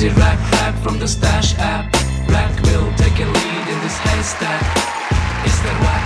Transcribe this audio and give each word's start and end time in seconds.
Crazy 0.00 0.16
rack 0.18 0.40
rap 0.52 0.74
from 0.82 0.98
the 0.98 1.06
stash 1.06 1.54
app. 1.58 1.92
Rack 2.30 2.56
will 2.62 2.90
take 2.96 3.20
a 3.20 3.26
lead 3.26 3.68
in 3.68 3.78
this 3.84 3.98
haystack. 3.98 4.62
It's 5.44 5.60
the 5.60 5.68
rack. 5.84 6.00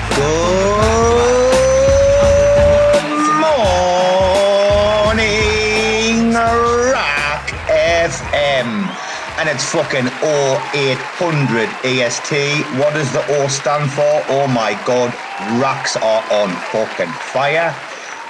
And 9.36 9.48
it's 9.48 9.70
fucking 9.70 10.06
0800 10.24 11.68
EST. 11.84 12.64
What 12.80 12.94
does 12.94 13.12
the 13.12 13.22
O 13.36 13.46
stand 13.46 13.90
for? 13.92 14.22
Oh 14.28 14.46
my 14.48 14.72
god, 14.86 15.12
racks 15.60 15.96
are 15.96 16.24
on 16.32 16.48
fucking 16.72 17.12
fire. 17.12 17.74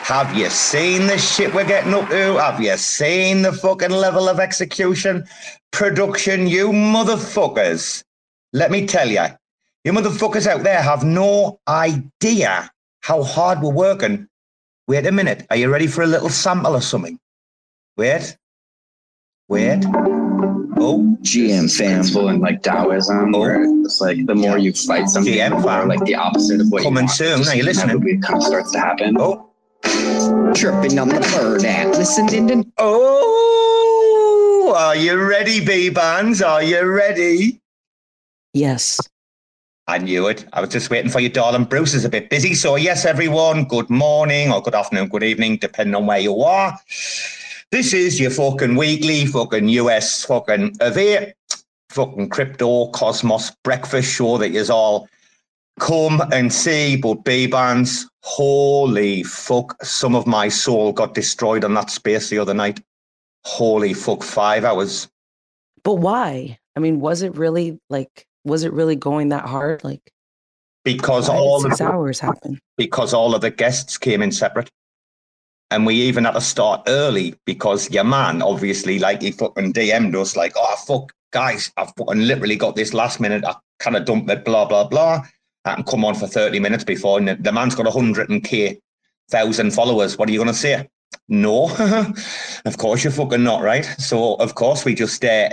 Have 0.05 0.37
you 0.37 0.51
seen 0.51 1.07
the 1.07 1.17
shit 1.17 1.55
we're 1.55 1.65
getting 1.65 1.95
up 1.95 2.11
to? 2.11 2.37
Have 2.39 2.61
you 2.61 2.77
seen 2.77 3.41
the 3.41 3.55
fucking 3.55 3.91
level 3.91 4.29
of 4.29 4.39
execution? 4.39 5.25
Production, 5.73 6.47
you 6.47 6.69
motherfuckers. 6.73 8.05
Let 8.53 8.71
me 8.71 8.87
tell 8.87 9.09
you, 9.09 9.25
you 9.83 9.93
motherfuckers 9.93 10.47
out 10.47 10.63
there 10.63 10.83
have 10.83 11.05
no 11.05 11.59
idea 11.67 12.71
how 13.01 13.23
hard 13.23 13.63
we're 13.63 13.73
working. 13.73 14.29
Wait 14.89 15.07
a 15.07 15.11
minute. 15.11 15.47
Are 15.49 15.57
you 15.57 15.73
ready 15.73 15.87
for 15.87 16.03
a 16.03 16.07
little 16.07 16.29
sample 16.29 16.77
or 16.77 16.83
something? 16.83 17.19
Wait. 17.97 18.37
Wait. 19.49 19.87
Oh, 20.77 21.17
GM 21.23 21.75
principle 21.75 22.29
and 22.29 22.43
like 22.43 22.61
Taoism, 22.61 23.35
oh. 23.35 23.39
where 23.41 23.65
it's 23.83 24.03
like 24.03 24.27
the 24.27 24.35
more 24.35 24.59
you 24.59 24.75
fight 24.75 25.09
something, 25.09 25.33
GM 25.33 25.49
the 25.49 25.59
more 25.61 25.87
like 25.87 26.05
the 26.05 26.15
opposite 26.15 26.61
of 26.61 26.71
what 26.71 26.83
Coming 26.83 27.05
you 27.05 27.07
want. 27.07 27.11
soon. 27.13 27.49
Are 27.49 27.57
you 27.57 27.63
listening? 27.63 27.97
inevitably 27.97 28.19
kind 28.19 28.37
of 28.37 28.43
starts 28.43 28.71
to 28.73 28.79
happen. 28.79 29.17
oh, 29.19 29.51
Chirping 30.55 30.99
on 30.99 31.09
the 31.09 31.21
bird 31.37 31.65
app, 31.65 31.95
listening 31.95 32.49
to 32.49 32.65
oh. 32.79 34.75
Are 34.77 34.97
you 34.97 35.23
ready, 35.23 35.61
Bbandz? 35.61 36.47
Are 36.47 36.63
you 36.63 36.85
ready? 36.85 37.61
yes. 38.53 39.01
I 39.87 39.99
knew 39.99 40.29
it. 40.29 40.47
I 40.55 40.63
was 40.63 40.71
just 40.71 40.89
waiting 40.89 41.11
for 41.11 41.21
you, 41.21 41.29
darling. 41.29 41.65
Bruce 41.65 41.93
is 41.93 42.07
a 42.07 42.09
bit 42.09 42.31
busy. 42.31 42.55
So, 42.55 42.77
yes, 42.77 43.05
everyone, 43.05 43.65
good 43.65 43.91
morning 43.91 44.51
or 44.51 44.63
good 44.63 44.75
afternoon, 44.75 45.09
good 45.09 45.23
evening, 45.23 45.59
depending 45.59 45.95
on 45.95 46.07
where 46.07 46.19
you 46.19 46.41
are. 46.41 46.79
This 47.71 47.93
is 47.93 48.19
your 48.19 48.31
fucking 48.31 48.77
weekly 48.77 49.27
fucking 49.27 49.69
US 49.69 50.25
fucking 50.25 50.77
event, 50.81 51.35
fucking 51.91 52.31
crypto 52.31 52.87
cosmos 52.93 53.51
breakfast 53.63 54.11
show 54.11 54.39
that 54.39 54.53
is 54.53 54.71
all 54.71 55.07
come 55.81 56.23
and 56.33 56.51
see. 56.51 56.97
But 56.97 57.25
Bbandz, 57.25 58.05
holy 58.25 59.23
fuck, 59.23 59.77
some 59.85 60.15
of 60.17 60.27
my 60.27 60.49
soul 60.49 60.93
got 60.93 61.13
destroyed 61.13 61.63
on 61.63 61.75
that 61.75 61.91
space 61.91 62.31
the 62.31 62.39
other 62.39 62.55
night. 62.55 62.81
Holy 63.45 63.93
fuck, 63.93 64.23
five 64.23 64.65
hours. 64.65 65.09
But 65.83 65.97
why? 65.97 66.59
I 66.75 66.81
mean, 66.81 67.01
was 67.01 67.21
it 67.21 67.37
really 67.37 67.79
like 67.91 68.27
was 68.45 68.65
it 68.65 68.73
really 68.73 68.97
going 68.97 69.29
that 69.29 69.45
hard? 69.45 69.85
Like 69.85 70.11
Because 70.85 71.29
all 71.29 71.61
six 71.61 71.83
hours 71.83 72.19
happened. 72.19 72.61
because 72.79 73.13
all 73.13 73.35
of 73.35 73.43
the 73.43 73.51
guests 73.51 73.99
came 73.99 74.23
in 74.23 74.33
separate. 74.33 74.71
And 75.71 75.85
we 75.85 75.95
even 75.97 76.25
had 76.25 76.33
to 76.33 76.41
start 76.41 76.83
early 76.87 77.35
because 77.47 77.91
your 77.91 78.05
man, 78.05 78.43
obviously, 78.43 78.99
like 78.99 79.23
he 79.23 79.33
fucking 79.33 79.73
DM'd 79.73 80.15
us, 80.15 80.37
like, 80.37 80.53
oh, 80.57 80.77
fuck, 80.87 81.13
guys, 81.33 81.73
I've 81.77 81.93
fucking 81.97 82.21
literally 82.21 82.55
got 82.57 82.77
this 82.77 82.95
last 82.95 83.19
minute. 83.19 83.45
I 83.45 83.57
kind 83.81 83.97
of 83.97 84.05
dumped 84.05 84.31
it, 84.31 84.45
blah, 84.45 84.67
blah, 84.67 84.87
blah. 84.87 85.27
I 85.65 85.75
can 85.75 85.85
come 85.85 86.05
on 86.05 86.15
for 86.15 86.27
30 86.27 86.61
minutes 86.61 86.85
before. 86.85 87.19
And 87.19 87.29
the- 87.29 87.53
man's 87.53 87.75
got 87.75 87.87
100 87.87 88.31
and 88.31 88.45
K 88.45 88.79
thousand 89.31 89.73
followers. 89.73 90.19
What 90.19 90.29
are 90.29 90.33
you 90.33 90.39
going 90.39 90.49
to 90.49 90.55
say? 90.55 90.89
No, 91.29 91.71
of 92.65 92.77
course 92.79 93.05
you're 93.05 93.13
fucking 93.13 93.43
not, 93.43 93.63
right? 93.63 93.85
So, 93.99 94.35
of 94.35 94.55
course, 94.55 94.85
we 94.85 94.95
just 94.95 95.25
uh, 95.25 95.51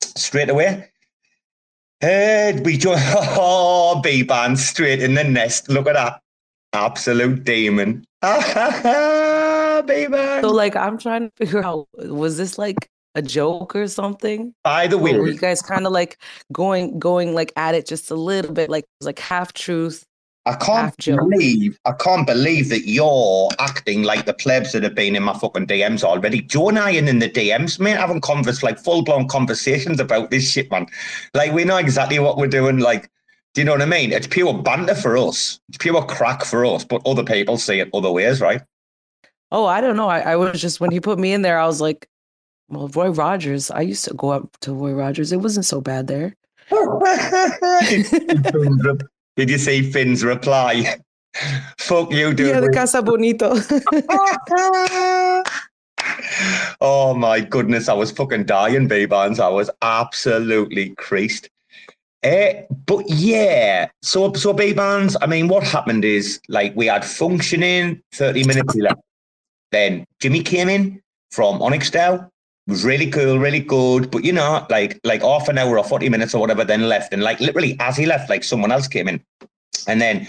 straight 0.00 0.48
away. 0.48 0.88
Uh, 2.02 2.52
we 2.64 2.76
just, 2.76 3.04
oh, 3.38 4.00
B 4.02 4.22
band 4.22 4.58
straight 4.58 5.02
in 5.02 5.14
the 5.14 5.24
nest. 5.24 5.68
Look 5.68 5.86
at 5.86 5.94
that. 5.94 6.20
Absolute 6.72 7.44
demon. 7.44 8.04
B 8.22 8.28
band. 10.06 10.44
So 10.44 10.50
like 10.52 10.76
I'm 10.76 10.96
trying 10.96 11.28
to 11.28 11.32
figure 11.36 11.64
out 11.64 11.86
was 11.94 12.38
this 12.38 12.56
like 12.56 12.88
a 13.14 13.22
joke 13.22 13.76
or 13.76 13.88
something? 13.88 14.54
By 14.64 14.86
the 14.86 14.98
way, 14.98 15.16
were 15.16 15.28
you 15.28 15.38
guys 15.38 15.62
kind 15.62 15.86
of 15.86 15.92
like 15.92 16.18
going 16.52 16.98
going 16.98 17.34
like 17.34 17.52
at 17.56 17.74
it 17.74 17.86
just 17.86 18.10
a 18.10 18.14
little 18.14 18.52
bit, 18.52 18.70
like 18.70 18.84
like 19.00 19.18
half 19.18 19.52
truth? 19.52 20.04
I 20.44 20.56
can't 20.56 20.96
believe 20.96 21.78
I 21.84 21.92
can't 21.92 22.26
believe 22.26 22.68
that 22.70 22.88
you're 22.88 23.48
acting 23.60 24.02
like 24.02 24.26
the 24.26 24.34
plebs 24.34 24.72
that 24.72 24.82
have 24.82 24.94
been 24.94 25.14
in 25.14 25.22
my 25.22 25.34
fucking 25.34 25.66
DMs 25.66 26.02
already. 26.02 26.42
Joe 26.42 26.68
and 26.68 26.78
I 26.80 26.96
are 26.96 26.98
in 26.98 27.18
the 27.20 27.30
DMs, 27.30 27.78
mate, 27.78 27.96
having 27.96 28.20
convers 28.20 28.62
like 28.62 28.78
full 28.80 29.02
blown 29.04 29.28
conversations 29.28 30.00
about 30.00 30.30
this 30.30 30.50
shit, 30.50 30.70
man. 30.70 30.86
Like 31.34 31.52
we 31.52 31.64
know 31.64 31.76
exactly 31.76 32.18
what 32.18 32.38
we're 32.38 32.48
doing. 32.48 32.78
Like, 32.78 33.08
do 33.54 33.60
you 33.60 33.64
know 33.64 33.72
what 33.72 33.82
I 33.82 33.86
mean? 33.86 34.10
It's 34.10 34.26
pure 34.26 34.52
banter 34.54 34.96
for 34.96 35.16
us. 35.16 35.60
It's 35.68 35.78
pure 35.78 36.02
crack 36.06 36.44
for 36.44 36.64
us, 36.64 36.84
but 36.84 37.02
other 37.06 37.22
people 37.22 37.56
see 37.56 37.78
it 37.78 37.90
other 37.94 38.10
ways, 38.10 38.40
right? 38.40 38.62
Oh, 39.52 39.66
I 39.66 39.80
don't 39.80 39.96
know. 39.96 40.08
I, 40.08 40.20
I 40.20 40.36
was 40.36 40.60
just 40.60 40.80
when 40.80 40.90
he 40.90 40.98
put 40.98 41.20
me 41.20 41.32
in 41.32 41.42
there, 41.42 41.58
I 41.58 41.66
was 41.66 41.80
like, 41.80 42.08
well, 42.72 42.88
Roy 42.88 43.10
Rogers. 43.10 43.70
I 43.70 43.82
used 43.82 44.04
to 44.06 44.14
go 44.14 44.30
up 44.30 44.56
to 44.60 44.72
Roy 44.72 44.92
Rogers. 44.92 45.32
It 45.32 45.40
wasn't 45.40 45.66
so 45.66 45.80
bad 45.80 46.06
there. 46.06 46.34
Did 49.36 49.50
you 49.50 49.58
see 49.58 49.90
Finn's 49.90 50.24
reply? 50.24 50.96
Fuck 51.78 52.12
you, 52.12 52.34
dude. 52.34 52.48
Yeah, 52.48 52.60
the 52.60 52.70
Casa 52.70 53.02
Bonita. 53.02 53.50
oh 56.80 57.14
my 57.14 57.40
goodness, 57.40 57.88
I 57.88 57.94
was 57.94 58.10
fucking 58.10 58.44
dying, 58.44 58.88
Bbandz. 58.88 59.40
I 59.40 59.48
was 59.48 59.70
absolutely 59.80 60.90
creased. 60.96 61.48
Eh, 62.22 62.62
but 62.86 63.04
yeah, 63.08 63.88
so 64.02 64.32
so 64.34 64.54
Bbandz. 64.54 65.16
I 65.22 65.26
mean, 65.26 65.48
what 65.48 65.64
happened 65.64 66.04
is 66.04 66.40
like 66.48 66.76
we 66.76 66.86
had 66.86 67.04
functioning 67.04 68.00
30 68.12 68.46
minutes 68.46 68.74
left. 68.76 69.00
Then 69.72 70.04
Jimmy 70.20 70.42
came 70.42 70.68
in 70.68 71.02
from 71.30 71.60
Onyx 71.62 71.90
Was 72.68 72.84
really 72.84 73.10
cool, 73.10 73.38
really 73.38 73.60
good. 73.60 74.10
But 74.10 74.24
you 74.24 74.32
know, 74.32 74.66
like 74.70 75.00
like 75.04 75.22
half 75.22 75.48
an 75.48 75.58
hour 75.58 75.78
or 75.78 75.84
40 75.84 76.08
minutes 76.08 76.34
or 76.34 76.40
whatever, 76.40 76.64
then 76.64 76.88
left. 76.88 77.12
And 77.12 77.22
like 77.22 77.40
literally 77.40 77.76
as 77.80 77.96
he 77.96 78.06
left, 78.06 78.30
like 78.30 78.44
someone 78.44 78.70
else 78.70 78.86
came 78.86 79.08
in. 79.08 79.20
And 79.88 80.00
then 80.00 80.28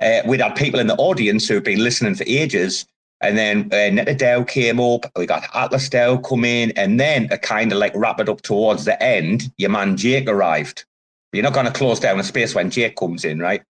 uh, 0.00 0.20
we'd 0.26 0.40
had 0.40 0.56
people 0.56 0.80
in 0.80 0.88
the 0.88 0.96
audience 0.96 1.48
who'd 1.48 1.64
been 1.64 1.82
listening 1.82 2.14
for 2.14 2.24
ages. 2.26 2.86
And 3.22 3.36
then 3.36 3.64
uh, 3.72 3.90
Netta 3.90 4.14
DAO 4.14 4.46
came 4.46 4.80
up. 4.80 5.06
We 5.16 5.26
got 5.26 5.44
Atlas 5.54 5.88
DAO 5.88 6.22
come 6.26 6.44
in. 6.44 6.72
And 6.72 7.00
then 7.00 7.28
to 7.28 7.38
kind 7.38 7.72
of 7.72 7.78
like 7.78 7.92
wrap 7.94 8.20
it 8.20 8.28
up 8.28 8.42
towards 8.42 8.84
the 8.84 9.02
end, 9.02 9.50
your 9.56 9.70
man 9.70 9.96
Jake 9.96 10.28
arrived. 10.28 10.84
You're 11.32 11.44
not 11.44 11.54
going 11.54 11.66
to 11.66 11.72
close 11.72 12.00
down 12.00 12.18
a 12.18 12.24
space 12.24 12.54
when 12.54 12.70
Jake 12.70 12.96
comes 12.96 13.24
in, 13.24 13.38
right? 13.38 13.62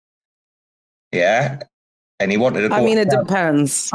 Yeah. 1.13 1.61
And 2.19 2.31
he 2.31 2.39
wanted 2.39 2.63
to 2.63 2.69
go. 2.69 2.75
I 2.75 2.85
mean, 2.85 2.99
it 2.99 3.11
depends. 3.11 3.93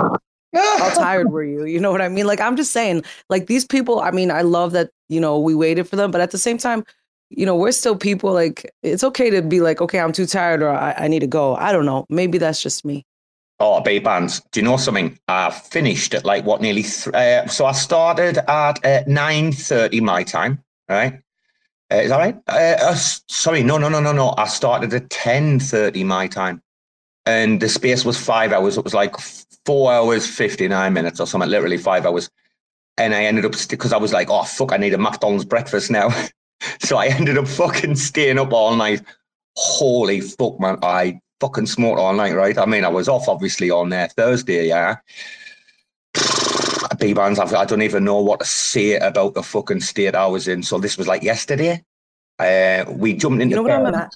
How 0.56 0.90
tired 0.94 1.32
were 1.32 1.44
you? 1.44 1.66
You 1.66 1.80
know 1.80 1.92
what 1.92 2.02
I 2.02 2.10
mean? 2.10 2.28
Like, 2.28 2.42
I'm 2.42 2.56
just 2.56 2.72
saying, 2.72 3.04
like, 3.30 3.48
these 3.48 3.66
people, 3.66 4.00
I 4.00 4.12
mean, 4.12 4.32
I 4.32 4.42
love 4.42 4.72
that, 4.74 4.92
you 5.10 5.20
know, 5.20 5.40
we 5.40 5.56
waited 5.56 5.88
for 5.88 5.96
them, 5.96 6.12
but 6.12 6.22
at 6.22 6.32
the 6.32 6.38
same 6.38 6.58
time, 6.58 6.84
you 7.30 7.46
know, 7.46 7.56
we're 7.56 7.72
still 7.72 7.96
people. 7.96 8.34
Like, 8.34 8.72
it's 8.84 9.04
okay 9.04 9.30
to 9.30 9.42
be 9.42 9.62
like, 9.62 9.82
okay, 9.82 10.00
I'm 10.00 10.12
too 10.12 10.26
tired 10.26 10.62
or 10.62 10.70
I, 10.70 10.94
I 10.98 11.08
need 11.08 11.22
to 11.22 11.28
go. 11.28 11.56
I 11.56 11.72
don't 11.72 11.86
know. 11.86 12.06
Maybe 12.10 12.38
that's 12.38 12.62
just 12.62 12.86
me. 12.86 13.06
Oh, 13.60 13.80
babe 13.80 14.04
bands. 14.04 14.42
Do 14.52 14.60
you 14.60 14.66
know 14.66 14.76
something? 14.78 15.18
I 15.30 15.50
finished 15.50 16.14
at 16.14 16.26
like 16.26 16.46
what 16.46 16.62
nearly. 16.62 16.84
Th- 16.84 17.16
uh, 17.16 17.48
so 17.48 17.66
I 17.66 17.72
started 17.72 18.38
at 18.50 18.86
uh, 18.86 19.04
nine 19.08 19.54
thirty 19.54 20.02
my 20.02 20.24
time. 20.24 20.62
Right? 20.90 21.22
Uh, 21.92 21.96
is 21.96 22.10
that 22.10 22.18
right? 22.18 22.38
Uh, 22.50 22.84
uh, 22.84 22.96
sorry, 22.96 23.64
no, 23.64 23.78
no, 23.78 23.88
no, 23.88 24.02
no, 24.02 24.12
no. 24.12 24.34
I 24.38 24.48
started 24.48 24.94
at 24.94 25.10
ten 25.10 25.60
thirty 25.60 26.04
my 26.04 26.28
time, 26.28 26.62
and 27.26 27.62
the 27.62 27.70
space 27.70 28.04
was 28.04 28.18
five 28.18 28.52
hours. 28.52 28.78
It 28.78 28.84
was 28.84 28.94
like 28.94 29.16
four 29.66 29.92
hours, 29.92 30.28
59 30.28 30.94
minutes 30.94 31.20
or 31.20 31.28
something, 31.28 31.50
literally 31.50 31.78
five 31.78 32.06
hours. 32.06 32.30
And 32.98 33.14
I 33.14 33.26
ended 33.26 33.46
up, 33.46 33.54
because 33.70 33.92
I 33.92 33.98
was 33.98 34.14
like, 34.14 34.30
oh, 34.30 34.44
fuck, 34.44 34.72
I 34.72 34.78
need 34.78 34.94
a 34.94 34.98
McDonald's 34.98 35.46
breakfast 35.46 35.92
now. 35.92 36.10
so 36.80 36.98
I 36.98 37.08
ended 37.08 37.38
up 37.38 37.48
fucking 37.48 37.96
staying 37.96 38.40
up 38.40 38.54
all 38.54 38.76
night. 38.76 39.02
Holy 39.58 40.22
fuck, 40.22 40.60
man. 40.60 40.78
I 40.82 41.20
fucking 41.40 41.66
smoked 41.66 42.00
all 42.00 42.14
night, 42.14 42.36
right? 42.36 42.58
I 42.58 42.66
mean, 42.66 42.86
I 42.86 42.90
was 42.90 43.10
off 43.10 43.28
obviously 43.28 43.70
on 43.70 43.90
there 43.90 44.08
Thursday, 44.08 44.68
yeah. 44.68 44.98
Bbandz, 46.16 47.54
I 47.54 47.66
don't 47.66 47.82
even 47.82 48.06
know 48.06 48.22
what 48.22 48.40
to 48.40 48.46
say 48.46 48.96
about 48.96 49.34
the 49.34 49.44
fucking 49.44 49.82
state 49.82 50.16
I 50.16 50.28
was 50.28 50.48
in. 50.48 50.64
So 50.64 50.80
this 50.80 50.98
was 50.98 51.08
like 51.08 51.24
yesterday. 51.24 51.84
Uh, 52.40 52.86
we 52.90 53.14
jumped 53.14 53.42
into. 53.42 53.56
You 53.56 53.56
know 53.58 53.64
what 53.64 53.72
I'm 53.72 53.86
ima- 53.86 54.10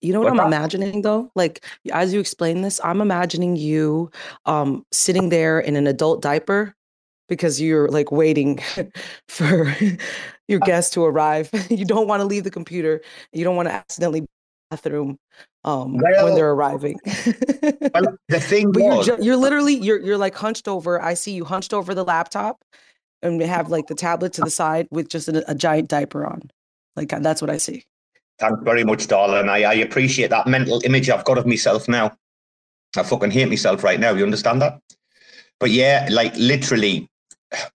You 0.00 0.12
know 0.12 0.20
what, 0.20 0.32
What 0.32 0.40
I'm 0.40 0.46
imagining 0.46 1.02
though? 1.02 1.30
Like 1.34 1.64
as 1.92 2.12
you 2.14 2.20
explain 2.20 2.62
this, 2.62 2.80
I'm 2.82 3.00
imagining 3.00 3.56
you 3.56 4.10
um 4.46 4.84
sitting 4.92 5.28
there 5.28 5.60
in 5.60 5.76
an 5.76 5.86
adult 5.86 6.22
diaper 6.22 6.74
because 7.28 7.60
you're 7.60 7.88
like 7.88 8.10
waiting 8.10 8.60
for 9.28 9.74
your 10.48 10.60
guest 10.60 10.92
to 10.94 11.04
arrive. 11.04 11.50
you 11.70 11.84
don't 11.84 12.08
want 12.08 12.20
to 12.20 12.24
leave 12.24 12.44
the 12.44 12.50
computer. 12.50 13.02
You 13.32 13.44
don't 13.44 13.56
want 13.56 13.68
to 13.68 13.74
accidentally 13.74 14.26
bathroom 14.70 15.18
um 15.64 15.98
when 15.98 16.34
they're 16.34 16.52
arriving. 16.52 16.98
Well, 17.04 18.16
the 18.28 18.40
thing 18.40 18.72
but 18.72 18.82
you're 18.82 19.02
ju- 19.02 19.18
you're 19.20 19.36
literally 19.36 19.74
you're 19.74 20.00
you're 20.00 20.18
like 20.18 20.34
hunched 20.34 20.68
over. 20.68 21.00
I 21.02 21.14
see 21.14 21.32
you 21.32 21.44
hunched 21.44 21.74
over 21.74 21.94
the 21.94 22.04
laptop 22.04 22.62
and 23.22 23.40
have 23.42 23.70
like 23.70 23.86
the 23.86 23.94
tablet 23.94 24.32
to 24.34 24.40
the 24.40 24.50
side 24.50 24.88
with 24.90 25.08
just 25.08 25.28
a, 25.28 25.48
a 25.50 25.54
giant 25.54 25.88
diaper 25.88 26.24
on. 26.24 26.50
Like 26.96 27.10
that's 27.10 27.42
what 27.42 27.50
I 27.50 27.58
see. 27.58 27.84
Thanks 28.40 28.60
very 28.62 28.84
much, 28.84 29.06
darling. 29.06 29.48
I, 29.48 29.62
I 29.62 29.74
appreciate 29.74 30.30
that 30.30 30.46
mental 30.46 30.80
image 30.84 31.10
I've 31.10 31.24
got 31.24 31.38
of 31.38 31.46
myself 31.46 31.88
now. 31.88 32.16
I 32.96 33.02
fucking 33.04 33.30
hate 33.30 33.48
myself 33.48 33.84
right 33.84 34.00
now. 34.00 34.12
You 34.12 34.24
understand 34.24 34.62
that? 34.62 34.80
But 35.60 35.70
yeah, 35.70 36.08
like 36.10 36.34
literally, 36.36 37.08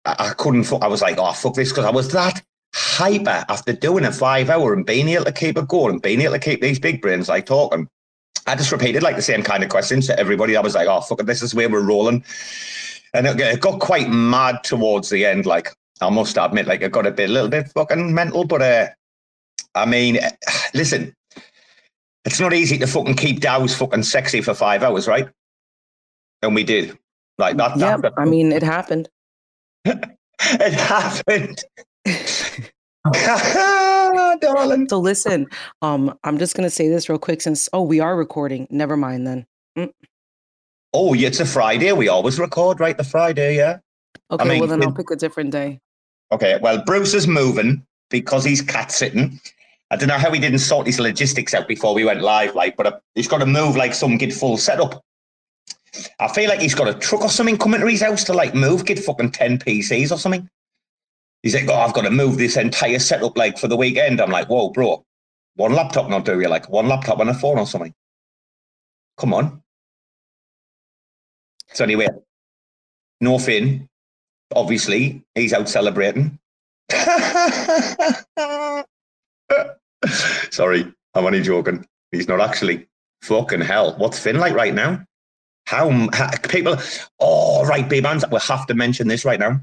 I, 0.03 0.15
I 0.19 0.29
couldn't. 0.37 0.71
I 0.81 0.87
was 0.87 1.01
like, 1.01 1.17
oh 1.17 1.31
fuck 1.31 1.53
this, 1.53 1.69
because 1.69 1.85
I 1.85 1.91
was 1.91 2.11
that 2.11 2.41
hyper 2.73 3.45
after 3.47 3.71
doing 3.71 4.03
a 4.03 4.11
five 4.11 4.49
hour 4.49 4.73
and 4.73 4.85
being 4.85 5.07
able 5.07 5.23
to 5.23 5.31
keep 5.31 5.57
it 5.57 5.67
going 5.69 5.93
and 5.93 6.01
being 6.01 6.19
able 6.21 6.33
to 6.33 6.39
keep 6.39 6.61
these 6.61 6.79
big 6.79 7.01
brains 7.01 7.29
like 7.29 7.45
talking. 7.45 7.87
I 8.47 8.55
just 8.55 8.71
repeated 8.71 9.01
like 9.01 9.15
the 9.15 9.21
same 9.21 9.41
kind 9.41 9.63
of 9.63 9.69
questions 9.69 10.07
to 10.07 10.19
everybody. 10.19 10.57
I 10.57 10.61
was 10.61 10.75
like, 10.75 10.87
oh 10.87 11.01
fuck 11.01 11.21
it, 11.21 11.25
this 11.25 11.41
is 11.41 11.55
where 11.55 11.69
we're 11.69 11.81
rolling, 11.81 12.23
and 13.13 13.27
it, 13.27 13.39
it 13.39 13.61
got 13.61 13.79
quite 13.79 14.09
mad 14.09 14.63
towards 14.63 15.09
the 15.09 15.25
end. 15.25 15.45
Like 15.45 15.69
I 16.01 16.09
must 16.09 16.37
admit, 16.37 16.67
like 16.67 16.83
I 16.83 16.89
got 16.89 17.07
a 17.07 17.11
bit, 17.11 17.29
a 17.29 17.33
little 17.33 17.49
bit 17.49 17.69
fucking 17.69 18.13
mental. 18.13 18.45
But 18.45 18.61
uh, 18.61 18.87
I 19.75 19.85
mean, 19.85 20.19
listen, 20.73 21.13
it's 22.23 22.39
not 22.39 22.53
easy 22.53 22.77
to 22.79 22.87
fucking 22.87 23.15
keep 23.15 23.39
DAOs 23.39 23.75
fucking 23.75 24.03
sexy 24.03 24.41
for 24.41 24.53
five 24.53 24.81
hours, 24.83 25.07
right? 25.07 25.27
And 26.41 26.55
we 26.55 26.63
did. 26.63 26.97
Like 27.37 27.57
that. 27.57 27.77
Yeah, 27.77 27.97
that- 27.97 28.13
I 28.17 28.25
mean 28.25 28.51
it 28.51 28.63
happened. 28.63 29.09
it 29.85 30.73
happened. 30.73 31.63
Darling. 34.41 34.89
So 34.89 34.99
listen, 34.99 35.47
um, 35.81 36.17
I'm 36.23 36.37
just 36.39 36.55
gonna 36.55 36.69
say 36.69 36.87
this 36.87 37.09
real 37.09 37.19
quick 37.19 37.41
since 37.41 37.69
oh 37.73 37.83
we 37.83 37.99
are 37.99 38.15
recording. 38.15 38.67
Never 38.69 38.97
mind 38.97 39.27
then. 39.27 39.45
Oh, 40.97 41.13
yeah, 41.13 41.27
it's 41.27 41.41
a 41.41 41.45
Friday. 41.45 41.91
We 41.91 42.07
always 42.07 42.39
record, 42.39 42.79
right? 42.79 42.97
The 42.97 43.03
Friday, 43.03 43.57
yeah. 43.57 43.79
Okay, 44.31 44.47
mean, 44.47 44.59
well 44.61 44.69
then 44.69 44.81
I'll 44.81 44.93
pick 44.93 45.11
a 45.11 45.17
different 45.17 45.51
day. 45.51 45.81
Okay. 46.31 46.57
Well, 46.61 46.81
Bruce 46.85 47.13
is 47.13 47.27
moving 47.27 47.85
because 48.09 48.45
he's 48.45 48.61
cat 48.61 48.93
sitting. 48.93 49.41
I 49.91 49.95
don't 49.95 50.09
know 50.09 50.17
how 50.17 50.31
he 50.31 50.39
didn't 50.39 50.59
sort 50.59 50.87
his 50.87 50.99
logistics 50.99 51.53
out 51.53 51.67
before 51.67 51.93
we 51.93 52.05
went 52.05 52.21
live, 52.21 52.55
like, 52.55 52.75
but 52.75 52.87
uh, 52.87 52.99
he's 53.13 53.27
got 53.27 53.37
to 53.39 53.45
move 53.45 53.75
like 53.75 53.93
some 53.93 54.17
get 54.17 54.33
full 54.33 54.57
setup. 54.57 55.03
I 56.19 56.27
feel 56.27 56.49
like 56.49 56.59
he's 56.59 56.75
got 56.75 56.89
a 56.89 56.93
truck 56.93 57.21
or 57.21 57.29
something 57.29 57.57
coming 57.57 57.79
to 57.79 57.87
his 57.87 58.01
house 58.01 58.23
to 58.25 58.33
like 58.33 58.55
move, 58.55 58.85
get 58.85 58.99
fucking 58.99 59.31
10 59.31 59.59
PCs 59.59 60.11
or 60.11 60.17
something. 60.17 60.49
He's 61.43 61.53
like, 61.53 61.69
oh, 61.69 61.75
I've 61.75 61.93
got 61.93 62.01
to 62.01 62.11
move 62.11 62.37
this 62.37 62.57
entire 62.57 62.99
setup 62.99 63.37
like 63.37 63.57
for 63.57 63.67
the 63.67 63.77
weekend. 63.77 64.19
I'm 64.19 64.31
like, 64.31 64.49
whoa, 64.49 64.71
bro, 64.71 65.05
one 65.55 65.73
laptop 65.73 66.09
not 66.09 66.25
do 66.25 66.39
you 66.39 66.47
like 66.47 66.69
one 66.69 66.87
laptop 66.87 67.19
and 67.19 67.29
a 67.29 67.33
phone 67.33 67.59
or 67.59 67.67
something. 67.67 67.93
Come 69.17 69.33
on. 69.33 69.61
So 71.73 71.83
anyway, 71.83 72.07
no 73.21 73.37
Finn, 73.37 73.87
obviously, 74.53 75.23
he's 75.35 75.53
out 75.53 75.69
celebrating. 75.69 76.39
Sorry, 80.51 80.91
I'm 81.13 81.25
only 81.25 81.41
joking. 81.41 81.85
He's 82.11 82.27
not 82.27 82.41
actually. 82.41 82.87
Fucking 83.21 83.61
hell. 83.61 83.95
What's 83.97 84.19
Finn 84.19 84.39
like 84.39 84.53
right 84.53 84.73
now? 84.73 85.03
How, 85.65 85.89
how 86.13 86.29
people. 86.49 86.77
Oh, 87.19 87.65
right, 87.65 87.87
Bbandz. 87.87 88.29
We'll 88.29 88.39
have 88.41 88.67
to 88.67 88.73
mention 88.73 89.07
this 89.07 89.25
right 89.25 89.39
now. 89.39 89.61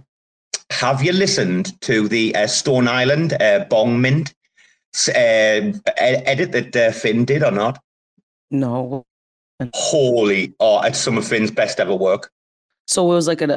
Have 0.71 1.03
you 1.03 1.13
listened 1.13 1.81
to 1.83 2.09
the 2.09 2.35
uh, 2.35 2.47
Stone 2.47 2.89
Island 2.89 3.35
uh, 3.41 3.67
Bong 3.69 4.01
Mint 4.01 4.35
uh, 5.09 5.73
edit 5.97 6.53
that 6.53 6.77
uh, 6.77 6.93
Finn 6.93 7.25
did 7.25 7.43
or 7.43 7.51
not? 7.51 7.79
No. 8.51 9.05
Holy. 9.75 10.55
Oh, 10.59 10.81
it's 10.83 10.99
some 10.99 11.19
of 11.19 11.27
Finn's 11.27 11.51
best 11.51 11.79
ever 11.79 11.95
work. 11.95 12.31
So 12.89 13.05
it 13.11 13.15
was 13.15 13.29
like 13.29 13.41
a, 13.43 13.49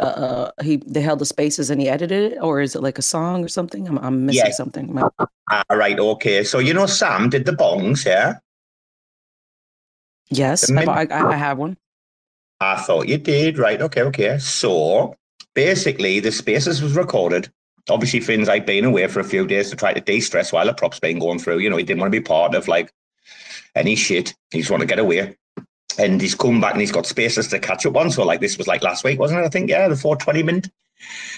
a 0.58 0.64
he 0.64 0.78
they 0.86 1.02
held 1.02 1.20
the 1.20 1.26
spaces 1.26 1.70
and 1.70 1.82
he 1.82 1.90
edited 1.90 2.34
it, 2.34 2.38
or 2.42 2.62
is 2.62 2.76
it 2.76 2.82
like 2.82 2.98
a 2.98 3.02
song 3.02 3.44
or 3.44 3.48
something? 3.48 3.88
I'm 3.88 3.98
I'm 4.00 4.26
missing 4.26 4.46
Yeah. 4.46 4.52
something. 4.52 4.94
My- 4.94 5.10
Ah, 5.52 5.64
right, 5.72 6.00
okay. 6.00 6.44
So, 6.44 6.58
you 6.58 6.74
know, 6.74 6.88
Sam 6.88 7.30
did 7.30 7.46
the 7.46 7.52
bongs, 7.52 8.04
yeah? 8.06 8.36
Yes, 10.30 10.68
The 10.68 10.90
I, 10.90 11.04
I, 11.04 11.34
I 11.34 11.36
have 11.36 11.60
one. 11.60 11.78
I 12.60 12.78
thought 12.78 13.08
you 13.08 13.18
did. 13.20 13.58
Right. 13.60 13.80
Okay. 13.82 14.02
Okay. 14.02 14.38
So 14.40 15.16
basically, 15.54 16.20
the 16.20 16.32
Spaces 16.32 16.82
was 16.82 16.96
recorded. 16.96 17.52
Obviously, 17.90 18.22
Finn's 18.22 18.48
like 18.48 18.66
been 18.66 18.86
away 18.86 19.06
for 19.08 19.20
a 19.20 19.24
few 19.24 19.46
days 19.46 19.70
to 19.70 19.76
try 19.76 19.94
to 19.94 20.02
de-stress 20.02 20.52
while 20.52 20.66
the 20.66 20.74
prop's 20.74 21.00
been 21.00 21.20
going 21.20 21.38
through. 21.38 21.60
You 21.60 21.70
know, 21.70 21.78
he 21.78 21.84
didn't 21.84 22.00
want 22.00 22.12
to 22.12 22.20
be 22.20 22.24
part 22.24 22.56
of 22.56 22.68
like 22.68 22.92
any 23.76 23.96
shit. 23.96 24.34
He 24.52 24.60
just 24.60 24.72
want 24.72 24.82
to 24.82 24.88
get 24.88 24.98
away. 24.98 25.36
And 25.98 26.22
he's 26.22 26.36
come 26.36 26.60
back 26.62 26.74
and 26.74 26.82
he's 26.82 26.92
got 26.92 27.06
Spaces 27.06 27.48
to 27.50 27.60
catch 27.60 27.86
up 27.86 27.96
on. 27.96 28.12
So 28.12 28.24
like 28.24 28.42
this 28.42 28.58
was 28.58 28.68
like 28.68 28.84
last 28.84 29.04
week, 29.04 29.20
wasn't 29.20 29.42
it? 29.42 29.46
I 29.46 29.50
think 29.50 29.70
yeah, 29.70 29.88
the 29.88 29.96
420 29.96 30.44
mint. 30.44 30.70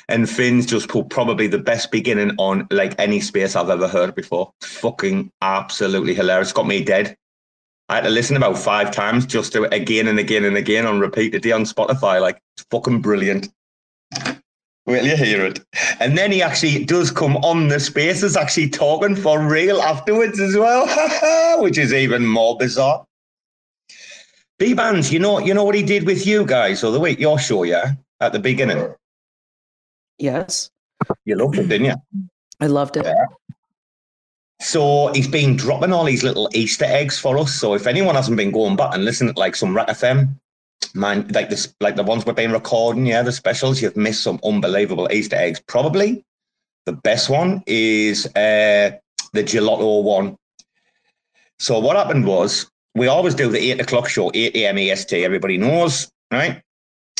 And 0.10 0.30
Finn's 0.30 0.66
just 0.66 0.88
put 0.88 1.10
probably 1.10 1.48
the 1.48 1.58
best 1.58 1.92
beginning 1.92 2.32
on 2.38 2.68
like 2.72 2.96
any 3.00 3.20
space 3.20 3.56
I've 3.56 3.70
ever 3.70 3.88
heard 3.88 4.16
before. 4.16 4.52
Fucking 4.62 5.32
absolutely 5.42 6.14
hilarious. 6.14 6.54
Got 6.54 6.68
me 6.68 6.84
dead. 6.84 7.16
I 7.90 7.96
had 7.96 8.04
to 8.04 8.10
listen 8.10 8.36
about 8.36 8.58
five 8.58 8.92
times 8.92 9.26
just 9.26 9.54
to 9.54 9.64
again 9.74 10.08
and 10.08 10.20
again 10.20 10.44
and 10.44 10.58
again 10.58 10.86
on 10.86 11.00
repeat 11.00 11.32
today 11.32 11.52
on 11.52 11.64
Spotify. 11.64 12.22
Like 12.22 12.42
it's 12.56 12.66
fucking 12.70 13.02
brilliant. 13.02 13.50
Will 14.86 15.06
you 15.06 15.18
hear 15.18 15.46
it? 15.46 15.60
And 16.00 16.18
then 16.18 16.32
he 16.32 16.42
actually 16.42 16.86
does 16.86 17.12
come 17.12 17.36
on 17.38 17.68
the 17.68 17.80
spaces, 17.80 18.38
actually 18.38 18.70
talking 18.70 19.18
for 19.18 19.46
real 19.46 19.82
afterwards 19.82 20.40
as 20.40 20.56
well, 20.56 20.88
which 21.62 21.78
is 21.78 21.94
even 21.94 22.26
more 22.26 22.58
bizarre. 22.58 23.06
Bbandz, 24.60 25.12
you 25.12 25.20
know, 25.20 25.40
you 25.40 25.54
know 25.54 25.64
what 25.64 25.76
he 25.76 25.84
did 25.84 26.06
with 26.06 26.26
you 26.26 26.46
guys 26.46 26.84
or 26.84 26.92
the 26.92 27.00
week 27.00 27.20
your 27.20 27.38
show, 27.38 27.64
yeah, 27.64 27.94
at 28.20 28.34
the 28.34 28.40
beginning. 28.40 28.94
Yes, 30.18 30.72
You 31.26 31.36
loved 31.36 31.60
it, 31.60 31.68
didn't 31.68 31.86
you? 31.86 32.28
I 32.60 32.68
loved 32.68 32.98
it. 32.98 33.06
So 34.60 35.14
he's 35.14 35.28
been 35.28 35.56
dropping 35.56 35.94
all 35.94 36.06
these 36.06 36.24
little 36.24 36.50
Easter 36.54 36.86
eggs 36.86 37.20
for 37.20 37.38
us. 37.38 37.54
So 37.54 37.76
if 37.76 37.86
anyone 37.86 38.16
hasn't 38.16 38.38
been 38.38 38.52
going 38.52 38.76
back 38.76 38.96
and 38.96 39.06
listening 39.06 39.36
to 39.36 39.40
like 39.40 39.56
some 39.56 39.76
RAC 39.76 39.90
FM, 39.90 40.36
man, 40.96 41.28
like 41.28 41.50
this, 41.52 41.76
like 41.80 41.96
the 41.96 42.04
ones 42.04 42.26
we've 42.26 42.36
been 42.36 42.52
recording, 42.52 43.06
yeah, 43.06 43.22
the 43.22 43.32
specials, 43.32 43.80
you've 43.80 43.96
missed 43.96 44.24
some 44.24 44.40
unbelievable 44.44 45.08
Easter 45.12 45.36
eggs. 45.36 45.62
Probably 45.68 46.26
the 46.88 46.94
best 46.94 47.30
one 47.30 47.62
is 47.68 48.26
uh, 48.36 48.92
the 49.34 49.44
gelato 49.44 50.02
one. 50.02 50.36
So 51.60 51.78
what 51.78 51.96
happened 51.96 52.26
was 52.26 52.72
we 52.98 53.08
always 53.08 53.36
do 53.36 53.50
the 53.50 53.60
eight 53.60 53.80
o'clock 53.80 54.10
show, 54.10 54.32
eight 54.34 54.56
a.m. 54.56 54.78
EST. 54.78 55.14
Everybody 55.14 55.58
knows, 55.58 56.10
right? 56.32 56.62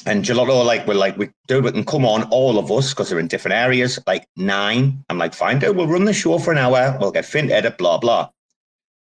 And 0.06 0.24
gelato, 0.24 0.66
like 0.66 0.88
we're 0.88 0.94
like 0.94 1.18
we 1.18 1.30
do, 1.48 1.62
we 1.62 1.72
can 1.72 1.84
come 1.84 2.06
on 2.06 2.24
all 2.26 2.58
of 2.58 2.72
us 2.72 2.94
because 2.94 3.10
they're 3.10 3.20
in 3.20 3.28
different 3.28 3.56
areas. 3.56 4.00
Like 4.08 4.28
nine, 4.36 5.04
I'm 5.10 5.18
like, 5.18 5.34
fine, 5.34 5.60
dude, 5.60 5.76
we'll 5.76 5.88
run 5.88 6.06
the 6.06 6.14
show 6.14 6.38
for 6.40 6.52
an 6.52 6.58
hour. 6.58 6.98
We'll 7.00 7.12
get 7.12 7.26
Finn 7.26 7.52
edit, 7.52 7.78
blah 7.78 7.98
blah. 7.98 8.30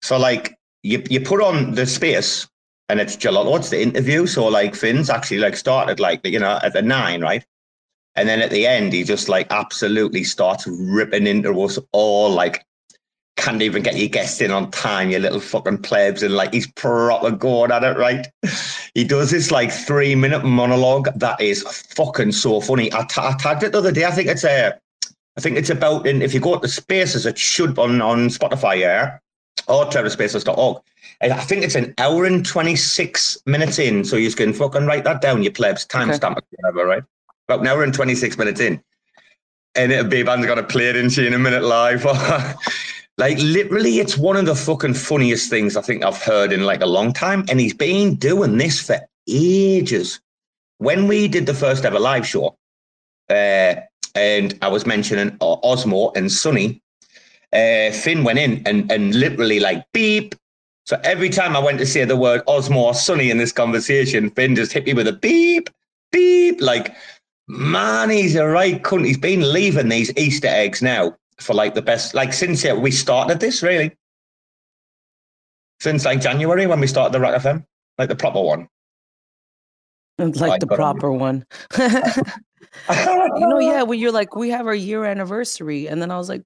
So 0.01 0.17
like 0.17 0.55
you 0.83 1.03
you 1.09 1.19
put 1.21 1.41
on 1.41 1.75
the 1.75 1.85
space 1.85 2.47
and 2.89 2.99
it's 2.99 3.15
gelato, 3.17 3.57
it's 3.57 3.69
the 3.69 3.81
interview. 3.81 4.25
So 4.27 4.47
like 4.47 4.75
Finn's 4.75 5.09
actually 5.09 5.39
like 5.39 5.57
started 5.57 5.99
like 5.99 6.25
you 6.25 6.39
know 6.39 6.59
at 6.63 6.73
the 6.73 6.81
nine, 6.81 7.21
right? 7.21 7.45
And 8.15 8.29
then 8.29 8.41
at 8.41 8.51
the 8.51 8.67
end, 8.67 8.93
he 8.93 9.03
just 9.03 9.27
like 9.27 9.47
absolutely 9.51 10.23
starts 10.23 10.67
ripping 10.67 11.27
into 11.27 11.59
us 11.63 11.79
all 11.91 12.29
like 12.29 12.65
can't 13.35 13.61
even 13.61 13.81
get 13.81 13.97
your 13.97 14.09
guests 14.09 14.41
in 14.41 14.51
on 14.51 14.69
time, 14.71 15.09
you 15.09 15.19
little 15.19 15.39
fucking 15.39 15.79
plebs, 15.79 16.23
and 16.23 16.35
like 16.35 16.53
he's 16.53 16.67
proper 16.67 17.31
going 17.31 17.71
at 17.71 17.83
it, 17.83 17.97
right? 17.97 18.27
He 18.93 19.03
does 19.03 19.31
this 19.31 19.51
like 19.51 19.71
three 19.71 20.15
minute 20.15 20.43
monologue 20.45 21.09
that 21.15 21.41
is 21.41 21.63
fucking 21.63 22.31
so 22.31 22.61
funny. 22.61 22.93
I, 22.93 23.03
tagged 23.05 23.63
it 23.63 23.71
the 23.71 23.79
other 23.79 23.91
day. 23.91 24.05
I 24.05 24.11
think 24.11 24.29
it's 24.29 24.43
a, 24.43 24.77
I 25.35 25.41
think 25.41 25.57
it's 25.57 25.71
about, 25.71 26.05
and 26.07 26.21
if 26.21 26.33
you 26.33 26.39
go 26.39 26.59
to 26.59 26.67
Spaces, 26.67 27.25
it 27.25 27.37
should 27.37 27.77
on 27.79 28.01
on 28.01 28.29
Spotify, 28.29 28.79
yeah. 28.79 29.17
or 29.67 29.85
terraspaces.org. 29.85 30.81
And 31.21 31.33
I 31.33 31.39
think 31.39 31.63
it's 31.63 31.75
an 31.75 31.93
hour 31.97 32.25
and 32.25 32.45
26 32.45 33.39
minutes 33.45 33.79
in. 33.79 34.03
So 34.03 34.15
you 34.15 34.31
can 34.31 34.53
fucking 34.53 34.85
write 34.85 35.05
that 35.05 35.21
down, 35.21 35.41
you 35.41 35.51
plebs, 35.51 35.85
timestamp 35.87 36.37
okay. 36.37 36.47
whatever, 36.57 36.85
right? 36.85 37.03
About 37.47 37.61
an 37.61 37.67
hour 37.67 37.83
and 37.83 37.93
26 37.93 38.37
minutes 38.37 38.59
in. 38.59 38.81
And 39.75 39.91
it'll 39.91 40.09
be 40.09 40.21
band's 40.21 40.45
got 40.45 40.55
to 40.55 40.63
play 40.63 40.89
it 40.89 40.95
into 40.95 41.25
in 41.25 41.33
a 41.33 41.39
minute 41.39 41.63
live. 41.63 42.05
like 43.17 43.37
literally, 43.39 43.99
it's 43.99 44.17
one 44.17 44.37
of 44.37 44.45
the 44.45 44.55
fucking 44.55 44.95
funniest 44.95 45.49
things 45.49 45.77
I 45.77 45.81
think 45.81 46.03
I've 46.03 46.21
heard 46.21 46.51
in 46.51 46.63
like 46.63 46.81
a 46.81 46.87
long 46.87 47.13
time. 47.13 47.45
And 47.49 47.59
he's 47.59 47.73
been 47.73 48.15
doing 48.15 48.57
this 48.57 48.79
for 48.79 48.99
ages. 49.27 50.19
When 50.79 51.07
we 51.07 51.27
did 51.27 51.45
the 51.45 51.53
first 51.53 51.85
ever 51.85 51.99
live 51.99 52.25
show, 52.25 52.57
uh, 53.29 53.75
and 54.15 54.57
I 54.61 54.67
was 54.67 54.85
mentioning 54.85 55.31
Osmo 55.37 56.15
and 56.15 56.31
Sunny, 56.31 56.81
uh, 57.53 57.91
Finn 57.91 58.23
went 58.23 58.39
in 58.39 58.63
and, 58.65 58.91
and 58.91 59.13
literally 59.13 59.59
like 59.59 59.85
beep. 59.93 60.33
So 60.85 60.99
every 61.03 61.29
time 61.29 61.55
I 61.55 61.59
went 61.59 61.77
to 61.79 61.85
say 61.85 62.03
the 62.05 62.17
word 62.17 62.43
Osmo 62.47 62.77
or 62.77 62.93
Sunny 62.93 63.29
in 63.29 63.37
this 63.37 63.51
conversation, 63.51 64.31
Finn 64.31 64.55
just 64.55 64.73
hit 64.73 64.85
me 64.85 64.93
with 64.93 65.07
a 65.07 65.13
beep, 65.13 65.69
beep. 66.11 66.61
Like, 66.61 66.95
man, 67.47 68.09
he's 68.09 68.35
a 68.35 68.47
right 68.47 68.81
cunt. 68.81 69.05
He's 69.05 69.17
been 69.17 69.53
leaving 69.53 69.89
these 69.89 70.11
Easter 70.17 70.47
eggs 70.47 70.81
now 70.81 71.15
for 71.39 71.53
like 71.53 71.73
the 71.73 71.81
best, 71.81 72.13
like 72.13 72.33
since 72.33 72.63
yeah, 72.63 72.73
we 72.73 72.91
started 72.91 73.39
this, 73.39 73.63
really. 73.63 73.95
Since 75.79 76.05
like 76.05 76.21
January 76.21 76.65
when 76.65 76.79
we 76.79 76.87
started 76.87 77.13
the 77.13 77.19
RAC 77.19 77.41
FM, 77.41 77.65
like 77.97 78.09
the 78.09 78.15
proper 78.15 78.41
one. 78.41 78.67
Like 80.17 80.59
the 80.59 80.67
proper 80.67 81.11
one. 81.11 81.45
you 81.77 81.87
know, 83.47 83.59
yeah, 83.59 83.83
when 83.83 83.99
you're 83.99 84.11
like, 84.11 84.35
we 84.35 84.49
have 84.49 84.67
our 84.67 84.75
year 84.75 85.05
anniversary. 85.05 85.87
And 85.87 86.01
then 86.01 86.11
I 86.11 86.17
was 86.17 86.29
like, 86.29 86.43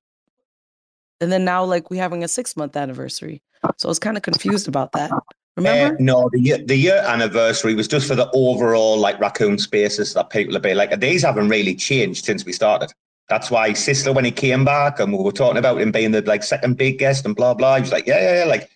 and 1.19 1.31
then 1.31 1.43
now 1.45 1.63
like 1.63 1.89
we're 1.89 2.01
having 2.01 2.23
a 2.23 2.27
six 2.27 2.55
month 2.55 2.75
anniversary. 2.75 3.41
So 3.77 3.87
I 3.87 3.89
was 3.89 3.99
kind 3.99 4.17
of 4.17 4.23
confused 4.23 4.67
about 4.67 4.91
that. 4.93 5.11
Remember? 5.57 5.95
Uh, 5.95 5.97
no, 5.99 6.29
the 6.31 6.39
year, 6.39 6.57
the 6.59 6.75
year 6.75 7.03
anniversary 7.07 7.73
was 7.73 7.87
just 7.87 8.07
for 8.07 8.15
the 8.15 8.29
overall 8.31 8.97
like 8.97 9.19
raccoon 9.19 9.57
spaces 9.57 10.13
that 10.13 10.29
people 10.29 10.53
have 10.53 10.61
been 10.61 10.77
like. 10.77 10.97
These 10.99 11.23
haven't 11.23 11.49
really 11.49 11.75
changed 11.75 12.25
since 12.25 12.45
we 12.45 12.53
started. 12.53 12.93
That's 13.29 13.51
why 13.51 13.73
Sister, 13.73 14.13
when 14.13 14.25
he 14.25 14.31
came 14.31 14.63
back 14.63 14.99
and 14.99 15.11
we 15.11 15.21
were 15.21 15.31
talking 15.31 15.57
about 15.57 15.81
him 15.81 15.91
being 15.91 16.11
the 16.11 16.21
like 16.21 16.43
second 16.43 16.77
big 16.77 16.97
guest 16.97 17.25
and 17.25 17.35
blah 17.35 17.53
blah, 17.53 17.75
he 17.75 17.81
was 17.81 17.91
like, 17.91 18.07
yeah, 18.07 18.19
yeah, 18.19 18.39
yeah. 18.39 18.45
Like 18.45 18.63
it 18.63 18.69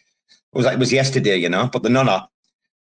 was 0.54 0.66
like 0.66 0.74
it 0.74 0.80
was 0.80 0.92
yesterday, 0.92 1.38
you 1.38 1.50
know. 1.50 1.70
But 1.72 1.84
the 1.84 1.90
no, 1.90 2.04
no, 2.04 2.24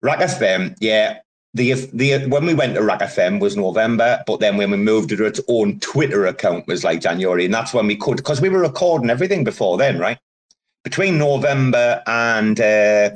RAC 0.02 0.20
FM, 0.20 0.76
yeah, 0.80 1.20
the 1.54 1.74
the 1.94 2.26
when 2.28 2.46
we 2.46 2.54
went 2.54 2.76
to 2.76 2.84
RAC 2.84 3.02
FM 3.02 3.42
was 3.42 3.58
November, 3.58 4.24
but 4.26 4.40
then 4.40 4.56
when 4.58 4.72
we 4.72 4.78
moved 4.78 5.10
to 5.10 5.26
its 5.26 5.42
own 5.48 5.80
Twitter 5.80 6.26
account 6.26 6.68
was 6.68 6.84
like 6.84 7.02
January, 7.02 7.46
and 7.46 7.54
that's 7.54 7.74
when 7.74 7.88
we 7.88 7.98
could 7.98 8.18
because 8.18 8.40
we 8.40 8.50
were 8.50 8.60
recording 8.60 9.10
everything 9.10 9.44
before 9.44 9.78
then, 9.78 10.00
right? 10.00 10.20
Between 10.84 11.18
November 11.18 12.02
and 12.08 12.60
uh, 12.62 13.10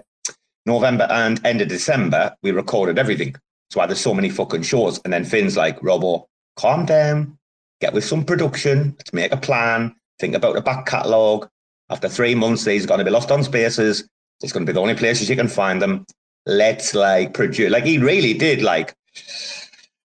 November 0.66 1.08
and 1.10 1.44
end 1.46 1.62
of 1.62 1.70
December, 1.70 2.36
we 2.44 2.52
recorded 2.52 3.00
everything. 3.00 3.32
That's 3.32 3.76
why 3.76 3.86
there's 3.86 4.02
so 4.02 4.14
many 4.14 4.30
fucking 4.30 4.64
shows. 4.64 5.00
And 5.06 5.14
then 5.14 5.24
Finn's 5.24 5.56
like, 5.56 5.82
Robo, 5.82 6.28
calm 6.58 6.86
down, 6.86 7.38
get 7.82 7.94
with 7.94 8.06
some 8.06 8.24
production, 8.24 8.96
let's 8.98 9.12
make 9.12 9.34
a 9.34 9.38
plan, 9.38 9.94
think 10.20 10.36
about 10.36 10.56
the 10.56 10.62
back 10.62 10.86
catalogue. 10.86 11.50
After 11.90 12.08
three 12.08 12.36
months, 12.36 12.64
these 12.64 12.86
are 12.86 12.88
going 12.88 13.00
to 13.00 13.06
be 13.06 13.12
lost 13.12 13.32
on 13.32 13.44
spaces. 13.44 14.08
It's 14.42 14.54
going 14.54 14.66
to 14.66 14.70
be 14.70 14.74
the 14.74 14.80
only 14.80 14.96
places 14.96 15.30
you 15.30 15.36
can 15.36 15.50
find 15.50 15.82
them. 15.82 16.06
Let's 16.46 16.96
like 16.96 17.34
produce 17.34 17.70
like 17.70 17.84
he 17.84 17.98
really 17.98 18.34
did 18.34 18.64
like 18.64 18.96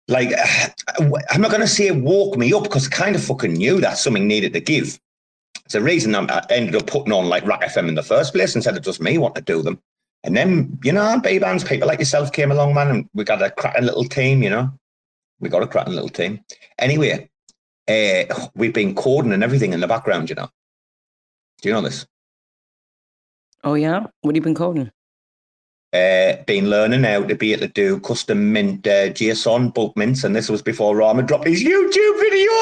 like 0.09 0.30
i'm 1.30 1.40
not 1.40 1.50
going 1.50 1.62
to 1.62 1.66
say 1.66 1.90
woke 1.90 2.37
me 2.37 2.52
up 2.52 2.64
because 2.64 2.87
i 2.87 2.90
kind 2.90 3.16
of 3.16 3.25
fucking 3.25 3.54
knew 3.54 3.80
that 3.80 3.99
something 3.99 4.26
needed 4.26 4.52
to 4.52 4.61
give. 4.61 4.99
It's 5.64 5.73
the 5.73 5.80
reason 5.80 6.14
i 6.14 6.45
ended 6.50 6.76
up 6.76 6.87
putting 6.87 7.12
on 7.12 7.28
like 7.28 7.47
RAC 7.47 7.62
fm 7.62 7.88
in 7.88 7.95
the 7.95 8.02
first 8.02 8.35
place 8.35 8.54
instead 8.54 8.76
of 8.76 8.83
just 8.83 9.00
me 9.00 9.16
wanting 9.16 9.42
to 9.45 9.52
do 9.52 9.62
them. 9.62 9.80
And 10.25 10.37
then 10.37 10.78
you 10.85 10.92
know 10.92 11.18
Bbandz 11.23 11.66
people 11.66 11.88
like 11.88 12.00
yourself 12.00 12.33
came 12.33 12.50
along 12.50 12.75
man 12.75 12.88
and 12.88 13.09
we 13.14 13.25
got 13.25 13.40
a 13.40 13.50
cracking 13.50 13.85
little 13.85 14.04
team 14.04 14.42
you 14.42 14.50
know? 14.50 14.71
We 15.40 15.49
got 15.49 15.62
a 15.62 15.66
cracking 15.66 15.95
little 15.95 16.11
team. 16.11 16.40
Anyway 16.78 17.30
uh, 17.88 18.49
we've 18.55 18.75
been 18.75 18.95
coding 18.95 19.33
and 19.33 19.45
everything 19.45 19.73
in 19.73 19.81
the 19.81 19.87
background 19.87 20.28
you 20.28 20.37
know 20.37 20.49
do 21.62 21.69
you 21.69 21.75
know 21.75 21.81
this 21.81 22.07
oh 23.64 23.75
yeah 23.75 24.05
what 24.21 24.35
have 24.35 24.37
you 24.37 24.43
been 24.43 24.55
coding 24.55 24.90
uh, 25.97 26.43
been 26.47 26.69
learning 26.69 27.05
how 27.05 27.23
to 27.23 27.35
be 27.35 27.52
able 27.52 27.62
to 27.62 27.69
do 27.69 28.00
custom 28.00 28.52
mint 28.52 28.87
uh, 28.87 29.09
JSON 29.11 29.73
bulk 29.73 29.97
mints, 29.97 30.25
and 30.25 30.35
this 30.35 30.49
was 30.49 30.61
before 30.61 30.97
Rama 30.97 31.23
dropped 31.23 31.47
his 31.47 31.62
YouTube 31.62 32.19
video. 32.19 32.50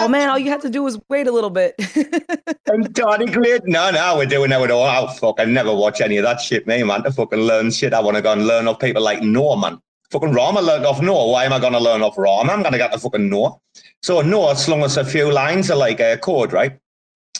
oh 0.00 0.08
man, 0.10 0.28
all 0.28 0.38
you 0.38 0.50
had 0.50 0.62
to 0.62 0.70
do 0.70 0.82
was 0.82 0.98
wait 1.08 1.26
a 1.26 1.32
little 1.32 1.50
bit. 1.50 1.74
and 2.66 2.96
Tony 2.96 3.26
Great, 3.26 3.62
no, 3.66 3.90
no, 3.90 4.16
we're 4.16 4.26
doing 4.26 4.50
that 4.50 4.62
it 4.62 4.70
all. 4.70 4.84
Oh, 4.84 5.12
fuck, 5.12 5.38
I 5.38 5.44
never 5.44 5.74
watch 5.74 6.00
any 6.00 6.16
of 6.16 6.24
that 6.24 6.40
shit, 6.40 6.66
me, 6.66 6.82
man. 6.82 7.04
To 7.04 7.12
fucking 7.12 7.38
learn 7.38 7.70
shit, 7.70 7.92
I 7.92 8.00
want 8.00 8.16
to 8.16 8.22
go 8.22 8.32
and 8.32 8.46
learn 8.46 8.66
off 8.66 8.80
people 8.80 9.02
like 9.02 9.22
Noah, 9.22 9.60
man. 9.60 9.80
Fucking 10.14 10.32
Rama 10.32 10.62
learned 10.62 10.86
off 10.86 11.02
Noah. 11.02 11.28
Why 11.30 11.44
am 11.44 11.52
I 11.52 11.58
going 11.58 11.72
to 11.72 11.80
learn 11.80 12.02
off 12.02 12.16
Rama? 12.16 12.52
I'm 12.52 12.62
going 12.62 12.72
to 12.72 12.78
get 12.78 12.92
the 12.92 12.98
fucking 12.98 13.28
Noah. 13.28 13.56
So 14.02 14.20
Noah 14.22 14.56
slung 14.56 14.82
us 14.82 14.96
a 14.96 15.04
few 15.04 15.30
lines 15.30 15.70
of 15.70 15.78
like 15.78 16.00
a 16.00 16.16
code, 16.18 16.52
right? 16.52 16.78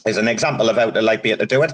As 0.04 0.16
an 0.16 0.28
example 0.28 0.68
of 0.68 0.76
how 0.76 0.90
to 0.90 1.00
like 1.00 1.22
be 1.22 1.30
able 1.30 1.46
to 1.46 1.46
do 1.46 1.62
it 1.62 1.72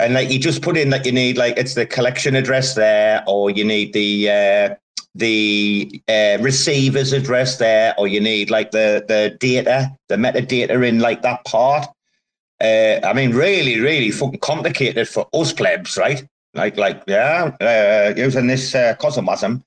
and 0.00 0.14
like 0.14 0.30
you 0.30 0.38
just 0.38 0.62
put 0.62 0.76
in 0.76 0.90
that 0.90 1.04
you 1.04 1.12
need 1.12 1.36
like 1.36 1.56
it's 1.56 1.74
the 1.74 1.86
collection 1.86 2.34
address 2.34 2.74
there, 2.74 3.22
or 3.26 3.50
you 3.50 3.64
need 3.64 3.92
the 3.92 4.30
uh, 4.30 4.74
the 5.14 6.02
uh, 6.08 6.38
receiver's 6.40 7.12
address 7.12 7.58
there, 7.58 7.94
or 7.98 8.08
you 8.08 8.20
need 8.20 8.50
like 8.50 8.70
the 8.70 9.04
the 9.06 9.36
data, 9.38 9.94
the 10.08 10.16
metadata 10.16 10.88
in 10.88 10.98
like 11.00 11.22
that 11.22 11.44
part. 11.44 11.86
Uh, 12.60 13.00
I 13.04 13.12
mean, 13.14 13.32
really, 13.32 13.80
really 13.80 14.10
fucking 14.10 14.40
complicated 14.40 15.08
for 15.08 15.26
us 15.32 15.52
plebs, 15.52 15.96
right? 15.96 16.26
Like, 16.52 16.76
like, 16.76 17.02
yeah, 17.06 17.56
uh, 17.60 18.12
using 18.14 18.48
this 18.48 18.74
uh, 18.74 18.96
CosmWasm. 19.00 19.62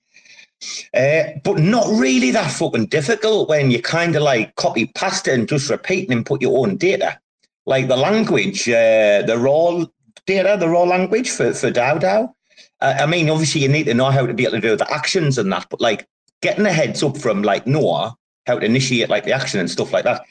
Uh, 0.94 1.24
but 1.44 1.60
not 1.60 1.88
really 1.90 2.32
that 2.32 2.52
fucking 2.52 2.88
difficult 2.88 3.50
when 3.50 3.72
you 3.72 3.82
kind 3.82 4.16
of 4.16 4.24
like 4.24 4.56
copy 4.56 4.88
past 4.88 5.28
it 5.28 5.34
and 5.34 5.48
just 5.48 5.70
repeat 5.70 6.10
and 6.10 6.26
put 6.26 6.42
your 6.42 6.58
own 6.60 6.78
data. 6.78 7.20
Like 7.66 7.88
the 7.88 7.98
language, 7.98 8.68
uh, 8.68 9.24
the 9.26 9.38
raw 9.40 9.86
data, 10.26 10.58
the 10.60 10.70
raw 10.70 10.84
language 10.84 11.30
for, 11.30 11.54
for 11.54 11.72
DAO 11.72 12.00
DAO. 12.00 12.34
Uh, 12.82 12.96
I 13.00 13.06
mean, 13.06 13.30
obviously, 13.30 13.62
you 13.62 13.70
need 13.70 13.86
to 13.86 13.94
know 13.94 14.12
how 14.12 14.26
to 14.26 14.34
be 14.34 14.44
able 14.44 14.54
to 14.54 14.62
do 14.62 14.76
the 14.76 14.92
actions 14.92 15.38
and 15.38 15.52
that, 15.52 15.68
but 15.70 15.80
like 15.80 16.08
getting 16.42 16.66
a 16.66 16.74
heads 16.74 17.02
up 17.02 17.18
from 17.18 17.42
like 17.42 17.66
Noah, 17.66 18.16
how 18.46 18.60
to 18.60 18.66
initiate 18.66 19.10
like 19.10 19.24
the 19.24 19.32
action 19.32 19.60
and 19.60 19.72
stuff 19.72 19.94
like 19.94 20.04
that. 20.04 20.24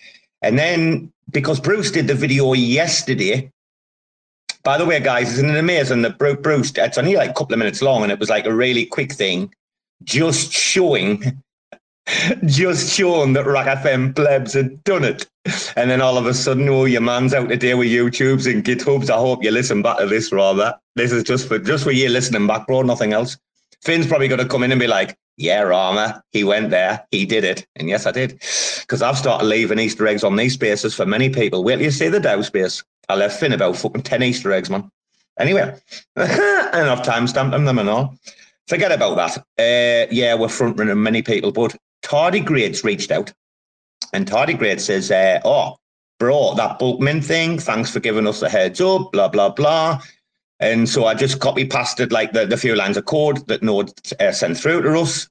And 0.43 0.59
then 0.59 1.13
because 1.31 1.61
Bruce 1.61 1.91
did 1.91 2.07
the 2.07 2.15
video 2.15 2.53
yesterday, 2.53 3.51
by 4.65 4.79
the 4.79 4.85
way, 4.85 5.01
guys, 5.01 5.33
isn't 5.33 5.51
it 5.51 5.57
amazing 5.57 6.03
that 6.03 6.19
Bruce, 6.19 6.73
it's 6.77 6.99
only 6.99 7.17
like 7.17 7.31
a 7.31 7.35
couple 7.35 7.55
of 7.55 7.59
minutes 7.59 7.83
long 7.83 8.03
and 8.03 8.13
it 8.13 8.19
was 8.19 8.31
like 8.31 8.47
a 8.47 8.55
really 8.55 8.87
quick 8.87 9.13
thing, 9.13 9.53
just 10.05 10.53
showing 10.53 11.43
just 12.47 12.93
showing 12.93 13.33
that 13.33 13.47
RAC 13.47 13.79
FM 13.79 14.15
plebs 14.15 14.55
had 14.55 14.83
done 14.85 15.05
it. 15.05 15.29
And 15.77 15.91
then 15.91 16.01
all 16.01 16.19
of 16.19 16.27
a 16.27 16.35
sudden, 16.35 16.69
oh, 16.69 16.85
your 16.85 17.01
man's 17.01 17.35
out 17.35 17.49
today 17.49 17.75
with 17.75 17.89
YouTubes 17.89 18.51
and 18.51 18.65
GitHubs. 18.65 19.11
I 19.11 19.17
hope 19.17 19.43
you 19.43 19.51
listen 19.51 19.83
back 19.83 19.99
to 19.99 20.07
this 20.07 20.33
rather. 20.33 20.75
This 20.97 21.13
is 21.13 21.25
just 21.25 21.49
for 21.49 21.59
just 21.59 21.85
for 21.85 21.91
you 21.93 22.09
listening 22.09 22.47
back, 22.47 22.67
bro, 22.67 22.83
nothing 22.83 23.13
else. 23.13 23.37
Finn's 23.83 24.07
probably 24.07 24.29
gonna 24.29 24.49
come 24.49 24.63
in 24.63 24.73
and 24.73 24.81
be 24.81 24.87
like, 24.87 25.17
yeah, 25.37 25.61
Rama, 25.61 26.23
he 26.33 26.45
went 26.45 26.71
there, 26.71 27.05
he 27.11 27.25
did 27.25 27.45
it. 27.45 27.67
And 27.77 27.89
yes, 27.89 28.07
I 28.07 28.13
did. 28.13 28.33
Because 28.81 29.03
I've 29.03 29.19
started 29.19 29.47
leaving 29.47 29.79
Easter 29.79 30.07
eggs 30.07 30.25
on 30.25 30.37
these 30.37 30.55
spaces 30.55 30.95
for 30.95 31.07
many 31.07 31.31
people. 31.31 31.65
Wait 31.65 31.77
till 31.77 31.85
you 31.85 31.91
see 31.91 32.09
the 32.09 32.21
DAO 32.21 32.45
space. 32.45 32.85
I 33.09 33.17
left 33.17 33.41
Finn 33.41 33.53
about 33.53 33.77
fucking 33.77 34.03
10 34.03 34.23
Easter 34.23 34.53
eggs, 34.53 34.71
man. 34.71 34.91
Anyway, 35.39 35.75
and 36.17 36.91
I've 36.91 37.03
time 37.03 37.27
stamped 37.27 37.53
them 37.53 37.79
and 37.79 37.89
all. 37.89 38.17
Forget 38.69 38.93
about 38.93 39.17
that. 39.17 39.39
Uh, 39.59 40.09
yeah, 40.11 40.35
we're 40.35 40.49
front 40.49 40.79
running 40.79 41.03
many 41.03 41.23
people, 41.23 41.53
but 41.53 41.77
Tardigrades 42.05 42.85
reached 42.85 43.11
out, 43.11 43.33
and 44.13 44.27
Tardigrade 44.27 44.81
says, 44.81 45.11
uh, 45.11 45.41
"Oh, 45.45 45.77
bro, 46.19 46.55
that 46.55 46.79
bulk 46.79 47.01
mint 47.01 47.25
thing. 47.25 47.59
Thanks 47.59 47.91
for 47.91 48.01
giving 48.01 48.27
us 48.27 48.43
a 48.43 48.49
heads 48.49 48.81
up. 48.81 49.13
Blah 49.13 49.29
blah 49.29 49.51
blah." 49.51 50.01
And 50.61 50.89
so 50.89 51.07
I 51.07 51.15
just 51.15 51.41
copy 51.41 51.65
pasted 51.65 52.13
like 52.13 52.33
the, 52.33 52.47
the 52.47 52.57
few 52.57 52.77
lines 52.77 52.97
of 52.97 53.05
code 53.07 53.45
that 53.49 53.65
Noah 53.65 53.87
uh, 54.21 54.31
sent 54.31 54.57
through 54.57 54.83
to 54.83 55.01
us. 55.01 55.29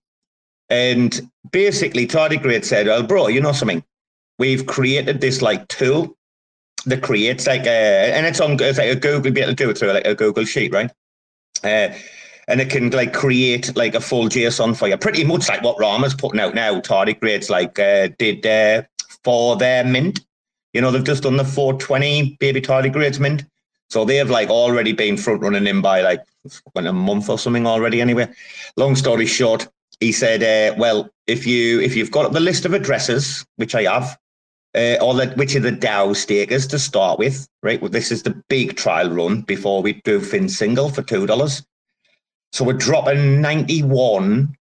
And 0.70 1.30
basically, 1.52 2.06
Tardigrade 2.06 2.66
said, 2.66 2.88
"Well, 2.88 3.04
bro, 3.04 3.28
you 3.28 3.42
know 3.42 3.54
something? 3.54 3.84
We've 4.40 4.66
created 4.66 5.22
this 5.22 5.42
like 5.42 5.68
tool 5.70 6.18
that 6.86 7.04
creates 7.04 7.48
like 7.48 7.66
a, 7.66 8.14
and 8.14 8.26
it's 8.26 8.42
on 8.42 8.58
it's 8.60 8.78
like 8.78 8.90
a 8.90 8.96
Google 8.96 9.32
be 9.32 9.42
able 9.42 9.52
to 9.52 9.56
do 9.56 9.70
it 9.70 9.78
through 9.78 9.94
like 9.94 10.08
a 10.08 10.16
Google 10.16 10.46
sheet, 10.46 10.74
right? 10.74 10.92
Uh, 11.64 11.90
and 12.52 12.60
it 12.60 12.70
can 12.70 12.90
like 12.90 13.14
create 13.14 13.76
like 13.78 13.96
a 13.96 14.02
full 14.02 14.26
JSON 14.26 14.76
for 14.76 14.90
you, 14.90 14.98
pretty 14.98 15.24
much 15.24 15.48
like 15.48 15.64
what 15.64 15.80
Rama's 15.80 16.14
putting 16.14 16.42
out 16.42 16.54
now. 16.54 16.82
Tardigrades 16.82 17.50
like 17.50 17.80
uh, 17.80 18.10
did 18.20 18.46
uh, 18.46 18.84
for 19.24 19.56
their 19.56 19.86
mint. 19.86 20.20
You 20.74 20.82
know, 20.82 20.92
they've 20.92 21.04
just 21.04 21.24
done 21.24 21.38
the 21.38 21.46
420 21.46 22.38
baby 22.40 22.62
tardigrades 22.62 23.20
mint. 23.20 23.46
So 23.90 24.04
they 24.04 24.18
have 24.18 24.30
like 24.30 24.50
already 24.50 24.92
been 24.92 25.18
front 25.18 25.42
running 25.42 25.66
in 25.66 25.82
by 25.82 26.02
like 26.02 26.24
a 26.76 26.94
month 26.94 27.30
or 27.30 27.40
something 27.40 27.66
already. 27.66 28.02
Anyway, 28.02 28.28
long 28.76 28.96
story 28.96 29.26
short, 29.26 29.70
he 30.02 30.12
said, 30.12 30.44
uh, 30.44 30.76
"Well, 30.78 31.10
if 31.28 31.48
you 31.48 31.80
if 31.80 31.96
you've 31.96 32.12
got 32.12 32.34
the 32.34 32.40
list 32.42 32.66
of 32.66 32.74
addresses, 32.74 33.46
which 33.56 33.76
I 33.76 33.84
have, 33.84 34.18
uh, 34.76 34.98
or 35.02 35.14
the, 35.14 35.34
which 35.36 35.56
are 35.56 35.62
the 35.62 35.72
DAO 35.72 36.16
stakers 36.16 36.68
to 36.68 36.80
start 36.80 37.18
with, 37.18 37.48
right? 37.64 37.82
Well, 37.82 37.92
this 37.92 38.12
is 38.12 38.24
the 38.24 38.42
big 38.50 38.76
trial 38.76 39.10
run 39.10 39.42
before 39.42 39.82
we 39.82 40.02
do 40.04 40.20
Fin 40.20 40.50
single 40.50 40.90
for 40.90 41.02
two 41.02 41.26
dollars. 41.26 41.64
So 42.52 42.66
we're 42.66 42.74
dropping 42.74 43.42
ninety 43.42 43.84
one. 43.84 44.56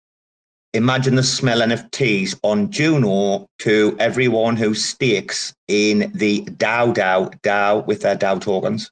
Imagine 0.75 1.15
the 1.15 1.23
smell 1.23 1.61
NFTs 1.61 2.39
on 2.43 2.71
Juno 2.71 3.47
to 3.61 3.97
everyone 3.99 4.57
who 4.57 4.75
stakes 4.75 5.55
in 5.67 6.13
the 6.15 6.43
DAO 6.45 6.95
DAO 6.95 7.41
DAO 7.41 7.87
with 7.87 8.03
their 8.03 8.17
DAO 8.17 8.39
tokens. 8.41 8.91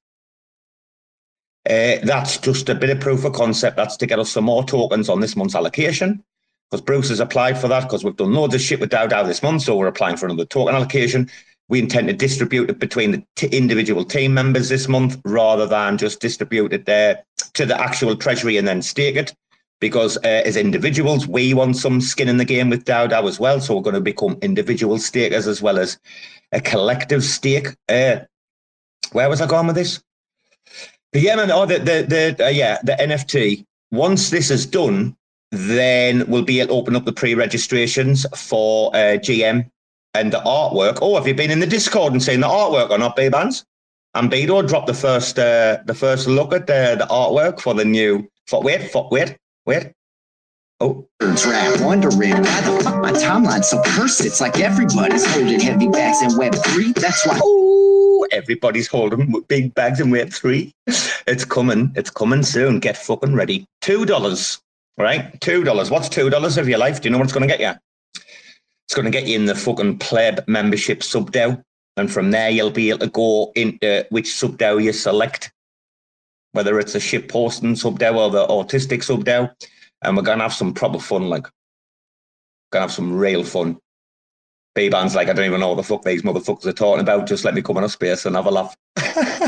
Uh, 1.68 1.98
that's 2.04 2.38
just 2.38 2.68
a 2.68 2.74
bit 2.74 2.90
of 2.90 3.00
proof 3.00 3.24
of 3.24 3.34
concept. 3.34 3.76
That's 3.76 3.96
to 3.98 4.06
get 4.06 4.18
us 4.18 4.30
some 4.30 4.44
more 4.44 4.64
tokens 4.64 5.08
on 5.08 5.20
this 5.20 5.36
month's 5.36 5.54
allocation 5.54 6.24
because 6.70 6.80
Bruce 6.80 7.10
has 7.10 7.20
applied 7.20 7.58
for 7.58 7.68
that 7.68 7.82
because 7.82 8.04
we've 8.04 8.16
done 8.16 8.32
loads 8.32 8.54
of 8.54 8.60
shit 8.60 8.80
with 8.80 8.90
DAO 8.90 9.08
DAO 9.08 9.26
this 9.26 9.42
month. 9.42 9.62
So 9.62 9.76
we're 9.76 9.86
applying 9.86 10.16
for 10.16 10.26
another 10.26 10.46
token 10.46 10.74
allocation. 10.74 11.30
We 11.68 11.80
intend 11.80 12.08
to 12.08 12.14
distribute 12.14 12.70
it 12.70 12.78
between 12.78 13.10
the 13.10 13.24
t- 13.34 13.48
individual 13.48 14.04
team 14.04 14.34
members 14.34 14.68
this 14.68 14.88
month 14.88 15.20
rather 15.24 15.66
than 15.66 15.98
just 15.98 16.20
distribute 16.20 16.72
it 16.72 16.86
there 16.86 17.24
to 17.54 17.66
the 17.66 17.80
actual 17.80 18.16
treasury 18.16 18.56
and 18.56 18.68
then 18.68 18.82
stake 18.82 19.16
it. 19.16 19.34
Because 19.78 20.16
uh, 20.18 20.42
as 20.46 20.56
individuals, 20.56 21.26
we 21.26 21.52
want 21.52 21.76
some 21.76 22.00
skin 22.00 22.28
in 22.28 22.38
the 22.38 22.44
game 22.44 22.70
with 22.70 22.84
DAO 22.84 23.10
DAO 23.10 23.28
as 23.28 23.38
well. 23.38 23.60
So 23.60 23.74
we're 23.74 23.82
going 23.82 23.94
to 23.94 24.00
become 24.00 24.38
individual 24.40 24.98
stakers 24.98 25.46
as 25.46 25.60
well 25.60 25.78
as 25.78 25.98
a 26.52 26.60
collective 26.60 27.22
stake. 27.22 27.68
Uh, 27.88 28.20
where 29.12 29.28
was 29.28 29.40
I 29.40 29.46
going 29.46 29.66
with 29.66 29.76
this? 29.76 30.02
Yeah, 31.12 31.36
man. 31.36 31.50
Oh, 31.50 31.66
the 31.66 31.78
the, 31.78 32.34
the 32.36 32.46
uh, 32.46 32.48
yeah 32.48 32.78
the 32.82 32.92
NFT. 32.92 33.64
Once 33.90 34.30
this 34.30 34.50
is 34.50 34.66
done, 34.66 35.16
then 35.50 36.28
we'll 36.28 36.42
be 36.42 36.60
able 36.60 36.68
to 36.68 36.74
open 36.74 36.96
up 36.96 37.04
the 37.04 37.12
pre-registrations 37.12 38.26
for 38.34 38.94
uh, 38.94 39.16
GM 39.18 39.70
and 40.20 40.32
the 40.32 40.40
artwork. 40.40 40.98
Oh, 41.02 41.16
have 41.16 41.26
you 41.26 41.34
been 41.34 41.50
in 41.50 41.60
the 41.60 41.66
Discord 41.66 42.12
and 42.12 42.22
seen 42.22 42.40
the 42.40 42.48
artwork 42.48 42.90
or 42.90 42.98
not, 42.98 43.16
Bbandz? 43.16 43.64
And 44.14 44.30
Beto 44.30 44.66
dropped 44.66 44.86
the 44.86 44.94
first 44.94 45.38
uh, 45.38 45.78
the 45.84 45.94
first 45.94 46.26
look 46.26 46.52
at 46.52 46.66
the, 46.66 46.96
the 46.98 47.06
artwork 47.06 47.60
for 47.60 47.74
the 47.74 47.84
new. 47.84 48.28
For, 48.46 48.62
wait, 48.62 48.90
for, 48.90 49.08
wait, 49.10 49.36
wait. 49.66 49.92
Oh. 50.80 51.06
Rap 51.20 51.80
wondering 51.80 52.30
why 52.30 52.60
the 52.60 52.80
fuck 52.84 53.02
my 53.02 53.12
timeline's 53.12 53.70
so 53.70 53.82
cursed. 53.82 54.24
It's 54.24 54.40
like 54.40 54.60
everybody's 54.60 55.24
holding 55.32 55.60
heavy 55.60 55.88
bags 55.88 56.20
in 56.22 56.38
Web 56.38 56.54
three. 56.54 56.92
That's 56.92 57.26
why. 57.26 57.38
Oh, 57.42 58.26
everybody's 58.32 58.86
holding 58.86 59.32
big 59.48 59.74
bags 59.74 60.00
in 60.00 60.10
Web 60.10 60.30
three. 60.30 60.72
It's 61.26 61.44
coming. 61.44 61.92
It's 61.94 62.10
coming 62.10 62.42
soon. 62.42 62.78
Get 62.80 62.96
fucking 62.96 63.34
ready. 63.34 63.66
Two 63.80 64.06
dollars 64.06 64.60
right? 64.98 65.38
Two 65.40 65.64
dollars. 65.64 65.90
What's 65.90 66.08
two 66.08 66.30
dollars 66.30 66.58
of 66.58 66.68
your 66.68 66.78
life? 66.78 67.00
Do 67.00 67.08
you 67.08 67.12
know 67.12 67.18
what 67.18 67.24
it's 67.24 67.32
going 67.32 67.48
to 67.48 67.56
get 67.56 67.60
you? 67.60 67.78
It's 68.86 68.94
going 68.94 69.04
to 69.04 69.10
get 69.10 69.26
you 69.26 69.36
in 69.36 69.46
the 69.46 69.54
fucking 69.54 69.98
pleb 69.98 70.46
membership 70.46 71.02
sub 71.02 71.34
and 71.98 72.12
from 72.12 72.30
there 72.30 72.50
you'll 72.50 72.70
be 72.70 72.90
able 72.90 73.00
to 73.00 73.08
go 73.08 73.52
into 73.56 74.06
which 74.10 74.32
sub 74.34 74.60
you 74.60 74.92
select, 74.92 75.52
whether 76.52 76.78
it's 76.78 76.94
a 76.94 77.00
ship 77.00 77.28
posting 77.28 77.74
sub 77.74 78.02
or 78.02 78.30
the 78.30 78.46
autistic 78.46 79.02
sub 79.02 79.26
and 79.28 80.16
we're 80.16 80.22
going 80.22 80.38
to 80.38 80.44
have 80.44 80.52
some 80.54 80.72
proper 80.72 81.00
fun. 81.00 81.28
Like, 81.28 81.46
gonna 82.70 82.84
have 82.84 82.92
some 82.92 83.16
real 83.16 83.44
fun. 83.44 83.78
B 84.74 84.90
band's 84.90 85.14
like, 85.14 85.28
I 85.28 85.32
don't 85.32 85.46
even 85.46 85.60
know 85.60 85.68
what 85.68 85.76
the 85.76 85.82
fuck 85.82 86.04
these 86.04 86.22
motherfuckers 86.22 86.66
are 86.66 86.72
talking 86.72 87.00
about. 87.00 87.26
Just 87.26 87.44
let 87.44 87.54
me 87.54 87.62
come 87.62 87.78
on 87.78 87.84
a 87.84 87.88
space 87.88 88.26
and 88.26 88.36
have 88.36 88.46
a 88.46 88.50
laugh. 88.50 88.76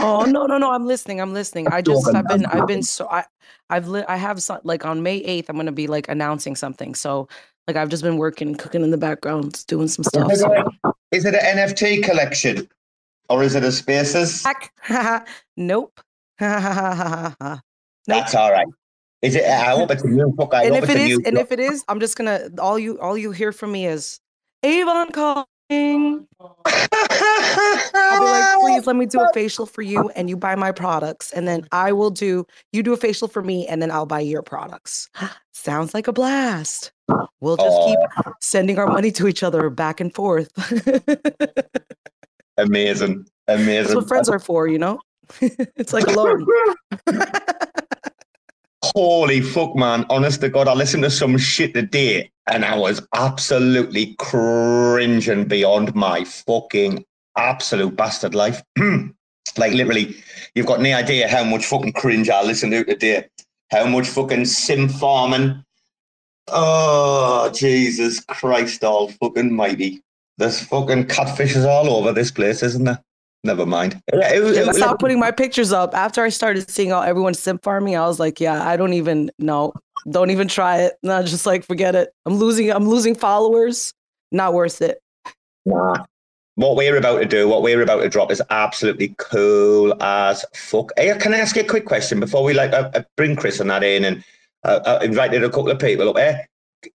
oh 0.03 0.25
no 0.27 0.47
no 0.47 0.57
no! 0.57 0.71
I'm 0.71 0.87
listening. 0.87 1.21
I'm 1.21 1.35
listening. 1.35 1.69
I 1.69 1.83
just 1.83 2.09
I've 2.15 2.27
been 2.27 2.47
I've 2.47 2.67
been 2.67 2.83
so 2.83 3.07
I 3.11 3.25
I've 3.69 3.89
li- 3.89 4.05
I 4.09 4.17
have 4.17 4.43
some 4.43 4.61
like 4.65 4.87
on 4.87 5.03
May 5.03 5.23
8th. 5.23 5.47
I'm 5.51 5.57
gonna 5.57 5.71
be 5.71 5.87
like 5.87 6.09
announcing 6.09 6.57
something. 6.57 6.95
So 6.95 7.29
like 7.69 7.77
I've 7.77 7.91
just 7.91 8.03
been 8.03 8.17
working, 8.17 8.55
cooking 8.55 8.83
in 8.83 8.91
the 8.91 8.99
background, 8.99 9.65
doing 9.67 9.89
some 9.89 10.03
stuff. 10.03 10.33
Is 10.33 10.43
it, 10.43 10.51
a, 10.51 10.93
is 11.13 11.25
it 11.27 11.35
an 11.35 11.59
NFT 11.59 12.03
collection 12.03 12.67
or 13.29 13.45
is 13.45 13.55
it 13.55 13.63
a 13.63 13.71
spaces? 13.71 14.45
nope. 15.57 16.01
That's 16.39 18.35
all 18.35 18.51
right. 18.51 18.67
Is 19.21 19.35
it? 19.35 19.45
I 19.45 19.77
hope 19.77 19.91
it's 19.91 20.03
a 20.03 20.09
new 20.09 20.31
book. 20.31 20.55
I 20.55 20.65
and 20.65 20.77
if 20.77 20.89
it 20.89 20.97
is, 20.97 21.21
and 21.27 21.35
book. 21.35 21.45
if 21.45 21.53
it 21.53 21.61
is, 21.61 21.85
I'm 21.89 22.01
just 22.01 22.17
gonna 22.17 22.49
all 22.59 22.79
you 22.79 22.99
all 23.01 23.19
you 23.19 23.33
hear 23.33 23.53
from 23.53 23.73
me 23.73 23.87
is 23.87 24.21
Avon 24.63 25.11
calling. 25.11 25.45
I'll 25.71 26.27
be 28.21 28.25
like, 28.25 28.61
please 28.61 28.87
let 28.87 28.97
me 28.97 29.07
do 29.07 29.21
a 29.21 29.29
facial 29.35 29.67
for 29.67 29.83
you 29.83 30.09
and 30.11 30.31
you 30.31 30.37
buy 30.37 30.55
my 30.55 30.73
products. 30.73 31.33
And 31.33 31.47
then 31.47 31.67
I 31.73 31.93
will 31.93 32.11
do, 32.11 32.47
you 32.73 32.83
do 32.83 32.93
a 32.93 32.97
facial 32.97 33.29
for 33.29 33.43
me 33.43 33.67
and 33.67 33.83
then 33.83 33.91
I'll 33.91 34.07
buy 34.07 34.21
your 34.21 34.43
products. 34.43 35.11
Sounds 35.59 35.93
like 35.93 36.07
a 36.07 36.13
blast. 36.13 36.93
We'll 37.41 37.57
just 37.57 37.69
oh. 37.69 37.89
keep 37.89 37.99
sending 38.41 38.79
our 38.79 38.87
money 38.87 39.11
to 39.11 39.27
each 39.27 39.43
other 39.43 39.69
back 39.71 40.01
and 40.01 40.15
forth. 40.15 40.53
Amazing. 42.57 43.27
Amazing. 43.49 43.83
That's 43.83 43.95
what 43.97 44.07
friends 44.07 44.29
are 44.29 44.39
for, 44.39 44.69
you 44.69 44.79
know? 44.79 45.01
it's 45.41 45.93
like 45.93 46.07
a 46.07 46.13
loan. 46.13 46.47
Holy 48.85 49.41
fuck, 49.41 49.75
man. 49.75 50.07
Honest 50.11 50.43
to 50.43 50.49
God, 50.49 50.69
I 50.69 50.75
listened 50.75 51.03
to 51.03 51.11
some 51.11 51.37
shit 51.37 51.75
today 51.75 52.31
and 52.49 52.65
I 52.65 52.79
was 52.79 53.05
absolutely 53.17 54.15
cringing 54.21 55.47
beyond 55.47 55.93
my 55.93 56.23
fucking 56.23 57.05
absolute 57.37 57.97
bastard 57.97 58.37
life. 58.37 58.63
like, 59.57 59.73
literally, 59.73 60.15
you've 60.55 60.67
got 60.67 60.81
no 60.81 60.95
idea 60.95 61.27
how 61.27 61.43
much 61.43 61.67
fucking 61.67 61.95
cringe 61.95 62.31
I 62.31 62.45
listened 62.45 62.71
to 62.73 62.85
today. 62.85 63.29
How 63.71 63.87
much 63.87 64.09
fucking 64.09 64.47
sim 64.47 64.89
farming. 64.89 65.63
Oh, 66.49 67.51
Jesus 67.55 68.21
Christ, 68.21 68.83
all 68.83 69.09
fucking 69.09 69.55
mighty. 69.55 70.03
There's 70.39 70.61
fucking 70.61 71.07
catfishes 71.07 71.67
all 71.67 71.91
over 71.91 72.13
this 72.13 72.31
place, 72.31 72.63
isn't 72.63 72.85
there? 72.85 73.03
Never 73.45 73.67
mind. 73.67 74.01
Yeah, 74.13 74.33
it, 74.35 74.43
it, 74.57 74.69
I 74.69 74.73
stopped 74.73 75.01
putting 75.01 75.21
my 75.21 75.31
pictures 75.31 75.73
up 75.73 75.95
after 75.95 76.23
I 76.23 76.29
started 76.29 76.69
seeing 76.71 76.93
all 76.93 77.03
everyone 77.03 77.35
sim 77.35 77.59
farming. 77.59 77.97
I 77.97 78.07
was 78.07 78.19
like, 78.19 78.41
yeah, 78.41 78.67
I 78.67 78.77
don't 78.77 78.95
even 78.95 79.31
know. 79.39 79.73
Don't 80.11 80.31
even 80.31 80.49
try 80.49 80.83
it. 80.83 80.95
No, 81.03 81.23
just 81.23 81.47
like 81.47 81.65
forget 81.65 81.95
it. 81.95 82.11
I'm 82.25 82.35
losing. 82.35 82.71
I'm 82.71 82.89
losing 82.89 83.15
followers. 83.15 83.93
Not 84.33 84.55
worth 84.55 84.83
it. 84.83 85.01
Nah. 85.67 86.05
What 86.59 86.75
we're 86.75 86.97
about 86.97 87.19
to 87.21 87.25
do, 87.25 87.47
what 87.47 87.63
we're 87.63 87.83
about 87.83 88.01
to 88.01 88.09
drop, 88.09 88.33
is 88.33 88.43
absolutely 88.51 89.15
cool 89.19 89.95
as 90.03 90.45
fuck. 90.57 90.91
Hey, 90.97 91.17
can 91.17 91.33
I 91.33 91.39
ask 91.39 91.55
you 91.55 91.63
a 91.63 91.65
quick 91.65 91.85
question 91.85 92.19
before 92.19 92.43
we 92.43 92.53
like 92.53 92.73
uh, 92.73 92.91
uh 92.95 93.03
bring 93.17 93.37
Chris 93.37 93.61
and 93.61 93.71
that 93.71 93.85
in 93.85 94.05
and 94.05 94.25
uh, 94.65 94.81
uh, 94.85 94.99
invited 95.01 95.45
a 95.45 95.51
couple 95.51 95.71
of 95.71 95.79
people 95.79 96.09
up 96.09 96.17
there? 96.17 96.49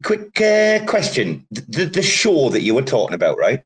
Quick 0.02 0.39
uh, 0.39 0.80
question: 0.86 1.45
the, 1.52 1.84
the 1.84 2.02
show 2.02 2.48
that 2.52 2.62
you 2.62 2.74
were 2.74 2.82
talking 2.82 3.13
about, 3.13 3.38
right? 3.38 3.62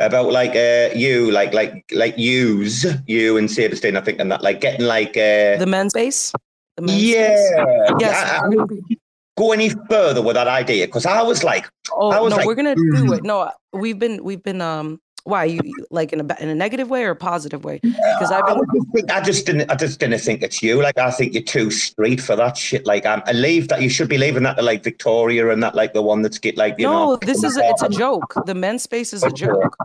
about 0.00 0.32
like 0.32 0.56
uh 0.56 0.92
you 0.94 1.30
like 1.30 1.52
like 1.54 1.84
like 1.92 2.18
use 2.18 2.84
you 3.06 3.36
and 3.36 3.48
Saberstein, 3.48 3.96
I 3.96 4.00
think, 4.00 4.18
and 4.18 4.32
that 4.32 4.42
like 4.42 4.60
getting 4.60 4.86
like 4.86 5.16
uh 5.16 5.56
the 5.56 5.66
men's 5.68 5.92
base. 5.92 6.32
The 6.76 6.82
men's 6.82 7.00
yeah, 7.00 7.64
base. 7.64 7.92
yes. 8.00 8.40
I, 8.42 8.46
I 8.46 8.96
go 9.36 9.52
any 9.52 9.70
further 9.88 10.20
with 10.20 10.34
that 10.34 10.48
idea 10.48 10.86
because 10.86 11.06
I 11.06 11.22
was 11.22 11.44
like, 11.44 11.68
oh 11.92 12.10
I 12.10 12.18
was 12.18 12.30
no, 12.30 12.38
like, 12.38 12.46
we're 12.46 12.56
gonna 12.56 12.74
do 12.74 13.12
it. 13.12 13.22
No, 13.22 13.52
we've 13.72 14.00
been 14.00 14.24
we've 14.24 14.42
been 14.42 14.60
um 14.60 15.00
why 15.28 15.44
you 15.44 15.60
like 15.90 16.12
in 16.12 16.20
a 16.20 16.36
in 16.40 16.48
a 16.48 16.54
negative 16.54 16.88
way 16.90 17.04
or 17.04 17.10
a 17.10 17.16
positive 17.16 17.64
way? 17.64 17.78
Because 17.82 18.30
I've 18.30 18.46
been. 18.46 18.58
I, 18.58 18.92
think, 18.92 19.12
I 19.12 19.20
just 19.20 19.46
didn't. 19.46 19.70
I 19.70 19.74
just 19.74 20.00
didn't 20.00 20.18
think 20.20 20.42
it's 20.42 20.62
you. 20.62 20.82
Like 20.82 20.98
I 20.98 21.10
think 21.10 21.34
you're 21.34 21.42
too 21.42 21.70
street 21.70 22.20
for 22.20 22.34
that 22.36 22.56
shit. 22.56 22.86
Like 22.86 23.06
um, 23.06 23.22
I'm. 23.26 23.36
I 23.36 23.38
leave 23.38 23.68
that. 23.68 23.82
You 23.82 23.90
should 23.90 24.08
be 24.08 24.18
leaving 24.18 24.42
that 24.44 24.56
to 24.56 24.62
like 24.62 24.82
Victoria 24.82 25.50
and 25.50 25.62
that 25.62 25.74
like 25.74 25.92
the 25.92 26.02
one 26.02 26.22
that's 26.22 26.38
get 26.38 26.56
like 26.56 26.76
you 26.78 26.86
no, 26.86 26.92
know. 26.92 27.16
this 27.16 27.44
is 27.44 27.56
a, 27.56 27.68
it's 27.68 27.82
a 27.82 27.88
joke. 27.88 28.34
The 28.46 28.54
men's 28.54 28.82
space 28.82 29.12
is 29.12 29.22
a 29.22 29.30
joke. 29.30 29.76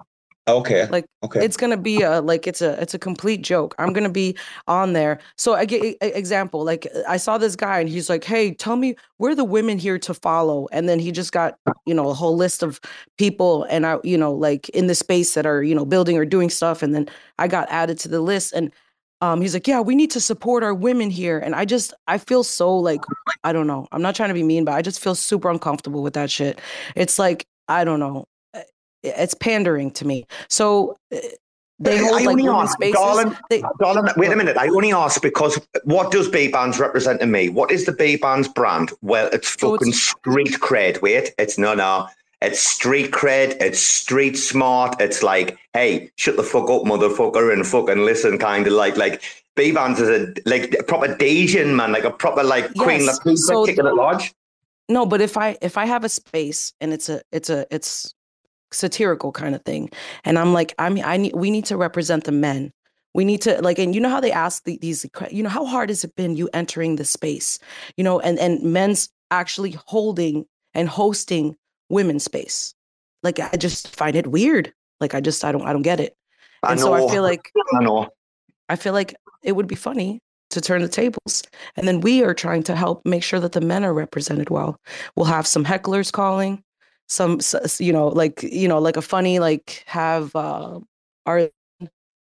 Okay. 0.47 0.87
Like 0.87 1.05
okay. 1.23 1.43
it's 1.43 1.55
gonna 1.55 1.77
be 1.77 2.01
a 2.01 2.19
like 2.19 2.47
it's 2.47 2.61
a 2.61 2.79
it's 2.81 2.93
a 2.93 2.99
complete 2.99 3.43
joke. 3.43 3.73
I'm 3.79 3.93
gonna 3.93 4.09
be 4.09 4.37
on 4.67 4.91
there. 4.91 5.19
So 5.37 5.53
I 5.53 5.63
get 5.63 5.95
example. 6.01 6.65
Like 6.65 6.85
I 7.07 7.15
saw 7.15 7.37
this 7.37 7.55
guy 7.55 7.79
and 7.79 7.87
he's 7.87 8.09
like, 8.09 8.25
"Hey, 8.25 8.53
tell 8.53 8.75
me 8.75 8.95
where 9.17 9.35
the 9.35 9.45
women 9.45 9.77
here 9.77 9.97
to 9.99 10.13
follow." 10.13 10.67
And 10.73 10.89
then 10.89 10.99
he 10.99 11.13
just 11.13 11.31
got 11.31 11.57
you 11.85 11.93
know 11.93 12.09
a 12.09 12.13
whole 12.13 12.35
list 12.35 12.61
of 12.61 12.81
people 13.17 13.63
and 13.69 13.85
I 13.85 13.99
you 14.03 14.17
know 14.17 14.33
like 14.33 14.67
in 14.69 14.87
the 14.87 14.95
space 14.95 15.33
that 15.35 15.45
are 15.45 15.63
you 15.63 15.73
know 15.73 15.85
building 15.85 16.17
or 16.17 16.25
doing 16.25 16.49
stuff. 16.49 16.83
And 16.83 16.93
then 16.93 17.07
I 17.39 17.47
got 17.47 17.69
added 17.69 17.97
to 17.99 18.09
the 18.09 18.19
list 18.19 18.51
and 18.51 18.69
um, 19.21 19.39
he's 19.39 19.53
like, 19.53 19.67
yeah, 19.67 19.79
we 19.79 19.95
need 19.95 20.11
to 20.11 20.19
support 20.19 20.63
our 20.63 20.73
women 20.73 21.09
here. 21.09 21.39
And 21.39 21.55
I 21.55 21.63
just, 21.63 21.93
I 22.07 22.17
feel 22.17 22.43
so 22.43 22.77
like, 22.77 22.99
I 23.45 23.53
don't 23.53 23.67
know. 23.67 23.87
I'm 23.93 24.01
not 24.01 24.15
trying 24.15 24.27
to 24.27 24.33
be 24.33 24.43
mean, 24.43 24.65
but 24.65 24.73
I 24.73 24.81
just 24.81 24.99
feel 25.01 25.15
super 25.15 25.49
uncomfortable 25.49 26.03
with 26.03 26.13
that 26.15 26.29
shit. 26.29 26.59
It's 26.97 27.17
like, 27.17 27.47
I 27.69 27.85
don't 27.85 28.01
know 28.01 28.25
it's 29.03 29.33
pandering 29.33 29.91
to 29.91 30.07
me. 30.07 30.25
So 30.49 30.97
uh, 31.13 31.19
they 31.79 31.97
hold 31.97 32.21
I 32.21 32.25
like 32.25 32.37
women's 32.37 32.49
ask, 32.49 32.73
spaces. 32.73 32.93
Darling, 32.93 33.37
they, 33.49 33.63
darling, 33.79 34.05
wait 34.15 34.31
a 34.31 34.35
minute. 34.35 34.57
I 34.57 34.67
only 34.69 34.93
ask 34.93 35.21
because 35.21 35.59
what 35.83 36.11
does 36.11 36.29
Bbandz 36.29 36.79
represent 36.79 37.19
to 37.19 37.27
me? 37.27 37.49
What 37.49 37.71
is 37.71 37.85
the 37.85 37.91
Bbandz 37.91 38.53
brand? 38.53 38.91
Well, 39.01 39.29
it's 39.33 39.49
fucking 39.49 39.89
it's, 39.89 40.01
street 40.01 40.53
cred. 40.59 41.01
Wait, 41.01 41.33
it's 41.37 41.57
no, 41.57 41.73
no. 41.73 42.07
It's 42.41 42.59
street 42.59 43.11
cred. 43.11 43.61
It's 43.61 43.79
street 43.79 44.37
smart. 44.37 44.99
It's 45.01 45.23
like, 45.23 45.57
hey, 45.73 46.11
shut 46.17 46.35
the 46.35 46.43
fuck 46.43 46.69
up, 46.69 46.83
motherfucker, 46.83 47.51
and 47.51 47.65
fucking 47.65 48.03
listen, 48.05 48.37
kind 48.37 48.67
of 48.67 48.73
like, 48.73 48.97
like 48.97 49.21
Bbandz 49.55 49.99
is 49.99 50.09
a 50.09 50.33
like 50.45 50.75
a 50.79 50.83
proper 50.83 51.07
Dasian 51.07 51.75
man, 51.75 51.91
like 51.91 52.03
a 52.03 52.11
proper 52.11 52.43
like 52.43 52.65
yes, 52.75 52.83
Queen 52.83 53.01
Latifah 53.01 53.37
so, 53.37 53.65
kicking 53.65 53.87
at 53.87 53.95
large. 53.95 54.33
No, 54.89 55.05
but 55.05 55.21
if 55.21 55.37
I 55.37 55.57
if 55.61 55.77
I 55.77 55.85
have 55.85 56.03
a 56.03 56.09
space 56.09 56.73
and 56.81 56.93
it's 56.93 57.09
a 57.09 57.21
it's 57.31 57.49
a 57.49 57.65
it's 57.73 58.13
satirical 58.73 59.31
kind 59.31 59.55
of 59.55 59.63
thing. 59.63 59.89
And 60.23 60.37
I'm 60.37 60.53
like, 60.53 60.73
I'm 60.79 60.99
I 61.03 61.17
need 61.17 61.35
we 61.35 61.51
need 61.51 61.65
to 61.65 61.77
represent 61.77 62.23
the 62.25 62.31
men. 62.31 62.71
We 63.13 63.25
need 63.25 63.41
to 63.41 63.61
like, 63.61 63.77
and 63.77 63.93
you 63.93 64.01
know 64.01 64.09
how 64.09 64.19
they 64.19 64.31
ask 64.31 64.63
the, 64.63 64.77
these, 64.81 65.05
you 65.29 65.43
know, 65.43 65.49
how 65.49 65.65
hard 65.65 65.89
has 65.89 66.03
it 66.03 66.15
been 66.15 66.35
you 66.35 66.49
entering 66.51 66.95
the 66.95 67.05
space, 67.05 67.59
you 67.95 68.03
know, 68.03 68.19
and 68.19 68.39
and 68.39 68.61
men's 68.63 69.09
actually 69.29 69.77
holding 69.85 70.45
and 70.73 70.89
hosting 70.89 71.55
women's 71.89 72.23
space. 72.23 72.73
Like 73.21 73.39
I 73.39 73.55
just 73.57 73.95
find 73.95 74.15
it 74.15 74.27
weird. 74.27 74.73
Like 74.99 75.13
I 75.13 75.21
just 75.21 75.45
I 75.45 75.51
don't 75.51 75.65
I 75.65 75.73
don't 75.73 75.83
get 75.83 75.99
it. 75.99 76.15
I 76.63 76.71
And 76.71 76.79
so 76.79 76.93
I 76.93 77.07
feel 77.09 77.23
like 77.23 77.51
I 77.73 77.83
know. 77.83 78.09
I 78.69 78.75
feel 78.75 78.93
like 78.93 79.15
it 79.43 79.53
would 79.53 79.67
be 79.67 79.75
funny 79.75 80.19
to 80.53 80.61
turn 80.61 80.81
the 80.81 80.87
tables. 80.87 81.43
And 81.75 81.87
then 81.87 82.01
we 82.01 82.23
are 82.23 82.33
trying 82.33 82.63
to 82.63 82.75
help 82.75 83.05
make 83.05 83.23
sure 83.23 83.39
that 83.39 83.51
the 83.51 83.61
men 83.61 83.83
are 83.83 83.93
represented 83.93 84.49
well. 84.49 84.77
We'll 85.15 85.25
have 85.25 85.47
some 85.47 85.65
hecklers 85.65 86.11
calling, 86.11 86.63
some, 87.07 87.39
you 87.79 87.93
know, 87.93 88.07
like, 88.07 88.43
you 88.43 88.67
know, 88.67 88.79
like 88.79 88.97
a 88.97 89.01
funny, 89.01 89.39
like 89.39 89.83
have 89.87 90.35
uh, 90.35 90.79
our 91.25 91.49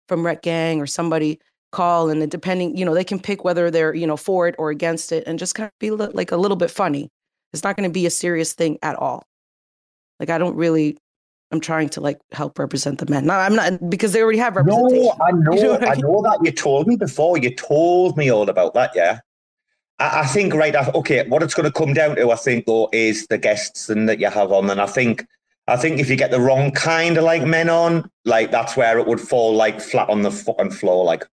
from 0.08 0.26
Rec 0.26 0.42
Gang 0.42 0.82
or 0.82 0.88
somebody 0.88 1.40
call 1.72 2.10
and 2.10 2.30
depending, 2.30 2.76
you 2.76 2.84
know, 2.84 2.94
they 2.94 3.04
can 3.04 3.20
pick 3.20 3.44
whether 3.44 3.72
they're, 3.72 3.94
you 3.94 4.06
know, 4.06 4.18
for 4.18 4.48
it 4.48 4.56
or 4.58 4.70
against 4.70 5.12
it 5.12 5.24
and 5.26 5.40
just 5.40 5.56
kind 5.56 5.68
of 5.68 5.80
be 5.80 5.92
like 5.92 6.32
a 6.32 6.38
little 6.38 6.58
bit 6.58 6.70
funny. 6.70 7.10
It's 7.54 7.64
not 7.64 7.76
going 7.76 7.90
to 7.90 7.94
be 7.94 8.06
a 8.06 8.10
serious 8.10 8.54
thing 8.54 8.78
at 8.82 8.96
all. 8.96 9.24
Like, 10.20 10.30
I 10.30 10.38
don't 10.38 10.56
really, 10.56 10.98
I'm 11.52 11.60
trying 11.60 11.90
to 11.90 12.02
like 12.02 12.20
help 12.32 12.58
represent 12.60 13.00
the 13.00 13.06
men. 13.08 13.26
No, 13.26 13.34
I'm 13.34 13.56
not 13.56 13.90
because 13.90 14.14
they 14.14 14.22
already 14.22 14.38
have 14.38 14.56
representation. 14.56 15.04
No, 15.04 15.16
I 15.22 15.32
know, 15.32 15.54
You 15.56 15.64
know 15.64 15.74
I 15.74 15.92
I 15.92 15.96
know 15.96 16.22
that 16.24 16.40
you 16.44 16.52
told 16.52 16.88
me 16.88 16.96
before. 16.96 17.38
You 17.38 17.54
told 17.54 18.18
me 18.18 18.32
all 18.32 18.50
about 18.50 18.74
that, 18.76 18.92
yeah. 18.96 19.20
I, 20.02 20.22
I 20.22 20.26
think 20.26 20.54
right. 20.54 20.76
I- 20.76 20.92
Okay, 20.96 21.28
what 21.28 21.44
it's 21.44 21.54
going 21.54 21.72
to 21.72 21.72
come 21.72 21.94
down 21.94 22.16
to, 22.16 22.32
I 22.32 22.36
think, 22.36 22.66
though, 22.66 22.90
is 22.92 23.28
the 23.28 23.38
guests 23.38 23.90
and 23.90 24.10
that 24.10 24.20
you 24.20 24.30
have 24.30 24.52
on. 24.52 24.70
And 24.70 24.82
I 24.82 24.88
think, 24.88 25.26
I 25.68 25.78
think 25.78 26.00
if 26.00 26.10
you 26.10 26.16
get 26.16 26.32
the 26.32 26.40
wrong 26.40 26.72
kind 26.72 27.18
of 27.18 27.24
like 27.24 27.46
men 27.46 27.70
on, 27.70 28.10
like 28.26 28.52
that's 28.52 28.76
where 28.76 28.98
it 28.98 29.08
would 29.08 29.22
fall 29.22 29.54
like 29.54 29.80
flat 29.80 30.10
on 30.10 30.24
the 30.24 30.32
fucking 30.32 30.72
floor. 30.72 31.06
Like, 31.06 31.26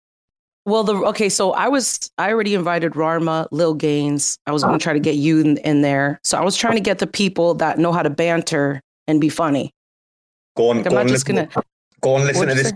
Well, 0.65 0.84
the 0.84 0.95
okay, 1.08 1.30
so 1.30 1.53
I 1.53 1.69
was 1.69 2.12
I 2.17 2.30
already 2.32 2.53
invited 2.53 2.95
Rama, 2.95 3.47
Lil 3.51 3.73
Gaines. 3.73 4.38
I 4.45 4.51
was 4.51 4.63
going 4.63 4.77
to 4.77 4.84
try 4.84 4.93
to 4.93 4.99
get 4.99 5.15
you 5.15 5.39
in, 5.39 5.58
in 5.58 5.82
there. 5.82 6.19
So 6.23 6.38
I 6.38 6.43
was 6.43 6.58
trying 6.58 6.75
to 6.75 6.82
get 6.82 6.99
the 6.99 7.08
people 7.08 7.53
that 7.56 7.80
know 7.80 7.91
how 7.93 8.03
to 8.03 8.10
banter 8.10 8.82
and 9.08 9.21
be 9.21 9.30
funny. 9.30 9.73
go 10.58 10.69
on, 10.71 10.77
Like, 10.84 10.89
go 10.89 11.03
just 11.03 11.27
listen, 11.27 11.36
gonna. 11.47 11.63
go 12.01 12.15
on 12.15 12.25
listen 12.25 12.47
to 12.49 12.53
this 12.53 12.73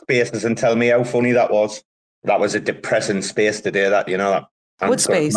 spaces 0.00 0.44
and 0.44 0.58
tell 0.58 0.74
me 0.74 0.88
how 0.88 1.04
funny 1.04 1.30
that 1.32 1.52
was. 1.52 1.82
That 2.24 2.40
was 2.40 2.54
a 2.54 2.60
depressing 2.60 3.22
space 3.22 3.60
today. 3.60 3.88
That 3.88 4.08
you 4.08 4.18
know 4.18 4.30
that. 4.32 4.44
I'm 4.80 4.88
What 4.88 5.00
space? 5.00 5.36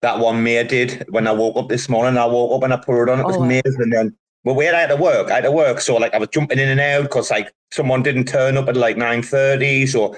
that 0.00 0.18
one 0.20 0.42
May 0.44 0.62
did 0.64 1.04
when 1.08 1.26
I 1.26 1.32
woke 1.32 1.56
up 1.56 1.68
this 1.68 1.88
morning. 1.88 2.18
I 2.18 2.26
woke 2.26 2.56
up 2.56 2.62
and 2.62 2.72
I 2.72 2.76
put 2.76 3.02
it 3.02 3.08
on. 3.08 3.20
It 3.20 3.26
was 3.26 3.36
Oh, 3.36 3.40
wow. 3.40 3.46
amazing. 3.46 3.82
And 3.82 3.92
then, 3.92 4.16
but 4.44 4.54
where 4.54 4.74
I 4.74 4.80
had 4.80 4.90
to 4.90 4.96
work, 4.96 5.30
I 5.30 5.36
had 5.36 5.44
to 5.44 5.50
work. 5.52 5.80
So 5.80 5.96
like 5.96 6.14
I 6.14 6.18
was 6.18 6.28
jumping 6.28 6.58
in 6.58 6.68
and 6.68 6.80
out 6.80 7.02
because 7.02 7.30
like 7.30 7.52
someone 7.72 8.02
didn't 8.02 8.26
turn 8.26 8.56
up 8.56 8.68
at 8.68 8.76
like 8.76 8.96
nine 8.96 9.22
thirty. 9.22 9.86
So 9.86 10.16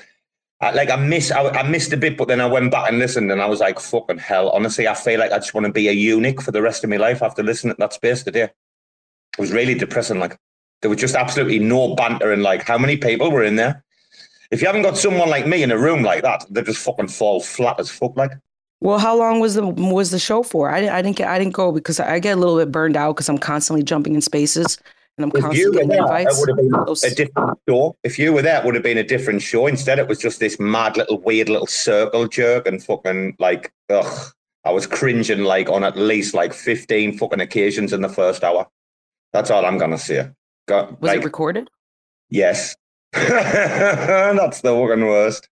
I, 0.60 0.72
like 0.72 0.90
I 0.90 0.96
missed, 0.96 1.32
I, 1.32 1.48
I 1.48 1.62
missed 1.62 1.92
a 1.94 1.96
bit, 1.96 2.18
but 2.18 2.28
then 2.28 2.40
I 2.42 2.46
went 2.46 2.70
back 2.70 2.90
and 2.90 2.98
listened, 2.98 3.32
and 3.32 3.40
I 3.40 3.46
was 3.46 3.60
like, 3.60 3.80
fucking 3.80 4.18
hell. 4.18 4.50
Honestly, 4.50 4.86
I 4.86 4.92
feel 4.94 5.18
like 5.18 5.32
I 5.32 5.38
just 5.38 5.54
want 5.54 5.66
to 5.66 5.72
be 5.72 5.88
a 5.88 5.92
eunuch 5.92 6.42
for 6.42 6.52
the 6.52 6.60
rest 6.60 6.84
of 6.84 6.90
my 6.90 6.98
life 6.98 7.22
after 7.22 7.42
listening 7.42 7.74
to 7.76 7.78
that 7.80 7.94
space 7.94 8.22
today. 8.22 8.42
It 8.42 9.38
was 9.38 9.52
really 9.52 9.74
depressing. 9.74 10.18
Like 10.18 10.36
there 10.82 10.90
was 10.90 11.00
just 11.00 11.14
absolutely 11.14 11.58
no 11.60 11.94
banter, 11.94 12.30
and 12.32 12.42
like 12.42 12.62
how 12.62 12.76
many 12.76 12.98
people 12.98 13.30
were 13.32 13.44
in 13.44 13.56
there. 13.56 13.82
If 14.50 14.60
you 14.60 14.66
haven't 14.66 14.82
got 14.82 14.96
someone 14.98 15.28
like 15.28 15.46
me 15.46 15.62
in 15.62 15.70
a 15.70 15.78
room 15.78 16.02
like 16.02 16.22
that, 16.22 16.44
they 16.50 16.62
just 16.62 16.80
fucking 16.80 17.08
fall 17.08 17.40
flat 17.40 17.78
as 17.78 17.90
fuck. 17.90 18.16
Like 18.16 18.32
Well, 18.80 18.98
how 18.98 19.16
long 19.16 19.40
was 19.40 19.54
the 19.54 19.66
was 19.66 20.10
the 20.10 20.18
show 20.18 20.42
for? 20.42 20.70
I, 20.70 20.80
didn't- 20.80 20.94
I 20.94 21.02
didn't 21.02 21.16
get 21.16 21.28
I 21.28 21.38
didn't 21.38 21.54
go 21.54 21.72
because 21.72 22.00
I 22.00 22.18
get 22.18 22.36
a 22.36 22.40
little 22.40 22.56
bit 22.58 22.72
burned 22.72 22.96
out 22.96 23.14
because 23.16 23.28
I'm 23.28 23.38
constantly 23.38 23.82
jumping 23.84 24.14
in 24.14 24.20
spaces 24.20 24.78
and 25.16 25.24
I'm 25.24 25.32
If 25.34 25.42
constantly 25.42 25.72
getting 25.72 25.88
there, 25.88 26.18
it 26.18 26.28
would 26.38 26.48
have 26.48 26.56
been 26.56 26.70
Those- 26.86 27.04
a 27.04 27.14
different 27.14 27.58
show. 27.68 27.96
If 28.02 28.18
you 28.18 28.32
were 28.32 28.42
there, 28.42 28.58
it 28.60 28.64
would 28.64 28.74
have 28.74 28.82
been 28.84 28.98
a 28.98 29.04
different 29.04 29.42
show. 29.42 29.66
Instead, 29.66 29.98
it 29.98 30.08
was 30.08 30.18
just 30.18 30.40
this 30.40 30.58
mad 30.58 30.96
little 30.96 31.18
weird 31.20 31.48
little 31.48 31.66
circle 31.66 32.26
jerk 32.26 32.66
and 32.66 32.82
fucking 32.82 33.36
like, 33.38 33.72
ugh. 33.88 34.32
I 34.62 34.72
was 34.72 34.86
cringing 34.86 35.44
like 35.44 35.70
on 35.70 35.84
at 35.84 35.96
least 35.96 36.34
like 36.34 36.52
15 36.52 37.16
fucking 37.16 37.40
occasions 37.40 37.94
in 37.94 38.02
the 38.02 38.10
first 38.10 38.44
hour. 38.44 38.66
That's 39.32 39.50
all 39.50 39.64
I'm 39.64 39.78
to 39.78 39.96
say. 39.96 40.28
Was 40.68 40.96
like, 41.00 41.20
it 41.20 41.24
recorded? 41.24 41.70
yes. 42.28 42.76
That's 43.12 44.60
the 44.60 44.70
fucking 44.70 45.04
worst. 45.04 45.48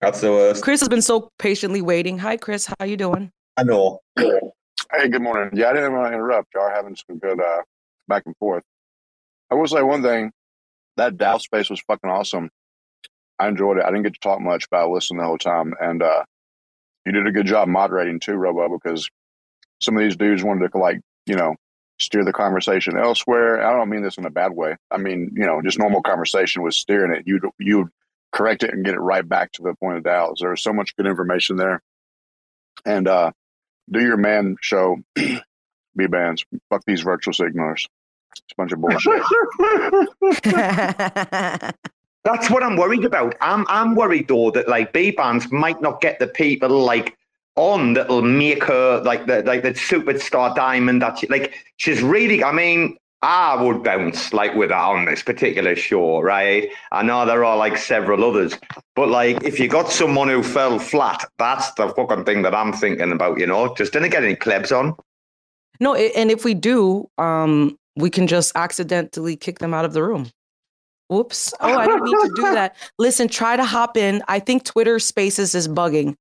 That's 0.00 0.20
the 0.20 0.30
worst. 0.30 0.62
Chris 0.62 0.80
has 0.80 0.88
been 0.88 1.02
so 1.02 1.30
patiently 1.38 1.82
waiting. 1.82 2.18
Hi, 2.18 2.36
Chris. 2.36 2.66
How 2.78 2.84
you 2.84 2.96
doing? 2.96 3.32
I 3.56 3.64
know. 3.64 4.00
Hey, 4.16 5.08
good 5.08 5.22
morning. 5.22 5.50
Yeah, 5.52 5.70
I 5.70 5.72
didn't 5.72 5.94
want 5.94 6.12
to 6.12 6.14
interrupt. 6.14 6.54
Y'all 6.54 6.64
are 6.64 6.70
having 6.70 6.94
some 6.94 7.18
good 7.18 7.40
uh, 7.40 7.62
back 8.06 8.22
and 8.26 8.36
forth. 8.36 8.62
I 9.50 9.56
will 9.56 9.66
say 9.66 9.82
one 9.82 10.02
thing: 10.02 10.30
that 10.96 11.16
DAO 11.16 11.40
space 11.40 11.70
was 11.70 11.80
fucking 11.80 12.10
awesome. 12.10 12.50
I 13.40 13.48
enjoyed 13.48 13.78
it. 13.78 13.84
I 13.84 13.88
didn't 13.88 14.04
get 14.04 14.14
to 14.14 14.20
talk 14.20 14.40
much, 14.40 14.70
but 14.70 14.76
I 14.76 14.86
listened 14.86 15.18
the 15.18 15.24
whole 15.24 15.38
time, 15.38 15.74
and 15.80 16.04
uh, 16.04 16.22
you 17.04 17.10
did 17.10 17.26
a 17.26 17.32
good 17.32 17.46
job 17.46 17.66
moderating 17.66 18.20
too, 18.20 18.34
Robo, 18.34 18.68
because 18.68 19.08
some 19.80 19.96
of 19.96 20.04
these 20.04 20.16
dudes 20.16 20.44
wanted 20.44 20.70
to 20.70 20.78
like 20.78 21.00
you 21.26 21.34
know 21.34 21.56
steer 21.98 22.24
the 22.24 22.32
conversation 22.32 22.96
elsewhere. 22.96 23.66
I 23.66 23.72
don't 23.72 23.88
mean 23.88 24.02
this 24.02 24.18
in 24.18 24.26
a 24.26 24.30
bad 24.30 24.52
way. 24.52 24.76
I 24.90 24.98
mean 24.98 25.30
you 25.34 25.46
know 25.46 25.62
just 25.62 25.78
normal 25.78 26.02
conversation 26.02 26.62
was 26.62 26.76
steering 26.76 27.12
it. 27.12 27.26
You'd 27.26 27.44
you'd 27.58 27.88
correct 28.32 28.62
it 28.62 28.72
and 28.72 28.84
get 28.84 28.94
it 28.94 29.00
right 29.00 29.28
back 29.28 29.52
to 29.52 29.62
the 29.62 29.74
point 29.74 29.98
of 29.98 30.04
Dallas. 30.04 30.40
There's 30.40 30.62
so 30.62 30.72
much 30.72 30.96
good 30.96 31.06
information 31.06 31.56
there, 31.56 31.82
and 32.84 33.06
uh, 33.06 33.30
do 33.90 34.00
your 34.00 34.16
man 34.16 34.56
show. 34.60 34.96
Bbandz. 35.98 36.44
Fuck 36.70 36.82
these 36.86 37.02
virtual 37.02 37.32
signalers. 37.32 37.86
It's 38.32 38.52
a 38.52 38.54
bunch 38.56 38.72
of 38.72 38.80
bullshit. 38.80 39.12
That's 42.24 42.50
what 42.50 42.62
I'm 42.62 42.76
worried 42.76 43.04
about. 43.04 43.36
I'm 43.40 43.64
I'm 43.68 43.94
worried 43.94 44.28
though 44.28 44.50
that 44.52 44.68
like 44.68 44.92
Bbandz 44.92 45.50
might 45.52 45.80
not 45.80 46.00
get 46.00 46.18
the 46.18 46.26
people 46.26 46.70
like 46.70 47.16
on 47.56 47.94
that'll 47.94 48.22
make 48.22 48.64
her 48.64 49.00
like 49.04 49.26
the 49.26 49.42
like 49.42 49.62
the 49.62 49.70
superstar 49.70 50.54
diamond 50.54 51.00
that 51.02 51.18
she 51.18 51.26
like 51.28 51.54
she's 51.76 52.02
really 52.02 52.42
I 52.42 52.52
mean 52.52 52.96
I 53.24 53.60
would 53.62 53.82
bounce 53.82 54.34
like 54.34 54.54
with 54.54 54.68
her 54.68 54.76
on 54.76 55.06
this 55.06 55.22
particular 55.22 55.74
show, 55.76 56.20
right? 56.20 56.68
I 56.92 57.02
know 57.02 57.24
there 57.24 57.42
are 57.42 57.56
like 57.56 57.78
several 57.78 58.22
others, 58.22 58.58
but 58.94 59.08
like 59.08 59.42
if 59.42 59.58
you 59.58 59.66
got 59.66 59.90
someone 59.90 60.28
who 60.28 60.42
fell 60.42 60.78
flat, 60.78 61.24
that's 61.38 61.72
the 61.72 61.88
fucking 61.88 62.24
thing 62.24 62.42
that 62.42 62.54
I'm 62.54 62.74
thinking 62.74 63.12
about, 63.12 63.38
you 63.40 63.46
know. 63.46 63.74
Just 63.76 63.94
didn't 63.94 64.10
get 64.10 64.24
any 64.24 64.36
plebs 64.36 64.72
on. 64.72 64.94
no, 65.80 65.94
and 65.94 66.30
if 66.30 66.44
we 66.44 66.52
do, 66.52 67.08
um, 67.16 67.78
we 67.96 68.10
can 68.10 68.26
just 68.26 68.52
accidentally 68.56 69.36
kick 69.36 69.58
them 69.58 69.72
out 69.72 69.86
of 69.86 69.94
the 69.94 70.02
room. 70.02 70.30
Whoops. 71.08 71.54
Oh, 71.60 71.72
I 71.72 71.86
didn't 71.86 72.02
mean 72.04 72.28
to 72.28 72.32
do 72.34 72.42
that. 72.42 72.76
Listen, 72.98 73.28
try 73.28 73.56
to 73.56 73.64
hop 73.64 73.96
in. 73.96 74.22
I 74.28 74.38
think 74.38 74.64
Twitter 74.64 74.98
Spaces 74.98 75.54
is 75.54 75.66
bugging. 75.66 76.14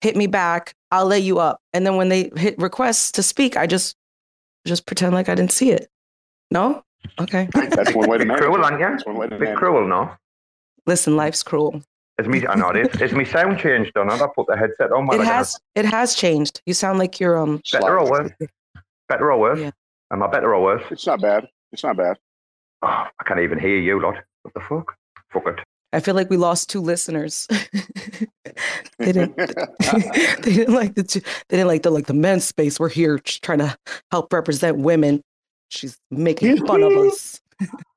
Hit 0.00 0.16
me 0.16 0.26
back. 0.26 0.74
I'll 0.90 1.06
lay 1.06 1.18
you 1.18 1.38
up. 1.38 1.60
And 1.72 1.86
then 1.86 1.96
when 1.96 2.08
they 2.08 2.30
hit 2.36 2.58
requests 2.58 3.12
to 3.12 3.22
speak, 3.22 3.56
I 3.56 3.66
just 3.66 3.96
just 4.66 4.86
pretend 4.86 5.14
like 5.14 5.28
I 5.28 5.34
didn't 5.34 5.52
see 5.52 5.70
it. 5.70 5.88
No? 6.50 6.82
Okay. 7.18 7.48
That's 7.54 7.94
one 7.94 8.08
way 8.08 8.18
to 8.18 8.24
Bit 8.24 8.28
manage 8.28 8.42
cruel, 8.42 8.56
it. 8.56 8.64
aren't 8.64 8.80
you? 8.80 8.86
That's 8.86 9.06
one 9.06 9.16
way 9.16 9.26
to 9.26 9.30
Bit 9.30 9.40
manage 9.40 9.58
cruel, 9.58 9.86
no? 9.86 10.10
Listen, 10.86 11.16
life's 11.16 11.42
cruel. 11.42 11.82
Is 12.18 12.26
me 12.26 12.46
I 12.46 12.54
know 12.54 12.70
it 12.70 12.94
is. 12.94 13.00
Is 13.00 13.12
my 13.12 13.24
sound 13.24 13.58
changed 13.58 13.92
or 13.96 14.04
not? 14.04 14.20
I 14.20 14.26
put 14.34 14.46
the 14.46 14.56
headset 14.56 14.92
on. 14.92 15.06
while 15.06 15.20
It 15.20 15.24
has 15.24 15.58
it 15.74 15.86
has 15.86 16.14
changed. 16.14 16.60
You 16.66 16.74
sound 16.74 16.98
like 16.98 17.18
you're 17.20 17.38
um 17.38 17.62
Better 17.72 17.98
or 17.98 18.10
worse? 18.10 18.30
Better 19.08 19.32
or 19.32 19.38
worse? 19.38 19.60
Yeah. 19.60 19.70
Am 20.12 20.22
I 20.22 20.26
better 20.26 20.54
or 20.54 20.62
worse? 20.62 20.82
It's 20.90 21.06
not 21.06 21.20
bad. 21.22 21.48
It's 21.72 21.82
not 21.82 21.96
bad. 21.96 22.18
Oh, 22.82 22.88
I 22.88 23.24
can't 23.24 23.40
even 23.40 23.58
hear 23.58 23.76
you, 23.78 24.00
lot. 24.02 24.16
What 24.42 24.54
the 24.54 24.60
fuck? 24.60 24.94
Fuck 25.32 25.46
it. 25.46 25.60
I 25.92 26.00
feel 26.00 26.14
like 26.14 26.30
we 26.30 26.36
lost 26.36 26.70
two 26.70 26.80
listeners. 26.80 27.48
they 28.98 29.12
didn't 29.12 29.36
they 29.36 30.52
didn't 30.54 30.74
like 30.74 30.94
the 30.94 31.02
two, 31.02 31.20
they 31.48 31.56
didn't 31.56 31.68
like 31.68 31.82
the 31.82 31.90
like 31.90 32.06
the 32.06 32.14
men's 32.14 32.44
space. 32.44 32.78
We're 32.78 32.88
here 32.88 33.18
trying 33.18 33.58
to 33.58 33.76
help 34.10 34.32
represent 34.32 34.78
women. 34.78 35.22
She's 35.68 35.98
making 36.10 36.66
fun 36.66 36.82
of 36.82 36.92
us. 36.92 37.40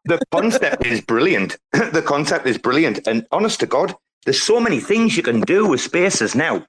The 0.06 0.20
concept 0.32 0.86
is 0.86 1.02
brilliant. 1.02 1.58
the 1.72 2.04
concept 2.06 2.46
is 2.46 2.58
brilliant. 2.58 3.08
And 3.08 3.26
honest 3.32 3.60
to 3.62 3.66
God, 3.66 3.96
there's 4.26 4.42
so 4.42 4.60
many 4.60 4.80
things 4.80 5.16
you 5.16 5.24
can 5.24 5.42
do 5.42 5.68
with 5.68 5.82
spaces 5.82 6.36
now. 6.36 6.66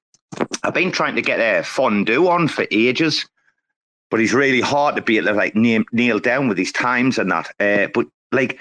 I've 0.63 0.75
been 0.75 0.93
trying 0.93 1.17
to 1.17 1.23
get 1.23 1.41
a 1.41 1.63
fondue 1.63 2.29
on 2.29 2.49
for 2.49 2.67
ages, 2.71 3.27
but 4.11 4.21
it's 4.21 4.33
really 4.33 4.61
hard 4.61 4.97
to 4.97 5.03
be 5.03 5.17
able 5.19 5.29
to 5.29 5.35
like 5.35 5.55
nail, 5.55 5.83
nail 5.93 6.19
down 6.19 6.49
with 6.49 6.57
these 6.57 6.73
times 6.73 7.19
and 7.19 7.31
that. 7.31 7.51
Uh, 7.61 7.89
but 7.93 8.07
like, 8.33 8.61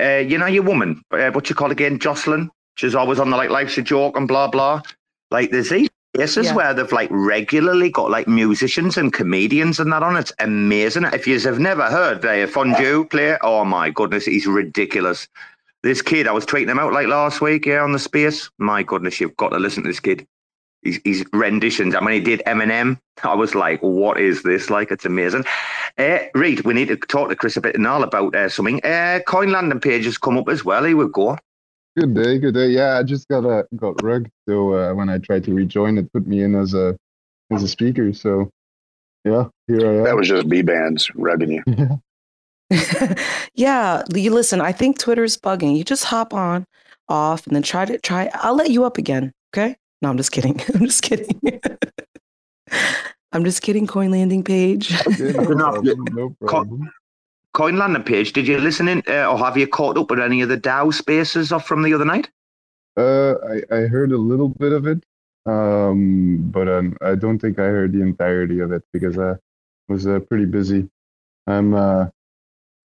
uh, 0.00 0.18
you 0.26 0.38
know, 0.38 0.46
your 0.46 0.62
woman, 0.62 1.02
uh, 1.10 1.30
what 1.30 1.48
you 1.48 1.54
call 1.54 1.70
again, 1.70 1.98
Jocelyn. 1.98 2.50
She's 2.76 2.94
always 2.94 3.18
on 3.18 3.30
the 3.30 3.36
like 3.36 3.50
life's 3.50 3.76
a 3.78 3.82
joke 3.82 4.16
and 4.16 4.28
blah 4.28 4.48
blah. 4.48 4.82
Like 5.30 5.50
there's 5.50 5.70
these 5.70 5.88
places 6.14 6.46
Yeah. 6.46 6.54
where 6.54 6.74
they've 6.74 6.90
like 6.92 7.08
regularly 7.12 7.90
got 7.90 8.10
like 8.10 8.28
musicians 8.28 8.96
and 8.96 9.12
comedians 9.12 9.80
and 9.80 9.92
that 9.92 10.02
on. 10.02 10.16
It's 10.16 10.32
amazing. 10.38 11.04
If 11.12 11.26
you 11.26 11.38
have 11.40 11.58
never 11.58 11.84
heard 11.84 12.22
the 12.22 12.48
fondue 12.52 13.04
player, 13.04 13.38
oh 13.42 13.64
my 13.64 13.90
goodness, 13.90 14.24
he's 14.26 14.46
ridiculous. 14.46 15.28
This 15.82 16.02
kid, 16.02 16.26
I 16.26 16.32
was 16.32 16.46
tweeting 16.46 16.70
him 16.70 16.78
out 16.78 16.92
like 16.92 17.06
last 17.06 17.40
week, 17.40 17.66
yeah, 17.66 17.82
on 17.82 17.92
the 17.92 17.98
space. 17.98 18.50
My 18.58 18.82
goodness, 18.82 19.20
you've 19.20 19.36
got 19.36 19.50
to 19.50 19.58
listen 19.58 19.82
to 19.84 19.88
this 19.88 20.00
kid. 20.00 20.26
His, 20.82 21.00
his 21.04 21.24
renditions. 21.32 21.94
And 21.94 22.04
when 22.04 22.14
he 22.14 22.20
did 22.20 22.40
Eminem, 22.46 22.98
I 23.24 23.34
was 23.34 23.54
like, 23.54 23.80
what 23.82 24.20
is 24.20 24.42
this? 24.42 24.70
Like, 24.70 24.90
it's 24.92 25.04
amazing. 25.04 25.44
Uh, 25.98 26.18
Reed, 26.34 26.60
we 26.60 26.72
need 26.72 26.88
to 26.88 26.96
talk 26.96 27.28
to 27.28 27.36
Chris 27.36 27.56
a 27.56 27.60
bit 27.60 27.74
and 27.74 27.86
all 27.86 28.02
about 28.02 28.34
uh, 28.34 28.48
something. 28.48 28.84
Uh, 28.84 29.20
Coin 29.26 29.50
landing 29.50 29.80
page 29.80 30.04
has 30.04 30.18
come 30.18 30.38
up 30.38 30.48
as 30.48 30.64
well. 30.64 30.84
Here 30.84 30.96
we 30.96 31.08
go. 31.08 31.36
Good 31.98 32.14
day, 32.14 32.38
good 32.38 32.54
day. 32.54 32.68
Yeah, 32.68 32.98
I 32.98 33.02
just 33.02 33.26
got 33.26 33.44
uh, 33.44 33.64
got 33.74 34.00
rugged. 34.04 34.30
So 34.48 34.72
uh, 34.72 34.94
when 34.94 35.08
I 35.08 35.18
tried 35.18 35.42
to 35.44 35.54
rejoin, 35.54 35.98
it 35.98 36.12
put 36.12 36.28
me 36.28 36.42
in 36.42 36.54
as 36.54 36.72
a 36.72 36.96
as 37.50 37.64
a 37.64 37.68
speaker. 37.68 38.12
So 38.12 38.50
yeah, 39.24 39.46
here 39.66 39.84
I 39.84 39.94
am. 39.96 40.04
That 40.04 40.16
was 40.16 40.28
just 40.28 40.46
Bbandz 40.46 41.10
rugging 41.16 41.60
you. 41.66 42.00
yeah, 43.54 44.02
you 44.14 44.32
listen. 44.32 44.60
I 44.60 44.72
think 44.72 44.98
Twitter's 44.98 45.36
bugging. 45.36 45.76
You 45.76 45.84
just 45.84 46.04
hop 46.04 46.34
on, 46.34 46.66
off, 47.08 47.46
and 47.46 47.56
then 47.56 47.62
try 47.62 47.84
to 47.84 47.98
try. 47.98 48.30
I'll 48.34 48.54
let 48.54 48.70
you 48.70 48.84
up 48.84 48.98
again. 48.98 49.32
Okay? 49.52 49.76
No, 50.02 50.10
I'm 50.10 50.16
just 50.16 50.32
kidding. 50.32 50.60
I'm 50.74 50.86
just 50.86 51.02
kidding. 51.02 51.40
I'm 53.32 53.44
just 53.44 53.62
kidding. 53.62 53.86
Coin 53.86 54.10
landing 54.10 54.42
page. 54.42 54.94
Okay, 55.06 55.32
no 55.32 55.44
problem, 55.44 56.04
no 56.12 56.36
problem. 56.46 56.90
Coin 57.54 57.76
landing 57.76 58.02
page, 58.02 58.32
did 58.32 58.46
you 58.46 58.58
listen 58.58 58.88
in 58.88 59.02
uh, 59.08 59.26
or 59.26 59.38
have 59.38 59.56
you 59.56 59.66
caught 59.66 59.98
up 59.98 60.10
with 60.10 60.20
any 60.20 60.42
of 60.42 60.48
the 60.48 60.56
DAO 60.56 60.92
spaces 60.94 61.50
off 61.50 61.66
from 61.66 61.82
the 61.82 61.92
other 61.92 62.04
night? 62.04 62.30
Uh, 62.96 63.34
I, 63.48 63.74
I 63.74 63.80
heard 63.86 64.12
a 64.12 64.18
little 64.18 64.48
bit 64.48 64.72
of 64.72 64.86
it, 64.86 65.04
um, 65.46 66.50
but 66.50 66.68
um, 66.68 66.96
I 67.00 67.14
don't 67.14 67.38
think 67.38 67.58
I 67.58 67.64
heard 67.64 67.92
the 67.92 68.02
entirety 68.02 68.60
of 68.60 68.72
it 68.72 68.82
because 68.92 69.18
I 69.18 69.34
was 69.88 70.06
uh, 70.06 70.20
pretty 70.20 70.44
busy. 70.44 70.88
I'm 71.46 71.74
uh, 71.74 72.06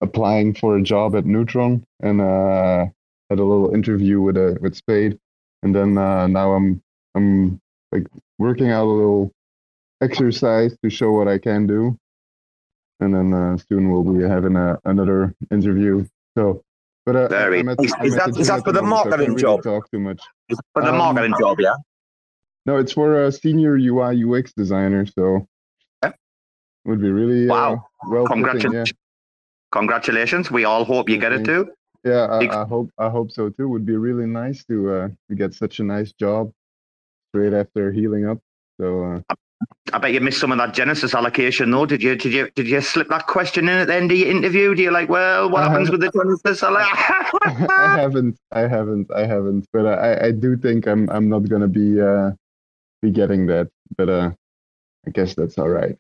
applying 0.01 0.55
for 0.55 0.77
a 0.77 0.83
job 0.83 1.14
at 1.16 1.25
Neutron 1.25 1.85
and 2.01 2.21
uh, 2.21 2.87
had 3.31 3.38
a 3.38 3.44
little 3.44 3.75
interview 3.75 4.21
with 4.21 4.37
uh, 4.37 4.55
with 4.61 4.75
Spade, 4.75 5.18
and 5.62 5.75
then 5.75 5.99
uh, 5.99 6.27
now 6.27 6.53
I'm 6.53 6.83
I'm 7.18 7.61
like 7.92 8.07
working 8.38 8.70
out 8.70 8.85
a 8.85 8.92
little 9.00 9.33
exercise 10.00 10.76
to 10.83 10.90
show 10.90 11.11
what 11.12 11.26
I 11.28 11.38
can 11.38 11.66
do, 11.66 11.98
and 13.00 13.12
then 13.14 13.33
uh, 13.35 13.57
soon 13.68 13.90
we'll 13.90 14.04
be 14.04 14.22
having 14.22 14.57
a, 14.57 14.78
another 14.85 15.35
interview. 15.50 16.07
So, 16.37 16.62
but 17.04 17.16
uh, 17.16 17.28
Very 17.28 17.61
at, 17.61 17.76
Is 17.83 17.92
that- 18.14 18.37
is 18.38 18.46
that 18.48 18.64
for 18.64 18.72
the 18.72 18.83
marketing 18.83 19.31
really 19.31 19.40
job? 19.42 19.62
Talk 19.62 19.90
too 19.90 19.98
much. 19.98 20.20
For 20.74 20.83
the 20.83 20.90
Um, 20.90 20.98
marketing 20.98 21.35
job, 21.40 21.59
yeah? 21.61 21.74
No, 22.66 22.76
it's 22.76 22.92
for 22.92 23.24
a 23.24 23.33
senior 23.33 23.74
UI 23.76 24.12
UX 24.24 24.52
designer, 24.52 25.04
so 25.07 25.46
Yeah. 26.02 26.12
would 26.85 27.00
be 27.00 27.11
really 27.11 27.48
uh, 27.48 27.54
Wow. 27.54 27.85
well 28.09 28.26
fitting, 28.26 28.44
yeah. 28.44 28.52
Congratulations. 28.52 28.98
Congratulations. 29.72 30.50
We 30.50 30.64
all 30.64 30.85
hope 30.85 31.09
you 31.09 31.18
get 31.18 31.33
it 31.33 31.44
too. 31.44 31.62
Yeah, 32.04 32.24
I, 32.31 32.62
I 32.62 32.64
hope 32.64 32.88
I 32.98 33.09
hope 33.11 33.33
so 33.33 33.50
too. 33.50 33.68
Would 33.68 33.85
be 33.85 33.96
really 33.96 34.26
nice 34.26 34.64
to 34.66 34.76
uh, 34.96 35.09
to 35.28 35.35
get 35.35 35.52
such 35.52 35.81
a 35.81 35.85
nice 35.85 36.12
job 36.12 36.52
straight 37.31 37.53
after 37.53 37.93
healing 37.93 38.27
up. 38.29 38.38
So 38.81 39.05
uh, 39.05 39.35
I 39.93 39.99
bet 39.99 40.12
you 40.12 40.21
missed 40.21 40.41
some 40.41 40.53
of 40.53 40.59
that 40.59 40.75
Genesis 40.75 41.14
allocation 41.14 41.71
though. 41.71 41.87
Did 41.87 42.03
you 42.03 42.14
did 42.14 42.33
you 42.33 42.51
did 42.55 42.69
you 42.69 42.81
slip 42.81 43.09
that 43.09 43.27
question 43.27 43.69
in 43.69 43.79
at 43.79 43.88
the 43.88 43.95
end 43.95 44.12
of 44.12 44.19
your 44.19 44.29
interview? 44.31 44.75
Do 44.75 44.83
you 44.83 44.91
like, 44.91 45.09
well, 45.09 45.51
what 45.51 45.64
I 45.64 45.71
happens 45.71 45.91
with 45.91 46.01
the 46.01 46.11
Genesis 46.11 46.62
allocation? 46.62 47.69
I 47.71 47.99
haven't, 47.99 48.37
I 48.53 48.61
haven't, 48.61 49.11
I 49.12 49.27
haven't. 49.27 49.67
But 49.73 49.87
I, 49.87 50.27
I 50.29 50.31
do 50.31 50.57
think 50.57 50.87
I'm 50.87 51.09
I'm 51.11 51.29
not 51.29 51.49
gonna 51.49 51.69
be 51.69 52.01
uh, 52.01 52.33
be 53.03 53.11
getting 53.11 53.47
that. 53.47 53.69
But 53.97 54.09
uh, 54.09 54.31
I 55.07 55.11
guess 55.11 55.35
that's 55.35 55.59
all 55.59 55.71
right. 55.71 55.97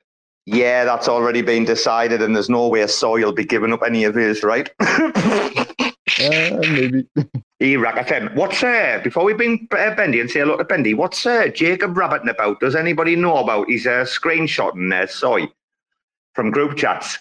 yeah, 0.46 0.84
that's 0.84 1.08
already 1.08 1.42
been 1.42 1.64
decided, 1.64 2.22
and 2.22 2.34
there's 2.34 2.48
no 2.48 2.68
way 2.68 2.80
a 2.80 2.88
Soy 2.88 3.22
will 3.24 3.32
be 3.32 3.44
giving 3.44 3.72
up 3.72 3.82
any 3.84 4.04
of 4.04 4.14
his, 4.14 4.42
right? 4.42 4.70
Uh, 6.20 6.58
maybe. 6.72 7.06
Iraq 7.60 7.96
FM. 8.06 8.34
What's 8.36 8.62
uh, 8.62 9.00
before 9.02 9.24
we 9.24 9.34
bring 9.34 9.66
uh, 9.72 9.94
Bendy 9.94 10.20
and 10.20 10.30
say 10.30 10.40
hello 10.40 10.56
to 10.56 10.64
Bendy, 10.64 10.94
what's 10.94 11.26
uh, 11.26 11.48
Jacob 11.48 11.96
Rabbiting 11.96 12.28
about? 12.28 12.60
Does 12.60 12.76
anybody 12.76 13.16
know 13.16 13.38
about 13.38 13.68
his 13.68 13.86
uh, 13.86 14.04
screenshotting 14.04 14.92
uh, 14.92 15.06
Soy 15.06 15.48
from 16.34 16.50
group 16.50 16.76
chats? 16.76 17.18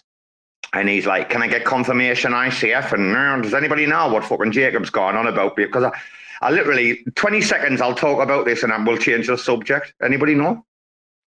And 0.74 0.90
he's 0.90 1.08
like, 1.08 1.30
Can 1.30 1.42
I 1.42 1.48
get 1.48 1.66
confirmation 1.66 2.34
ICF? 2.34 2.94
And 2.94 3.16
uh, 3.16 3.42
does 3.42 3.54
anybody 3.54 3.88
know 3.88 4.10
what 4.10 4.26
fucking 4.26 4.52
Jacob's 4.52 4.92
going 4.92 5.16
on 5.16 5.26
about? 5.26 5.56
Because 5.56 5.86
I, 5.86 5.92
I 6.42 6.52
literally, 6.52 7.04
20 7.16 7.42
seconds, 7.42 7.82
I'll 7.82 7.96
talk 7.96 8.22
about 8.22 8.46
this 8.46 8.62
and 8.62 8.72
I 8.72 8.84
will 8.84 8.98
change 8.98 9.28
the 9.28 9.38
subject. 9.38 9.94
Anybody 10.04 10.36
know? 10.36 10.64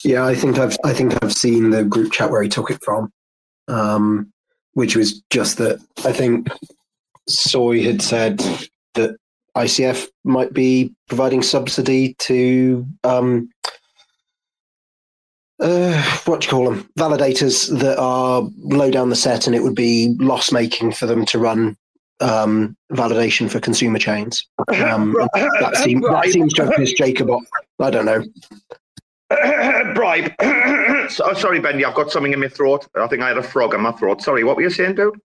Yeah, 0.03 0.25
I 0.25 0.35
think 0.35 0.57
I've 0.59 0.77
I 0.83 0.93
think 0.93 1.23
I've 1.23 1.33
seen 1.33 1.69
the 1.69 1.83
group 1.83 2.11
chat 2.11 2.29
where 2.29 2.43
he 2.43 2.49
took 2.49 2.69
it 2.69 2.83
from, 2.83 3.11
um, 3.67 4.31
which 4.73 4.95
was 4.95 5.21
just 5.29 5.57
that 5.59 5.79
I 6.03 6.11
think 6.11 6.49
Soy 7.27 7.83
had 7.83 8.01
said 8.01 8.39
that 8.95 9.15
ICF 9.57 10.07
might 10.23 10.53
be 10.53 10.93
providing 11.07 11.41
subsidy 11.41 12.15
to 12.19 12.85
um, 13.03 13.49
uh, 15.59 16.01
what 16.25 16.41
do 16.41 16.45
you 16.45 16.51
call 16.51 16.69
them 16.69 16.89
validators 16.97 17.79
that 17.79 17.97
are 17.97 18.43
low 18.57 18.91
down 18.91 19.09
the 19.09 19.15
set, 19.15 19.47
and 19.47 19.55
it 19.55 19.63
would 19.63 19.75
be 19.75 20.15
loss 20.19 20.51
making 20.51 20.91
for 20.91 21.05
them 21.05 21.25
to 21.25 21.39
run 21.39 21.77
um, 22.19 22.75
validation 22.91 23.49
for 23.49 23.59
consumer 23.59 23.99
chains. 23.99 24.47
Um, 24.69 25.13
that, 25.13 25.81
seem, 25.83 26.01
that 26.01 26.25
seems 26.25 26.53
to 26.53 26.65
have 26.65 26.75
pissed 26.75 26.97
Jacob 26.97 27.29
off. 27.29 27.43
I 27.79 27.89
don't 27.89 28.05
know. 28.05 28.23
Bribe. 29.93 30.33
so, 31.09 31.25
oh, 31.25 31.33
sorry, 31.35 31.59
Bendy, 31.59 31.85
I've 31.85 31.95
got 31.95 32.11
something 32.11 32.33
in 32.33 32.39
my 32.39 32.47
throat. 32.47 32.87
I 32.95 33.07
think 33.07 33.21
I 33.21 33.27
had 33.29 33.37
a 33.37 33.43
frog 33.43 33.73
in 33.73 33.81
my 33.81 33.91
throat. 33.91 34.21
Sorry, 34.21 34.43
what 34.43 34.55
were 34.55 34.63
you 34.63 34.69
saying, 34.69 34.95
dude? 34.95 35.19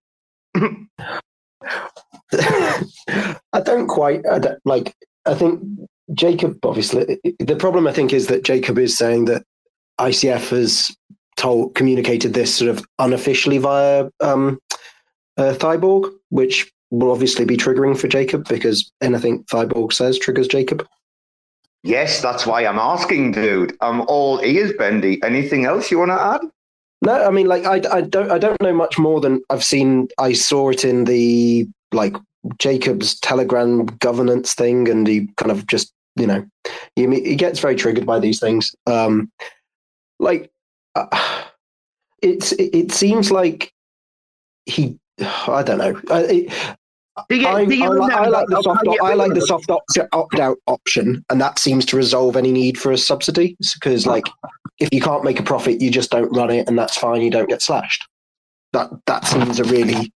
I 2.33 3.61
don't 3.64 3.88
quite. 3.88 4.27
I 4.31 4.38
don't, 4.38 4.59
like. 4.64 4.94
I 5.27 5.35
think 5.35 5.62
Jacob. 6.14 6.64
Obviously, 6.64 7.18
the 7.38 7.57
problem 7.57 7.87
I 7.87 7.92
think 7.92 8.12
is 8.12 8.29
that 8.29 8.44
Jacob 8.44 8.79
is 8.79 8.97
saying 8.97 9.27
that 9.27 9.44
ICF 10.01 10.51
has 10.51 10.97
told 11.37 11.75
communicated 11.75 12.35
this 12.35 12.55
sort 12.55 12.71
of 12.71 12.85
unofficially 12.99 13.59
via 13.59 14.11
um, 14.21 14.59
uh, 15.37 15.55
Thyborg, 15.55 16.12
which 16.31 16.71
will 16.90 17.11
obviously 17.11 17.44
be 17.44 17.57
triggering 17.57 17.99
for 17.99 18.09
Jacob 18.09 18.49
because 18.49 18.90
anything 19.01 19.44
Thyborg 19.44 19.92
says 19.92 20.18
triggers 20.18 20.49
Jacob. 20.49 20.87
Yes, 21.85 22.21
that's 22.21 22.44
why 22.44 22.66
I'm 22.66 22.79
asking, 22.79 23.33
dude. 23.33 23.77
I'm 23.81 24.01
all 24.03 24.40
ears, 24.40 24.73
Bendy. 24.77 25.23
Anything 25.23 25.64
else 25.64 25.90
you 25.90 25.99
want 25.99 26.11
to 26.11 26.21
add? 26.21 26.40
No, 27.01 27.25
I 27.25 27.31
mean, 27.31 27.47
like, 27.47 27.65
I, 27.65 27.81
I 27.93 28.01
don't, 28.01 28.31
I 28.31 28.39
don't 28.39 28.61
know 28.61 28.73
much 28.73 28.99
more 28.99 29.21
than 29.21 29.41
I've 29.51 29.65
seen. 29.65 30.09
I 30.19 30.33
saw 30.33 30.71
it 30.71 30.85
in 30.85 31.05
the 31.05 31.67
like 31.93 32.17
Jacob's 32.59 33.19
Telegram 33.21 33.87
governance 33.87 34.55
thing, 34.55 34.89
and 34.89 35.07
he 35.07 35.29
kind 35.37 35.53
of 35.53 35.67
just, 35.67 35.93
you 36.17 36.27
know, 36.27 36.45
he, 36.97 37.07
he 37.21 37.37
gets 37.37 37.61
very 37.61 37.77
triggered 37.77 38.07
by 38.07 38.19
these 38.19 38.41
things. 38.41 38.75
Um, 38.87 39.31
like, 40.19 40.51
uh, 40.97 41.45
it's, 42.21 42.53
it, 42.53 42.75
it 42.75 42.93
seems 42.93 43.31
like 43.31 43.73
he, 44.67 44.99
I 45.21 45.63
don't 45.63 45.79
know. 45.79 46.01
Do 47.29 47.37
you, 47.37 47.47
I, 47.47 47.61
you 47.63 47.85
I, 47.85 47.89
li- 47.89 48.13
I 48.13 48.27
like 48.27 48.47
the 48.49 48.63
soft. 48.63 48.85
can 48.85 48.97
I 49.03 49.15
like 49.15 49.35
the 49.35 49.41
soft 49.43 49.71
opt, 49.71 49.99
opt 50.13 50.39
out 50.39 50.59
option, 50.67 51.25
and 51.31 51.41
that 51.41 51.59
seems 51.59 51.85
to 51.87 51.97
resolve 51.97 52.37
any 52.37 52.53
need 52.53 52.79
for 52.79 52.93
a 52.93 52.99
subsidy. 52.99 53.57
Because, 53.75 54.07
like, 54.07 54.25
if 54.79 54.89
you 54.93 55.01
can't 55.01 55.25
make 55.25 55.39
a 55.41 55.43
profit, 55.43 55.81
you 55.81 55.91
just 55.91 56.11
don't 56.11 56.31
run 56.35 56.51
it, 56.51 56.69
and 56.69 56.79
that's 56.79 56.97
fine. 56.97 57.23
You 57.23 57.31
don't 57.31 57.49
get 57.49 57.63
slashed. 57.63 58.07
That 58.73 58.91
that 59.07 59.25
seems 59.27 59.59
a 59.61 59.65
really 59.65 60.13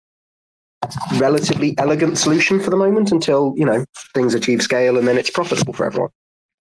relatively 1.18 1.76
elegant 1.78 2.18
solution 2.18 2.60
for 2.60 2.70
the 2.70 2.78
moment 2.78 3.12
until 3.12 3.54
you 3.58 3.66
know 3.66 3.86
things 4.14 4.34
achieve 4.34 4.62
scale, 4.62 4.98
and 4.98 5.08
then 5.08 5.18
it's 5.18 5.30
profitable 5.30 5.74
for 5.74 5.86
everyone. 5.86 6.10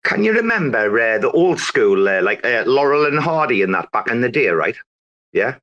Can 0.04 0.24
you 0.24 0.32
remember 0.32 0.98
uh, 1.00 1.18
the 1.18 1.30
old 1.32 1.58
school, 1.60 2.08
uh, 2.08 2.22
like 2.22 2.44
uh, 2.44 2.64
Laurel 2.66 3.06
and 3.06 3.18
Hardy 3.18 3.62
and 3.62 3.74
that 3.74 3.90
back 3.92 4.08
in 4.08 4.20
the 4.20 4.28
day, 4.28 4.48
right? 4.48 4.76
Yeah. 5.32 5.56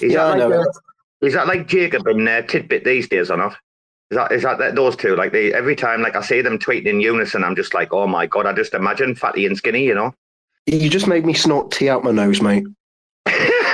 Is 0.00 0.12
Yeah, 0.12 0.24
I 0.26 0.38
that 0.38 0.48
like, 0.48 0.50
know. 0.50 0.60
uh, 0.62 1.26
is 1.26 1.34
that 1.34 1.46
like 1.48 1.66
Jacob 1.66 2.06
and 2.06 2.28
uh, 2.28 2.42
Tidbit 2.42 2.84
these 2.84 3.08
days 3.08 3.30
or 3.30 3.36
not? 3.36 3.56
Is 4.10 4.16
that 4.16 4.32
is 4.32 4.42
that, 4.42 4.58
that 4.58 4.74
those 4.74 4.96
two? 4.96 5.14
Like 5.14 5.32
they 5.32 5.52
every 5.52 5.76
time 5.76 6.02
like 6.02 6.16
I 6.16 6.22
see 6.22 6.42
them 6.42 6.58
tweeting 6.58 6.86
in 6.86 7.00
unison, 7.00 7.44
I'm 7.44 7.54
just 7.54 7.74
like, 7.74 7.92
oh 7.92 8.06
my 8.06 8.26
god! 8.26 8.46
I 8.46 8.52
just 8.52 8.74
imagine 8.74 9.14
fatty 9.14 9.46
and 9.46 9.56
skinny, 9.56 9.84
you 9.84 9.94
know. 9.94 10.14
You 10.66 10.90
just 10.90 11.06
made 11.06 11.24
me 11.24 11.32
snort 11.32 11.70
tea 11.70 11.88
out 11.88 12.04
my 12.04 12.10
nose, 12.10 12.40
mate. 12.40 12.64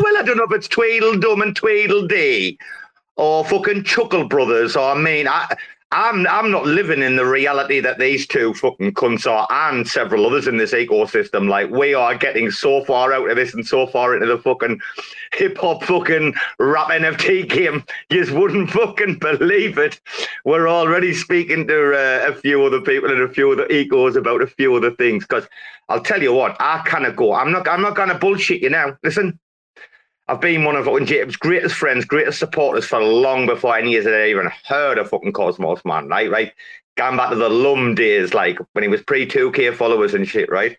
Well, 0.00 0.16
I 0.18 0.22
don't 0.22 0.36
know 0.36 0.44
if 0.44 0.52
it's 0.52 0.68
Tweedledum 0.68 1.40
and 1.40 1.54
Tweedledee 1.54 2.58
or 3.16 3.44
fucking 3.44 3.84
Chuckle 3.84 4.26
Brothers. 4.26 4.76
Or 4.76 4.90
I 4.90 4.98
mean, 4.98 5.28
I, 5.28 5.46
I'm 5.94 6.26
I'm 6.26 6.50
not 6.50 6.66
living 6.66 7.02
in 7.02 7.14
the 7.14 7.24
reality 7.24 7.78
that 7.78 8.00
these 8.00 8.26
two 8.26 8.52
fucking 8.54 8.94
cunts 8.94 9.30
are, 9.30 9.46
and 9.48 9.86
several 9.86 10.26
others 10.26 10.48
in 10.48 10.56
this 10.56 10.72
ecosystem. 10.72 11.48
Like 11.48 11.70
we 11.70 11.94
are 11.94 12.16
getting 12.16 12.50
so 12.50 12.84
far 12.84 13.12
out 13.12 13.30
of 13.30 13.36
this 13.36 13.54
and 13.54 13.64
so 13.64 13.86
far 13.86 14.12
into 14.12 14.26
the 14.26 14.38
fucking 14.38 14.80
hip 15.34 15.56
hop 15.56 15.84
fucking 15.84 16.34
rap 16.58 16.88
NFT 16.88 17.48
game, 17.48 17.84
you 18.10 18.24
just 18.24 18.36
wouldn't 18.36 18.70
fucking 18.72 19.20
believe 19.20 19.78
it. 19.78 20.00
We're 20.44 20.68
already 20.68 21.14
speaking 21.14 21.68
to 21.68 21.94
uh, 21.94 22.28
a 22.28 22.34
few 22.34 22.64
other 22.64 22.80
people 22.80 23.12
and 23.12 23.22
a 23.22 23.32
few 23.32 23.52
other 23.52 23.68
ecos 23.68 24.16
about 24.16 24.42
a 24.42 24.48
few 24.48 24.74
other 24.74 24.90
things. 24.90 25.24
Because 25.24 25.46
I'll 25.88 26.02
tell 26.02 26.20
you 26.20 26.32
what, 26.32 26.56
I 26.58 26.82
kind 26.84 27.06
of 27.06 27.14
go. 27.14 27.34
I'm 27.34 27.52
not. 27.52 27.68
I'm 27.68 27.82
not 27.82 27.94
to 27.94 28.18
bullshit 28.18 28.62
you 28.62 28.70
now. 28.70 28.98
Listen. 29.04 29.38
I've 30.26 30.40
been 30.40 30.64
one 30.64 30.74
of 30.74 30.86
fucking 30.86 31.04
Jacob's 31.04 31.36
greatest 31.36 31.74
friends, 31.74 32.06
greatest 32.06 32.38
supporters 32.38 32.86
for 32.86 33.02
long 33.02 33.44
before 33.44 33.76
any 33.76 33.96
of 33.96 34.04
had 34.04 34.26
even 34.26 34.50
heard 34.66 34.96
of 34.96 35.10
fucking 35.10 35.34
Cosmos, 35.34 35.84
man, 35.84 36.08
right? 36.08 36.30
Right? 36.30 36.52
Going 36.96 37.18
back 37.18 37.28
to 37.30 37.36
the 37.36 37.50
Lum 37.50 37.94
days, 37.94 38.32
like 38.32 38.58
when 38.72 38.82
he 38.82 38.88
was 38.88 39.02
pre 39.02 39.26
2K 39.26 39.74
followers 39.74 40.14
and 40.14 40.26
shit, 40.26 40.50
right? 40.50 40.78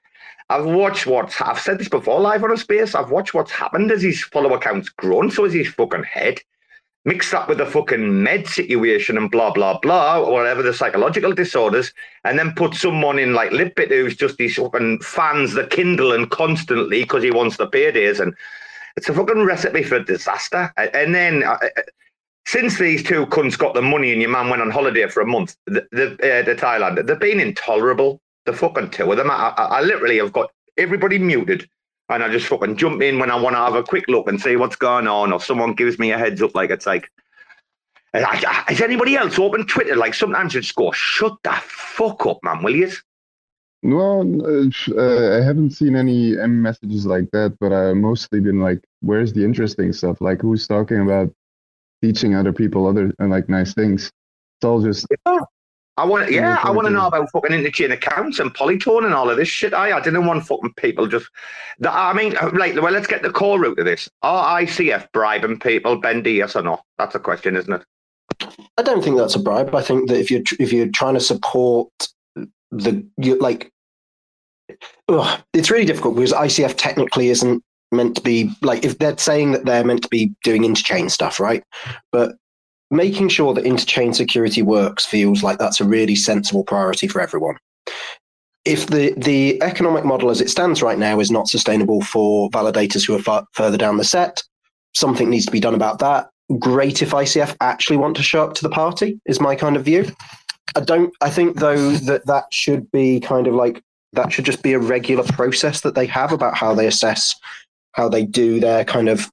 I've 0.49 0.65
watched 0.65 1.05
what's, 1.05 1.39
I've 1.41 1.59
said 1.59 1.77
this 1.77 1.89
before 1.89 2.19
live 2.19 2.43
on 2.43 2.51
a 2.51 2.57
space, 2.57 2.95
I've 2.95 3.11
watched 3.11 3.35
what's 3.35 3.51
happened 3.51 3.91
as 3.91 4.01
his 4.01 4.23
follower 4.23 4.57
count's 4.57 4.89
grown, 4.89 5.29
so 5.29 5.45
is 5.45 5.53
his 5.53 5.67
fucking 5.67 6.05
head. 6.05 6.41
Mixed 7.03 7.35
up 7.35 7.47
with 7.47 7.59
the 7.59 7.67
fucking 7.67 8.23
med 8.23 8.47
situation 8.47 9.15
and 9.15 9.29
blah, 9.29 9.51
blah, 9.51 9.77
blah, 9.79 10.21
or 10.21 10.31
whatever 10.31 10.63
the 10.63 10.73
psychological 10.73 11.33
disorders, 11.33 11.93
and 12.23 12.39
then 12.39 12.53
put 12.55 12.73
someone 12.73 13.19
in 13.19 13.35
like 13.35 13.51
Lippit 13.51 13.89
who's 13.89 14.15
just 14.15 14.37
these 14.37 14.55
fucking 14.55 15.01
fans 15.01 15.53
the 15.53 15.67
Kindle 15.67 16.13
and 16.13 16.31
constantly 16.31 17.03
because 17.03 17.21
he 17.21 17.29
wants 17.29 17.57
the 17.57 17.67
paydays 17.67 18.19
and 18.19 18.33
it's 18.97 19.09
a 19.09 19.13
fucking 19.13 19.43
recipe 19.43 19.83
for 19.83 19.99
disaster. 19.99 20.71
And 20.77 21.13
then 21.13 21.43
uh, 21.43 21.57
uh, 21.61 21.81
since 22.45 22.77
these 22.77 23.03
two 23.03 23.25
cunts 23.27 23.57
got 23.57 23.73
the 23.73 23.81
money 23.81 24.11
and 24.11 24.21
your 24.21 24.31
man 24.31 24.49
went 24.49 24.61
on 24.61 24.69
holiday 24.69 25.07
for 25.07 25.21
a 25.21 25.25
month, 25.25 25.55
the, 25.65 25.87
the, 25.91 26.13
uh, 26.13 26.55
Thailand, 26.55 27.05
they've 27.05 27.19
been 27.19 27.39
intolerable. 27.39 28.21
The 28.45 28.53
fucking 28.53 28.91
two 28.91 29.11
of 29.11 29.17
them. 29.17 29.31
I, 29.31 29.53
I, 29.57 29.63
I 29.63 29.81
literally 29.81 30.17
have 30.19 30.31
got 30.31 30.51
everybody 30.77 31.17
muted. 31.17 31.67
And 32.07 32.21
I 32.21 32.29
just 32.29 32.45
fucking 32.45 32.77
jump 32.77 33.01
in 33.01 33.17
when 33.17 33.31
I 33.31 33.35
want 33.35 33.55
to 33.55 33.59
have 33.59 33.73
a 33.73 33.81
quick 33.81 34.05
look 34.07 34.29
and 34.29 34.39
see 34.39 34.55
what's 34.57 34.75
going 34.75 35.07
on, 35.07 35.33
or 35.33 35.41
someone 35.41 35.73
gives 35.73 35.97
me 35.97 36.11
a 36.11 36.19
heads 36.19 36.39
up. 36.39 36.53
Like 36.53 36.69
it's 36.69 36.85
like, 36.85 37.09
is 38.69 38.79
anybody 38.79 39.15
else 39.15 39.39
open 39.39 39.65
Twitter? 39.65 39.95
Like 39.95 40.13
sometimes 40.13 40.53
you 40.53 40.61
just 40.61 40.75
go, 40.75 40.91
shut 40.91 41.33
the 41.43 41.53
fuck 41.63 42.27
up, 42.27 42.37
man, 42.43 42.61
will 42.61 42.75
you? 42.75 42.91
Well, 43.85 44.21
uh, 44.43 44.69
uh, 44.97 45.37
I 45.37 45.45
haven't 45.45 45.71
seen 45.71 45.95
any, 45.95 46.39
any 46.39 46.53
messages 46.53 47.05
like 47.05 47.29
that, 47.31 47.55
but 47.59 47.71
I've 47.71 47.97
mostly 47.97 48.39
been 48.39 48.59
like, 48.59 48.83
where's 49.01 49.31
the 49.31 49.45
interesting 49.45 49.93
stuff? 49.93 50.21
Like, 50.21 50.41
who's 50.41 50.67
talking 50.67 51.01
about 51.01 51.31
teaching 52.01 52.33
other 52.33 52.51
people 52.51 52.87
other 52.87 53.13
and 53.19 53.29
like 53.29 53.47
nice 53.47 53.75
things? 53.75 54.05
It's 54.05 54.65
all 54.65 54.81
just. 54.81 55.05
Yeah. 55.27 55.39
I 55.97 56.03
want, 56.03 56.31
yeah, 56.31 56.59
I 56.63 56.71
want 56.71 56.87
to 56.87 56.93
know 56.93 57.05
about 57.05 57.31
fucking 57.31 57.51
interchain 57.51 57.91
accounts 57.91 58.39
and 58.39 58.53
polytone 58.53 59.05
and 59.05 59.13
all 59.13 59.29
of 59.29 59.37
this 59.37 59.47
shit. 59.47 59.73
I, 59.73 59.95
I 59.95 60.01
didn't 60.01 60.25
want 60.25 60.45
fucking 60.45 60.73
people 60.73 61.07
just. 61.07 61.29
I 61.87 62.11
mean, 62.11 62.35
uh, 62.37 62.49
like, 62.53 62.73
well, 62.81 62.91
let's 62.91 63.07
get 63.07 63.21
the 63.21 63.31
core 63.31 63.61
root 63.61 63.77
of 63.77 63.85
this. 63.85 64.09
Are 64.23 64.61
ICF 64.61 65.11
bribing 65.13 65.59
people, 65.59 65.95
Bendy? 65.95 66.33
Yes 66.33 66.55
or 66.55 66.63
no? 66.63 66.81
That's 66.97 67.15
a 67.15 67.19
question, 67.19 67.55
isn't 67.55 67.71
it? 67.71 67.85
I 68.77 68.81
don't 68.81 69.03
think 69.03 69.17
that's 69.17 69.35
a 69.35 69.39
bribe. 69.39 69.73
I 69.75 69.83
think 69.83 70.09
that 70.09 70.19
if 70.19 70.31
you're 70.31 70.41
if 70.59 70.73
you're 70.73 70.89
trying 70.89 71.13
to 71.13 71.21
support 71.21 71.89
the 72.71 73.07
you 73.17 73.37
like 73.39 73.71
ugh, 75.09 75.41
it's 75.53 75.71
really 75.71 75.85
difficult 75.85 76.15
because 76.15 76.33
ICF 76.33 76.75
technically 76.77 77.29
isn't 77.29 77.63
meant 77.91 78.15
to 78.15 78.21
be 78.21 78.51
like 78.61 78.83
if 78.83 78.97
they're 78.97 79.17
saying 79.17 79.51
that 79.51 79.65
they're 79.65 79.83
meant 79.83 80.03
to 80.03 80.09
be 80.09 80.33
doing 80.43 80.63
interchain 80.63 81.09
stuff, 81.09 81.39
right? 81.39 81.63
But 82.11 82.35
making 82.91 83.29
sure 83.29 83.53
that 83.53 83.65
interchain 83.65 84.13
security 84.15 84.61
works 84.61 85.05
feels 85.05 85.43
like 85.43 85.57
that's 85.57 85.81
a 85.81 85.85
really 85.85 86.15
sensible 86.15 86.63
priority 86.63 87.07
for 87.07 87.21
everyone. 87.21 87.57
If 88.63 88.87
the, 88.87 89.13
the 89.15 89.61
economic 89.61 90.05
model 90.05 90.31
as 90.31 90.41
it 90.41 90.49
stands 90.49 90.81
right 90.81 90.97
now 90.97 91.19
is 91.19 91.29
not 91.29 91.47
sustainable 91.47 92.01
for 92.01 92.49
validators 92.49 93.05
who 93.05 93.15
are 93.15 93.21
far, 93.21 93.45
further 93.53 93.77
down 93.77 93.97
the 93.97 94.03
set, 94.03 94.41
something 94.95 95.29
needs 95.29 95.45
to 95.45 95.51
be 95.51 95.59
done 95.59 95.75
about 95.75 95.99
that. 95.99 96.29
Great 96.59 97.01
if 97.01 97.11
ICF 97.11 97.55
actually 97.61 97.97
want 97.97 98.15
to 98.17 98.23
show 98.23 98.43
up 98.43 98.55
to 98.55 98.63
the 98.63 98.69
party, 98.69 99.19
is 99.25 99.39
my 99.39 99.55
kind 99.55 99.75
of 99.75 99.85
view. 99.85 100.11
I 100.75 100.79
don't. 100.79 101.13
I 101.21 101.29
think 101.29 101.59
though 101.59 101.91
that 101.91 102.25
that 102.25 102.45
should 102.51 102.91
be 102.91 103.19
kind 103.19 103.47
of 103.47 103.53
like 103.53 103.81
that 104.15 104.31
should 104.31 104.45
just 104.45 104.63
be 104.63 104.73
a 104.73 104.79
regular 104.79 105.23
process 105.23 105.81
that 105.81 105.95
they 105.95 106.05
have 106.05 106.31
about 106.31 106.55
how 106.55 106.73
they 106.73 106.87
assess 106.87 107.35
how 107.93 108.09
they 108.09 108.25
do 108.25 108.59
their 108.59 108.83
kind 108.83 109.09
of 109.09 109.31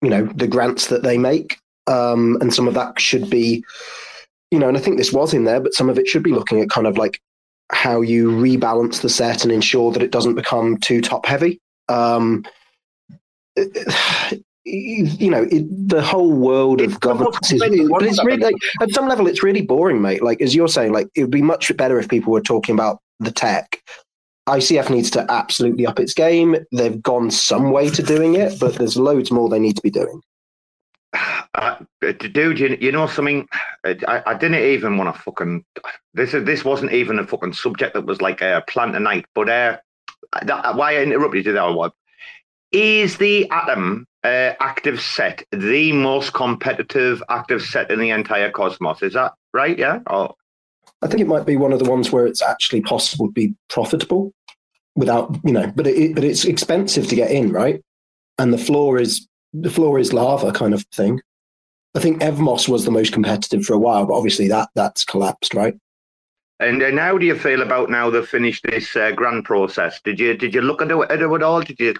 you 0.00 0.10
know 0.10 0.26
the 0.34 0.48
grants 0.48 0.88
that 0.88 1.02
they 1.02 1.18
make. 1.18 1.58
Um, 1.88 2.38
and 2.40 2.54
some 2.54 2.68
of 2.68 2.74
that 2.74 3.00
should 3.00 3.28
be 3.28 3.64
you 4.52 4.58
know 4.58 4.68
and 4.68 4.76
i 4.76 4.80
think 4.80 4.98
this 4.98 5.12
was 5.12 5.34
in 5.34 5.42
there 5.42 5.58
but 5.58 5.74
some 5.74 5.90
of 5.90 5.98
it 5.98 6.06
should 6.06 6.22
be 6.22 6.30
looking 6.30 6.60
at 6.60 6.70
kind 6.70 6.86
of 6.86 6.96
like 6.96 7.20
how 7.72 8.02
you 8.02 8.30
rebalance 8.30 9.00
the 9.00 9.08
set 9.08 9.42
and 9.42 9.52
ensure 9.52 9.90
that 9.92 10.02
it 10.02 10.12
doesn't 10.12 10.34
become 10.34 10.76
too 10.76 11.00
top 11.00 11.26
heavy. 11.26 11.60
Um, 11.88 12.44
you 14.64 15.28
know 15.28 15.42
it, 15.50 15.66
the 15.88 16.00
whole 16.00 16.32
world 16.32 16.80
of 16.80 17.00
governance 17.00 17.52
is, 17.52 17.60
but 17.60 18.02
it's 18.02 18.24
really 18.24 18.42
like 18.42 18.54
at 18.80 18.90
some 18.90 19.08
level 19.08 19.26
it's 19.26 19.42
really 19.42 19.62
boring 19.62 20.00
mate. 20.00 20.22
Like 20.22 20.40
as 20.40 20.54
you're 20.54 20.68
saying 20.68 20.92
like 20.92 21.08
it 21.14 21.22
would 21.22 21.30
be 21.30 21.42
much 21.42 21.74
better 21.76 21.98
if 21.98 22.08
people 22.08 22.32
were 22.32 22.40
talking 22.40 22.74
about 22.74 23.00
the 23.20 23.30
tech. 23.30 23.82
ICF 24.48 24.90
needs 24.90 25.10
to 25.12 25.30
absolutely 25.30 25.86
up 25.86 26.00
its 26.00 26.14
game. 26.14 26.56
They've 26.72 27.00
gone 27.00 27.30
some 27.30 27.70
way 27.70 27.90
to 27.90 28.02
doing 28.02 28.34
it, 28.34 28.58
but 28.58 28.74
there's 28.74 28.96
loads 28.96 29.30
more 29.30 29.48
they 29.48 29.60
need 29.60 29.76
to 29.76 29.82
be 29.82 29.90
doing. 29.90 30.20
Uh, 31.54 31.76
dude, 32.00 32.58
you, 32.58 32.76
you 32.80 32.90
know 32.90 33.06
something? 33.06 33.46
I, 33.84 34.22
I 34.26 34.34
didn't 34.34 34.64
even 34.64 34.96
want 34.96 35.14
to 35.14 35.22
fucking. 35.22 35.64
This 36.14 36.32
is 36.32 36.44
this 36.44 36.64
wasn't 36.64 36.92
even 36.92 37.18
a 37.18 37.26
fucking 37.26 37.52
subject 37.52 37.94
that 37.94 38.06
was 38.06 38.22
like 38.22 38.40
a 38.40 38.64
plan 38.66 38.92
tonight. 38.92 39.26
But 39.34 39.48
uh, 39.50 39.76
that, 40.42 40.76
why 40.76 40.96
I 40.96 41.02
interrupted 41.02 41.46
you 41.46 41.52
there? 41.52 41.70
What 41.70 41.92
is 42.72 43.18
the 43.18 43.48
Atom 43.50 44.06
uh, 44.24 44.54
active 44.60 45.00
set 45.00 45.44
the 45.52 45.92
most 45.92 46.32
competitive 46.32 47.22
active 47.28 47.62
set 47.62 47.90
in 47.90 48.00
the 48.00 48.10
entire 48.10 48.50
cosmos? 48.50 49.02
Is 49.02 49.12
that 49.12 49.34
right? 49.52 49.78
Yeah. 49.78 50.00
Oh. 50.08 50.34
I 51.02 51.08
think 51.08 51.20
it 51.20 51.26
might 51.26 51.46
be 51.46 51.56
one 51.56 51.72
of 51.72 51.78
the 51.78 51.90
ones 51.90 52.12
where 52.12 52.26
it's 52.26 52.42
actually 52.42 52.80
possible 52.80 53.26
to 53.26 53.32
be 53.32 53.54
profitable 53.68 54.32
without, 54.94 55.36
you 55.44 55.52
know, 55.52 55.72
but 55.74 55.86
it, 55.86 56.14
but 56.14 56.24
it's 56.24 56.44
expensive 56.44 57.08
to 57.08 57.16
get 57.16 57.30
in, 57.30 57.52
right? 57.52 57.82
And 58.38 58.52
the 58.52 58.58
floor 58.58 59.00
is 59.00 59.26
the 59.52 59.70
floor 59.70 59.98
is 59.98 60.12
lava 60.12 60.52
kind 60.52 60.74
of 60.74 60.84
thing. 60.94 61.20
I 61.94 62.00
think 62.00 62.22
Evmos 62.22 62.68
was 62.68 62.84
the 62.84 62.90
most 62.90 63.12
competitive 63.12 63.64
for 63.64 63.74
a 63.74 63.78
while, 63.78 64.06
but 64.06 64.14
obviously 64.14 64.48
that 64.48 64.70
that's 64.74 65.04
collapsed, 65.04 65.54
right? 65.54 65.76
And, 66.60 66.80
and 66.80 66.98
how 66.98 67.18
do 67.18 67.26
you 67.26 67.34
feel 67.34 67.62
about 67.62 67.90
now 67.90 68.08
they've 68.08 68.26
finished 68.26 68.64
this 68.64 68.94
uh, 68.94 69.10
grant 69.10 69.44
process? 69.44 70.00
Did 70.02 70.20
you 70.20 70.34
did 70.34 70.54
you 70.54 70.62
look 70.62 70.80
at 70.80 70.90
at 70.90 71.20
it 71.20 71.30
at 71.30 71.42
all? 71.42 71.60
Did 71.60 71.80
you 71.80 71.94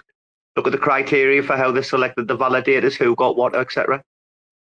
look 0.55 0.67
at 0.67 0.71
the 0.71 0.77
criteria 0.77 1.43
for 1.43 1.57
how 1.57 1.71
they 1.71 1.81
selected 1.81 2.27
the 2.27 2.37
validators, 2.37 2.95
who 2.95 3.15
got 3.15 3.35
what, 3.35 3.55
etc.? 3.55 4.01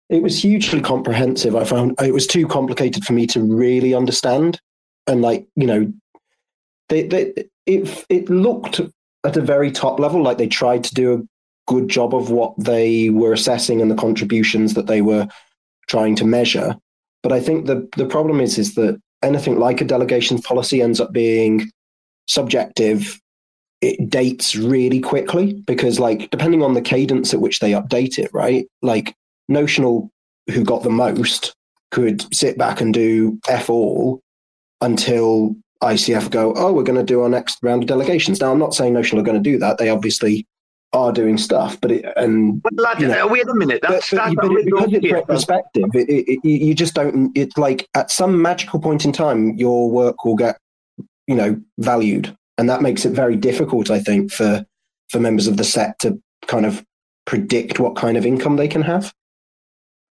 It 0.09 0.23
was 0.23 0.41
hugely 0.41 0.81
comprehensive. 0.81 1.55
I 1.55 1.63
found 1.63 1.99
it 2.01 2.13
was 2.13 2.27
too 2.27 2.47
complicated 2.47 3.03
for 3.03 3.13
me 3.13 3.27
to 3.27 3.41
really 3.41 3.93
understand. 3.93 4.61
And 5.05 5.21
like, 5.21 5.47
you 5.55 5.67
know, 5.67 5.91
they, 6.89 7.03
they 7.03 7.33
it 7.65 8.05
it 8.09 8.29
looked 8.29 8.79
at 9.23 9.37
a 9.37 9.41
very 9.41 9.71
top 9.71 9.99
level 9.99 10.23
like 10.23 10.37
they 10.37 10.47
tried 10.47 10.83
to 10.85 10.93
do 10.93 11.13
a 11.13 11.71
good 11.71 11.89
job 11.89 12.15
of 12.15 12.29
what 12.29 12.53
they 12.57 13.09
were 13.09 13.33
assessing 13.33 13.81
and 13.81 13.91
the 13.91 13.95
contributions 13.95 14.73
that 14.73 14.87
they 14.87 15.01
were 15.01 15.27
trying 15.87 16.15
to 16.15 16.25
measure. 16.25 16.75
But 17.23 17.33
I 17.33 17.41
think 17.41 17.65
the 17.65 17.87
the 17.97 18.05
problem 18.05 18.39
is 18.39 18.57
is 18.57 18.75
that 18.75 19.01
anything 19.21 19.59
like 19.59 19.81
a 19.81 19.85
delegations 19.85 20.41
policy 20.41 20.81
ends 20.81 21.01
up 21.01 21.11
being 21.11 21.69
subjective. 22.27 23.19
It 23.81 24.09
dates 24.09 24.55
really 24.55 24.99
quickly 24.99 25.53
because, 25.53 25.99
like, 25.99 26.31
depending 26.31 26.63
on 26.63 26.73
the 26.73 26.81
cadence 26.81 27.33
at 27.33 27.41
which 27.41 27.59
they 27.59 27.71
update 27.71 28.17
it, 28.17 28.31
right? 28.33 28.67
Like, 28.81 29.13
Notional, 29.47 30.11
who 30.51 30.63
got 30.63 30.83
the 30.83 30.89
most, 30.89 31.55
could 31.91 32.33
sit 32.33 32.57
back 32.57 32.81
and 32.81 32.93
do 32.93 33.39
F 33.47 33.69
all 33.69 34.21
until 34.81 35.55
ICF 35.81 36.31
go, 36.31 36.53
oh, 36.55 36.73
we're 36.73 36.83
going 36.83 36.99
to 36.99 37.03
do 37.03 37.21
our 37.21 37.29
next 37.29 37.59
round 37.61 37.83
of 37.83 37.87
delegations. 37.87 38.41
Now, 38.41 38.51
I'm 38.51 38.59
not 38.59 38.73
saying 38.73 38.93
Notional 38.93 39.21
are 39.21 39.25
going 39.25 39.41
to 39.41 39.49
do 39.49 39.57
that. 39.59 39.77
They 39.77 39.89
obviously 39.89 40.45
are 40.93 41.11
doing 41.11 41.37
stuff, 41.37 41.79
but 41.81 41.91
it, 41.91 42.05
and 42.15 42.61
but 42.61 42.73
lad, 42.77 43.01
you 43.01 43.07
know, 43.07 43.27
wait 43.27 43.47
a 43.47 43.53
minute. 43.53 43.81
That's, 43.81 44.09
but, 44.09 44.17
that's 44.17 44.35
but, 44.35 44.47
but 44.47 44.65
because 44.65 44.93
it's 44.93 45.11
retrospective, 45.11 45.89
it, 45.93 46.09
it, 46.09 46.45
you 46.45 46.73
just 46.73 46.93
don't. 46.93 47.31
It's 47.35 47.57
like 47.57 47.87
at 47.93 48.09
some 48.09 48.41
magical 48.41 48.79
point 48.79 49.05
in 49.05 49.11
time, 49.11 49.55
your 49.57 49.89
work 49.89 50.23
will 50.23 50.35
get, 50.35 50.57
you 51.27 51.35
know, 51.35 51.61
valued, 51.77 52.35
and 52.57 52.69
that 52.69 52.81
makes 52.81 53.05
it 53.05 53.11
very 53.11 53.35
difficult, 53.35 53.91
I 53.91 53.99
think, 53.99 54.31
for 54.31 54.65
for 55.09 55.19
members 55.19 55.47
of 55.47 55.57
the 55.57 55.63
set 55.63 55.99
to 55.99 56.21
kind 56.47 56.65
of 56.65 56.83
predict 57.25 57.79
what 57.79 57.95
kind 57.95 58.17
of 58.17 58.25
income 58.25 58.55
they 58.55 58.67
can 58.69 58.81
have 58.81 59.13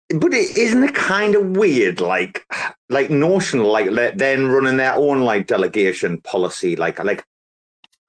but 0.10 0.34
it 0.34 0.58
isn't 0.58 0.84
it 0.84 0.96
kind 0.96 1.36
of 1.36 1.58
weird, 1.58 2.02
like 2.02 2.46
like 2.90 3.10
notional, 3.10 3.72
like 3.72 3.90
then 4.16 4.48
running 4.48 4.78
their 4.78 4.94
own 4.94 5.22
like 5.22 5.48
delegation 5.48 6.22
policy, 6.22 6.76
like 6.76 7.04
like 7.04 7.26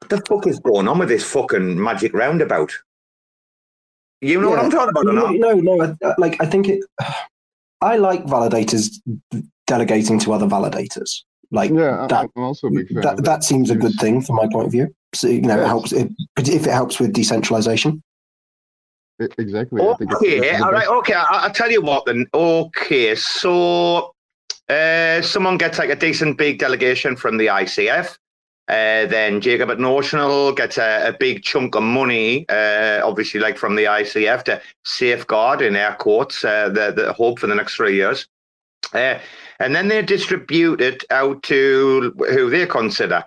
what 0.01 0.11
the 0.11 0.23
fuck 0.27 0.47
is 0.47 0.59
going 0.59 0.89
on 0.89 0.99
with 0.99 1.09
this 1.09 1.25
fucking 1.25 1.83
magic 1.83 2.13
roundabout? 2.13 2.73
You 4.21 4.41
know 4.41 4.51
yeah. 4.51 4.57
what 4.57 4.65
I'm 4.65 4.71
talking 4.71 4.91
about, 4.91 5.05
no, 5.07 5.29
no, 5.29 5.55
no. 5.55 5.97
Uh, 6.03 6.15
like 6.19 6.41
I 6.41 6.47
think 6.47 6.69
it. 6.69 6.85
I 7.81 7.99
like 7.99 8.25
validators 8.25 8.99
delegating 9.67 10.19
to 10.21 10.33
other 10.33 10.47
validators. 10.47 11.23
Like 11.51 11.71
yeah, 11.71 12.07
that, 12.09 12.31
I'm 12.35 12.43
also 12.43 12.69
a 12.69 12.71
big 12.71 12.89
fan 12.89 13.03
that, 13.03 13.25
that 13.25 13.45
seems 13.45 13.69
a 13.69 13.75
good 13.75 13.93
thing 14.01 14.23
from 14.23 14.37
my 14.37 14.49
point 14.51 14.67
of 14.67 14.73
view. 14.73 14.95
So 15.15 15.29
you 15.29 15.43
know, 15.43 15.61
it 15.61 15.67
helps 15.67 15.93
if 15.93 16.09
it 16.39 16.65
helps 16.65 16.99
with 16.99 17.13
decentralization. 17.13 18.03
Exactly. 19.21 19.81
Okay. 19.81 20.57
All 20.57 20.73
right. 20.73 20.89
Okay. 20.89 21.15
I, 21.15 21.47
will 21.47 21.55
tell 21.55 21.71
you 21.71 21.83
what 21.83 22.05
then. 22.07 22.27
Okay. 22.35 23.15
So, 23.15 24.15
uh, 24.69 25.23
someone 25.23 25.57
gets 25.57 25.79
like 25.79 25.91
a 25.91 25.97
decent 25.97 26.39
big 26.39 26.59
delegation 26.59 27.17
from 27.17 27.37
the 27.37 27.47
ICF. 27.47 28.17
Uh, 28.67 29.05
then 29.07 29.43
Jacob 29.43 29.71
at 29.71 29.79
Notional 29.79 30.51
gets 30.53 30.79
a, 30.79 31.09
a 31.09 31.13
big 31.13 31.43
chunk 31.43 31.75
of 31.75 31.83
money, 31.83 32.47
uh, 32.49 33.03
obviously, 33.05 33.39
like 33.39 33.59
from 33.59 33.77
the 33.77 33.85
ICF 33.85 34.43
to 34.45 34.61
safeguard, 34.87 35.61
in 35.61 35.77
air 35.77 35.95
quotes, 35.99 36.43
uh, 36.45 36.71
the, 36.71 36.91
the 36.91 37.13
hope 37.13 37.39
for 37.39 37.47
the 37.47 37.55
next 37.55 37.77
three 37.77 37.95
years. 37.95 38.27
Uh, 38.95 39.19
and 39.61 39.75
then 39.75 39.89
they 39.89 40.01
distribute 40.01 40.81
it 40.81 41.05
out 41.11 41.43
to 41.43 42.15
who 42.31 42.49
they 42.49 42.67
consider. 42.67 43.23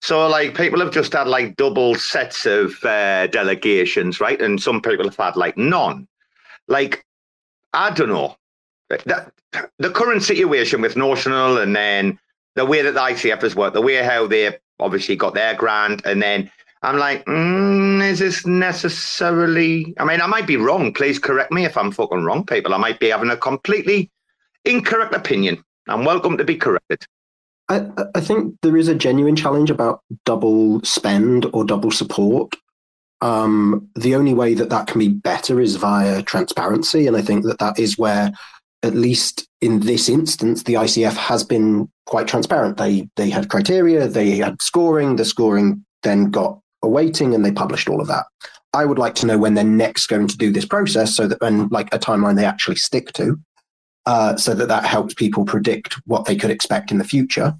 So, 0.00 0.26
like, 0.28 0.56
people 0.56 0.80
have 0.80 0.92
just 0.92 1.12
had 1.12 1.28
like 1.28 1.56
double 1.56 1.94
sets 1.94 2.46
of 2.46 2.82
uh, 2.84 3.26
delegations, 3.28 4.20
right? 4.20 4.40
And 4.40 4.60
some 4.60 4.80
people 4.80 5.04
have 5.04 5.16
had 5.16 5.36
like 5.36 5.58
none. 5.58 6.08
Like, 6.68 7.04
I 7.72 7.90
don't 7.90 8.08
know. 8.08 8.36
That, 8.88 9.32
the 9.78 9.90
current 9.90 10.22
situation 10.22 10.80
with 10.80 10.96
Notional 10.96 11.58
and 11.58 11.76
then 11.76 12.18
the 12.56 12.64
way 12.64 12.82
that 12.82 12.92
the 12.92 13.00
ICF 13.00 13.42
has 13.42 13.54
worked, 13.54 13.74
the 13.74 13.82
way 13.82 13.96
how 13.96 14.26
they 14.26 14.56
obviously 14.80 15.16
got 15.16 15.34
their 15.34 15.54
grant, 15.54 16.02
and 16.04 16.20
then 16.20 16.50
I'm 16.82 16.98
like, 16.98 17.24
mm, 17.26 18.02
is 18.02 18.20
this 18.20 18.46
necessarily? 18.46 19.94
I 19.98 20.04
mean, 20.04 20.20
I 20.20 20.26
might 20.26 20.46
be 20.46 20.56
wrong. 20.56 20.92
Please 20.94 21.18
correct 21.18 21.52
me 21.52 21.66
if 21.66 21.76
I'm 21.76 21.92
fucking 21.92 22.24
wrong, 22.24 22.44
people. 22.46 22.72
I 22.72 22.78
might 22.78 22.98
be 22.98 23.10
having 23.10 23.30
a 23.30 23.36
completely 23.36 24.10
incorrect 24.64 25.14
opinion. 25.14 25.62
I'm 25.88 26.04
welcome 26.04 26.38
to 26.38 26.44
be 26.44 26.56
corrected. 26.56 27.04
I, 27.70 27.86
I 28.16 28.20
think 28.20 28.56
there 28.62 28.76
is 28.76 28.88
a 28.88 28.94
genuine 28.96 29.36
challenge 29.36 29.70
about 29.70 30.02
double 30.26 30.82
spend 30.82 31.46
or 31.52 31.64
double 31.64 31.92
support. 31.92 32.52
Um, 33.20 33.88
the 33.94 34.16
only 34.16 34.34
way 34.34 34.54
that 34.54 34.70
that 34.70 34.88
can 34.88 34.98
be 34.98 35.08
better 35.08 35.60
is 35.60 35.76
via 35.76 36.22
transparency, 36.22 37.06
and 37.06 37.16
I 37.16 37.22
think 37.22 37.44
that 37.44 37.60
that 37.60 37.78
is 37.78 37.96
where, 37.96 38.32
at 38.82 38.94
least 38.94 39.46
in 39.60 39.80
this 39.80 40.08
instance, 40.08 40.64
the 40.64 40.74
ICF 40.74 41.14
has 41.14 41.44
been 41.44 41.88
quite 42.06 42.26
transparent. 42.26 42.76
They 42.76 43.08
they 43.16 43.30
had 43.30 43.50
criteria, 43.50 44.08
they 44.08 44.38
had 44.38 44.60
scoring. 44.60 45.16
The 45.16 45.24
scoring 45.24 45.84
then 46.02 46.30
got 46.30 46.58
a 46.82 46.88
weighting, 46.88 47.34
and 47.34 47.44
they 47.44 47.52
published 47.52 47.88
all 47.88 48.00
of 48.00 48.08
that. 48.08 48.26
I 48.72 48.84
would 48.84 48.98
like 48.98 49.14
to 49.16 49.26
know 49.26 49.38
when 49.38 49.54
they're 49.54 49.64
next 49.64 50.06
going 50.06 50.26
to 50.26 50.36
do 50.36 50.50
this 50.50 50.64
process, 50.64 51.14
so 51.14 51.28
that 51.28 51.38
and 51.40 51.70
like 51.70 51.94
a 51.94 51.98
timeline 51.98 52.36
they 52.36 52.44
actually 52.44 52.76
stick 52.76 53.12
to, 53.12 53.38
uh, 54.06 54.36
so 54.36 54.54
that 54.54 54.68
that 54.68 54.84
helps 54.84 55.14
people 55.14 55.44
predict 55.44 55.94
what 56.06 56.24
they 56.24 56.36
could 56.36 56.50
expect 56.50 56.90
in 56.90 56.98
the 56.98 57.04
future. 57.04 57.54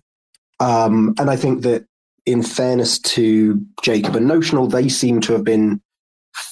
Um, 0.59 1.15
and 1.19 1.31
I 1.31 1.37
think 1.37 1.63
that, 1.63 1.87
in 2.27 2.43
fairness 2.43 2.99
to 2.99 3.61
Jacob 3.83 4.15
and 4.15 4.29
Notional, 4.29 4.67
they 4.67 4.89
seem 4.89 5.21
to 5.23 5.33
have 5.33 5.43
been 5.43 5.81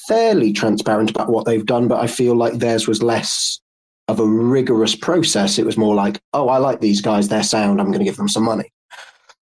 fairly 0.08 0.52
transparent 0.52 1.10
about 1.10 1.28
what 1.28 1.44
they've 1.44 1.66
done, 1.66 1.88
but 1.88 2.00
I 2.00 2.06
feel 2.06 2.34
like 2.34 2.54
theirs 2.54 2.88
was 2.88 3.02
less 3.02 3.60
of 4.08 4.18
a 4.18 4.26
rigorous 4.26 4.94
process. 4.94 5.58
It 5.58 5.66
was 5.66 5.76
more 5.76 5.94
like, 5.94 6.20
oh, 6.32 6.48
I 6.48 6.56
like 6.56 6.80
these 6.80 7.02
guys, 7.02 7.28
they're 7.28 7.42
sound, 7.42 7.80
I'm 7.80 7.88
going 7.88 7.98
to 7.98 8.04
give 8.04 8.16
them 8.16 8.28
some 8.28 8.42
money. 8.42 8.72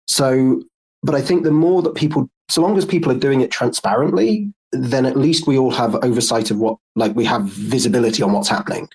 So, 0.07 0.63
but 1.03 1.15
I 1.15 1.23
think 1.23 1.45
the 1.45 1.51
more 1.51 1.81
that 1.83 1.95
people, 1.95 2.29
so 2.51 2.61
long 2.61 2.77
as 2.77 2.85
people 2.85 3.11
are 3.11 3.19
doing 3.19 3.41
it 3.41 3.51
transparently, 3.51 4.53
then 4.73 5.07
at 5.07 5.17
least 5.17 5.47
we 5.47 5.57
all 5.57 5.71
have 5.71 5.97
oversight 6.05 6.51
of 6.51 6.59
what, 6.59 6.77
like 6.95 7.17
we 7.17 7.25
have 7.25 7.45
visibility 7.45 8.23
on 8.23 8.33
what's 8.33 8.49
happening. 8.49 8.89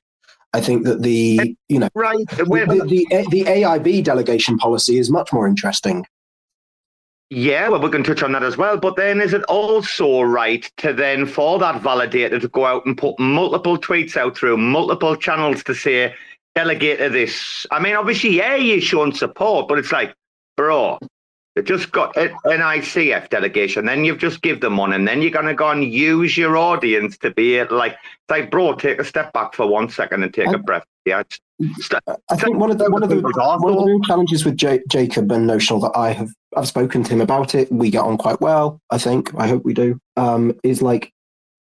I 0.56 0.62
think 0.62 0.86
that 0.86 1.02
the 1.02 1.54
you 1.68 1.80
know 1.80 1.90
right 1.94 2.28
the, 2.30 2.46
the, 2.46 3.28
the 3.30 3.44
AIB 3.44 4.06
delegation 4.06 4.58
policy 4.58 4.98
is 4.98 5.12
much 5.12 5.34
more 5.34 5.48
interesting. 5.48 6.06
Yeah, 7.30 7.68
well, 7.70 7.82
we 7.82 7.90
can 7.90 8.04
touch 8.04 8.24
on 8.24 8.32
that 8.34 8.44
as 8.44 8.56
well. 8.56 8.78
But 8.78 8.96
then, 8.96 9.20
is 9.20 9.34
it 9.34 9.44
also 9.44 10.22
right 10.22 10.72
to 10.78 10.94
then, 10.94 11.26
for 11.26 11.60
that 11.60 11.82
validator, 11.82 12.40
to 12.40 12.48
go 12.48 12.66
out 12.66 12.86
and 12.86 12.98
put 12.98 13.20
multiple 13.20 13.78
tweets 13.78 14.16
out 14.16 14.38
through 14.38 14.58
multiple 14.58 15.16
channels 15.16 15.64
to 15.64 15.74
say, 15.74 16.14
delegate 16.54 17.00
to 17.00 17.10
this? 17.10 17.66
I 17.72 17.80
mean, 17.80 17.96
obviously, 17.96 18.38
yeah, 18.38 18.56
you're 18.56 18.80
showing 18.80 19.14
support, 19.14 19.68
but 19.68 19.80
it's 19.80 19.92
like, 19.92 20.14
bro, 20.56 21.00
you 21.56 21.64
just 21.64 21.92
got 21.92 22.16
an 22.18 22.32
ICF 22.44 23.30
delegation, 23.30 23.86
then 23.86 24.04
you've 24.04 24.18
just 24.18 24.42
give 24.42 24.60
them 24.60 24.78
one, 24.78 24.92
and 24.92 25.08
then 25.08 25.22
you're 25.22 25.32
going 25.32 25.46
to 25.46 25.54
go 25.54 25.70
and 25.70 25.84
use 25.84 26.38
your 26.38 26.58
audience 26.58 27.18
to 27.20 27.32
be. 27.32 27.64
Like, 27.64 27.94
it's 27.94 28.30
like, 28.30 28.52
bro, 28.52 28.76
take 28.76 29.00
a 29.00 29.06
step 29.06 29.32
back 29.32 29.54
for 29.54 29.66
one 29.66 29.90
second 29.90 30.24
and 30.24 30.34
take 30.34 30.50
I, 30.50 30.54
a 30.54 30.58
breath. 30.58 30.86
Yeah, 31.06 31.24
I 32.30 32.36
think 32.36 32.58
one 32.58 32.72
of 32.72 32.78
the 32.78 32.90
one 32.90 33.04
of 33.04 33.10
the, 33.10 33.22
one 33.22 33.72
of 33.72 33.78
the 33.78 33.86
real 33.86 34.02
challenges 34.02 34.44
with 34.44 34.58
J- 34.58 34.84
Jacob 34.90 35.32
and 35.32 35.48
Notional 35.48 35.80
that 35.82 35.96
I 35.96 36.12
have 36.12 36.30
I've 36.58 36.68
spoken 36.68 37.04
to 37.04 37.14
him 37.14 37.22
about 37.22 37.56
it. 37.56 37.72
We 37.72 37.90
get 37.90 38.02
on 38.02 38.18
quite 38.18 38.42
well. 38.42 38.82
I 38.90 38.98
think. 38.98 39.34
I 39.36 39.48
hope 39.48 39.64
we 39.64 39.74
do. 39.74 40.00
Um, 40.18 40.60
is 40.64 40.82
like 40.82 41.14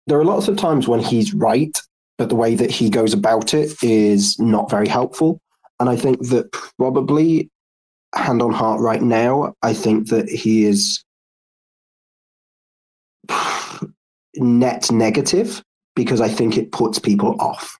there 0.08 0.18
are 0.18 0.24
lots 0.24 0.48
of 0.48 0.56
times 0.56 0.88
when 0.88 1.00
he's 1.00 1.32
right, 1.32 1.78
but 2.18 2.28
the 2.28 2.34
way 2.34 2.56
that 2.56 2.70
he 2.70 2.90
goes 2.90 3.12
about 3.12 3.54
it 3.54 3.72
is 3.82 4.38
not 4.40 4.68
very 4.68 4.88
helpful. 4.88 5.40
And 5.78 5.88
I 5.88 5.96
think 5.96 6.20
that 6.28 6.50
probably 6.78 7.50
hand 8.14 8.42
on 8.42 8.52
heart 8.52 8.80
right 8.80 9.02
now, 9.02 9.54
I 9.62 9.74
think 9.74 10.08
that 10.08 10.28
he 10.28 10.64
is 10.64 11.04
net 14.36 14.90
negative 14.90 15.62
because 15.96 16.20
I 16.20 16.28
think 16.28 16.56
it 16.56 16.72
puts 16.72 16.98
people 16.98 17.36
off. 17.40 17.76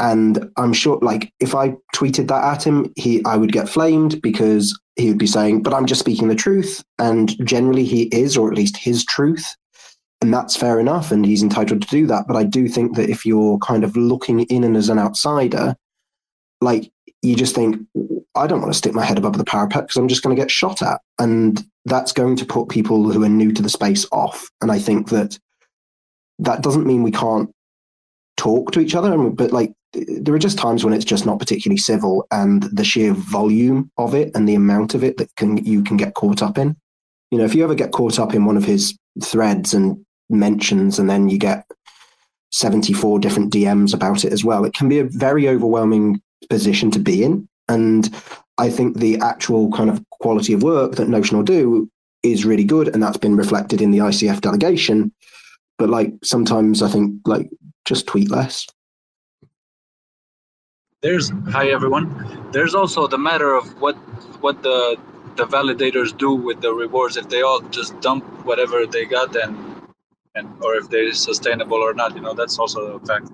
And 0.00 0.50
I'm 0.56 0.72
sure, 0.72 0.98
like, 1.02 1.32
if 1.40 1.54
I 1.54 1.76
tweeted 1.94 2.28
that 2.28 2.44
at 2.44 2.64
him, 2.64 2.92
he 2.96 3.24
I 3.24 3.36
would 3.36 3.52
get 3.52 3.68
flamed 3.68 4.22
because 4.22 4.78
he 4.94 5.08
would 5.08 5.18
be 5.18 5.26
saying, 5.26 5.62
"But 5.62 5.74
I'm 5.74 5.86
just 5.86 6.00
speaking 6.00 6.28
the 6.28 6.36
truth," 6.36 6.84
and 6.98 7.36
generally 7.44 7.84
he 7.84 8.02
is, 8.04 8.36
or 8.36 8.48
at 8.48 8.56
least 8.56 8.76
his 8.76 9.04
truth, 9.04 9.56
and 10.20 10.32
that's 10.32 10.56
fair 10.56 10.78
enough, 10.78 11.10
and 11.10 11.26
he's 11.26 11.42
entitled 11.42 11.82
to 11.82 11.88
do 11.88 12.06
that. 12.06 12.26
But 12.28 12.36
I 12.36 12.44
do 12.44 12.68
think 12.68 12.96
that 12.96 13.10
if 13.10 13.26
you're 13.26 13.58
kind 13.58 13.82
of 13.82 13.96
looking 13.96 14.40
in 14.42 14.62
and 14.62 14.76
as 14.76 14.88
an 14.88 15.00
outsider, 15.00 15.74
like 16.60 16.92
you 17.22 17.34
just 17.34 17.56
think, 17.56 17.84
I 18.38 18.46
don't 18.46 18.60
want 18.60 18.72
to 18.72 18.78
stick 18.78 18.94
my 18.94 19.04
head 19.04 19.18
above 19.18 19.38
the 19.38 19.44
parapet 19.44 19.82
because 19.82 19.96
I'm 19.96 20.08
just 20.08 20.22
going 20.22 20.34
to 20.34 20.40
get 20.40 20.50
shot 20.50 20.82
at. 20.82 21.00
And 21.18 21.62
that's 21.84 22.12
going 22.12 22.36
to 22.36 22.46
put 22.46 22.68
people 22.68 23.10
who 23.10 23.24
are 23.24 23.28
new 23.28 23.52
to 23.52 23.62
the 23.62 23.68
space 23.68 24.06
off. 24.12 24.48
And 24.60 24.70
I 24.70 24.78
think 24.78 25.08
that 25.08 25.38
that 26.38 26.62
doesn't 26.62 26.86
mean 26.86 27.02
we 27.02 27.10
can't 27.10 27.50
talk 28.36 28.70
to 28.72 28.80
each 28.80 28.94
other, 28.94 29.16
but 29.30 29.52
like 29.52 29.72
there 29.92 30.34
are 30.34 30.38
just 30.38 30.58
times 30.58 30.84
when 30.84 30.94
it's 30.94 31.04
just 31.04 31.26
not 31.26 31.38
particularly 31.38 31.78
civil 31.78 32.26
and 32.30 32.64
the 32.64 32.84
sheer 32.84 33.12
volume 33.12 33.90
of 33.98 34.14
it 34.14 34.30
and 34.34 34.48
the 34.48 34.54
amount 34.54 34.94
of 34.94 35.02
it 35.02 35.16
that 35.16 35.34
can 35.36 35.56
you 35.64 35.82
can 35.82 35.96
get 35.96 36.14
caught 36.14 36.42
up 36.42 36.58
in. 36.58 36.76
You 37.30 37.38
know, 37.38 37.44
if 37.44 37.54
you 37.54 37.64
ever 37.64 37.74
get 37.74 37.92
caught 37.92 38.18
up 38.18 38.34
in 38.34 38.44
one 38.44 38.56
of 38.56 38.64
his 38.64 38.96
threads 39.22 39.74
and 39.74 40.04
mentions 40.30 40.98
and 40.98 41.08
then 41.10 41.28
you 41.28 41.38
get 41.38 41.64
74 42.52 43.18
different 43.18 43.52
DMs 43.52 43.92
about 43.94 44.24
it 44.24 44.32
as 44.32 44.44
well, 44.44 44.64
it 44.64 44.74
can 44.74 44.88
be 44.88 44.98
a 44.98 45.04
very 45.04 45.48
overwhelming 45.48 46.20
position 46.48 46.90
to 46.92 46.98
be 46.98 47.24
in. 47.24 47.48
And 47.68 48.08
I 48.58 48.70
think 48.70 48.98
the 48.98 49.18
actual 49.18 49.70
kind 49.72 49.90
of 49.90 50.02
quality 50.10 50.52
of 50.52 50.62
work 50.62 50.96
that 50.96 51.08
Notional 51.08 51.42
do 51.42 51.90
is 52.22 52.44
really 52.44 52.64
good, 52.64 52.88
and 52.88 53.02
that's 53.02 53.16
been 53.16 53.36
reflected 53.36 53.80
in 53.80 53.90
the 53.90 53.98
ICF 53.98 54.40
delegation. 54.40 55.12
But 55.78 55.90
like 55.90 56.12
sometimes 56.24 56.82
I 56.82 56.88
think 56.88 57.20
like 57.26 57.48
just 57.84 58.06
tweet 58.06 58.30
less. 58.30 58.66
There's 61.00 61.30
hi 61.50 61.68
everyone. 61.68 62.50
There's 62.52 62.74
also 62.74 63.06
the 63.06 63.18
matter 63.18 63.54
of 63.54 63.80
what 63.80 63.94
what 64.42 64.62
the 64.62 64.96
the 65.36 65.46
validators 65.46 66.16
do 66.18 66.34
with 66.34 66.60
the 66.60 66.72
rewards 66.74 67.16
if 67.16 67.28
they 67.28 67.42
all 67.42 67.60
just 67.70 67.98
dump 68.00 68.24
whatever 68.44 68.84
they 68.84 69.04
got 69.04 69.36
and 69.36 69.56
and 70.34 70.48
or 70.62 70.74
if 70.74 70.90
they're 70.90 71.12
sustainable 71.12 71.76
or 71.76 71.94
not. 71.94 72.16
You 72.16 72.22
know 72.22 72.34
that's 72.34 72.58
also 72.58 72.96
a 72.96 73.06
fact. 73.06 73.30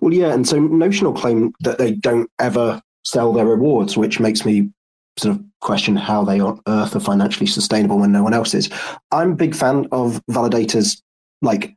Well, 0.00 0.12
yeah, 0.14 0.32
and 0.32 0.46
so 0.46 0.58
Notional 0.60 1.12
claim 1.12 1.52
that 1.60 1.78
they 1.78 1.92
don't 1.92 2.30
ever 2.38 2.80
sell 3.04 3.32
their 3.32 3.46
rewards, 3.46 3.96
which 3.96 4.20
makes 4.20 4.44
me 4.44 4.70
sort 5.18 5.36
of 5.36 5.44
question 5.60 5.96
how 5.96 6.24
they 6.24 6.40
on 6.40 6.60
earth 6.66 6.94
are 6.96 7.00
financially 7.00 7.46
sustainable 7.46 7.98
when 7.98 8.12
no 8.12 8.22
one 8.22 8.34
else 8.34 8.54
is. 8.54 8.70
I'm 9.10 9.32
a 9.32 9.36
big 9.36 9.54
fan 9.54 9.86
of 9.92 10.20
validators 10.30 11.00
like 11.42 11.74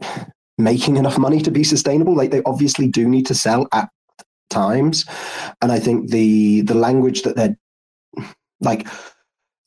making 0.58 0.96
enough 0.96 1.18
money 1.18 1.40
to 1.40 1.50
be 1.50 1.64
sustainable. 1.64 2.14
Like 2.14 2.30
they 2.30 2.42
obviously 2.44 2.88
do 2.88 3.08
need 3.08 3.26
to 3.26 3.34
sell 3.34 3.66
at 3.72 3.88
times, 4.50 5.04
and 5.62 5.72
I 5.72 5.78
think 5.78 6.10
the 6.10 6.62
the 6.62 6.74
language 6.74 7.22
that 7.22 7.36
they're 7.36 7.56
like 8.60 8.86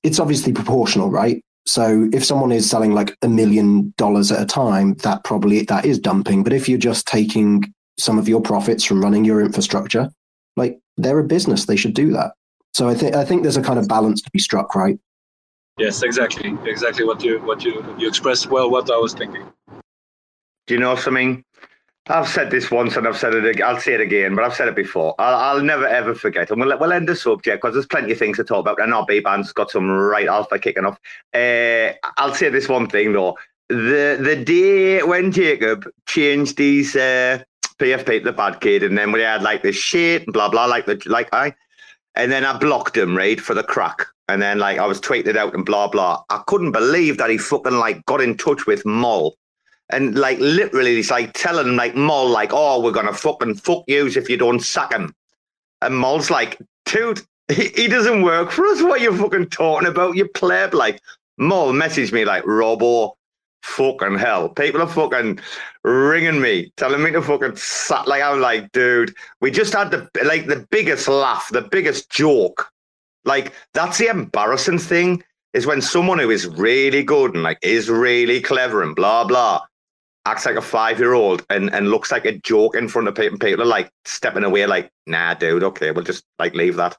it's 0.04 0.20
obviously 0.20 0.54
proportional, 0.54 1.10
right? 1.10 1.42
So 1.66 2.10
if 2.14 2.24
someone 2.24 2.54
is 2.54 2.70
selling 2.70 2.94
like 2.94 3.18
a 3.22 3.28
million 3.28 3.94
dollars 3.98 4.32
at 4.32 4.42
a 4.42 4.46
time, 4.46 4.94
that 5.04 5.26
probably 5.26 5.64
that 5.64 5.86
is 5.86 6.00
dumping. 6.00 6.44
But 6.44 6.54
if 6.54 6.70
you're 6.70 6.78
just 6.78 7.06
taking 7.08 7.74
some 8.00 8.18
of 8.18 8.30
your 8.30 8.42
profits 8.42 8.86
from 8.86 9.02
running 9.02 9.26
your 9.26 9.42
infrastructure, 9.42 10.10
like 10.56 10.80
they're 10.98 11.20
a 11.20 11.24
business, 11.24 11.66
they 11.66 11.76
should 11.76 11.94
do 11.94 12.12
that. 12.12 12.34
So 12.74 12.88
I 12.88 12.96
think 12.96 13.16
I 13.16 13.26
think 13.26 13.44
there's 13.44 13.58
a 13.58 13.62
kind 13.62 13.80
of 13.80 13.88
balance 13.88 14.22
to 14.22 14.30
be 14.32 14.40
struck, 14.40 14.76
right? 14.76 15.00
Yes, 15.78 16.04
exactly, 16.04 16.58
exactly 16.66 17.06
what 17.06 17.24
you 17.24 17.40
what 17.40 17.64
you 17.64 17.84
you 17.98 18.08
expressed 18.08 18.48
well. 18.48 18.70
What 18.70 18.90
I 18.92 18.98
was 18.98 19.14
thinking. 19.14 19.46
Do 20.68 20.74
you 20.74 20.80
know 20.80 20.96
something? 20.96 21.44
I've 22.10 22.28
said 22.28 22.52
this 22.52 22.72
once 22.72 22.96
and 22.96 23.08
I've 23.08 23.18
said 23.18 23.34
it. 23.34 23.46
Again, 23.46 23.68
I'll 23.68 23.80
say 23.80 23.94
it 23.94 24.02
again, 24.02 24.36
but 24.36 24.46
I've 24.46 24.56
said 24.56 24.68
it 24.68 24.76
before. 24.76 25.14
I'll, 25.20 25.58
I'll 25.58 25.62
never 25.62 25.86
ever 25.86 26.16
forget. 26.16 26.50
And 26.52 26.60
we'll 26.60 26.78
we'll 26.80 26.94
end 26.94 27.08
the 27.08 27.16
subject 27.16 27.62
because 27.62 27.74
there's 27.74 27.86
plenty 27.86 28.12
of 28.14 28.18
things 28.18 28.38
to 28.38 28.44
talk 28.44 28.62
about. 28.62 28.82
And 28.82 28.94
our 28.94 29.06
Bbandz's 29.06 29.54
got 29.54 29.72
some 29.72 29.90
right 29.90 30.28
alpha 30.28 30.58
kicking 30.60 30.86
off. 30.86 31.00
Uh, 31.34 31.94
I'll 32.18 32.34
say 32.34 32.50
this 32.50 32.70
one 32.70 32.88
thing 32.90 33.14
though: 33.14 33.38
the 33.70 34.18
the 34.22 34.42
day 34.44 35.04
when 35.04 35.32
Jacob 35.32 35.90
changed 36.08 36.58
his 36.58 36.96
uh, 36.96 37.40
PFP 37.80 38.20
to 38.20 38.26
the 38.26 38.32
bad 38.34 38.60
kid, 38.62 38.84
and 38.84 38.98
then 38.98 39.12
we 39.12 39.22
had 39.22 39.44
like 39.44 39.64
the 39.64 39.72
shit, 39.72 40.24
and 40.24 40.34
blah 40.34 40.50
blah, 40.50 40.66
like 40.66 40.86
the 40.86 41.02
like 41.06 41.30
I. 41.34 41.54
and 42.16 42.32
then 42.32 42.44
I 42.46 42.58
blocked 42.58 42.98
him, 42.98 43.16
right, 43.16 43.40
for 43.40 43.54
the 43.54 43.64
crack. 43.64 44.06
And 44.30 44.42
then 44.42 44.60
like 44.60 44.78
I 44.80 44.86
was 44.86 45.00
tweeted 45.00 45.38
out 45.38 45.54
and 45.54 45.66
blah 45.66 45.88
blah. 45.88 46.24
I 46.30 46.44
couldn't 46.48 46.72
believe 46.74 47.18
that 47.18 47.30
he 47.30 47.38
fucking 47.38 47.74
like 47.78 48.06
got 48.06 48.22
in 48.22 48.36
touch 48.38 48.66
with 48.66 48.86
Moll. 48.86 49.38
And 49.90 50.16
like 50.16 50.38
literally 50.40 50.96
he's 50.96 51.12
like 51.12 51.32
telling 51.34 51.76
like 51.78 51.96
Moll 51.96 52.28
like, 52.30 52.50
oh, 52.52 52.82
we're 52.82 52.92
gonna 52.92 53.14
fucking 53.14 53.56
fuck 53.56 53.84
yous 53.88 54.18
if 54.18 54.30
you 54.30 54.36
don't 54.38 54.60
sack 54.60 54.92
him. 54.92 55.16
And 55.82 55.98
Moll's 55.98 56.30
like, 56.30 56.60
dude, 56.86 57.22
he, 57.48 57.70
he 57.70 57.88
doesn't 57.88 58.24
work 58.24 58.52
for 58.52 58.66
us. 58.66 58.82
What 58.82 59.00
you 59.00 59.16
fucking 59.16 59.50
talking 59.50 59.88
about? 59.88 60.18
You 60.18 60.28
pleb 60.28 60.74
like 60.74 61.00
Moll 61.38 61.72
messaged 61.72 62.12
me 62.12 62.26
like 62.26 62.46
Robo 62.46 63.17
fucking 63.68 64.18
hell. 64.18 64.50
People 64.50 64.82
are 64.82 64.88
fucking 64.88 65.40
ringing 65.84 66.42
me, 66.42 66.72
telling 66.78 67.04
me 67.04 67.12
to 67.12 67.22
fucking 67.22 67.56
sat 67.56 68.08
like 68.08 68.22
I'm 68.22 68.42
like, 68.42 68.72
dude, 68.72 69.14
we 69.42 69.52
just 69.52 69.74
had 69.74 69.92
the 69.92 70.10
like 70.24 70.48
the 70.48 70.66
biggest 70.72 71.08
laugh, 71.08 71.50
the 71.52 71.62
biggest 71.62 72.10
joke. 72.10 72.70
Like 73.26 73.54
that's 73.74 73.98
the 73.98 74.08
embarrassing 74.08 74.80
thing 74.80 75.24
is 75.54 75.66
when 75.66 75.82
someone 75.82 76.20
who 76.20 76.30
is 76.30 76.48
really 76.48 77.04
good 77.04 77.34
and 77.34 77.44
like 77.44 77.60
is 77.62 77.90
really 77.90 78.42
clever 78.42 78.84
and 78.84 78.96
blah 78.96 79.24
blah 79.26 79.62
acts 80.28 80.46
like 80.46 80.58
a 80.58 80.62
five 80.62 81.00
year 81.00 81.14
old 81.14 81.46
and, 81.50 81.74
and 81.74 81.90
looks 81.90 82.12
like 82.12 82.26
a 82.26 82.38
joke 82.40 82.76
in 82.76 82.90
front 82.90 83.08
of 83.08 83.16
people 83.16 83.32
and 83.32 83.40
people 83.40 83.62
are 83.62 83.66
like 83.66 83.90
stepping 84.04 84.44
away 84.44 84.66
like, 84.66 84.92
nah, 85.06 85.34
dude, 85.34 85.64
okay, 85.64 85.92
we'll 85.92 86.04
just 86.04 86.26
like 86.38 86.54
leave 86.54 86.76
that. 86.76 86.98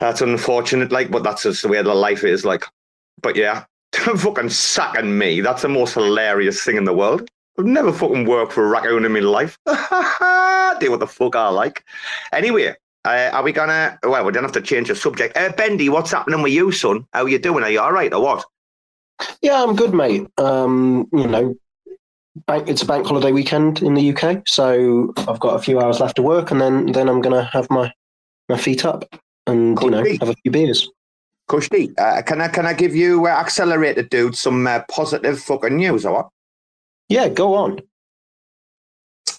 That's 0.00 0.20
unfortunate, 0.20 0.90
like, 0.90 1.12
but 1.12 1.22
that's 1.22 1.44
just 1.44 1.62
the 1.62 1.68
way 1.68 1.80
the 1.80 1.94
life 1.94 2.24
is, 2.24 2.44
like. 2.44 2.64
But 3.22 3.36
yeah, 3.36 3.64
fucking 3.96 4.50
sacking 4.50 5.16
me. 5.18 5.40
That's 5.40 5.62
the 5.62 5.68
most 5.68 5.94
hilarious 5.94 6.62
thing 6.64 6.76
in 6.76 6.84
the 6.84 6.92
world. 6.92 7.28
I've 7.58 7.66
never 7.66 7.92
fucking 7.92 8.26
worked 8.26 8.52
for 8.52 8.64
a 8.64 8.68
raccoon 8.68 9.04
in 9.04 9.12
my 9.12 9.20
life. 9.20 9.56
Do 9.66 10.90
what 10.90 11.00
the 11.00 11.06
fuck 11.06 11.36
I 11.36 11.48
like. 11.48 11.84
Anyway, 12.32 12.74
uh, 13.04 13.30
are 13.32 13.42
we 13.42 13.52
gonna? 13.52 13.98
Well, 14.02 14.24
we 14.24 14.32
don't 14.32 14.42
have 14.42 14.52
to 14.52 14.60
change 14.60 14.88
the 14.88 14.96
subject. 14.96 15.36
Uh, 15.36 15.52
Bendy, 15.52 15.88
what's 15.88 16.10
happening 16.10 16.42
with 16.42 16.52
you, 16.52 16.72
son? 16.72 17.06
How 17.12 17.22
are 17.22 17.28
you 17.28 17.38
doing? 17.38 17.62
Are 17.62 17.70
you 17.70 17.80
all 17.80 17.92
right 17.92 18.12
or 18.12 18.20
what? 18.20 18.44
Yeah, 19.42 19.62
I'm 19.62 19.76
good, 19.76 19.94
mate. 19.94 20.26
Um, 20.38 21.08
you 21.12 21.26
know, 21.28 21.54
bank, 22.46 22.68
it's 22.68 22.82
a 22.82 22.86
bank 22.86 23.06
holiday 23.06 23.30
weekend 23.30 23.82
in 23.82 23.94
the 23.94 24.12
UK, 24.12 24.42
so 24.48 25.12
I've 25.16 25.38
got 25.38 25.54
a 25.54 25.62
few 25.62 25.80
hours 25.80 26.00
left 26.00 26.16
to 26.16 26.22
work, 26.22 26.50
and 26.50 26.60
then 26.60 26.86
then 26.86 27.08
I'm 27.08 27.20
gonna 27.20 27.44
have 27.44 27.68
my 27.70 27.92
my 28.48 28.56
feet 28.58 28.84
up 28.84 29.04
and 29.46 29.80
you 29.80 29.90
know 29.90 30.02
Cool. 30.02 30.16
have 30.20 30.30
a 30.30 30.34
few 30.42 30.50
beers. 30.50 30.88
Kushti, 31.48 31.92
uh, 31.98 32.22
can 32.22 32.40
I 32.40 32.48
can 32.48 32.66
I 32.66 32.72
give 32.72 32.96
you 32.96 33.26
uh, 33.26 33.30
accelerated 33.30 34.08
dude 34.08 34.36
some 34.36 34.66
uh, 34.66 34.80
positive 34.90 35.38
fucking 35.38 35.76
news 35.76 36.06
or 36.06 36.14
what? 36.14 36.28
Yeah, 37.08 37.28
go 37.28 37.54
on. 37.54 37.80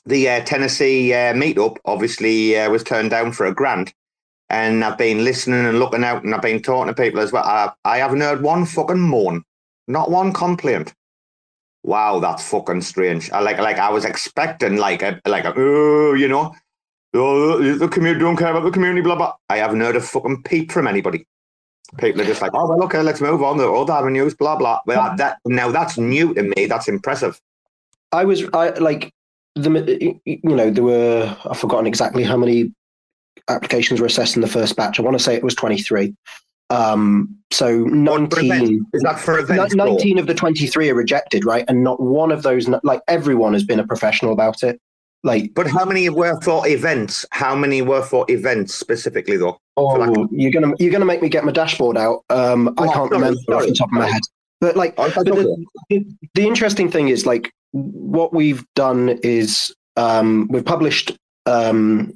The 0.06 0.30
uh, 0.30 0.46
Tennessee 0.46 1.14
uh, 1.14 1.34
meetup 1.34 1.78
obviously 1.86 2.58
uh, 2.58 2.70
was 2.70 2.84
turned 2.84 3.10
down 3.10 3.32
for 3.32 3.48
a 3.48 3.56
grant, 3.56 3.92
and 4.50 4.84
I've 4.84 5.00
been 5.00 5.24
listening 5.24 5.66
and 5.66 5.80
looking 5.80 6.04
out, 6.04 6.24
and 6.24 6.36
I've 6.36 6.44
been 6.44 6.62
talking 6.62 6.94
to 6.94 7.02
people 7.02 7.22
as 7.22 7.32
well. 7.32 7.44
I, 7.44 7.72
I 7.84 7.98
haven't 7.98 8.22
heard 8.22 8.44
one 8.44 8.68
fucking 8.68 9.00
moan, 9.00 9.44
not 9.88 10.12
one 10.12 10.32
complaint. 10.32 10.94
Wow, 11.84 12.20
that's 12.20 12.48
fucking 12.48 12.82
strange. 12.82 13.32
I 13.32 13.40
like 13.40 13.58
like 13.58 13.80
I 13.80 13.90
was 13.90 14.06
expecting 14.06 14.78
like 14.78 15.02
a 15.02 15.20
like 15.26 15.46
a 15.46 15.54
oh 15.56 16.14
you 16.14 16.28
know, 16.28 16.54
oh, 17.16 17.78
the 17.78 17.88
community 17.88 18.24
don't 18.24 18.38
care 18.38 18.52
about 18.52 18.64
the 18.64 18.72
community 18.72 19.02
blah 19.02 19.16
blah. 19.16 19.34
I 19.50 19.58
haven't 19.58 19.82
heard 19.82 19.96
a 19.96 20.02
fucking 20.02 20.44
peep 20.44 20.72
from 20.72 20.86
anybody. 20.86 21.26
People 21.98 22.22
are 22.22 22.26
just 22.26 22.42
like, 22.42 22.52
oh 22.54 22.68
well, 22.68 22.84
okay, 22.84 23.02
let's 23.02 23.22
move 23.22 23.42
on. 23.42 23.58
The 23.58 23.72
other 23.72 23.94
avenues, 23.94 24.34
blah 24.34 24.56
blah. 24.58 24.82
Well, 24.86 25.16
that 25.18 25.38
now 25.46 25.72
that's 25.72 25.98
new 25.98 26.34
to 26.34 26.44
me. 26.44 26.66
That's 26.66 26.88
impressive. 26.88 27.40
I 28.12 28.26
was 28.26 28.44
I 28.54 28.70
like 28.72 29.12
the 29.56 30.20
you 30.26 30.40
know 30.44 30.70
there 30.70 30.84
were 30.84 31.36
I've 31.46 31.60
forgotten 31.60 31.88
exactly 31.88 32.24
how 32.24 32.38
many 32.38 32.72
applications 33.50 34.00
were 34.00 34.08
assessed 34.08 34.36
in 34.36 34.42
the 34.42 34.48
first 34.48 34.76
batch. 34.76 35.00
I 35.00 35.04
want 35.04 35.18
to 35.18 35.24
say 35.24 35.36
it 35.36 35.44
was 35.44 35.56
23. 35.56 36.14
Um, 36.72 37.38
so 37.52 37.84
19? 37.84 38.88
Is 38.94 39.04
that 39.04 39.20
for 39.20 39.38
events? 39.38 39.76
Ni- 39.76 39.82
or- 39.82 39.88
19 39.88 40.18
of 40.18 40.28
the 40.28 40.34
23 40.34 40.90
are 40.90 40.96
rejected, 40.96 41.46
right? 41.46 41.64
And 41.68 41.84
not 41.84 42.02
one 42.02 42.32
of 42.32 42.44
those, 42.44 42.68
like 42.84 43.02
everyone 43.08 43.54
has 43.54 43.64
been 43.64 43.80
a 43.80 43.86
professional 43.86 44.34
about 44.34 44.64
it. 44.64 44.80
Like, 45.26 45.54
But 45.56 45.66
how 45.68 45.84
many 45.86 46.08
were 46.10 46.40
for 46.42 46.68
events? 46.68 47.26
How 47.32 47.56
many 47.56 47.82
were 47.82 48.04
for 48.04 48.26
events 48.30 48.76
specifically, 48.76 49.38
though? 49.38 49.58
oh, 49.76 49.86
like- 49.88 50.30
you're 50.32 50.52
gonna 50.52 50.72
you're 50.80 50.92
gonna 50.92 51.04
make 51.04 51.22
me 51.22 51.28
get 51.30 51.44
my 51.44 51.52
dashboard 51.52 51.98
out. 51.98 52.24
Um, 52.30 52.70
I 52.78 52.84
Oh, 52.84 52.84
can't 52.86 52.94
sorry, 52.94 53.10
remember 53.10 53.40
off 53.56 53.66
the 53.66 53.74
top 53.74 53.88
of 53.90 53.94
my 53.94 54.08
head. 54.08 54.22
But 54.62 54.78
like, 54.78 54.94
Oh, 54.98 55.12
but 55.14 55.26
the, 55.26 55.66
the, 55.90 56.06
the 56.36 56.46
interesting 56.48 56.90
thing 56.90 57.10
is 57.10 57.26
like 57.26 57.52
what 57.72 58.34
we've 58.34 58.64
done 58.76 59.20
is 59.24 59.74
um, 59.98 60.48
we've 60.50 60.64
published 60.64 61.18
um, 61.48 62.14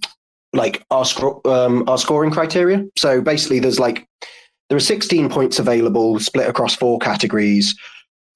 like 0.54 0.84
our 0.92 1.04
um, 1.46 1.84
our 1.90 1.98
scoring 1.98 2.32
criteria. 2.32 2.86
So 2.98 3.22
basically, 3.22 3.60
there's 3.60 3.80
like 3.80 4.06
there 4.70 4.78
are 4.78 4.80
16 4.80 5.30
points 5.30 5.58
available, 5.58 6.20
split 6.20 6.48
across 6.48 6.76
four 6.76 7.00
categories, 7.00 7.76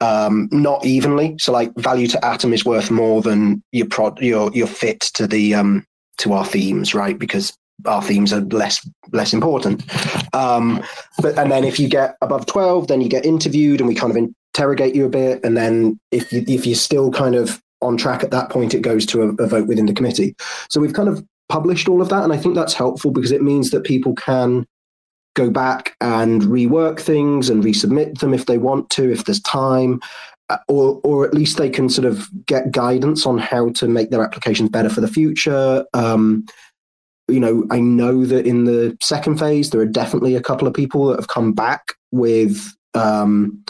um, 0.04 0.50
not 0.52 0.86
evenly. 0.86 1.36
So 1.40 1.54
like 1.54 1.74
value 1.76 2.08
to 2.08 2.26
atom 2.26 2.54
is 2.54 2.66
worth 2.66 2.92
more 2.92 3.22
than 3.22 3.64
your 3.72 3.88
prod 3.88 4.20
your 4.20 4.52
your 4.54 4.68
fit 4.68 5.00
to 5.16 5.28
the 5.28 5.56
um, 5.56 5.86
to 6.18 6.34
our 6.34 6.46
themes, 6.46 6.94
right? 6.94 7.18
Because 7.18 7.58
our 7.86 8.02
themes 8.02 8.34
are 8.34 8.42
less 8.42 8.88
less 9.14 9.34
important. 9.34 9.84
Um, 10.36 10.84
but 11.22 11.38
and 11.38 11.52
then 11.52 11.64
if 11.64 11.80
you 11.80 11.88
get 11.88 12.18
above 12.22 12.46
12, 12.48 12.88
then 12.88 13.02
you 13.02 13.08
get 13.08 13.26
interviewed 13.26 13.80
and 13.80 13.88
we 13.88 13.96
kind 13.96 14.12
of 14.12 14.18
interrogate 14.54 14.94
you 14.94 15.06
a 15.06 15.10
bit. 15.10 15.44
And 15.44 15.56
then 15.56 16.00
if 16.12 16.34
you 16.34 16.44
if 16.48 16.66
you're 16.66 16.76
still 16.76 17.10
kind 17.12 17.36
of 17.36 17.62
on 17.82 17.96
track 17.96 18.24
at 18.24 18.32
that 18.32 18.50
point, 18.50 18.74
it 18.74 18.82
goes 18.82 19.06
to 19.08 19.22
a, 19.24 19.28
a 19.44 19.48
vote 19.48 19.68
within 19.68 19.86
the 19.86 19.94
committee. 19.94 20.36
So 20.70 20.82
we've 20.82 20.94
kind 20.94 21.10
of 21.10 21.24
published 21.48 21.88
all 21.88 22.02
of 22.02 22.10
that, 22.10 22.24
and 22.24 22.34
I 22.34 22.38
think 22.38 22.56
that's 22.56 22.74
helpful 22.74 23.12
because 23.12 23.32
it 23.32 23.42
means 23.42 23.72
that 23.72 23.86
people 23.86 24.16
can 24.16 24.66
go 25.36 25.50
back 25.50 25.96
and 26.02 26.44
rework 26.44 27.00
things 27.00 27.50
and 27.50 27.64
resubmit 27.64 28.20
them 28.20 28.34
if 28.34 28.46
they 28.46 28.58
want 28.58 28.90
to, 28.92 29.12
if 29.12 29.26
there's 29.26 29.42
time, 29.42 30.00
uh, 30.50 30.58
or 30.68 31.00
or 31.04 31.26
at 31.26 31.34
least 31.34 31.58
they 31.58 31.70
can 31.70 31.90
sort 31.90 32.06
of 32.06 32.30
get 32.46 32.72
guidance 32.72 33.26
on 33.26 33.38
how 33.38 33.70
to 33.70 33.88
make 33.88 34.10
their 34.10 34.24
applications 34.24 34.70
better 34.70 34.90
for 34.90 35.02
the 35.02 35.08
future. 35.08 35.86
Um, 35.94 36.46
you 37.28 37.40
know, 37.40 37.66
I 37.72 37.80
know 37.80 38.26
that 38.26 38.46
in 38.46 38.66
the 38.66 38.98
second 39.02 39.40
phase, 39.40 39.70
there 39.70 39.82
are 39.82 39.86
definitely 39.86 40.36
a 40.36 40.42
couple 40.42 40.68
of 40.68 40.74
people 40.74 41.08
that 41.08 41.20
have 41.20 41.30
come 41.30 41.54
back 41.54 41.94
with 42.12 42.76
um, 42.94 43.64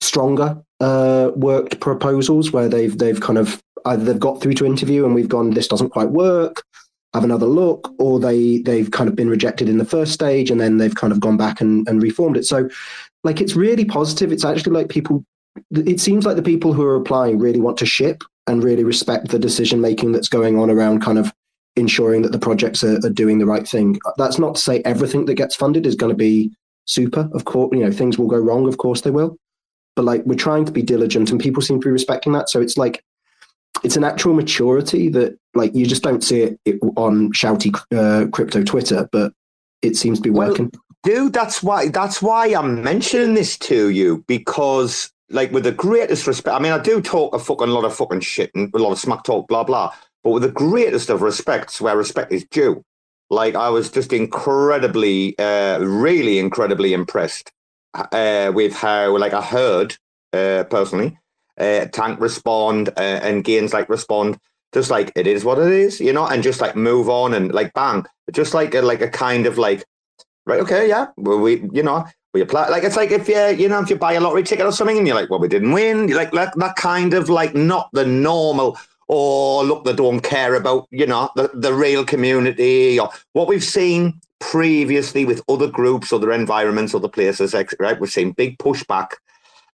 stronger 0.00 0.60
uh, 0.80 1.30
worked 1.36 1.80
proposals 1.80 2.50
where 2.52 2.68
they've 2.68 2.96
they've 2.96 3.20
kind 3.20 3.38
of 3.38 3.62
either 3.86 4.04
they've 4.04 4.20
got 4.20 4.40
through 4.40 4.54
to 4.54 4.66
interview 4.66 5.04
and 5.04 5.14
we've 5.14 5.28
gone, 5.28 5.50
this 5.50 5.68
doesn't 5.68 5.90
quite 5.90 6.10
work, 6.10 6.62
have 7.14 7.24
another 7.24 7.46
look, 7.46 7.94
or 7.98 8.18
they 8.18 8.58
they've 8.58 8.90
kind 8.90 9.08
of 9.08 9.16
been 9.16 9.30
rejected 9.30 9.68
in 9.68 9.78
the 9.78 9.84
first 9.84 10.12
stage 10.12 10.50
and 10.50 10.60
then 10.60 10.78
they've 10.78 10.94
kind 10.94 11.12
of 11.12 11.20
gone 11.20 11.36
back 11.36 11.60
and, 11.60 11.88
and 11.88 12.02
reformed 12.02 12.36
it. 12.36 12.44
So, 12.44 12.68
like, 13.22 13.40
it's 13.40 13.56
really 13.56 13.84
positive. 13.84 14.32
It's 14.32 14.44
actually 14.44 14.72
like 14.72 14.88
people. 14.88 15.24
It 15.70 16.00
seems 16.00 16.26
like 16.26 16.36
the 16.36 16.42
people 16.42 16.72
who 16.72 16.82
are 16.82 16.96
applying 16.96 17.38
really 17.38 17.60
want 17.60 17.78
to 17.78 17.86
ship 17.86 18.24
and 18.48 18.62
really 18.62 18.82
respect 18.82 19.28
the 19.28 19.38
decision 19.38 19.80
making 19.80 20.12
that's 20.12 20.28
going 20.28 20.58
on 20.58 20.68
around 20.68 21.00
kind 21.00 21.16
of 21.16 21.32
ensuring 21.76 22.22
that 22.22 22.32
the 22.32 22.38
projects 22.38 22.82
are, 22.82 22.96
are 23.04 23.10
doing 23.10 23.38
the 23.38 23.46
right 23.46 23.66
thing. 23.66 23.98
That's 24.18 24.38
not 24.38 24.56
to 24.56 24.60
say 24.60 24.82
everything 24.84 25.26
that 25.26 25.34
gets 25.34 25.54
funded 25.54 25.86
is 25.86 25.94
going 25.94 26.10
to 26.10 26.16
be 26.16 26.50
super. 26.86 27.30
Of 27.32 27.44
course, 27.44 27.70
you 27.72 27.84
know 27.84 27.92
things 27.92 28.18
will 28.18 28.26
go 28.26 28.38
wrong. 28.38 28.66
Of 28.66 28.78
course 28.78 29.02
they 29.02 29.10
will. 29.10 29.36
But 29.94 30.04
like 30.04 30.24
we're 30.24 30.34
trying 30.34 30.64
to 30.64 30.72
be 30.72 30.82
diligent, 30.82 31.30
and 31.30 31.40
people 31.40 31.62
seem 31.62 31.80
to 31.80 31.86
be 31.86 31.92
respecting 31.92 32.32
that. 32.32 32.50
So 32.50 32.60
it's 32.60 32.76
like 32.76 33.04
it's 33.82 33.96
an 33.96 34.04
actual 34.04 34.34
maturity 34.34 35.08
that 35.10 35.36
like 35.54 35.74
you 35.74 35.86
just 35.86 36.02
don't 36.02 36.22
see 36.22 36.42
it, 36.42 36.60
it 36.64 36.78
on 36.96 37.32
shouty 37.32 37.74
uh, 37.96 38.28
crypto 38.30 38.62
Twitter, 38.62 39.08
but 39.12 39.32
it 39.82 39.96
seems 39.96 40.18
to 40.18 40.22
be 40.22 40.30
working. 40.30 40.72
Dude, 41.02 41.34
that's 41.34 41.62
why 41.62 41.88
that's 41.88 42.22
why 42.22 42.46
I'm 42.46 42.82
mentioning 42.82 43.34
this 43.34 43.58
to 43.58 43.90
you 43.90 44.24
because, 44.26 45.12
like, 45.28 45.52
with 45.52 45.64
the 45.64 45.72
greatest 45.72 46.26
respect, 46.26 46.56
I 46.56 46.58
mean, 46.58 46.72
I 46.72 46.78
do 46.78 47.02
talk 47.02 47.34
a 47.34 47.38
fucking 47.38 47.68
lot 47.68 47.84
of 47.84 47.94
fucking 47.94 48.20
shit 48.20 48.50
and 48.54 48.70
a 48.74 48.78
lot 48.78 48.92
of 48.92 48.98
smack 48.98 49.22
talk, 49.22 49.46
blah 49.46 49.64
blah. 49.64 49.92
But 50.22 50.30
with 50.30 50.42
the 50.42 50.50
greatest 50.50 51.10
of 51.10 51.20
respects, 51.20 51.80
where 51.80 51.96
respect 51.96 52.32
is 52.32 52.46
due, 52.46 52.82
like 53.28 53.54
I 53.54 53.68
was 53.68 53.90
just 53.90 54.14
incredibly, 54.14 55.38
uh, 55.38 55.78
really 55.80 56.38
incredibly 56.38 56.94
impressed 56.94 57.52
uh, 57.92 58.50
with 58.54 58.72
how, 58.72 59.16
like, 59.18 59.34
I 59.34 59.42
heard 59.42 59.98
uh, 60.32 60.64
personally, 60.70 61.18
uh, 61.58 61.86
Tank 61.86 62.20
respond 62.20 62.88
uh, 62.90 63.20
and 63.22 63.44
gains 63.44 63.72
like 63.72 63.88
respond, 63.88 64.38
just 64.72 64.90
like 64.90 65.12
it 65.16 65.26
is 65.26 65.44
what 65.44 65.58
it 65.58 65.72
is, 65.72 66.00
you 66.00 66.12
know, 66.12 66.26
and 66.26 66.42
just 66.42 66.60
like 66.60 66.76
move 66.76 67.08
on 67.08 67.34
and 67.34 67.52
like 67.52 67.72
bang, 67.74 68.04
just 68.32 68.54
like 68.54 68.74
a, 68.74 68.82
like 68.82 69.00
a 69.00 69.08
kind 69.08 69.46
of 69.46 69.58
like 69.58 69.84
right, 70.46 70.60
okay, 70.60 70.88
yeah, 70.88 71.06
well, 71.16 71.38
we, 71.38 71.68
you 71.72 71.82
know, 71.82 72.04
we 72.32 72.40
apply. 72.40 72.68
Like 72.68 72.84
it's 72.84 72.96
like 72.96 73.10
if 73.10 73.28
you, 73.28 73.46
you 73.56 73.68
know, 73.68 73.80
if 73.80 73.90
you 73.90 73.96
buy 73.96 74.14
a 74.14 74.20
lottery 74.20 74.42
ticket 74.42 74.66
or 74.66 74.72
something, 74.72 74.98
and 74.98 75.06
you're 75.06 75.16
like, 75.16 75.30
well, 75.30 75.40
we 75.40 75.48
didn't 75.48 75.72
win. 75.72 76.08
You're 76.08 76.18
like 76.18 76.32
that, 76.32 76.56
that 76.58 76.76
kind 76.76 77.14
of 77.14 77.28
like 77.28 77.54
not 77.54 77.88
the 77.92 78.04
normal. 78.04 78.78
Or 79.06 79.64
look, 79.64 79.84
they 79.84 79.92
don't 79.92 80.20
care 80.20 80.54
about 80.54 80.88
you 80.90 81.06
know 81.06 81.30
the, 81.36 81.50
the 81.54 81.74
real 81.74 82.04
community 82.04 82.98
or 82.98 83.10
what 83.32 83.48
we've 83.48 83.64
seen 83.64 84.20
previously 84.40 85.24
with 85.24 85.42
other 85.48 85.68
groups, 85.68 86.12
other 86.12 86.32
environments, 86.32 86.94
other 86.94 87.08
places. 87.08 87.54
Right, 87.78 88.00
we've 88.00 88.10
seen 88.10 88.32
big 88.32 88.58
pushback, 88.58 89.08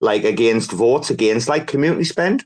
like 0.00 0.24
against 0.24 0.72
votes, 0.72 1.10
against 1.10 1.48
like 1.48 1.66
community 1.66 2.04
spend, 2.04 2.44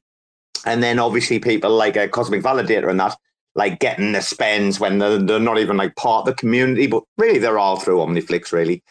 and 0.64 0.82
then 0.82 0.98
obviously 0.98 1.38
people 1.38 1.70
like 1.70 1.96
a 1.96 2.08
Cosmic 2.08 2.42
Validator 2.42 2.90
and 2.90 3.00
that 3.00 3.16
like 3.54 3.78
getting 3.78 4.12
the 4.12 4.20
spends 4.20 4.80
when 4.80 4.98
they're, 4.98 5.18
they're 5.18 5.38
not 5.38 5.58
even 5.58 5.76
like 5.76 5.94
part 5.96 6.20
of 6.20 6.26
the 6.26 6.34
community, 6.34 6.86
but 6.86 7.04
really 7.18 7.38
they're 7.38 7.58
all 7.58 7.78
through 7.78 7.98
OmniFlix. 7.98 8.52
Really, 8.52 8.82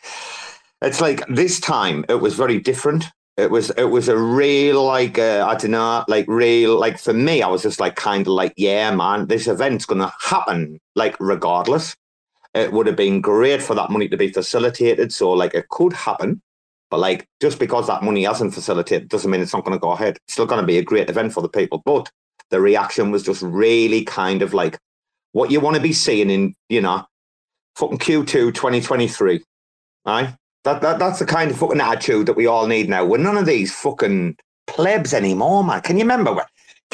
it's 0.81 1.01
like 1.01 1.25
this 1.27 1.59
time 1.59 2.05
it 2.09 2.15
was 2.15 2.35
very 2.35 2.59
different. 2.59 3.05
It 3.35 3.49
was 3.49 3.71
it 3.71 3.85
was 3.85 4.09
a 4.09 4.17
real 4.17 4.83
like 4.83 5.17
uh, 5.17 5.45
I 5.47 5.55
don't 5.55 5.71
know 5.71 6.05
like 6.07 6.25
real 6.27 6.79
like 6.79 6.99
for 6.99 7.13
me 7.13 7.41
I 7.41 7.47
was 7.47 7.63
just 7.63 7.79
like 7.79 7.95
kind 7.95 8.21
of 8.21 8.33
like 8.33 8.53
yeah 8.57 8.93
man 8.93 9.25
this 9.25 9.47
event's 9.47 9.85
gonna 9.85 10.13
happen 10.19 10.79
like 10.95 11.15
regardless. 11.19 11.95
It 12.53 12.71
would 12.71 12.85
have 12.85 12.95
been 12.95 13.19
great 13.19 13.63
for 13.63 13.73
that 13.73 13.89
money 13.89 14.07
to 14.07 14.17
be 14.17 14.27
facilitated, 14.27 15.11
so 15.11 15.31
like 15.31 15.55
it 15.55 15.69
could 15.69 15.91
happen. 15.91 16.39
But 16.93 16.99
like 16.99 17.27
just 17.41 17.57
because 17.57 17.87
that 17.87 18.03
money 18.03 18.21
hasn't 18.25 18.53
facilitated 18.53 19.09
doesn't 19.09 19.31
mean 19.31 19.41
it's 19.41 19.51
not 19.51 19.65
going 19.65 19.75
to 19.75 19.81
go 19.81 19.93
ahead. 19.93 20.17
It's 20.17 20.33
still 20.33 20.45
going 20.45 20.61
to 20.61 20.67
be 20.67 20.77
a 20.77 20.83
great 20.83 21.09
event 21.09 21.33
for 21.33 21.41
the 21.41 21.49
people. 21.49 21.81
But 21.83 22.11
the 22.51 22.61
reaction 22.61 23.09
was 23.09 23.23
just 23.23 23.41
really 23.41 24.05
kind 24.05 24.43
of 24.43 24.53
like 24.53 24.77
what 25.31 25.49
you 25.49 25.59
want 25.59 25.75
to 25.75 25.81
be 25.81 25.91
seeing 25.91 26.29
in, 26.29 26.53
you 26.69 26.81
know, 26.81 27.03
fucking 27.77 27.97
Q2 27.97 28.53
2023. 28.53 29.43
Right? 30.05 30.35
That, 30.65 30.83
that 30.83 30.99
that's 30.99 31.17
the 31.17 31.25
kind 31.25 31.49
of 31.49 31.57
fucking 31.57 31.81
attitude 31.81 32.27
that 32.27 32.35
we 32.37 32.45
all 32.45 32.67
need 32.67 32.89
now. 32.89 33.03
We're 33.03 33.17
none 33.17 33.37
of 33.37 33.47
these 33.47 33.73
fucking 33.73 34.37
plebs 34.67 35.15
anymore, 35.15 35.63
man. 35.63 35.81
Can 35.81 35.97
you 35.97 36.03
remember? 36.03 36.35
Can 36.35 36.45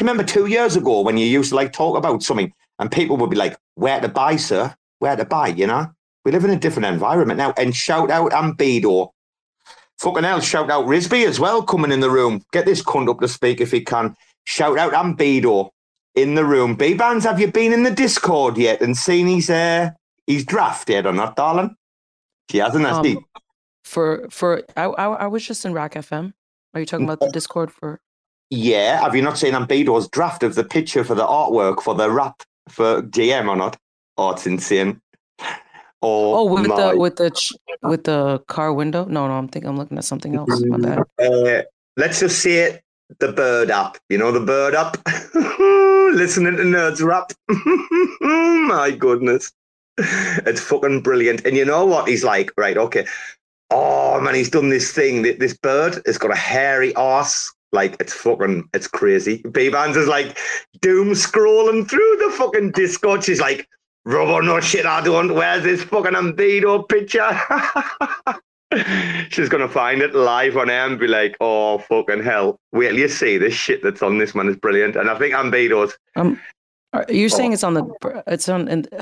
you 0.07 0.11
remember 0.13 0.23
two 0.23 0.45
years 0.45 0.77
ago 0.77 1.01
when 1.01 1.17
you 1.17 1.25
used 1.25 1.49
to 1.49 1.57
like 1.57 1.73
talk 1.73 1.97
about 1.97 2.23
something 2.23 2.53
and 2.79 2.89
people 2.89 3.17
would 3.17 3.31
be 3.31 3.35
like, 3.35 3.57
"Where 3.75 3.99
to 3.99 4.07
buy, 4.07 4.37
sir? 4.37 4.73
Where 4.99 5.17
to 5.17 5.25
buy?" 5.25 5.49
You 5.49 5.67
know, 5.67 5.87
we 6.23 6.31
live 6.31 6.45
in 6.45 6.51
a 6.51 6.57
different 6.57 6.85
environment 6.85 7.37
now. 7.37 7.53
And 7.57 7.75
shout 7.75 8.09
out 8.09 8.31
Ambedo, 8.31 9.09
fucking 9.99 10.23
hell, 10.23 10.39
shout 10.39 10.71
out 10.71 10.85
Risby 10.85 11.25
as 11.25 11.39
well, 11.39 11.61
coming 11.61 11.91
in 11.91 11.99
the 11.99 12.09
room. 12.09 12.41
Get 12.51 12.65
this 12.65 12.81
cunt 12.81 13.09
up 13.09 13.19
to 13.19 13.27
speak 13.27 13.61
if 13.61 13.71
he 13.71 13.81
can. 13.81 14.15
Shout 14.45 14.77
out 14.77 14.93
Ambedo 14.93 15.69
in 16.15 16.35
the 16.35 16.45
room. 16.45 16.75
Bbandz, 16.75 17.23
have 17.23 17.39
you 17.39 17.51
been 17.51 17.73
in 17.73 17.83
the 17.83 17.91
Discord 17.91 18.57
yet 18.57 18.81
and 18.81 18.97
seen 18.97 19.27
his 19.27 19.49
uh 19.49 19.91
his 20.25 20.45
draft 20.45 20.89
yet 20.89 21.05
or 21.05 21.13
not, 21.13 21.35
darling? 21.35 21.75
She 22.49 22.57
hasn't, 22.57 22.85
has? 22.85 22.97
Um, 22.97 23.25
for 23.83 24.27
for 24.29 24.63
I, 24.75 24.85
I 24.85 25.05
I 25.05 25.27
was 25.27 25.45
just 25.45 25.65
in 25.65 25.73
RAC 25.73 25.93
FM. 25.93 26.33
Are 26.73 26.79
you 26.79 26.85
talking 26.85 27.05
about 27.05 27.19
the 27.19 27.29
Discord 27.29 27.71
for? 27.71 27.99
Yeah, 28.49 29.01
have 29.01 29.15
you 29.15 29.21
not 29.21 29.37
seen 29.37 29.53
Ambedo's 29.53 30.07
draft 30.09 30.41
of 30.41 30.55
the 30.55 30.63
picture 30.63 31.03
for 31.03 31.13
the 31.13 31.25
artwork 31.25 31.83
for 31.83 31.93
the 31.93 32.09
rap 32.09 32.41
for 32.67 33.03
GM 33.03 33.47
or 33.47 33.55
not? 33.55 33.77
Oh, 34.17 34.31
it's 34.31 34.47
insane. 34.47 35.01
Oh, 36.01 36.33
Oh, 36.39 36.43
with 36.53 36.65
the 36.65 36.93
with 36.97 37.15
the 37.17 37.29
ch- 37.31 37.53
with 37.81 38.03
the 38.05 38.39
car 38.47 38.73
window. 38.73 39.05
No, 39.05 39.27
no, 39.27 39.33
I'm 39.33 39.47
thinking 39.49 39.69
I'm 39.69 39.77
looking 39.77 39.97
at 39.97 40.05
something 40.05 40.35
else. 40.35 40.49
My 40.67 40.77
bad. 40.77 41.03
Uh, 41.21 41.63
let's 41.97 42.19
just 42.19 42.39
see 42.39 42.57
it. 42.57 42.81
The 43.19 43.31
bird 43.31 43.71
up. 43.71 43.97
You 44.09 44.17
know 44.17 44.31
the 44.31 44.39
bird 44.39 44.75
up? 44.75 44.97
Listening 46.15 46.57
to 46.57 46.63
nerds 46.63 47.03
rap. 47.03 47.31
my 48.21 48.91
goodness. 48.91 49.51
It's 49.97 50.61
fucking 50.61 51.01
brilliant. 51.01 51.45
And 51.45 51.57
you 51.57 51.65
know 51.65 51.85
what? 51.85 52.07
He's 52.07 52.23
like, 52.23 52.51
right, 52.57 52.77
okay. 52.77 53.05
Oh 53.71 54.19
man, 54.21 54.35
he's 54.35 54.49
done 54.49 54.69
this 54.69 54.91
thing. 54.93 55.23
Th- 55.23 55.37
This 55.39 55.55
bird 55.57 56.01
has 56.05 56.17
got 56.17 56.31
a 56.31 56.35
hairy 56.35 56.95
ass. 56.95 57.51
Like 57.71 57.97
it's 57.99 58.13
fucking, 58.13 58.67
it's 58.73 58.87
crazy. 58.87 59.43
Bbandz 59.43 59.95
is 59.97 60.07
like 60.07 60.37
doom 60.81 61.09
scrolling 61.09 61.87
through 61.87 62.17
the 62.19 62.33
fucking 62.37 62.71
Discord. 62.71 63.23
She's 63.23 63.41
like, 63.41 63.67
Robo, 64.05 64.39
no 64.39 64.59
shit, 64.59 64.85
I 64.85 65.01
don't. 65.01 65.33
Where's 65.35 65.63
this 65.63 65.83
fucking 65.83 66.13
Ambedo 66.13 66.87
picture? 66.87 67.29
She's 69.29 69.49
gonna 69.49 69.67
find 69.67 70.01
it 70.01 70.13
live 70.13 70.55
on 70.55 70.69
air 70.69 70.85
and 70.85 70.99
be 70.99 71.07
like, 71.07 71.35
"Oh 71.41 71.79
fucking 71.79 72.23
hell! 72.23 72.59
Wait 72.71 72.89
till 72.89 72.97
you 72.99 73.07
see 73.07 73.37
this 73.37 73.53
shit 73.53 73.81
that's 73.83 74.03
on 74.03 74.19
this 74.19 74.35
man 74.35 74.47
is 74.47 74.55
brilliant." 74.57 74.95
And 74.95 75.09
I 75.09 75.17
think 75.17 75.33
Ambedo's. 75.33 75.97
Um, 76.15 76.39
are 76.93 77.05
you 77.09 77.25
Oh. 77.25 77.29
saying 77.29 77.53
it's 77.53 77.63
on 77.63 77.73
the? 77.73 78.23
It's 78.27 78.47
on. 78.49 78.67
And, 78.67 78.87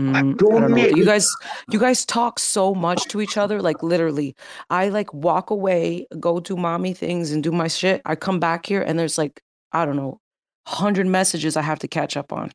Mm, 0.00 0.16
I 0.16 0.20
don't 0.22 0.36
don't 0.38 0.60
know. 0.72 0.76
know. 0.76 0.86
You 0.88 1.04
guys, 1.04 1.24
you 1.70 1.78
guys 1.78 2.04
talk 2.04 2.40
so 2.40 2.74
much 2.74 3.04
to 3.10 3.20
each 3.20 3.36
other. 3.36 3.62
Like 3.62 3.80
literally, 3.80 4.34
I 4.68 4.88
like 4.88 5.14
walk 5.14 5.50
away, 5.50 6.08
go 6.18 6.40
do 6.40 6.56
mommy 6.56 6.94
things, 6.94 7.30
and 7.30 7.44
do 7.44 7.52
my 7.52 7.68
shit. 7.68 8.02
I 8.04 8.16
come 8.16 8.40
back 8.40 8.66
here, 8.66 8.82
and 8.82 8.98
there's 8.98 9.18
like 9.18 9.40
I 9.70 9.84
don't 9.84 9.94
know, 9.94 10.18
hundred 10.66 11.06
messages 11.06 11.56
I 11.56 11.62
have 11.62 11.78
to 11.78 11.86
catch 11.86 12.16
up 12.16 12.32
on. 12.32 12.50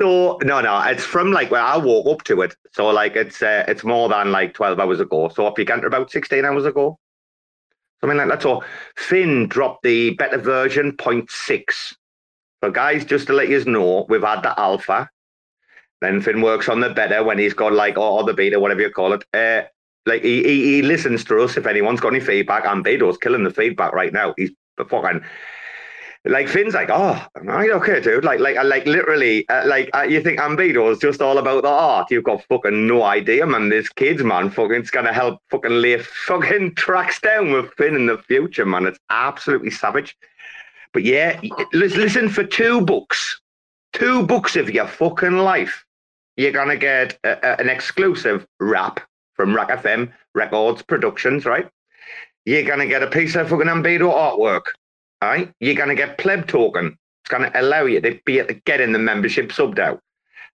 So 0.00 0.38
no, 0.42 0.62
no, 0.62 0.80
it's 0.84 1.04
from 1.04 1.30
like 1.30 1.50
where 1.50 1.60
I 1.60 1.76
woke 1.76 2.06
up 2.06 2.24
to 2.24 2.40
it. 2.40 2.54
So 2.72 2.88
like 2.88 3.16
it's 3.16 3.42
uh, 3.42 3.64
it's 3.68 3.84
more 3.84 4.08
than 4.08 4.32
like 4.32 4.54
twelve 4.54 4.80
hours 4.80 4.98
ago. 4.98 5.28
So 5.28 5.46
if 5.48 5.58
you 5.58 5.66
can't 5.66 5.84
about 5.84 6.10
sixteen 6.10 6.46
hours 6.46 6.64
ago, 6.64 6.98
something 8.00 8.16
like 8.16 8.28
that. 8.28 8.42
So 8.42 8.64
Finn 8.96 9.46
dropped 9.46 9.82
the 9.82 10.10
beta 10.10 10.38
version 10.38 10.92
0.6. 10.92 11.94
So 12.62 12.70
guys, 12.70 13.04
just 13.04 13.26
to 13.26 13.34
let 13.34 13.50
you 13.50 13.62
know, 13.66 14.06
we've 14.08 14.22
had 14.22 14.42
the 14.42 14.58
alpha. 14.58 15.10
Then 16.00 16.22
Finn 16.22 16.40
works 16.40 16.70
on 16.70 16.80
the 16.80 16.88
beta 16.88 17.22
when 17.22 17.38
he's 17.38 17.52
got 17.52 17.74
like 17.74 17.98
or, 17.98 18.20
or 18.20 18.24
the 18.24 18.32
beta, 18.32 18.58
whatever 18.58 18.80
you 18.80 18.90
call 18.90 19.12
it. 19.12 19.24
Uh, 19.34 19.68
like 20.06 20.22
he, 20.22 20.42
he 20.42 20.64
he 20.64 20.82
listens 20.82 21.24
to 21.24 21.42
us 21.42 21.58
if 21.58 21.66
anyone's 21.66 22.00
got 22.00 22.14
any 22.14 22.20
feedback. 22.20 22.64
Ambedo's 22.64 23.18
killing 23.18 23.44
the 23.44 23.50
feedback 23.50 23.92
right 23.92 24.14
now. 24.14 24.32
He's 24.38 24.50
fucking 24.78 25.22
like 26.26 26.48
Finn's 26.48 26.74
like, 26.74 26.90
oh, 26.92 27.24
right, 27.42 27.70
okay, 27.70 28.00
dude. 28.00 28.24
Like, 28.24 28.40
like, 28.40 28.56
like, 28.62 28.84
literally, 28.86 29.48
uh, 29.48 29.62
like, 29.66 29.88
uh, 29.96 30.02
you 30.02 30.22
think 30.22 30.38
Ambedo 30.38 30.90
is 30.92 30.98
just 30.98 31.22
all 31.22 31.38
about 31.38 31.62
the 31.62 31.68
art? 31.70 32.10
You've 32.10 32.24
got 32.24 32.44
fucking 32.44 32.86
no 32.86 33.02
idea, 33.04 33.46
man. 33.46 33.70
This 33.70 33.88
kids, 33.88 34.22
man, 34.22 34.50
fucking, 34.50 34.76
it's 34.76 34.90
gonna 34.90 35.12
help 35.14 35.40
fucking 35.50 35.70
lay 35.70 35.98
fucking 35.98 36.74
tracks 36.76 37.20
down 37.20 37.52
with 37.52 37.72
Finn 37.74 37.96
in 37.96 38.06
the 38.06 38.18
future, 38.18 38.66
man. 38.66 38.84
It's 38.86 38.98
absolutely 39.08 39.70
savage. 39.70 40.14
But 40.92 41.04
yeah, 41.04 41.40
listen 41.72 42.28
for 42.28 42.44
two 42.44 42.80
books, 42.82 43.40
two 43.92 44.26
books 44.26 44.56
of 44.56 44.68
your 44.70 44.88
fucking 44.88 45.38
life. 45.38 45.84
You're 46.36 46.52
gonna 46.52 46.76
get 46.76 47.18
a, 47.24 47.30
a- 47.42 47.60
an 47.60 47.68
exclusive 47.70 48.46
rap 48.58 49.00
from 49.34 49.54
RAC 49.54 49.68
FM 49.82 50.12
Records 50.34 50.82
Productions, 50.82 51.46
right? 51.46 51.68
You're 52.44 52.64
gonna 52.64 52.86
get 52.86 53.02
a 53.02 53.06
piece 53.06 53.36
of 53.36 53.48
fucking 53.48 53.68
Ambedo 53.68 54.12
artwork 54.12 54.62
right? 55.22 55.52
You're 55.60 55.74
going 55.74 55.88
to 55.88 55.94
get 55.94 56.18
pleb 56.18 56.46
token. 56.46 56.96
It's 57.22 57.30
going 57.30 57.50
to 57.50 57.60
allow 57.60 57.84
you 57.84 58.00
to 58.00 58.18
be 58.24 58.38
able 58.38 58.48
to 58.48 58.54
get 58.54 58.80
in 58.80 58.92
the 58.92 58.98
membership 58.98 59.50
subbed 59.50 59.78
out. 59.78 60.00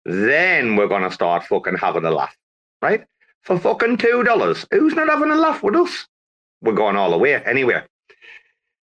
Then 0.05 0.75
we're 0.75 0.87
going 0.87 1.03
to 1.03 1.11
start 1.11 1.45
fucking 1.45 1.77
having 1.77 2.05
a 2.05 2.11
laugh, 2.11 2.35
right? 2.81 3.05
For 3.41 3.59
fucking 3.59 3.97
two 3.97 4.23
dollars. 4.23 4.65
Who's 4.71 4.93
not 4.93 5.09
having 5.09 5.31
a 5.31 5.35
laugh 5.35 5.61
with 5.63 5.75
us? 5.75 6.07
We're 6.61 6.73
going 6.73 6.95
all 6.95 7.11
the 7.11 7.17
way 7.17 7.35
anyway. 7.35 7.83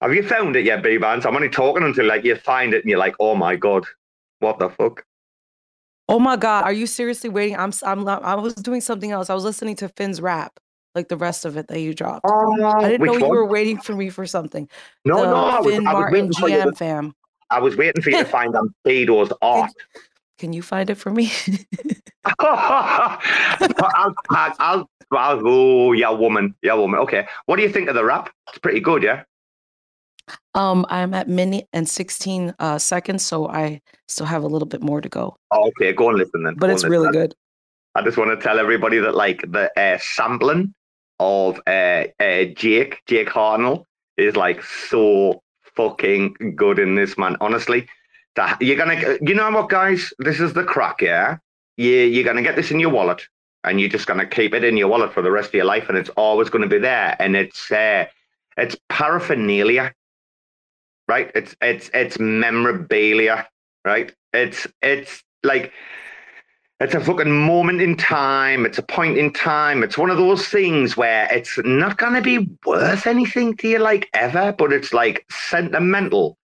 Have 0.01 0.14
you 0.14 0.22
found 0.22 0.57
it 0.57 0.64
yet, 0.64 0.83
Bbandz? 0.83 1.26
I'm 1.26 1.37
only 1.37 1.51
talking 1.51 1.83
until 1.83 2.07
like 2.07 2.24
you 2.24 2.37
find 2.37 2.72
it 2.72 2.83
and 2.83 2.91
you're 2.91 2.99
like, 2.99 3.14
oh 3.20 3.35
my 3.35 3.57
god, 3.57 3.85
what 4.39 4.59
the 4.59 4.70
fuck? 4.70 5.05
Oh 6.09 6.18
my 6.18 6.37
god, 6.37 6.64
are 6.64 6.72
you 6.72 6.87
seriously 6.87 7.31
waiting? 7.31 7.57
I'm 7.57 7.72
I'm, 7.85 8.09
I 8.09 8.35
was 8.35 8.55
doing 8.55 8.81
something 8.81 9.11
else. 9.11 9.31
I 9.31 9.35
was 9.35 9.45
listening 9.45 9.76
to 9.76 9.89
Finn's 9.91 10.20
rap, 10.20 10.59
like 10.95 11.09
the 11.09 11.16
rest 11.16 11.45
of 11.45 11.57
it 11.57 11.68
that 11.68 11.80
you 11.80 11.95
dropped. 11.95 12.26
I 12.26 12.88
didn't 12.88 13.07
know 13.07 13.14
you 13.14 13.20
one? 13.20 13.30
were 13.30 13.47
waiting 13.47 13.78
for 13.78 13.95
me 13.95 14.11
for 14.11 14.26
something. 14.26 14.68
No, 15.05 15.20
the 15.20 15.26
no, 15.26 15.36
I 15.36 15.61
was, 15.61 15.74
Finn 15.74 15.86
I 15.86 15.93
was 15.93 16.01
Martin 16.01 16.12
waiting 16.12 16.32
for 16.32 16.49
you. 16.49 16.57
GM 16.57 16.70
To, 16.70 16.72
fam. 16.72 17.14
I 17.51 17.59
was 17.61 17.76
waiting 17.76 18.03
for 18.03 18.11
you 18.11 18.18
to 18.18 18.24
find 18.30 18.55
Ambedo's 18.55 19.32
art. 19.43 19.70
Can 20.38 20.53
you 20.53 20.62
find 20.62 20.88
it 20.88 20.97
for 20.97 21.11
me? 21.11 21.30
I'll, 22.38 23.18
I'll, 23.61 24.14
I'll, 24.30 24.88
I'll, 25.11 25.43
oh, 25.47 25.93
yeah, 25.93 26.11
woman, 26.11 26.55
yeah, 26.62 26.74
woman. 26.74 27.01
Okay, 27.01 27.26
what 27.47 27.57
do 27.57 27.62
you 27.62 27.68
think 27.68 27.88
of 27.88 27.95
the 27.95 28.05
rap? 28.05 28.32
It's 28.49 28.59
pretty 28.59 28.80
good, 28.80 29.03
yeah. 29.03 29.24
um, 30.55 30.86
I'm 30.88 31.12
at 31.12 31.28
minute 31.28 31.68
and 31.72 31.88
16 31.88 32.55
uh, 32.59 32.78
seconds, 32.78 33.24
so 33.24 33.49
I 33.49 33.80
still 34.09 34.26
have 34.26 34.43
a 34.43 34.47
little 34.47 34.68
bit 34.68 34.82
more 34.82 35.01
to 35.01 35.09
go. 35.09 35.36
Oh, 35.51 35.68
okay, 35.68 35.93
go 35.93 36.09
and 36.09 36.18
listen 36.18 36.43
then. 36.43 36.55
But 36.55 36.68
Go 36.68 36.72
it's 36.72 36.84
really 36.84 37.11
good. 37.11 37.34
I 37.95 38.03
just 38.03 38.16
want 38.16 38.30
to 38.30 38.43
tell 38.43 38.59
everybody 38.59 38.99
that 38.99 39.14
like 39.14 39.43
the 39.51 39.70
uh, 39.78 39.99
sampling 40.01 40.72
of 41.21 41.61
uh, 41.66 42.05
uh, 42.18 42.45
Jake 42.57 43.03
Jake 43.07 43.29
Hartnell 43.29 43.85
is 44.16 44.35
like 44.35 44.64
so 44.64 45.43
fucking 45.77 46.55
good 46.57 46.79
in 46.81 46.97
this 46.97 47.16
man. 47.16 47.37
Honestly, 47.41 47.87
that 48.35 48.61
you're 48.61 48.77
gonna, 48.77 49.18
you 49.23 49.35
know 49.35 49.51
what, 49.51 49.68
guys? 49.68 50.12
This 50.18 50.41
is 50.41 50.55
the 50.55 50.64
crack, 50.64 51.01
yeah. 51.01 51.37
You 51.77 51.93
you're 51.93 52.25
gonna 52.25 52.43
get 52.43 52.57
this 52.57 52.71
in 52.71 52.81
your 52.81 52.91
wallet, 52.91 53.23
and 53.64 53.81
you're 53.81 53.89
just 53.89 54.07
gonna 54.07 54.27
keep 54.27 54.55
it 54.55 54.64
in 54.64 54.77
your 54.77 54.89
wallet 54.89 55.12
for 55.12 55.23
the 55.23 55.31
rest 55.31 55.49
of 55.49 55.55
your 55.55 55.64
life, 55.66 55.89
and 55.89 55.97
it's 55.97 56.11
always 56.11 56.51
gonna 56.51 56.66
be 56.66 56.79
there. 56.79 57.16
And 57.21 57.37
it's 57.37 57.71
uh, 57.71 58.07
it's 58.57 58.77
paraphernalia, 58.89 59.93
right? 61.07 61.31
It's 61.35 61.55
it's 61.61 61.91
it's 61.93 62.18
memorabilia, 62.18 63.47
right? 63.85 64.12
It's 64.33 64.66
it's 64.83 65.23
like 65.43 65.73
it's 66.81 66.95
a 66.95 67.01
fucking 67.01 67.31
moment 67.31 67.83
in 67.83 67.95
time. 67.95 68.64
It's 68.64 68.78
a 68.78 68.83
point 68.83 69.18
in 69.18 69.33
time. 69.33 69.83
It's 69.83 69.99
one 69.99 70.09
of 70.09 70.16
those 70.16 70.49
things 70.49 70.97
where 70.97 71.28
it's 71.31 71.59
not 71.59 71.99
going 71.99 72.14
to 72.14 72.22
be 72.22 72.49
worth 72.64 73.07
anything 73.07 73.55
to 73.59 73.68
you, 73.68 73.78
like 73.78 74.09
ever, 74.14 74.53
but 74.53 74.72
it's 74.72 74.95
like 74.95 75.26
sentimental. 75.31 76.39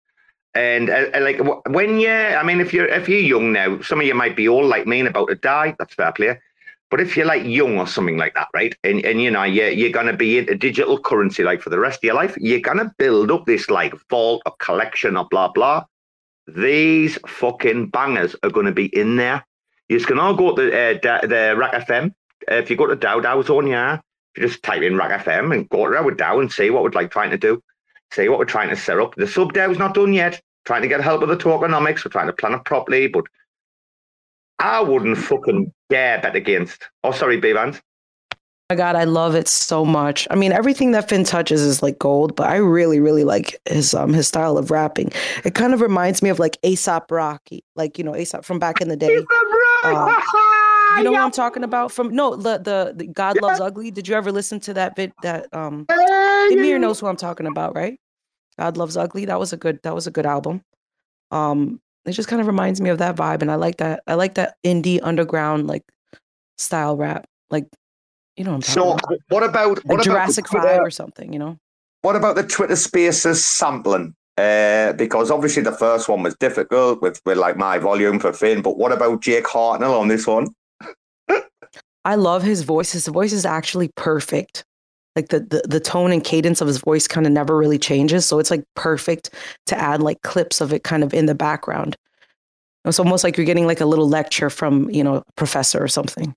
And 0.54 0.88
uh, 0.88 1.06
uh, 1.14 1.20
like 1.20 1.40
when 1.68 2.00
you, 2.00 2.10
I 2.10 2.42
mean, 2.42 2.60
if 2.60 2.72
you're 2.72 2.88
if 2.88 3.08
you're 3.08 3.18
young 3.20 3.52
now, 3.52 3.80
some 3.82 4.00
of 4.00 4.06
you 4.06 4.14
might 4.14 4.36
be 4.36 4.48
old 4.48 4.66
like 4.66 4.86
me 4.86 5.00
and 5.00 5.08
about 5.08 5.28
to 5.28 5.34
die. 5.34 5.74
That's 5.78 5.94
fair 5.94 6.12
play. 6.12 6.38
But 6.90 7.00
if 7.00 7.16
you're 7.16 7.26
like 7.26 7.44
young 7.44 7.78
or 7.78 7.86
something 7.86 8.18
like 8.18 8.34
that, 8.34 8.48
right? 8.54 8.74
And 8.84 9.04
and 9.04 9.20
you 9.22 9.30
know, 9.30 9.44
you're 9.44 9.70
you're 9.70 9.90
gonna 9.90 10.16
be 10.16 10.38
into 10.38 10.54
digital 10.54 10.98
currency 10.98 11.42
like 11.42 11.62
for 11.62 11.70
the 11.70 11.78
rest 11.78 11.98
of 11.98 12.04
your 12.04 12.14
life, 12.14 12.36
you're 12.38 12.60
gonna 12.60 12.94
build 12.98 13.30
up 13.30 13.46
this 13.46 13.70
like 13.70 13.94
vault 14.10 14.42
or 14.44 14.54
collection 14.58 15.16
or 15.16 15.26
blah 15.30 15.48
blah. 15.48 15.84
these 16.46 17.18
fucking 17.26 17.88
bangers 17.88 18.36
are 18.42 18.50
to 18.50 18.72
be 18.72 18.94
in 18.94 19.16
there. 19.16 19.46
You 19.88 20.00
can 20.00 20.18
all 20.18 20.34
go 20.34 20.54
to 20.54 20.66
uh, 20.66 20.94
Da- 20.94 21.26
the 21.26 21.54
RAC 21.56 21.86
FM. 21.86 22.14
Uh, 22.50 22.54
if 22.54 22.70
you 22.70 22.76
go 22.76 22.86
to 22.86 22.96
DAO 22.96 23.22
DAO 23.22 23.44
Zone, 23.44 23.66
yeah, 23.66 24.00
if 24.34 24.42
you 24.42 24.48
just 24.48 24.62
type 24.62 24.82
in 24.82 24.96
RAC 24.96 25.24
FM 25.24 25.54
and 25.54 25.68
go 25.68 25.90
to 25.90 26.02
with 26.02 26.16
DAO 26.16 26.40
and 26.40 26.50
see 26.50 26.70
what 26.70 26.82
we're 26.82 26.90
like 26.90 27.10
trying 27.10 27.30
to 27.30 27.38
do, 27.38 27.62
see 28.12 28.28
what 28.28 28.38
we're 28.38 28.44
trying 28.44 28.70
to 28.70 28.76
set 28.76 28.98
up. 28.98 29.14
The 29.14 29.26
sub 29.26 29.52
DAO's 29.52 29.78
not 29.78 29.94
done 29.94 30.12
yet. 30.12 30.40
Trying 30.64 30.82
to 30.82 30.88
get 30.88 31.00
help 31.00 31.20
with 31.20 31.30
the 31.30 31.36
tokenomics. 31.36 32.04
We're 32.04 32.12
trying 32.12 32.28
to 32.28 32.32
plan 32.32 32.54
it 32.54 32.64
properly, 32.64 33.08
but 33.08 33.24
I 34.58 34.80
wouldn't 34.80 35.18
fucking 35.18 35.72
dare 35.90 36.20
bet 36.20 36.36
against. 36.36 36.88
Oh, 37.02 37.10
sorry, 37.10 37.40
Bbandz. 37.40 37.80
my 38.70 38.76
god, 38.76 38.94
I 38.94 39.04
love 39.04 39.34
it 39.34 39.48
so 39.48 39.84
much. 39.84 40.28
I 40.30 40.36
mean, 40.36 40.52
everything 40.52 40.92
that 40.92 41.08
Finn 41.08 41.24
touches 41.24 41.62
is 41.62 41.82
like 41.82 41.98
gold, 41.98 42.36
but 42.36 42.48
I 42.48 42.56
really, 42.56 43.00
really 43.00 43.24
like 43.24 43.60
his 43.64 43.92
um 43.92 44.12
his 44.12 44.28
style 44.28 44.56
of 44.56 44.70
rapping. 44.70 45.10
It 45.44 45.56
kind 45.56 45.74
of 45.74 45.80
reminds 45.80 46.22
me 46.22 46.30
of 46.30 46.38
like 46.38 46.58
Aesop 46.62 47.10
Rocky, 47.10 47.64
like 47.74 47.98
you 47.98 48.04
know 48.04 48.14
Aesop 48.14 48.44
from 48.44 48.60
back 48.60 48.80
in 48.80 48.88
the 48.88 48.96
day. 48.96 49.08
Uh, 49.82 50.20
you 50.96 51.04
know 51.04 51.12
what 51.12 51.20
I'm 51.20 51.30
talking 51.30 51.64
about? 51.64 51.92
From 51.92 52.14
no, 52.14 52.36
the 52.36 52.58
the, 52.58 52.92
the 52.96 53.06
God 53.06 53.40
Loves 53.40 53.60
Ugly. 53.60 53.90
Did 53.90 54.08
you 54.08 54.14
ever 54.14 54.32
listen 54.32 54.60
to 54.60 54.74
that 54.74 54.96
bit? 54.96 55.12
That 55.22 55.52
um, 55.52 55.86
Emir 56.50 56.78
knows 56.78 57.00
who 57.00 57.06
I'm 57.06 57.16
talking 57.16 57.46
about, 57.46 57.74
right? 57.74 57.98
God 58.58 58.76
Loves 58.76 58.96
Ugly. 58.96 59.26
That 59.26 59.38
was 59.38 59.52
a 59.52 59.56
good. 59.56 59.80
That 59.82 59.94
was 59.94 60.06
a 60.06 60.10
good 60.10 60.26
album. 60.26 60.62
Um, 61.30 61.80
it 62.04 62.12
just 62.12 62.28
kind 62.28 62.40
of 62.40 62.46
reminds 62.46 62.80
me 62.80 62.90
of 62.90 62.98
that 62.98 63.16
vibe, 63.16 63.42
and 63.42 63.50
I 63.50 63.54
like 63.56 63.78
that. 63.78 64.02
I 64.06 64.14
like 64.14 64.34
that 64.34 64.56
indie 64.64 65.00
underground 65.02 65.66
like 65.66 65.84
style 66.58 66.96
rap, 66.96 67.26
like 67.50 67.66
you 68.36 68.44
know 68.44 68.54
what 68.54 68.64
So, 68.64 68.92
about. 68.92 69.18
what 69.28 69.42
about 69.42 69.76
Like 69.84 69.94
about 69.94 70.04
Jurassic 70.04 70.48
Five 70.48 70.80
or 70.80 70.90
something, 70.90 71.32
you 71.32 71.38
know? 71.38 71.58
What 72.02 72.16
about 72.16 72.34
the 72.36 72.42
Twitter 72.42 72.76
Spaces 72.76 73.44
sampling? 73.44 74.14
Uh, 74.38 74.94
because 74.94 75.30
obviously 75.30 75.62
the 75.62 75.72
first 75.72 76.08
one 76.08 76.22
was 76.22 76.34
difficult 76.36 77.02
with, 77.02 77.20
with 77.26 77.36
like 77.36 77.56
my 77.56 77.78
volume 77.78 78.18
for 78.18 78.32
Finn, 78.32 78.62
but 78.62 78.78
what 78.78 78.90
about 78.90 79.20
Jake 79.20 79.44
Hartnell 79.44 80.00
on 80.00 80.08
this 80.08 80.26
one? 80.26 80.48
I 82.04 82.14
love 82.16 82.42
his 82.42 82.62
voice. 82.62 82.92
His 82.92 83.06
voice 83.06 83.32
is 83.32 83.44
actually 83.44 83.90
perfect. 83.96 84.64
Like 85.14 85.28
the 85.28 85.40
the, 85.40 85.62
the 85.68 85.80
tone 85.80 86.10
and 86.10 86.24
cadence 86.24 86.60
of 86.60 86.66
his 86.66 86.78
voice 86.78 87.06
kind 87.06 87.26
of 87.26 87.32
never 87.32 87.56
really 87.56 87.78
changes. 87.78 88.24
So 88.24 88.38
it's 88.38 88.50
like 88.50 88.64
perfect 88.74 89.30
to 89.66 89.78
add 89.78 90.02
like 90.02 90.22
clips 90.22 90.60
of 90.60 90.72
it 90.72 90.82
kind 90.82 91.04
of 91.04 91.12
in 91.12 91.26
the 91.26 91.34
background. 91.34 91.96
It's 92.84 92.98
almost 92.98 93.22
like 93.22 93.36
you're 93.36 93.46
getting 93.46 93.66
like 93.66 93.80
a 93.80 93.86
little 93.86 94.08
lecture 94.08 94.50
from, 94.50 94.90
you 94.90 95.04
know, 95.04 95.16
a 95.16 95.24
professor 95.36 95.82
or 95.82 95.88
something. 95.88 96.34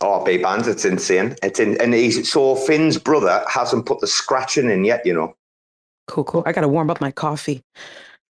Oh, 0.00 0.24
Bbandz, 0.26 0.66
it's 0.66 0.84
insane. 0.84 1.36
It's 1.42 1.60
in, 1.60 1.80
and 1.80 1.92
he's 1.92 2.30
so 2.30 2.54
Finn's 2.54 2.98
brother 2.98 3.44
hasn't 3.48 3.86
put 3.86 4.00
the 4.00 4.06
scratching 4.06 4.70
in 4.70 4.84
yet, 4.84 5.04
you 5.04 5.12
know. 5.12 5.34
Cool, 6.06 6.24
cool. 6.24 6.42
I 6.46 6.52
gotta 6.52 6.68
warm 6.68 6.90
up 6.90 7.00
my 7.00 7.10
coffee. 7.10 7.62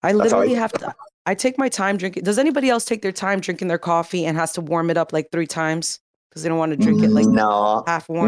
I 0.04 0.14
That's 0.14 0.26
literally 0.32 0.54
right. 0.54 0.58
have 0.58 0.74
to 0.74 0.96
I 1.26 1.34
take 1.34 1.58
my 1.58 1.70
time 1.70 1.98
drinking. 1.98 2.24
Does 2.24 2.38
anybody 2.38 2.70
else 2.70 2.86
take 2.86 3.02
their 3.02 3.12
time 3.12 3.40
drinking 3.40 3.68
their 3.68 3.80
coffee 3.80 4.26
and 4.26 4.38
has 4.38 4.54
to 4.54 4.62
warm 4.62 4.90
it 4.90 4.98
up 4.98 5.12
like 5.12 5.32
three 5.32 5.48
times? 5.48 6.00
Because 6.30 6.44
they 6.44 6.50
don't 6.50 6.58
want 6.60 6.72
to 6.72 6.78
drink 6.78 7.02
it 7.02 7.10
like 7.10 7.26
no, 7.26 7.84
half 7.88 8.08
warm. 8.10 8.28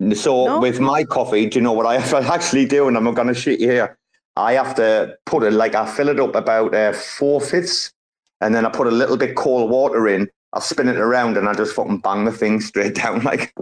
no. 0.00 0.14
So 0.14 0.46
No? 0.46 0.60
with 0.60 0.80
my 0.80 1.04
coffee, 1.04 1.46
do 1.46 1.58
you 1.58 1.62
know 1.62 1.72
what 1.72 1.86
I 1.86 1.98
have 1.98 2.10
to 2.10 2.32
actually 2.32 2.64
do? 2.64 2.88
And 2.88 2.96
I'm 2.96 3.04
not 3.04 3.14
going 3.14 3.28
to 3.28 3.34
shit 3.34 3.60
you 3.60 3.70
here. 3.70 3.96
I 4.36 4.54
have 4.54 4.74
to 4.76 5.16
put 5.24 5.44
it 5.44 5.52
like 5.52 5.74
I 5.74 5.86
fill 5.86 6.08
it 6.08 6.20
up 6.20 6.34
about 6.34 6.74
uh, 6.74 6.92
four 6.92 7.40
fifths, 7.40 7.92
and 8.40 8.54
then 8.54 8.66
I 8.66 8.70
put 8.70 8.86
a 8.86 8.90
little 8.90 9.16
bit 9.16 9.34
cold 9.36 9.70
water 9.70 10.08
in. 10.08 10.28
I 10.52 10.60
spin 10.60 10.88
it 10.88 10.98
around, 10.98 11.36
and 11.36 11.48
I 11.48 11.54
just 11.54 11.74
fucking 11.74 11.98
bang 12.00 12.24
the 12.24 12.32
thing 12.32 12.60
straight 12.60 12.94
down 13.02 13.22
like. 13.22 13.54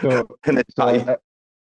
So, 0.00 0.28
and 0.44 0.58
it's 0.58 0.74
so 0.76 0.84
I, 0.86 1.16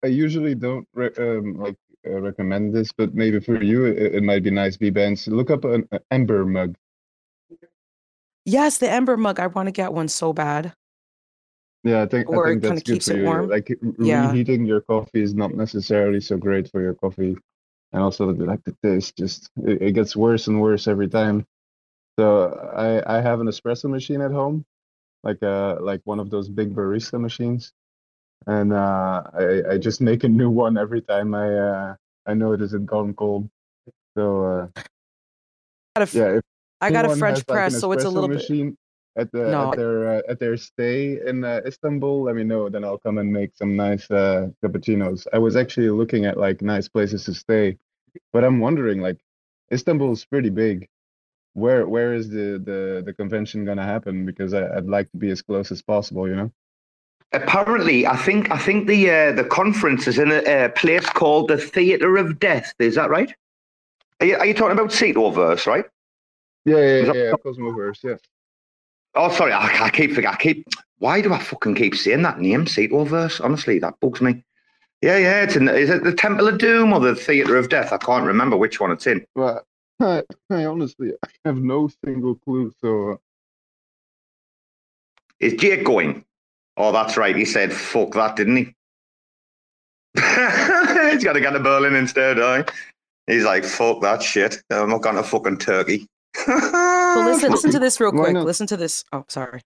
I 0.04 0.08
usually 0.08 0.56
don't 0.56 0.88
um, 1.18 1.58
like 1.58 1.76
recommend 2.06 2.74
this, 2.74 2.92
but 2.92 3.14
maybe 3.14 3.40
for 3.40 3.62
you 3.62 3.86
it, 3.86 4.16
it 4.16 4.24
might 4.24 4.44
be 4.44 4.52
nice. 4.52 4.78
Bbandz, 4.78 5.28
look 5.28 5.50
up 5.52 5.66
an, 5.66 5.88
an 5.92 6.00
Ember 6.10 6.46
mug. 6.46 6.76
Yes, 8.46 8.80
the 8.80 8.90
ember 8.90 9.18
mug. 9.18 9.40
I 9.40 9.48
want 9.48 9.68
to 9.68 9.72
get 9.72 9.94
one 9.94 10.08
so 10.08 10.34
bad. 10.34 10.74
Yeah, 11.84 12.02
I 12.04 12.06
think 12.08 12.30
Or 12.30 12.48
I 12.48 12.52
think 12.52 12.64
that's 12.64 12.84
good 12.84 13.04
for 13.04 13.14
you. 13.16 13.24
warm. 13.26 13.50
Like 13.50 13.72
Yeah. 14.00 14.32
reheating 14.32 14.66
your 14.66 14.82
coffee 14.82 15.22
is 15.22 15.34
not 15.34 15.54
necessarily 15.54 16.22
so 16.22 16.38
great 16.38 16.70
for 16.72 16.82
your 16.82 16.94
coffee, 16.96 17.38
and 17.94 18.02
also 18.02 18.32
the- 18.34 18.46
like 18.46 18.64
the 18.64 18.76
taste 18.84 19.16
just 19.18 19.50
it, 19.64 19.82
it 19.82 19.92
gets 19.94 20.16
worse 20.16 20.48
and 20.48 20.60
worse 20.62 20.88
every 20.88 21.08
time. 21.08 21.46
So 22.20 22.50
I 22.76 23.18
I 23.18 23.22
have 23.22 23.42
an 23.42 23.48
espresso 23.48 23.90
machine 23.90 24.22
at 24.22 24.32
home, 24.32 24.66
like 25.24 25.42
uh 25.44 25.78
like 25.82 26.02
one 26.06 26.20
of 26.20 26.30
those 26.30 26.50
big 26.50 26.74
barista 26.76 27.20
machines, 27.20 27.74
and 28.48 28.74
uh 28.74 29.24
I 29.34 29.74
I 29.74 29.78
just 29.78 30.02
make 30.02 30.24
a 30.24 30.30
new 30.30 30.50
one 30.50 30.78
every 30.78 31.02
time 31.02 31.34
I 31.34 31.54
uh 31.54 31.96
I 32.26 32.34
notice 32.34 32.74
it 32.74 32.86
gone 32.86 33.14
cold. 33.14 33.50
So 34.16 34.46
uh 34.46 34.82
Got 35.96 36.14
a 36.14 36.18
yeah, 36.18 36.38
if 36.38 36.42
I 36.80 36.92
got 36.92 37.06
a 37.06 37.16
French 37.16 37.38
has, 37.38 37.44
press, 37.44 37.74
an 37.76 37.80
so 37.82 37.92
it's 37.92 38.06
a 38.06 38.10
little 38.10 38.30
bit. 38.30 38.38
machine 38.38 38.78
at 39.18 39.32
the 39.32 39.40
No. 39.50 39.72
at 39.72 39.78
their 39.78 40.08
uh, 40.16 40.22
at 40.30 40.40
their 40.40 40.58
stay 40.58 41.20
in 41.26 41.44
uh, 41.44 41.62
Istanbul. 41.66 42.24
Let 42.24 42.36
me 42.36 42.44
know, 42.44 42.70
then 42.70 42.84
I'll 42.84 42.98
come 42.98 43.18
and 43.18 43.32
make 43.32 43.56
some 43.56 43.76
nice 43.76 44.10
uh, 44.10 44.50
cappuccinos. 44.64 45.28
I 45.34 45.38
was 45.38 45.56
actually 45.56 45.90
looking 45.90 46.26
at 46.26 46.38
like 46.38 46.62
nice 46.62 46.88
places 46.88 47.26
to 47.26 47.34
stay, 47.34 47.78
but 48.34 48.44
I'm 48.44 48.60
wondering 48.60 49.02
like 49.02 49.20
Istanbul's 49.72 50.26
pretty 50.26 50.50
big. 50.50 50.88
Where 51.54 51.86
where 51.88 52.14
is 52.14 52.30
the 52.30 52.62
the 52.64 53.04
the 53.06 53.14
convention 53.14 53.66
gonna 53.66 53.84
happen? 53.86 54.26
Because 54.26 54.54
I, 54.54 54.78
I'd 54.78 54.86
like 54.86 55.12
to 55.12 55.18
be 55.18 55.30
as 55.30 55.42
close 55.42 55.72
as 55.72 55.82
possible. 55.82 56.28
You 56.28 56.36
know. 56.36 56.52
Apparently, 57.34 58.06
I 58.08 58.16
think 58.18 58.52
I 58.52 58.58
think 58.58 58.88
the 58.88 59.10
uh, 59.10 59.32
the 59.34 59.44
conference 59.44 60.08
is 60.08 60.20
in 60.20 60.32
a, 60.32 60.66
a 60.66 60.70
place 60.70 61.06
called 61.10 61.48
the 61.50 61.58
Theatre 61.58 62.18
of 62.18 62.40
Death. 62.40 62.74
Is 62.80 62.96
that 62.96 63.10
right? 63.10 63.34
Are 64.20 64.26
you, 64.26 64.38
are 64.38 64.46
you 64.46 64.54
talking 64.54 64.78
about 64.78 64.92
Ceatoverse, 64.92 65.66
right? 65.66 65.86
Yeah, 66.66 66.78
yeah, 66.78 66.84
yeah. 67.00 67.06
that- 67.06 67.16
yeah 67.16 67.32
Cosmoverse. 67.44 68.04
Yeah. 68.04 68.16
Oh, 69.16 69.30
sorry, 69.32 69.52
I, 69.52 69.86
I 69.86 69.90
keep 69.90 70.14
forget. 70.14 70.34
I 70.34 70.38
keep. 70.38 70.66
Why 71.00 71.20
do 71.22 71.34
I 71.34 71.40
fucking 71.40 71.76
keep 71.76 71.96
saying 71.96 72.22
that 72.22 72.40
name, 72.40 72.66
Ceatoverse? 72.66 73.44
Honestly, 73.44 73.80
that 73.80 74.00
bugs 74.00 74.22
me. 74.22 74.44
Yeah, 75.02 75.18
yeah. 75.18 75.42
It's 75.44 75.56
in. 75.56 75.68
Is 75.68 75.90
it 75.90 76.04
the 76.04 76.14
Temple 76.14 76.48
of 76.48 76.60
Doom 76.60 76.94
or 76.94 77.00
the 77.00 77.16
Theatre 77.16 77.58
of 77.58 77.70
Death? 77.70 77.92
I 77.92 77.98
can't 77.98 78.26
remember 78.26 78.56
which 78.56 78.80
one 78.80 78.92
it's 78.92 79.08
in. 79.08 79.26
But 79.36 79.66
I, 80.00 80.24
I 80.50 80.66
honestly 80.66 81.12
have 81.44 81.58
no 81.58 81.90
single 82.06 82.36
clue. 82.36 82.72
So 82.80 83.14
uh, 83.14 83.16
Is 85.40 85.54
Jake 85.54 85.84
going? 85.84 86.24
Oh, 86.78 86.92
that's 86.92 87.18
right. 87.18 87.36
He 87.36 87.46
said, 87.46 87.74
"Fuck 87.74 88.14
that," 88.14 88.36
didn't 88.36 88.58
he? 88.58 88.64
He's 90.16 91.24
got 91.24 91.34
to 91.34 91.42
go 91.42 91.52
to 91.52 91.60
Berlin 91.60 91.96
instead, 91.96 92.40
eh? 92.40 92.64
He's 93.28 93.44
like, 93.44 93.64
"Fuck 93.64 94.02
that 94.02 94.22
shit." 94.22 94.62
I'm 94.70 94.90
not 94.90 95.02
going 95.02 95.16
to 95.16 95.24
fucking 95.24 95.58
Turkey. 95.58 96.08
So 96.36 96.54
listen, 97.26 97.52
listen 97.52 97.72
to 97.72 97.80
this 97.80 98.00
real 98.00 98.12
quick. 98.12 98.34
Listen 98.34 98.68
to 98.68 98.78
this. 98.78 99.04
Oh, 99.12 99.26
sorry. 99.28 99.62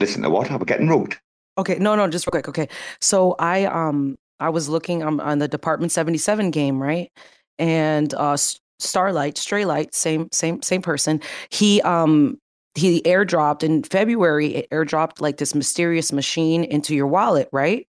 Listen 0.00 0.22
to 0.22 0.30
what? 0.30 0.50
I'm 0.50 0.58
getting 0.60 0.88
rugged. 0.88 1.18
Okay, 1.58 1.78
no, 1.78 1.94
no, 1.94 2.08
just 2.08 2.26
real 2.26 2.32
quick. 2.32 2.48
Okay, 2.48 2.68
so 3.00 3.34
I 3.38 3.64
um 3.66 4.16
I 4.40 4.48
was 4.48 4.68
looking 4.68 5.02
um, 5.02 5.20
on 5.20 5.38
the 5.38 5.48
Department 5.48 5.92
Seventy 5.92 6.18
Seven 6.18 6.50
game, 6.50 6.82
right? 6.82 7.10
And 7.58 8.12
uh, 8.14 8.32
S- 8.32 8.58
Starlight, 8.78 9.36
Straylight, 9.36 9.94
same 9.94 10.28
same 10.32 10.62
same 10.62 10.82
person. 10.82 11.20
He 11.50 11.80
um 11.82 12.38
he 12.74 13.02
airdropped 13.02 13.62
in 13.62 13.82
February. 13.82 14.54
It 14.54 14.70
airdropped 14.70 15.20
like 15.20 15.36
this 15.36 15.54
mysterious 15.54 16.12
machine 16.12 16.64
into 16.64 16.94
your 16.94 17.06
wallet, 17.06 17.48
right? 17.52 17.86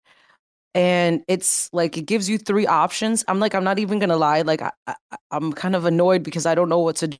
And 0.75 1.23
it's 1.27 1.69
like 1.71 1.97
it 1.97 2.05
gives 2.05 2.29
you 2.29 2.37
three 2.37 2.65
options. 2.65 3.23
I'm 3.27 3.39
like, 3.39 3.53
I'm 3.53 3.63
not 3.63 3.79
even 3.79 3.99
gonna 3.99 4.17
lie. 4.17 4.41
Like 4.41 4.61
I, 4.61 4.71
I 4.87 4.95
I'm 5.31 5.53
kind 5.53 5.75
of 5.75 5.85
annoyed 5.85 6.23
because 6.23 6.45
I 6.45 6.55
don't 6.55 6.69
know 6.69 6.79
what 6.79 6.95
to 6.97 7.07
do. 7.09 7.17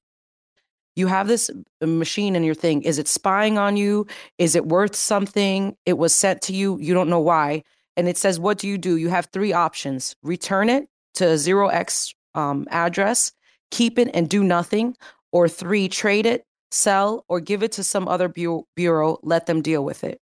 You 0.96 1.08
have 1.08 1.28
this 1.28 1.50
machine 1.82 2.36
in 2.36 2.44
your 2.44 2.56
thing. 2.56 2.84
Is 2.84 3.00
it 3.00 3.08
spying 3.08 3.58
on 3.58 3.78
you? 3.78 4.06
Is 4.38 4.56
it 4.56 4.68
worth 4.68 4.96
something? 4.96 5.76
It 5.86 5.98
was 5.98 6.14
sent 6.14 6.42
to 6.44 6.54
you. 6.54 6.78
You 6.80 6.94
don't 6.94 7.10
know 7.10 7.20
why. 7.20 7.64
And 7.96 8.08
it 8.08 8.18
says, 8.18 8.40
what 8.40 8.58
do 8.58 8.68
you 8.68 8.78
do? 8.78 8.98
You 8.98 9.10
have 9.10 9.28
three 9.28 9.54
options 9.54 10.16
return 10.24 10.70
it 10.70 10.88
to 11.16 11.26
a 11.26 11.36
0x 11.36 12.14
um, 12.36 12.68
address, 12.72 13.32
keep 13.72 14.00
it 14.00 14.10
and 14.14 14.30
do 14.30 14.44
nothing, 14.44 14.96
or 15.32 15.48
three, 15.48 15.88
trade 15.88 16.26
it, 16.26 16.46
sell, 16.74 17.24
or 17.28 17.40
give 17.40 17.64
it 17.64 17.72
to 17.74 17.84
some 17.84 18.08
other 18.08 18.28
bu- 18.28 18.64
bureau, 18.76 19.20
let 19.22 19.46
them 19.46 19.62
deal 19.62 19.84
with 19.86 20.04
it. 20.04 20.20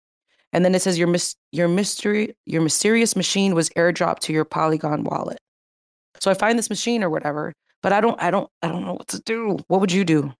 And 0.54 0.64
then 0.64 0.76
it 0.76 0.82
says 0.82 0.98
your 0.98 1.08
mis- 1.08 1.36
your 1.52 1.68
mystery 1.68 2.36
your 2.46 2.62
mysterious 2.62 3.16
machine 3.16 3.56
was 3.56 3.70
airdropped 3.72 4.20
to 4.20 4.34
your 4.34 4.46
Polygon 4.46 5.04
wallet. 5.04 5.40
So 6.20 6.32
I 6.32 6.34
find 6.34 6.58
this 6.58 6.70
machine 6.70 7.04
or 7.04 7.10
whatever, 7.10 7.54
but 7.84 7.92
I 7.92 8.00
don't 8.00 8.22
I 8.22 8.32
don't 8.32 8.50
I 8.62 8.70
don't 8.70 8.86
know 8.86 8.94
what 8.94 9.08
to 9.10 9.20
do. 9.22 9.58
What 9.68 9.82
would 9.82 9.92
you 9.92 10.06
do? 10.06 10.34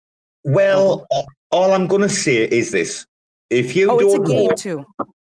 Well, 0.44 1.06
all 1.52 1.74
I'm 1.74 1.88
going 1.88 2.04
to 2.04 2.10
say 2.10 2.44
is 2.46 2.72
this: 2.72 3.06
if 3.50 3.76
you 3.76 3.90
oh, 3.92 4.00
it's 4.00 4.14
a 4.14 4.18
don't 4.18 4.28
game 4.28 4.50
know- 4.50 4.56
too. 4.56 4.86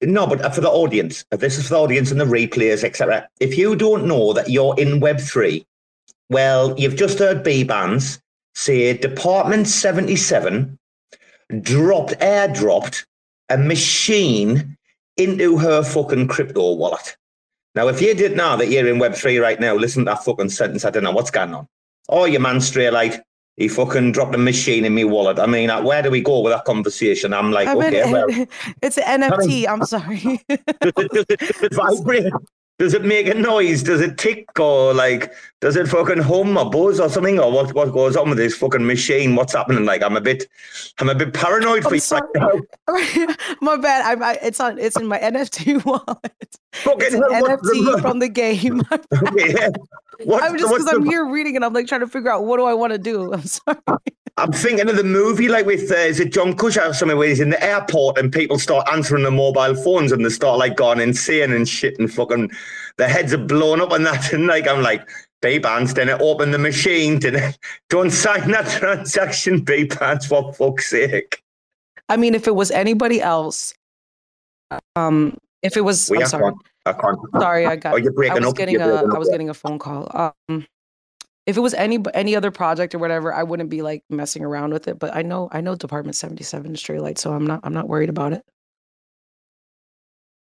No, 0.03 0.27
but 0.27 0.41
uh, 0.41 0.51
for 0.51 0.61
the 0.61 0.69
audience, 0.69 1.25
uh, 1.31 1.37
this 1.37 1.57
is 1.57 1.69
for 1.69 1.73
the 1.73 1.79
audience 1.79 2.11
and 2.11 2.21
the 2.21 2.25
replayers, 2.25 2.83
etc. 2.83 3.27
If 3.39 3.57
you 3.57 3.75
don't 3.75 4.05
know 4.05 4.31
that 4.33 4.47
you're 4.47 4.75
in 4.77 4.99
Web 4.99 5.19
three, 5.19 5.65
well, 6.29 6.75
you've 6.77 6.97
just 6.97 7.17
heard 7.17 7.43
Bbandz 7.43 8.19
say 8.57 8.97
Department 8.97 9.67
seventy 9.67 10.15
seven 10.15 10.79
dropped 11.61 12.13
airdropped 12.19 13.05
a 13.49 13.57
machine 13.57 14.75
into 15.15 15.57
her 15.57 15.83
fucking 15.83 16.27
crypto 16.27 16.73
wallet. 16.73 17.15
Now, 17.75 17.87
if 17.87 18.01
you 18.01 18.15
didn't 18.15 18.37
know 18.37 18.57
that 18.57 18.69
you're 18.69 18.87
in 18.87 18.97
Web 18.97 19.13
three 19.13 19.37
right 19.37 19.59
now, 19.59 19.75
listen 19.75 20.05
to 20.05 20.11
that 20.11 20.25
fucking 20.25 20.49
sentence. 20.49 20.85
I 20.85 20.89
don't 20.89 21.03
know 21.03 21.11
what's 21.11 21.29
going 21.29 21.53
on. 21.53 21.67
Oh, 22.09 22.25
your 22.25 22.41
man 22.41 22.59
straight 22.59 22.91
like 22.91 23.21
he 23.57 23.67
fucking 23.67 24.13
dropped 24.13 24.33
a 24.33 24.39
machine 24.39 24.85
in 24.85 24.95
me 24.95 25.03
wallet. 25.03 25.37
I 25.37 25.45
mean, 25.45 25.69
uh, 25.69 25.83
where 25.83 26.01
do 26.01 26.09
we 26.09 26.21
go 26.21 26.39
with 26.41 26.53
that 26.53 26.65
conversation? 26.65 27.33
I'm 27.33 27.51
like, 27.51 27.67
I 27.67 27.75
mean, 27.75 27.83
okay, 27.83 28.11
well, 28.11 28.27
it's 28.81 28.97
an 28.97 29.21
NFT. 29.21 29.67
I'm 29.67 29.85
sorry. 29.85 30.19
does 30.47 30.93
it, 30.97 31.11
does 31.11 31.25
it, 31.29 31.39
does 31.39 31.61
it 31.61 31.73
vibrate? 31.75 32.33
Does 32.79 32.93
it 32.93 33.03
make 33.03 33.27
a 33.27 33.33
noise? 33.33 33.81
Does 33.81 34.01
it 34.01 34.19
tick 34.19 34.59
or 34.59 34.93
like 34.93 35.33
does 35.61 35.75
it 35.75 35.87
fucking 35.87 36.19
hum 36.21 36.57
or 36.57 36.69
buzz 36.69 36.99
or 36.99 37.09
something? 37.09 37.39
Or 37.39 37.51
what 37.51 37.73
what 37.73 37.91
goes 37.91 38.15
on 38.15 38.29
with 38.29 38.37
this 38.37 38.55
fucking 38.55 38.85
machine? 38.85 39.35
What's 39.35 39.53
happening? 39.53 39.83
Like 39.85 40.03
I'm 40.03 40.15
a 40.15 40.21
bit 40.21 40.47
I'm 40.99 41.09
a 41.09 41.15
bit 41.15 41.33
paranoid 41.33 41.81
for 41.81 41.89
I'm 41.89 41.93
you 41.95 41.99
sorry. 41.99 42.21
right 42.87 43.35
my 43.61 43.77
bad. 43.77 44.19
I, 44.21 44.31
I, 44.31 44.33
it's 44.43 44.59
on. 44.59 44.77
It's 44.77 44.95
in 44.95 45.07
my 45.07 45.17
NFT 45.33 45.83
wallet. 45.85 46.55
Fucking 46.73 47.01
It's 47.01 47.15
an 47.15 47.23
hell, 47.31 47.41
what's 47.41 47.61
the- 47.67 47.73
NFT 47.95 48.01
from 48.01 48.19
the 48.19 48.29
game. 48.29 48.83
Okay, 48.91 49.53
yeah. 49.53 49.69
What's 50.23 50.43
I'm 50.45 50.57
just 50.57 50.73
because 50.73 50.87
I'm 50.87 51.03
the- 51.03 51.09
here 51.09 51.25
reading 51.25 51.55
and 51.55 51.63
I'm 51.63 51.73
like 51.73 51.87
trying 51.87 52.01
to 52.01 52.07
figure 52.07 52.31
out 52.31 52.45
what 52.45 52.57
do 52.57 52.65
I 52.65 52.73
want 52.73 52.93
to 52.93 52.99
do. 52.99 53.33
I'm 53.33 53.43
sorry. 53.43 53.77
I'm 54.39 54.51
thinking 54.51 54.87
of 54.87 54.95
the 54.95 55.03
movie, 55.03 55.47
like 55.47 55.65
with 55.65 55.91
uh, 55.91 55.95
is 55.95 56.19
it 56.19 56.31
John 56.31 56.55
Cusack 56.55 56.89
or 56.89 56.93
something, 56.93 57.17
where 57.17 57.27
he's 57.27 57.39
in 57.39 57.49
the 57.49 57.63
airport 57.63 58.19
and 58.19 58.31
people 58.31 58.59
start 58.59 58.87
answering 58.91 59.23
the 59.23 59.31
mobile 59.31 59.73
phones 59.75 60.11
and 60.11 60.23
they 60.23 60.29
start 60.29 60.59
like 60.59 60.75
going 60.75 60.99
insane 60.99 61.51
and 61.53 61.67
shit 61.67 61.97
and 61.97 62.13
fucking 62.13 62.51
their 62.97 63.09
heads 63.09 63.33
are 63.33 63.39
blown 63.39 63.81
up 63.81 63.91
and 63.91 64.05
that. 64.05 64.31
And 64.37 64.45
like 64.47 64.67
I'm 64.67 64.83
like, 64.83 65.07
Bbandz, 65.41 65.93
then 65.95 66.09
open 66.09 66.51
the 66.51 66.57
machine, 66.59 67.19
then 67.19 67.53
don't 67.89 68.11
sign 68.11 68.51
that 68.51 68.67
transaction, 68.69 69.63
Bbandz, 69.65 70.27
for 70.27 70.53
fuck's 70.53 70.89
sake. 70.89 71.41
I 72.09 72.17
mean, 72.17 72.35
if 72.35 72.47
it 72.47 72.55
was 72.55 72.71
anybody 72.71 73.21
else, 73.21 73.73
um, 74.95 75.37
if 75.61 75.77
it 75.77 75.81
was, 75.81 76.09
We 76.09 76.19
I'm 76.21 76.27
sorry. 76.27 76.43
one. 76.43 76.55
I 76.89 76.93
can't. 76.93 77.19
Sorry, 77.39 77.65
I 77.65 77.75
got. 77.75 77.93
Oh, 77.93 77.97
you're 77.97 78.11
breaking 78.13 78.37
I 78.37 78.39
was 78.39 78.49
up. 78.49 78.55
getting 78.57 78.75
You're 78.75 78.89
a. 78.91 79.15
I 79.15 79.17
was 79.17 79.29
getting 79.29 79.49
a 79.49 79.53
phone 79.53 79.79
call. 79.79 80.09
Um, 80.49 80.65
if 81.45 81.55
it 81.57 81.61
was 81.61 81.73
any 81.73 81.99
any 82.13 82.35
other 82.35 82.51
project 82.51 82.93
or 82.93 82.99
whatever, 82.99 83.33
I 83.33 83.43
wouldn't 83.43 83.69
be 83.69 83.81
like 83.81 84.03
messing 84.09 84.43
around 84.43 84.73
with 84.73 84.87
it. 84.87 84.99
But 84.99 85.15
I 85.15 85.21
know 85.21 85.49
I 85.51 85.61
know 85.61 85.75
Department 85.75 86.15
Seventy 86.15 86.43
Seven 86.43 86.73
is 86.73 86.81
Straylight, 86.81 87.17
so 87.17 87.33
I'm 87.33 87.47
not 87.47 87.61
I'm 87.63 87.73
not 87.73 87.87
worried 87.87 88.09
about 88.09 88.33
it. 88.33 88.43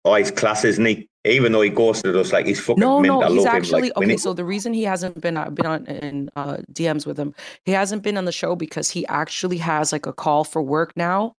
Oh, 0.05 0.15
he's 0.15 0.31
class, 0.31 0.65
isn't 0.65 0.85
he? 0.85 1.09
Even 1.25 1.53
though 1.53 1.61
he 1.61 1.71
ghosted 1.71 2.17
us, 2.17 2.33
like 2.33 2.47
he's 2.47 2.61
fucking 2.61 2.81
No, 2.81 3.01
mint. 3.01 3.13
no, 3.13 3.23
I 3.23 3.31
he's 3.31 3.45
actually. 3.45 3.83
Like, 3.83 3.97
okay. 3.99 4.17
So 4.17 4.33
the 4.33 4.45
reason 4.45 4.73
he 4.73 4.85
hasn't 4.85 5.21
been 5.21 5.37
uh, 5.37 5.51
been 5.51 5.67
on 5.67 5.87
in 5.87 6.31
uh, 6.37 6.59
DMs 6.73 7.05
with 7.07 7.19
him, 7.19 7.35
he 7.65 7.73
hasn't 7.73 8.03
been 8.03 8.17
on 8.17 8.25
the 8.25 8.33
show 8.33 8.57
because 8.57 8.91
he 8.91 9.07
actually 9.07 9.59
has 9.59 9.93
like 9.93 10.07
a 10.07 10.13
call 10.13 10.45
for 10.45 10.63
work 10.63 10.93
now 10.97 11.35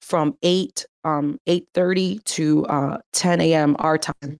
from 0.00 0.36
eight 0.42 0.86
um 1.04 1.38
eight 1.46 1.68
thirty 1.74 2.18
to 2.20 2.66
uh 2.66 2.98
ten 3.12 3.40
a.m. 3.40 3.76
our 3.78 3.98
time. 3.98 4.38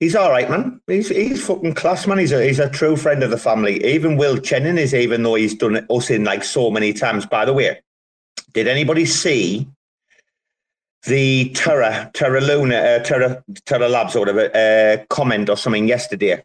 He's 0.00 0.16
all 0.16 0.30
right, 0.30 0.48
man. 0.48 0.80
He's 0.86 1.10
he's 1.10 1.44
fucking 1.44 1.74
class, 1.74 2.06
man. 2.06 2.18
He's 2.18 2.32
a 2.32 2.42
he's 2.42 2.58
a 2.58 2.70
true 2.70 2.96
friend 2.96 3.22
of 3.22 3.30
the 3.30 3.36
family. 3.36 3.84
Even 3.84 4.16
Will 4.16 4.36
Chennin 4.36 4.78
is, 4.78 4.94
even 4.94 5.22
though 5.22 5.34
he's 5.34 5.54
done 5.54 5.86
us 5.90 6.10
in 6.10 6.24
like 6.24 6.42
so 6.42 6.70
many 6.70 6.94
times. 6.94 7.26
By 7.26 7.44
the 7.44 7.52
way, 7.52 7.80
did 8.54 8.66
anybody 8.66 9.04
see 9.04 9.68
the 11.06 11.50
Terra 11.50 12.10
Terra 12.14 12.40
Luna 12.40 12.76
uh, 12.76 12.98
Terra 13.00 13.44
Terra 13.66 13.88
Labs 13.88 14.16
or 14.16 14.20
whatever 14.20 14.56
uh, 14.56 15.04
comment 15.10 15.50
or 15.50 15.56
something 15.56 15.86
yesterday? 15.86 16.42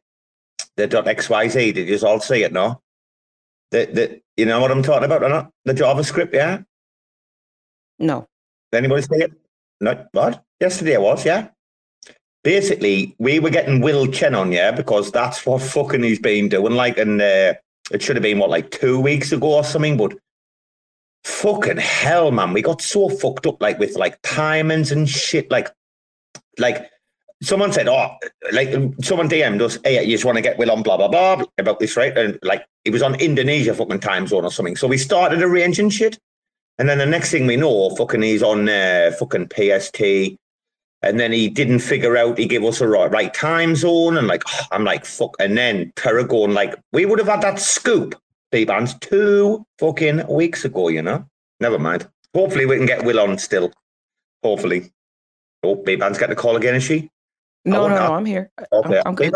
The 0.76 0.88
dot 0.88 1.06
XYZ. 1.06 1.74
Did 1.74 1.88
you 1.88 2.06
all 2.06 2.20
see 2.20 2.44
it? 2.44 2.52
No. 2.52 2.82
The 3.72 3.86
the 3.86 4.22
you 4.36 4.46
know 4.46 4.60
what 4.60 4.72
I'm 4.72 4.84
talking 4.84 5.06
about 5.06 5.24
or 5.24 5.30
not? 5.30 5.52
The 5.64 5.74
JavaScript, 5.74 6.34
yeah. 6.34 6.62
No, 8.00 8.28
Anybody 8.76 9.02
see 9.02 9.16
it? 9.16 9.34
No. 9.82 10.06
What? 10.12 10.44
Yesterday 10.60 10.94
it 10.94 11.02
was, 11.02 11.26
yeah. 11.26 11.50
Basically, 12.44 13.16
we 13.18 13.40
were 13.40 13.50
getting 13.50 13.82
Will 13.82 14.08
Chen 14.08 14.36
on, 14.36 14.52
yeah, 14.52 14.72
because 14.72 15.12
that's 15.12 15.46
what 15.46 15.62
fucking 15.62 16.04
he's 16.04 16.20
been 16.20 16.48
doing. 16.48 16.74
Like, 16.74 16.98
and 16.98 17.22
uh, 17.22 17.56
it 17.92 18.02
should 18.02 18.16
have 18.16 18.24
been 18.24 18.40
what, 18.40 18.50
like 18.50 18.72
two 18.72 19.00
weeks 19.00 19.32
ago 19.32 19.56
or 19.56 19.64
something. 19.64 19.98
But 19.98 20.16
fucking 21.24 21.78
hell, 21.78 22.32
man, 22.32 22.54
we 22.54 22.62
got 22.62 22.82
so 22.82 23.10
fucked 23.10 23.48
up, 23.48 23.62
like 23.62 23.80
with 23.80 23.96
like 23.96 24.22
timings 24.22 24.92
and 24.92 25.10
shit. 25.10 25.50
Like, 25.50 25.72
like 26.60 26.90
someone 27.42 27.74
said, 27.74 27.88
oh, 27.88 28.16
like 28.52 28.70
someone 29.02 29.28
DM'd 29.28 29.62
us, 29.62 29.80
hey, 29.84 30.04
you 30.04 30.12
just 30.12 30.26
want 30.26 30.38
to 30.38 30.42
get 30.42 30.58
Will 30.60 30.72
on, 30.72 30.84
blah 30.84 30.98
blah 30.98 31.08
blah 31.08 31.44
about 31.58 31.80
this, 31.80 31.98
right? 31.98 32.16
And 32.16 32.38
like, 32.44 32.66
he 32.84 32.92
was 32.92 33.02
on 33.02 33.16
Indonesia 33.16 33.74
fucking 33.74 34.00
time 34.00 34.28
zone 34.28 34.46
or 34.46 34.52
something. 34.52 34.76
So 34.76 34.88
we 34.88 35.00
started 35.00 35.42
arranging 35.42 35.90
shit. 35.90 36.20
And 36.78 36.90
then 36.90 36.98
the 36.98 37.06
next 37.06 37.32
thing 37.32 37.48
we 37.48 37.56
know, 37.56 37.90
fucking 37.96 38.22
he's 38.22 38.44
on 38.44 38.68
uh, 38.68 39.12
fucking 39.18 39.50
PST. 39.50 40.02
And 41.02 41.20
then 41.20 41.32
he 41.32 41.50
didn't 41.50 41.80
figure 41.80 42.18
out 42.18 42.38
he 42.38 42.48
gave 42.48 42.64
us 42.64 42.82
a 42.82 42.88
right, 42.88 43.12
right 43.12 43.34
time 43.34 43.76
zone. 43.76 44.18
And 44.18 44.28
like, 44.28 44.44
I'm 44.72 44.84
like, 44.84 45.06
fuck. 45.06 45.36
And 45.40 45.58
then 45.58 45.94
Terra 45.96 46.26
going 46.26 46.54
like, 46.54 46.76
we 46.92 47.06
would 47.06 47.20
have 47.20 47.28
had 47.28 47.42
that 47.42 47.60
scoop, 47.60 48.16
Bbandz, 48.52 49.00
two 49.00 49.66
fucking 49.80 50.28
weeks 50.28 50.66
ago, 50.66 50.90
you 50.90 51.02
know? 51.02 51.26
Never 51.60 51.80
mind. 51.80 52.08
Hopefully 52.34 52.66
we 52.66 52.76
can 52.76 52.86
get 52.86 53.06
Will 53.06 53.20
on 53.20 53.38
still. 53.38 53.72
Hopefully. 54.44 54.92
Oh, 55.64 55.78
Bbandz's 55.78 56.18
got 56.18 56.30
the 56.30 56.36
call 56.36 56.58
again, 56.58 56.76
is 56.76 56.84
she? 56.84 57.10
no, 57.64 57.88
no, 57.88 57.96
no. 57.96 58.08
no. 58.08 58.14
I'm 58.14 58.26
here. 58.26 58.52
Okay. 58.72 59.02
I'm 59.06 59.16
good. 59.16 59.34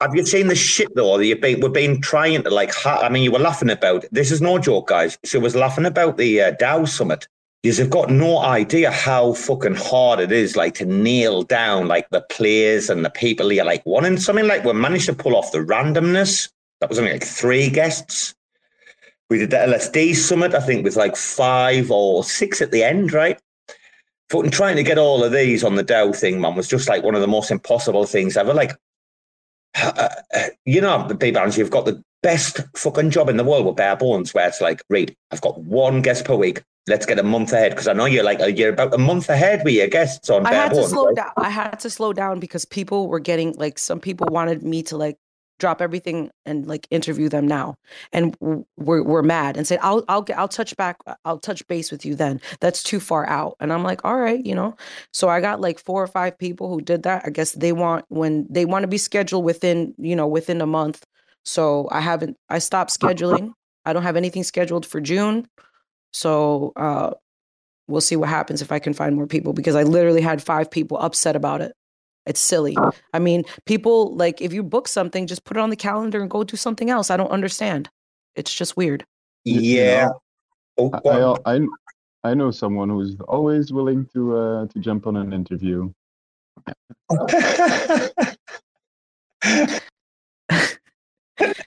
Have 0.00 0.14
you 0.14 0.24
seen 0.24 0.46
the 0.46 0.54
shit 0.54 0.94
though? 0.94 1.18
that 1.18 1.26
You've 1.26 1.40
been, 1.40 1.60
we've 1.60 1.72
been 1.72 2.00
trying 2.00 2.42
to 2.44 2.50
like, 2.50 2.72
ha- 2.72 3.00
I 3.02 3.08
mean, 3.08 3.24
you 3.24 3.32
were 3.32 3.38
laughing 3.40 3.70
about, 3.70 4.04
this 4.12 4.30
is 4.30 4.40
no 4.40 4.58
joke, 4.58 4.88
guys. 4.88 5.18
She 5.24 5.38
was 5.38 5.56
laughing 5.56 5.86
about 5.86 6.16
the 6.16 6.40
uh, 6.40 6.52
DAO 6.52 6.86
Summit. 6.86 7.26
Because 7.62 7.78
they've 7.78 7.90
got 7.90 8.08
no 8.08 8.38
idea 8.38 8.92
how 8.92 9.32
fucking 9.32 9.74
hard 9.74 10.20
it 10.20 10.30
is, 10.30 10.54
like 10.54 10.74
to 10.74 10.84
nail 10.86 11.42
down 11.42 11.88
like 11.88 12.08
the 12.10 12.20
players 12.30 12.88
and 12.88 13.04
the 13.04 13.10
people 13.10 13.52
you're 13.52 13.64
like 13.64 13.84
wanting 13.84 14.16
something 14.16 14.46
like 14.46 14.62
we 14.62 14.72
managed 14.72 15.06
to 15.06 15.12
pull 15.12 15.34
off 15.34 15.50
the 15.50 15.58
randomness. 15.58 16.50
That 16.80 16.88
was 16.88 17.00
only 17.00 17.10
like 17.10 17.24
three 17.24 17.68
guests. 17.68 18.36
We 19.28 19.38
did 19.38 19.50
the 19.50 19.56
LSD 19.56 20.14
summit, 20.14 20.54
I 20.54 20.60
think, 20.60 20.84
with 20.84 20.94
like 20.94 21.16
five 21.16 21.90
or 21.90 22.22
six 22.22 22.62
at 22.62 22.70
the 22.70 22.84
end, 22.84 23.12
right? 23.12 23.40
Fucking 24.30 24.52
trying 24.52 24.76
to 24.76 24.84
get 24.84 24.96
all 24.96 25.24
of 25.24 25.32
these 25.32 25.64
on 25.64 25.74
the 25.74 25.84
DAO 25.84 26.14
thing, 26.14 26.40
man, 26.40 26.54
was 26.54 26.68
just 26.68 26.88
like 26.88 27.02
one 27.02 27.16
of 27.16 27.20
the 27.22 27.26
most 27.26 27.50
impossible 27.50 28.04
things 28.04 28.36
ever. 28.36 28.54
Like, 28.54 28.76
you 30.64 30.80
know, 30.80 31.06
the 31.08 31.14
big 31.14 31.34
bands, 31.34 31.56
you've 31.56 31.70
got 31.70 31.84
the 31.84 32.02
best 32.22 32.60
fucking 32.76 33.10
job 33.10 33.28
in 33.28 33.36
the 33.36 33.44
world 33.44 33.66
with 33.66 33.76
bare 33.76 33.96
bones, 33.96 34.34
where 34.34 34.48
it's 34.48 34.60
like, 34.60 34.82
Reed, 34.88 35.16
I've 35.30 35.40
got 35.40 35.60
one 35.60 36.02
guest 36.02 36.24
per 36.24 36.34
week. 36.34 36.62
Let's 36.86 37.04
get 37.04 37.18
a 37.18 37.22
month 37.22 37.52
ahead 37.52 37.72
because 37.72 37.86
I 37.86 37.92
know 37.92 38.06
you're 38.06 38.24
like 38.24 38.40
you're 38.56 38.72
about 38.72 38.94
a 38.94 38.98
month 38.98 39.28
ahead 39.28 39.62
with 39.62 39.74
your 39.74 39.88
guests 39.88 40.30
on 40.30 40.46
I 40.46 40.50
bare 40.50 40.62
had 40.62 40.68
to 40.70 40.74
bones. 40.76 40.90
slow 40.90 41.06
right? 41.06 41.16
down. 41.16 41.30
I 41.36 41.50
had 41.50 41.78
to 41.80 41.90
slow 41.90 42.14
down 42.14 42.40
because 42.40 42.64
people 42.64 43.08
were 43.08 43.20
getting 43.20 43.54
like 43.58 43.78
some 43.78 44.00
people 44.00 44.26
wanted 44.30 44.62
me 44.62 44.82
to 44.84 44.96
like 44.96 45.18
drop 45.58 45.80
everything 45.80 46.30
and 46.46 46.66
like 46.66 46.86
interview 46.90 47.28
them 47.28 47.46
now, 47.46 47.76
and 48.12 48.36
we're 48.76 49.02
we're 49.02 49.22
mad 49.22 49.56
and 49.56 49.66
said 49.66 49.78
I'll 49.82 50.04
I'll 50.08 50.22
get 50.22 50.38
I'll 50.38 50.48
touch 50.48 50.76
back 50.76 50.98
I'll 51.24 51.38
touch 51.38 51.66
base 51.68 51.90
with 51.90 52.04
you 52.04 52.14
then. 52.14 52.40
That's 52.60 52.82
too 52.82 53.00
far 53.00 53.26
out, 53.26 53.56
and 53.60 53.72
I'm 53.72 53.82
like, 53.82 54.04
all 54.04 54.18
right, 54.18 54.44
you 54.44 54.54
know. 54.54 54.76
So 55.12 55.28
I 55.28 55.40
got 55.40 55.60
like 55.60 55.78
four 55.78 56.02
or 56.02 56.06
five 56.06 56.38
people 56.38 56.68
who 56.68 56.80
did 56.80 57.02
that. 57.04 57.22
I 57.24 57.30
guess 57.30 57.52
they 57.52 57.72
want 57.72 58.04
when 58.08 58.46
they 58.50 58.64
want 58.64 58.82
to 58.84 58.88
be 58.88 58.98
scheduled 58.98 59.44
within 59.44 59.94
you 59.98 60.16
know 60.16 60.26
within 60.26 60.60
a 60.60 60.66
month. 60.66 61.04
So 61.44 61.88
I 61.90 62.00
haven't 62.00 62.36
I 62.48 62.58
stopped 62.58 62.90
scheduling. 62.98 63.52
I 63.84 63.92
don't 63.92 64.02
have 64.02 64.16
anything 64.16 64.44
scheduled 64.44 64.86
for 64.86 65.00
June. 65.00 65.46
So 66.12 66.72
uh 66.76 67.12
we'll 67.88 68.00
see 68.02 68.16
what 68.16 68.28
happens 68.28 68.62
if 68.62 68.70
I 68.70 68.78
can 68.78 68.92
find 68.92 69.16
more 69.16 69.26
people 69.26 69.52
because 69.52 69.74
I 69.74 69.82
literally 69.82 70.20
had 70.20 70.42
five 70.42 70.70
people 70.70 70.98
upset 70.98 71.34
about 71.34 71.62
it. 71.62 71.72
It's 72.28 72.40
silly. 72.40 72.76
I 73.14 73.18
mean, 73.18 73.44
people 73.64 74.14
like 74.14 74.42
if 74.42 74.52
you 74.52 74.62
book 74.62 74.86
something, 74.86 75.26
just 75.26 75.44
put 75.44 75.56
it 75.56 75.60
on 75.60 75.70
the 75.70 75.76
calendar 75.76 76.20
and 76.20 76.30
go 76.30 76.44
do 76.44 76.58
something 76.58 76.90
else. 76.90 77.10
I 77.10 77.16
don't 77.16 77.30
understand. 77.30 77.88
It's 78.36 78.52
just 78.54 78.76
weird. 78.76 79.04
You- 79.44 79.60
you 79.62 79.76
Yeah. 79.78 80.08
know, 80.08 80.20
Oh, 81.04 81.40
I, 81.46 81.54
I, 81.54 81.56
I 81.56 81.66
I 82.30 82.34
know 82.34 82.50
someone 82.50 82.90
who's 82.90 83.16
always 83.26 83.72
willing 83.72 84.04
to 84.12 84.36
uh, 84.36 84.66
to 84.66 84.78
jump 84.78 85.06
on 85.06 85.16
an 85.16 85.32
interview. 85.32 85.90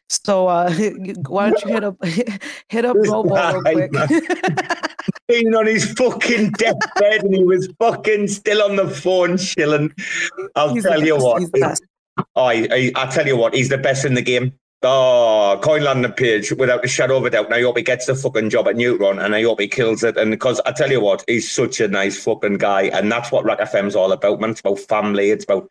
So 0.09 0.47
uh 0.47 0.69
why 1.27 1.49
don't 1.49 1.63
you 1.63 1.71
hit 1.71 1.83
up 1.83 1.95
hit 2.67 2.85
up 2.85 2.97
This 2.97 3.09
Robo 3.09 3.61
real 3.61 3.61
quick? 3.61 3.91
Been 5.31 5.55
on 5.55 5.65
his 5.65 5.85
fucking 5.93 6.51
deathbed 6.57 7.23
and 7.23 7.33
he 7.33 7.43
was 7.45 7.69
fucking 7.79 8.27
still 8.27 8.61
on 8.63 8.75
the 8.75 8.89
phone 8.89 9.37
chilling. 9.37 9.93
I'll 10.55 10.73
He's 10.73 10.83
the 10.83 10.89
tell 10.89 11.03
you 11.03 11.13
best, 11.15 11.25
what. 11.25 11.51
the 11.53 11.79
I, 12.35 12.91
I, 12.95 13.03
I 13.03 13.05
tell 13.07 13.25
you 13.25 13.37
what, 13.37 13.53
he's 13.55 13.69
the 13.69 13.77
best 13.77 14.03
in 14.03 14.13
the 14.15 14.21
game. 14.21 14.53
Oh, 14.83 15.59
Coinlanding.page, 15.63 16.53
without 16.53 16.83
a 16.83 16.87
shadow 16.87 17.17
of 17.17 17.25
a 17.25 17.29
doubt. 17.29 17.45
And 17.45 17.53
I 17.53 17.61
hope 17.61 17.77
he 17.77 17.83
gets 17.83 18.07
the 18.07 18.15
fucking 18.15 18.49
job 18.49 18.67
at 18.67 18.75
Neutron 18.75 19.19
and 19.19 19.35
I 19.35 19.43
hope 19.43 19.61
he 19.61 19.67
kills 19.67 20.03
it. 20.03 20.17
And 20.17 20.31
because 20.31 20.59
I 20.65 20.71
tell 20.71 20.91
you 20.91 20.99
what, 20.99 21.23
he's 21.27 21.49
such 21.51 21.79
a 21.79 21.87
nice 21.87 22.21
fucking 22.21 22.57
guy. 22.57 22.83
And 22.83 23.11
that's 23.11 23.31
what 23.31 23.45
RAC 23.45 23.59
FM's 23.59 23.95
all 23.95 24.11
about, 24.11 24.41
man. 24.41 24.49
It's 24.49 24.59
about 24.59 24.79
family. 24.79 25.29
It's 25.31 25.43
about. 25.43 25.69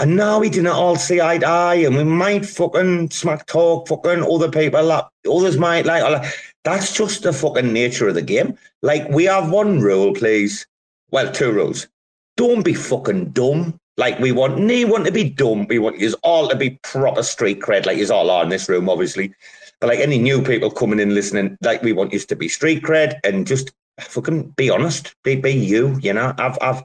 And 0.00 0.16
now 0.16 0.38
we 0.38 0.48
didn't 0.48 0.68
all 0.68 0.96
see 0.96 1.20
eye 1.20 1.38
to 1.38 1.46
eye, 1.46 1.74
and 1.76 1.96
we 1.96 2.04
might 2.04 2.46
fucking 2.46 3.10
smack 3.10 3.46
talk, 3.46 3.88
fucking 3.88 4.22
other 4.22 4.50
people, 4.50 4.84
like, 4.84 5.04
others 5.28 5.58
might 5.58 5.86
like, 5.86 6.02
like. 6.02 6.32
That's 6.64 6.92
just 6.92 7.22
the 7.22 7.32
fucking 7.32 7.72
nature 7.72 8.08
of 8.08 8.14
the 8.14 8.22
game. 8.22 8.56
Like, 8.82 9.08
we 9.08 9.24
have 9.24 9.50
one 9.50 9.80
rule, 9.80 10.14
please. 10.14 10.66
Well, 11.10 11.32
two 11.32 11.50
rules. 11.50 11.88
Don't 12.36 12.64
be 12.64 12.74
fucking 12.74 13.30
dumb. 13.30 13.80
Like 13.98 14.20
we 14.20 14.30
want, 14.30 14.58
no 14.58 14.86
want 14.86 15.06
to 15.06 15.12
be 15.12 15.28
dumb. 15.28 15.66
We 15.66 15.80
want 15.80 15.98
you 15.98 16.14
all 16.22 16.48
to 16.48 16.54
be 16.54 16.78
proper 16.84 17.24
street 17.24 17.58
cred, 17.60 17.84
like 17.84 17.98
you 17.98 18.08
all 18.12 18.30
are 18.30 18.44
in 18.44 18.48
this 18.48 18.68
room, 18.68 18.88
obviously. 18.88 19.34
But 19.80 19.88
like 19.88 19.98
any 19.98 20.18
new 20.18 20.40
people 20.40 20.70
coming 20.70 21.00
in 21.00 21.16
listening, 21.16 21.58
like 21.62 21.82
we 21.82 21.92
want 21.92 22.12
you 22.12 22.20
to 22.20 22.36
be 22.36 22.48
street 22.48 22.84
cred 22.84 23.18
and 23.24 23.44
just 23.44 23.72
fucking 23.98 24.50
be 24.50 24.70
honest, 24.70 25.16
be 25.24 25.34
be 25.34 25.50
you. 25.50 25.98
You 26.00 26.12
know, 26.12 26.32
I've 26.38 26.56
I've. 26.62 26.84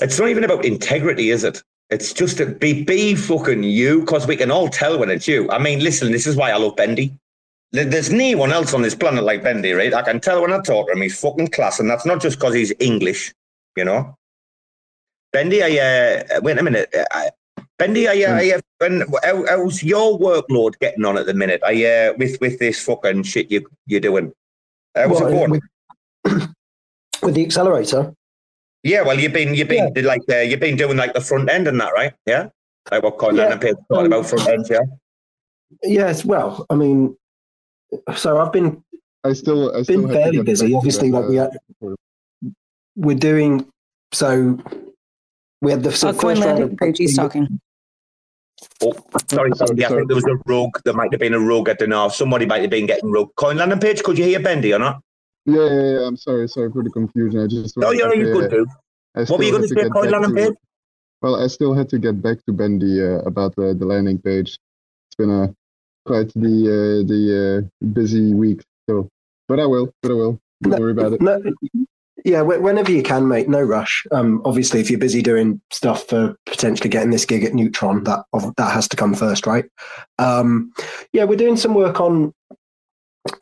It's 0.00 0.18
not 0.18 0.28
even 0.28 0.42
about 0.42 0.64
integrity, 0.64 1.30
is 1.30 1.44
it? 1.44 1.62
It's 1.90 2.12
just 2.12 2.38
to 2.38 2.46
be 2.46 2.84
be 2.84 3.14
fucking 3.14 3.64
you, 3.64 4.00
because 4.00 4.26
we 4.26 4.36
can 4.36 4.50
all 4.50 4.68
tell 4.68 4.98
when 4.98 5.10
it's 5.10 5.26
you. 5.26 5.50
I 5.50 5.58
mean, 5.58 5.80
listen, 5.80 6.12
this 6.12 6.26
is 6.26 6.36
why 6.36 6.50
I 6.50 6.56
love 6.56 6.76
Bendy. 6.76 7.14
There's 7.72 8.10
no 8.10 8.36
one 8.36 8.52
else 8.52 8.74
on 8.74 8.82
this 8.82 8.94
planet 8.94 9.22
like 9.24 9.42
Bendy, 9.42 9.72
right? 9.72 9.94
I 9.94 10.02
can 10.02 10.20
tell 10.20 10.40
when 10.42 10.52
I 10.52 10.60
talk 10.60 10.86
to 10.88 10.92
him, 10.92 11.02
he's 11.02 11.20
fucking 11.20 11.48
class, 11.48 11.78
and 11.80 11.88
that's 11.88 12.06
not 12.06 12.20
just 12.20 12.38
because 12.38 12.54
he's 12.54 12.72
English, 12.80 13.32
you 13.76 13.84
know. 13.84 14.16
Bendy, 15.32 15.62
I 15.62 15.78
uh, 15.78 16.40
wait 16.42 16.58
a 16.58 16.62
minute. 16.62 16.94
Uh, 16.94 17.04
I- 17.10 17.30
Bendy, 17.78 18.08
I, 18.08 18.22
uh, 18.24 18.34
I, 18.36 18.52
uh, 18.52 18.60
when, 18.76 19.04
how, 19.24 19.46
how's 19.46 19.82
your 19.82 20.18
workload 20.18 20.78
getting 20.80 21.04
on 21.06 21.16
at 21.16 21.24
the 21.24 21.32
minute? 21.32 21.62
I 21.64 21.84
uh, 21.86 22.12
with 22.18 22.38
with 22.40 22.58
this 22.58 22.78
fucking 22.82 23.22
shit 23.22 23.50
you 23.50 23.66
you're 23.86 24.00
doing. 24.00 24.32
How's 24.94 25.12
What, 25.12 25.32
it 25.32 25.34
going? 25.34 25.50
with, 25.50 25.62
with 27.22 27.34
the 27.34 27.44
accelerator. 27.44 28.12
Yeah, 28.82 29.02
well, 29.02 29.18
you've 29.18 29.32
been 29.32 29.54
you've 29.54 29.68
been 29.68 29.92
like 30.04 30.22
uh, 30.30 30.38
you've 30.38 30.60
been 30.60 30.76
doing 30.76 30.96
like 30.96 31.12
the 31.12 31.20
front 31.20 31.50
end 31.50 31.68
and 31.68 31.80
that, 31.80 31.92
right? 31.92 32.14
Yeah, 32.26 32.48
like 32.90 33.02
what 33.02 33.18
Conlan 33.18 33.36
Yeah. 33.36 33.52
and 33.52 33.60
Pip 33.60 33.76
talking 33.90 34.06
about 34.06 34.26
front 34.26 34.48
end, 34.48 34.66
yeah. 34.70 34.80
Yes, 35.82 36.24
well, 36.24 36.66
I 36.70 36.74
mean, 36.74 37.16
so 38.16 38.38
I've 38.38 38.52
been 38.52 38.82
I 39.24 39.32
still, 39.34 39.74
I 39.76 39.82
still 39.82 40.02
been 40.02 40.10
have 40.10 40.22
fairly 40.22 40.42
busy. 40.42 40.74
Obviously, 40.74 41.10
that, 41.10 41.20
like 41.20 41.28
we 41.28 41.38
uh, 41.38 41.50
had, 41.50 41.94
we're 42.96 43.16
doing 43.16 43.66
so. 44.12 44.58
We 45.60 45.70
had 45.70 45.82
the 45.82 45.92
so 45.92 46.12
Coin 46.12 46.36
first 46.36 46.46
round 46.46 46.58
landing 46.58 46.72
of 46.72 46.78
page, 46.78 46.98
he's 46.98 47.16
talking. 47.16 47.60
Oh, 48.82 48.94
sorry, 49.28 49.52
sorry. 49.54 49.84
I 49.84 49.88
think 49.88 50.08
there 50.08 50.14
was 50.14 50.24
a 50.24 50.36
rogue. 50.46 50.78
There 50.84 50.94
might 50.94 51.12
have 51.12 51.20
been 51.20 51.34
a 51.34 51.38
rogue 51.38 51.68
at 51.68 51.78
the 51.78 51.86
north. 51.86 52.14
Somebody 52.14 52.46
might 52.46 52.62
have 52.62 52.70
been 52.70 52.86
getting 52.86 53.10
rogue. 53.10 53.30
Coin 53.36 53.58
landing 53.58 53.78
page. 53.78 54.02
Could 54.02 54.16
you 54.16 54.24
hear 54.24 54.40
Bendy 54.40 54.72
or 54.72 54.78
not? 54.78 55.02
Yeah, 55.50 55.66
yeah, 55.66 56.00
yeah. 56.00 56.06
I'm 56.06 56.16
sorry, 56.16 56.48
sorry 56.48 56.70
for 56.70 56.82
the 56.82 56.90
confusion. 56.90 57.40
I 57.40 57.46
just. 57.46 57.76
No, 57.76 57.88
wanted 57.88 57.98
you're 57.98 58.10
to 58.10 58.18
you 58.18 58.26
say, 58.26 58.32
good, 58.32 58.44
uh, 58.44 58.48
dude. 58.48 58.68
I 59.16 59.20
What 59.24 59.38
were 59.38 59.44
you 59.44 59.50
going 59.50 59.62
to 59.62 59.68
say, 59.68 59.74
get 59.74 59.92
Coin 59.92 60.10
landing 60.10 60.34
page? 60.34 60.54
Well, 61.22 61.36
I 61.36 61.48
still 61.48 61.74
had 61.74 61.88
to 61.90 61.98
get 61.98 62.22
back 62.22 62.44
to 62.46 62.52
Bendy 62.52 63.02
uh, 63.02 63.18
about 63.20 63.54
the, 63.56 63.74
the 63.74 63.84
landing 63.84 64.18
page. 64.18 64.58
It's 65.08 65.16
been 65.18 65.30
a 65.30 65.54
quite 66.06 66.32
the 66.34 67.02
uh, 67.02 67.06
the 67.06 67.68
uh, 67.82 67.86
busy 67.92 68.32
week. 68.32 68.62
So, 68.88 69.08
but 69.48 69.60
I 69.60 69.66
will, 69.66 69.92
but 70.02 70.10
I 70.10 70.14
will. 70.14 70.40
Don't 70.62 70.80
worry 70.80 70.92
about 70.92 71.14
it. 71.14 71.20
No, 71.20 71.42
yeah, 72.24 72.42
wh- 72.42 72.62
whenever 72.62 72.90
you 72.92 73.02
can, 73.02 73.28
mate. 73.28 73.48
No 73.48 73.60
rush. 73.60 74.06
Um, 74.12 74.42
obviously, 74.44 74.80
if 74.80 74.90
you're 74.90 75.00
busy 75.00 75.22
doing 75.22 75.60
stuff 75.70 76.06
for 76.06 76.36
potentially 76.46 76.90
getting 76.90 77.10
this 77.10 77.24
gig 77.24 77.44
at 77.44 77.54
Neutron, 77.54 78.04
that 78.04 78.24
that 78.56 78.72
has 78.72 78.88
to 78.88 78.96
come 78.96 79.14
first, 79.14 79.46
right? 79.46 79.64
Um, 80.18 80.72
yeah, 81.12 81.24
we're 81.24 81.36
doing 81.36 81.56
some 81.56 81.74
work 81.74 82.00
on. 82.00 82.32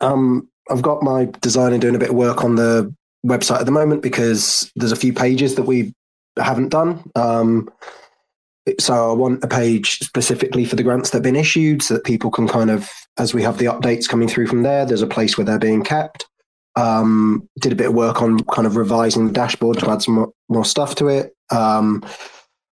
Um, 0.01 0.49
I've 0.69 0.81
got 0.81 1.03
my 1.03 1.29
designer 1.41 1.77
doing 1.77 1.95
a 1.95 1.99
bit 1.99 2.09
of 2.09 2.15
work 2.15 2.43
on 2.43 2.55
the 2.55 2.93
website 3.25 3.59
at 3.59 3.65
the 3.65 3.71
moment 3.71 4.01
because 4.01 4.71
there's 4.75 4.91
a 4.91 4.97
few 4.97 5.13
pages 5.13 5.55
that 5.55 5.63
we 5.63 5.93
haven't 6.37 6.69
done. 6.69 7.03
Um, 7.15 7.69
so 8.79 9.11
I 9.11 9.13
want 9.13 9.43
a 9.43 9.47
page 9.47 9.99
specifically 9.99 10.63
for 10.65 10.75
the 10.75 10.83
grants 10.83 11.09
that 11.09 11.17
have 11.17 11.23
been 11.23 11.35
issued, 11.35 11.81
so 11.81 11.95
that 11.95 12.03
people 12.03 12.29
can 12.29 12.47
kind 12.47 12.69
of, 12.69 12.89
as 13.17 13.33
we 13.33 13.41
have 13.41 13.57
the 13.57 13.65
updates 13.65 14.07
coming 14.07 14.27
through 14.27 14.47
from 14.47 14.63
there, 14.63 14.85
there's 14.85 15.01
a 15.01 15.07
place 15.07 15.37
where 15.37 15.45
they're 15.45 15.57
being 15.57 15.83
kept 15.83 16.27
um, 16.75 17.47
did 17.59 17.71
a 17.71 17.75
bit 17.75 17.87
of 17.87 17.93
work 17.93 18.21
on 18.21 18.39
kind 18.45 18.65
of 18.65 18.75
revising 18.75 19.27
the 19.27 19.33
dashboard 19.33 19.79
to 19.79 19.89
add 19.89 20.01
some 20.01 20.15
more, 20.15 20.31
more 20.47 20.65
stuff 20.65 20.95
to 20.95 21.07
it. 21.07 21.33
Um, 21.51 22.03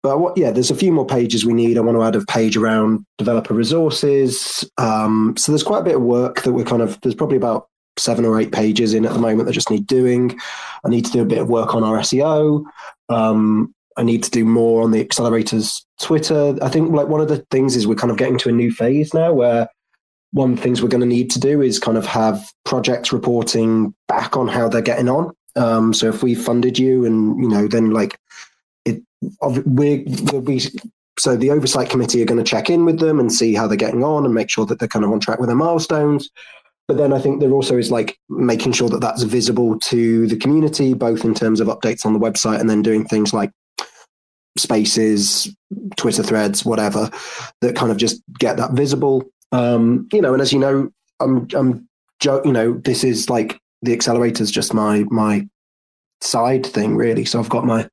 but 0.02 0.18
what, 0.18 0.38
yeah, 0.38 0.50
there's 0.50 0.70
a 0.70 0.76
few 0.76 0.92
more 0.92 1.06
pages 1.06 1.44
we 1.44 1.52
need. 1.52 1.76
I 1.76 1.80
want 1.80 1.96
to 1.96 2.02
add 2.02 2.16
a 2.16 2.24
page 2.24 2.56
around 2.56 3.04
developer 3.18 3.52
resources. 3.52 4.64
Um, 4.78 5.34
so 5.36 5.52
there's 5.52 5.62
quite 5.62 5.80
a 5.80 5.84
bit 5.84 5.96
of 5.96 6.02
work 6.02 6.42
that 6.42 6.52
we're 6.52 6.64
kind 6.64 6.80
of, 6.80 6.98
there's 7.02 7.14
probably 7.14 7.36
about 7.36 7.68
seven 8.00 8.24
or 8.24 8.40
eight 8.40 8.52
pages 8.52 8.94
in 8.94 9.06
at 9.06 9.12
the 9.12 9.18
moment 9.18 9.46
that 9.46 9.52
just 9.52 9.70
need 9.70 9.86
doing. 9.86 10.38
I 10.84 10.88
need 10.88 11.04
to 11.04 11.12
do 11.12 11.22
a 11.22 11.26
bit 11.26 11.38
of 11.38 11.48
work 11.48 11.74
on 11.74 11.84
our 11.84 11.98
SEO. 11.98 12.64
Um, 13.08 13.74
I 13.96 14.02
need 14.02 14.22
to 14.22 14.30
do 14.30 14.44
more 14.44 14.82
on 14.82 14.92
the 14.92 15.04
accelerators 15.04 15.82
Twitter. 16.00 16.56
I 16.62 16.68
think 16.68 16.92
like 16.92 17.08
one 17.08 17.20
of 17.20 17.28
the 17.28 17.44
things 17.50 17.76
is 17.76 17.86
we're 17.86 17.96
kind 17.96 18.10
of 18.10 18.16
getting 18.16 18.38
to 18.38 18.48
a 18.48 18.52
new 18.52 18.70
phase 18.70 19.12
now 19.12 19.32
where 19.32 19.68
one 20.32 20.52
of 20.52 20.56
the 20.56 20.62
things 20.62 20.80
we're 20.80 20.88
going 20.88 21.00
to 21.00 21.06
need 21.06 21.30
to 21.32 21.40
do 21.40 21.60
is 21.60 21.78
kind 21.78 21.98
of 21.98 22.06
have 22.06 22.52
projects 22.64 23.12
reporting 23.12 23.94
back 24.08 24.36
on 24.36 24.48
how 24.48 24.68
they're 24.68 24.80
getting 24.80 25.08
on. 25.08 25.32
Um, 25.56 25.92
so 25.92 26.08
if 26.08 26.22
we 26.22 26.34
funded 26.34 26.78
you 26.78 27.04
and, 27.04 27.40
you 27.42 27.48
know, 27.48 27.66
then 27.66 27.90
like 27.90 28.16
it, 28.84 29.02
we're, 29.42 30.04
we'll 30.32 30.40
be, 30.40 30.62
so 31.18 31.36
the 31.36 31.50
oversight 31.50 31.90
committee 31.90 32.22
are 32.22 32.26
going 32.26 32.42
to 32.42 32.48
check 32.48 32.70
in 32.70 32.84
with 32.84 33.00
them 33.00 33.18
and 33.18 33.32
see 33.32 33.54
how 33.54 33.66
they're 33.66 33.76
getting 33.76 34.04
on 34.04 34.24
and 34.24 34.32
make 34.32 34.50
sure 34.50 34.64
that 34.66 34.78
they're 34.78 34.88
kind 34.88 35.04
of 35.04 35.10
on 35.10 35.20
track 35.20 35.40
with 35.40 35.48
their 35.48 35.56
milestones. 35.56 36.30
But 36.90 36.96
then 36.96 37.12
I 37.12 37.20
think 37.20 37.38
there 37.38 37.52
also 37.52 37.78
is 37.78 37.92
like 37.92 38.18
making 38.28 38.72
sure 38.72 38.88
that 38.88 39.00
that's 39.00 39.22
visible 39.22 39.78
to 39.78 40.26
the 40.26 40.36
community, 40.36 40.92
both 40.92 41.24
in 41.24 41.34
terms 41.34 41.60
of 41.60 41.68
updates 41.68 42.04
on 42.04 42.14
the 42.14 42.18
website 42.18 42.58
and 42.58 42.68
then 42.68 42.82
doing 42.82 43.04
things 43.04 43.32
like 43.32 43.52
spaces, 44.58 45.54
Twitter 45.96 46.24
threads, 46.24 46.64
whatever, 46.64 47.08
that 47.60 47.76
kind 47.76 47.92
of 47.92 47.96
just 47.96 48.20
get 48.40 48.56
that 48.56 48.72
visible. 48.72 49.22
Um, 49.52 50.08
you 50.12 50.20
know, 50.20 50.32
and 50.32 50.42
as 50.42 50.52
you 50.52 50.58
know, 50.58 50.90
I'm, 51.20 51.46
I'm, 51.54 51.88
you 52.24 52.50
know, 52.50 52.72
this 52.84 53.04
is 53.04 53.30
like 53.30 53.60
the 53.82 53.92
accelerator's 53.92 54.50
just 54.50 54.74
my 54.74 55.04
my 55.12 55.46
side 56.20 56.66
thing, 56.66 56.96
really. 56.96 57.24
So 57.24 57.38
I've 57.38 57.50
got 57.50 57.64
my 57.64 57.88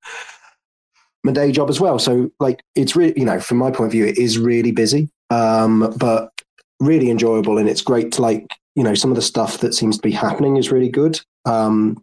my 1.23 1.33
day 1.33 1.51
job 1.51 1.69
as 1.69 1.79
well. 1.79 1.99
So 1.99 2.31
like, 2.39 2.63
it's 2.73 2.95
really, 2.95 3.13
you 3.15 3.25
know, 3.25 3.39
from 3.39 3.57
my 3.59 3.69
point 3.69 3.89
of 3.89 3.91
view, 3.91 4.07
it 4.07 4.17
is 4.17 4.39
really 4.39 4.71
busy, 4.71 5.11
um, 5.29 5.93
but 5.97 6.31
really 6.79 7.11
enjoyable, 7.11 7.59
and 7.59 7.69
it's 7.69 7.83
great 7.83 8.13
to 8.13 8.23
like, 8.23 8.47
you 8.77 8.83
know, 8.83 8.93
some 8.93 9.09
of 9.09 9.15
the 9.15 9.23
stuff 9.23 9.57
that 9.57 9.73
seems 9.73 9.97
to 9.97 10.03
be 10.03 10.11
happening 10.11 10.55
is 10.55 10.71
really 10.71 10.87
good. 10.87 11.19
Um, 11.45 11.99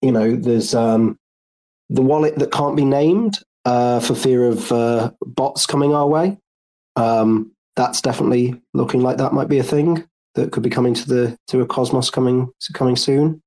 you 0.00 0.10
know, 0.10 0.34
there's 0.34 0.74
um, 0.74 1.18
the 1.90 2.00
wallet 2.00 2.38
that 2.38 2.50
can't 2.50 2.74
be 2.74 2.86
named 2.86 3.38
uh, 3.66 4.00
for 4.00 4.14
fear 4.14 4.48
of 4.48 4.72
uh, 4.72 5.10
bots 5.20 5.66
coming 5.66 5.94
our 5.94 6.08
way. 6.08 6.38
Um, 6.96 7.52
that's 7.76 8.00
definitely 8.00 8.58
looking 8.72 9.02
like 9.02 9.18
that 9.18 9.34
might 9.34 9.50
be 9.50 9.58
a 9.58 9.62
thing 9.62 10.08
that 10.36 10.52
could 10.52 10.62
be 10.62 10.70
coming 10.70 10.94
to 10.94 11.06
the 11.06 11.36
to 11.48 11.60
a 11.60 11.66
Cosmos 11.66 12.08
coming 12.08 12.50
coming 12.72 12.96
soon. 12.96 13.42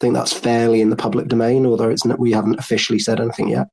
I 0.00 0.04
think 0.04 0.14
that's 0.14 0.32
fairly 0.32 0.80
in 0.80 0.90
the 0.90 0.96
public 0.96 1.28
domain, 1.28 1.64
although 1.64 1.90
it's 1.90 2.04
not, 2.04 2.18
we 2.18 2.32
haven't 2.32 2.58
officially 2.58 2.98
said 2.98 3.20
anything 3.20 3.48
yet. 3.50 3.68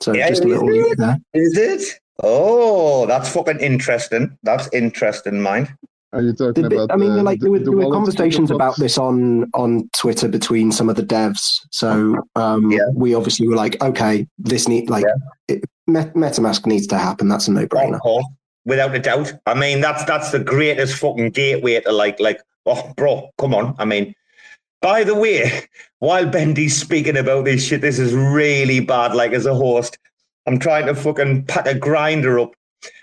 So 0.00 0.12
Yeah, 0.12 0.28
just 0.28 0.44
a 0.44 0.48
little 0.48 0.68
it? 0.70 0.98
there. 0.98 1.18
Is 1.34 1.56
it? 1.56 2.00
Oh, 2.20 3.06
that's 3.06 3.28
fucking 3.28 3.60
interesting. 3.60 4.36
That's 4.42 4.68
interesting, 4.72 5.40
mind. 5.40 5.72
Are 6.14 6.22
you 6.22 6.32
talking 6.32 6.62
Did 6.62 6.72
about? 6.72 6.92
I 6.92 6.96
mean, 6.96 7.12
uh, 7.12 7.22
like 7.22 7.40
the, 7.40 7.44
there 7.44 7.50
were, 7.50 7.58
the 7.58 7.64
there 7.64 7.76
were 7.76 7.92
conversations 7.92 8.48
the 8.48 8.54
about 8.54 8.76
this 8.76 8.96
on 8.98 9.50
on 9.52 9.88
Twitter 9.92 10.28
between 10.28 10.72
some 10.72 10.88
of 10.88 10.96
the 10.96 11.02
devs. 11.02 11.60
So 11.70 12.16
um, 12.36 12.72
we 12.94 13.14
obviously 13.14 13.48
were 13.48 13.56
like, 13.56 13.82
okay, 13.82 14.26
this 14.38 14.68
need 14.68 14.88
like 14.88 15.04
it, 15.48 15.64
Met- 15.86 16.14
MetaMask 16.14 16.66
needs 16.66 16.86
to 16.88 16.98
happen. 16.98 17.28
That's 17.28 17.48
a 17.48 17.52
no 17.52 17.66
brainer. 17.66 18.00
Of 18.04 18.24
without 18.64 18.94
a 18.94 18.98
doubt. 18.98 19.32
I 19.46 19.54
mean, 19.54 19.80
that's 19.80 20.04
that's 20.04 20.30
the 20.30 20.38
greatest 20.38 20.96
fucking 20.96 21.30
gateway 21.30 21.80
to 21.80 21.92
like 21.92 22.20
like. 22.20 22.40
Oh, 22.66 22.94
bro, 22.96 23.30
come 23.36 23.54
on. 23.54 23.74
I 23.78 23.84
mean, 23.84 24.14
by 24.80 25.04
the 25.04 25.14
way, 25.14 25.66
while 25.98 26.26
Bendy's 26.26 26.76
speaking 26.76 27.16
about 27.16 27.44
this 27.44 27.66
shit, 27.66 27.80
this 27.80 27.98
is 27.98 28.14
really 28.14 28.80
bad. 28.80 29.14
Like 29.14 29.32
as 29.32 29.46
a 29.46 29.54
host, 29.54 29.98
I'm 30.46 30.58
trying 30.58 30.86
to 30.86 30.94
fucking 30.94 31.44
pack 31.46 31.66
a 31.66 31.74
grinder 31.74 32.38
up. 32.38 32.54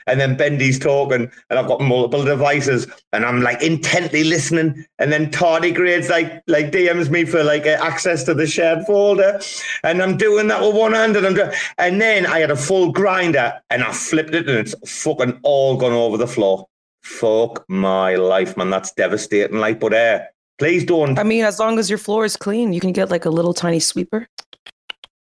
And 0.07 0.19
then 0.19 0.35
Bendy's 0.35 0.79
talking, 0.79 1.31
and 1.49 1.59
I've 1.59 1.67
got 1.67 1.81
multiple 1.81 2.23
devices, 2.23 2.87
and 3.13 3.25
I'm 3.25 3.41
like 3.41 3.61
intently 3.61 4.23
listening. 4.23 4.85
And 4.99 5.11
then 5.11 5.31
Tardigrades 5.31 6.09
like 6.09 6.41
like 6.47 6.71
DMs 6.71 7.09
me 7.09 7.25
for 7.25 7.43
like 7.43 7.65
uh, 7.65 7.77
access 7.81 8.23
to 8.25 8.33
the 8.33 8.47
shared 8.47 8.85
folder, 8.85 9.39
and 9.83 10.01
I'm 10.01 10.17
doing 10.17 10.47
that 10.47 10.61
with 10.61 10.75
one 10.75 10.93
hand, 10.93 11.15
and 11.15 11.25
I'm 11.25 11.33
doing, 11.33 11.51
and 11.77 12.01
then 12.01 12.25
I 12.25 12.39
had 12.39 12.51
a 12.51 12.55
full 12.55 12.91
grinder, 12.91 13.53
and 13.69 13.83
I 13.83 13.91
flipped 13.91 14.35
it, 14.35 14.49
and 14.49 14.57
it's 14.57 14.75
fucking 15.03 15.39
all 15.43 15.77
gone 15.77 15.93
over 15.93 16.17
the 16.17 16.27
floor. 16.27 16.67
Fuck 17.03 17.65
my 17.67 18.15
life, 18.15 18.57
man. 18.57 18.69
That's 18.69 18.91
devastating. 18.91 19.57
Like, 19.57 19.79
but 19.79 19.93
uh, 19.93 20.21
please 20.59 20.85
don't. 20.85 21.17
I 21.17 21.23
mean, 21.23 21.43
as 21.43 21.59
long 21.59 21.79
as 21.79 21.89
your 21.89 21.97
floor 21.97 22.25
is 22.25 22.37
clean, 22.37 22.73
you 22.73 22.79
can 22.79 22.91
get 22.91 23.09
like 23.09 23.25
a 23.25 23.29
little 23.29 23.53
tiny 23.53 23.79
sweeper, 23.79 24.27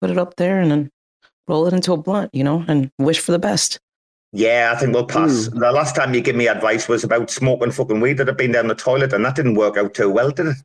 put 0.01 0.09
it 0.09 0.17
up 0.17 0.35
there, 0.35 0.59
and 0.59 0.71
then 0.71 0.91
roll 1.47 1.67
it 1.67 1.73
into 1.73 1.93
a 1.93 1.97
blunt, 1.97 2.33
you 2.33 2.43
know, 2.43 2.65
and 2.67 2.91
wish 2.97 3.19
for 3.19 3.31
the 3.31 3.39
best. 3.39 3.79
Yeah, 4.33 4.71
I 4.73 4.79
think 4.79 4.93
we'll 4.93 5.05
pass. 5.05 5.47
The 5.47 5.71
last 5.71 5.95
time 5.95 6.13
you 6.13 6.21
gave 6.21 6.35
me 6.35 6.47
advice 6.47 6.87
was 6.87 7.03
about 7.03 7.29
smoking 7.29 7.71
fucking 7.71 7.99
weed 7.99 8.13
that 8.17 8.27
had 8.27 8.37
been 8.37 8.53
down 8.53 8.67
the 8.67 8.75
toilet, 8.75 9.11
and 9.13 9.25
that 9.25 9.35
didn't 9.35 9.55
work 9.55 9.77
out 9.77 9.93
too 9.93 10.09
well, 10.09 10.31
did 10.31 10.47
it? 10.47 10.55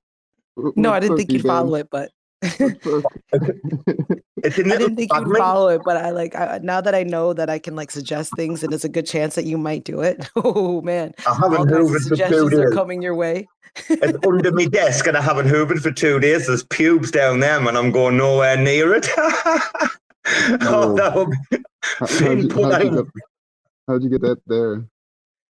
No, 0.76 0.92
I 0.92 1.00
didn't 1.00 1.16
think 1.16 1.32
you'd 1.32 1.42
follow 1.42 1.74
it, 1.74 1.88
but 1.90 2.10
It's 2.42 2.60
a 2.70 3.02
I 3.32 4.62
little 4.62 4.78
didn't 4.78 4.96
think 4.96 5.10
you'd 5.12 5.36
follow 5.36 5.68
it. 5.68 5.82
But 5.84 5.96
I 5.96 6.10
like 6.10 6.34
I, 6.36 6.60
now 6.62 6.80
that 6.80 6.94
I 6.94 7.02
know 7.02 7.32
that 7.32 7.50
I 7.50 7.58
can 7.58 7.74
like 7.74 7.90
suggest 7.90 8.32
things, 8.36 8.62
and 8.62 8.72
it's 8.72 8.84
a 8.84 8.88
good 8.88 9.06
chance 9.06 9.34
that 9.34 9.44
you 9.46 9.58
might 9.58 9.84
do 9.84 10.00
it. 10.00 10.28
Oh 10.36 10.80
man, 10.82 11.12
I 11.26 11.34
haven't 11.34 11.58
all 11.58 11.66
kinds 11.66 11.90
hoovered 11.90 11.92
for 11.92 11.98
two 11.98 12.16
suggestions 12.16 12.52
are 12.54 12.70
coming 12.70 13.02
your 13.02 13.14
way. 13.14 13.48
It's 13.88 14.26
under 14.26 14.52
my 14.52 14.66
desk, 14.66 15.06
and 15.06 15.16
I 15.16 15.20
haven't 15.22 15.48
hoovered 15.48 15.80
for 15.80 15.90
two 15.90 16.20
days. 16.20 16.46
There's 16.46 16.62
pubes 16.64 17.10
down 17.10 17.40
there, 17.40 17.58
and 17.58 17.76
I'm 17.76 17.90
going 17.90 18.16
nowhere 18.16 18.56
near 18.56 18.94
it. 18.94 19.08
oh, 19.16 20.94
that 20.96 21.12
would 21.16 21.30
be 21.50 21.58
How- 21.98 22.06
How'd 22.06 22.10
how'd, 22.10 22.38
you 22.38 22.48
pinpoint. 22.48 23.08
Get, 23.86 23.92
how'd 23.92 24.02
you 24.02 24.10
get 24.10 24.20
that 24.22 24.40
there? 24.46 24.84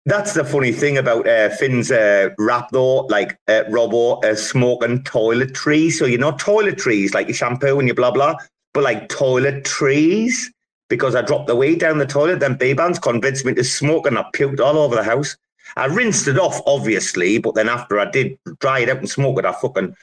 That's 0.06 0.32
the 0.32 0.44
funny 0.44 0.72
thing 0.72 0.96
about 0.96 1.28
uh, 1.28 1.50
Finn's 1.50 1.90
uh, 1.90 2.30
rap, 2.38 2.70
though. 2.72 3.00
Like 3.06 3.38
uh, 3.48 3.64
Robo 3.68 4.20
uh, 4.20 4.34
smoking 4.34 5.02
toiletries. 5.04 5.92
So 5.92 6.06
you 6.06 6.18
know 6.18 6.32
toiletries, 6.32 7.14
like 7.14 7.26
your 7.28 7.34
shampoo 7.34 7.78
and 7.78 7.88
your 7.88 7.94
blah 7.94 8.10
blah, 8.10 8.36
but 8.72 8.84
like 8.84 9.08
toilet 9.08 9.64
trees. 9.64 10.50
Because 10.88 11.14
I 11.14 11.20
dropped 11.20 11.48
the 11.48 11.56
weed 11.56 11.80
down 11.80 11.98
the 11.98 12.06
toilet, 12.06 12.40
then 12.40 12.56
Bbandz 12.56 13.02
convinced 13.02 13.44
me 13.44 13.52
to 13.52 13.64
smoke, 13.64 14.06
and 14.06 14.18
I 14.18 14.24
puked 14.34 14.60
all 14.60 14.78
over 14.78 14.96
the 14.96 15.04
house. 15.04 15.36
I 15.76 15.84
rinsed 15.84 16.28
it 16.28 16.38
off, 16.38 16.62
obviously, 16.66 17.36
but 17.36 17.54
then 17.54 17.68
after 17.68 18.00
I 18.00 18.10
did 18.10 18.38
dry 18.60 18.78
it 18.78 18.88
out 18.88 18.96
and 18.96 19.10
smoke 19.10 19.38
it, 19.38 19.44
I 19.44 19.52
fucking 19.52 19.94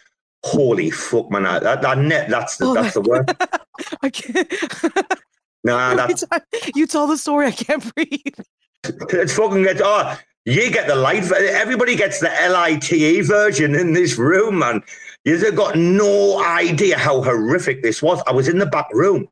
holy 0.43 0.91
fuck, 0.91 1.31
man! 1.31 1.47
I, 1.47 1.57
that, 1.57 1.81
that 1.81 1.97
net, 1.97 2.29
that's 2.29 2.57
the 2.57 2.65
Oh, 2.67 2.73
that's 2.75 2.93
the 2.93 3.01
word. 3.01 3.35
I 4.03 4.09
can't. 4.11 4.53
Nah, 5.65 5.95
that's 6.07 6.23
you 6.75 6.87
tell 6.87 7.07
the 7.07 7.17
story. 7.17 7.47
I 7.47 7.51
can't 7.51 7.93
breathe. 7.95 8.39
It's 9.09 9.33
fucking 9.35 9.63
get 9.63 9.81
oh 9.83 10.17
you 10.45 10.69
get 10.69 10.87
the 10.87 10.95
light 10.95 11.29
everybody 11.31 11.95
gets 11.95 12.19
the 12.19 12.27
LITE 12.27 13.25
version 13.25 13.73
in 13.73 13.93
this 13.93 14.17
room, 14.17 14.59
man. 14.59 14.83
You've 15.23 15.55
got 15.55 15.75
no 15.75 16.39
idea 16.43 16.99
how 16.99 17.23
horrific 17.23 17.81
this 17.81 18.03
was. 18.03 18.21
I 18.27 18.31
was 18.31 18.47
in 18.47 18.59
the 18.59 18.67
back 18.67 18.87
room, 18.93 19.27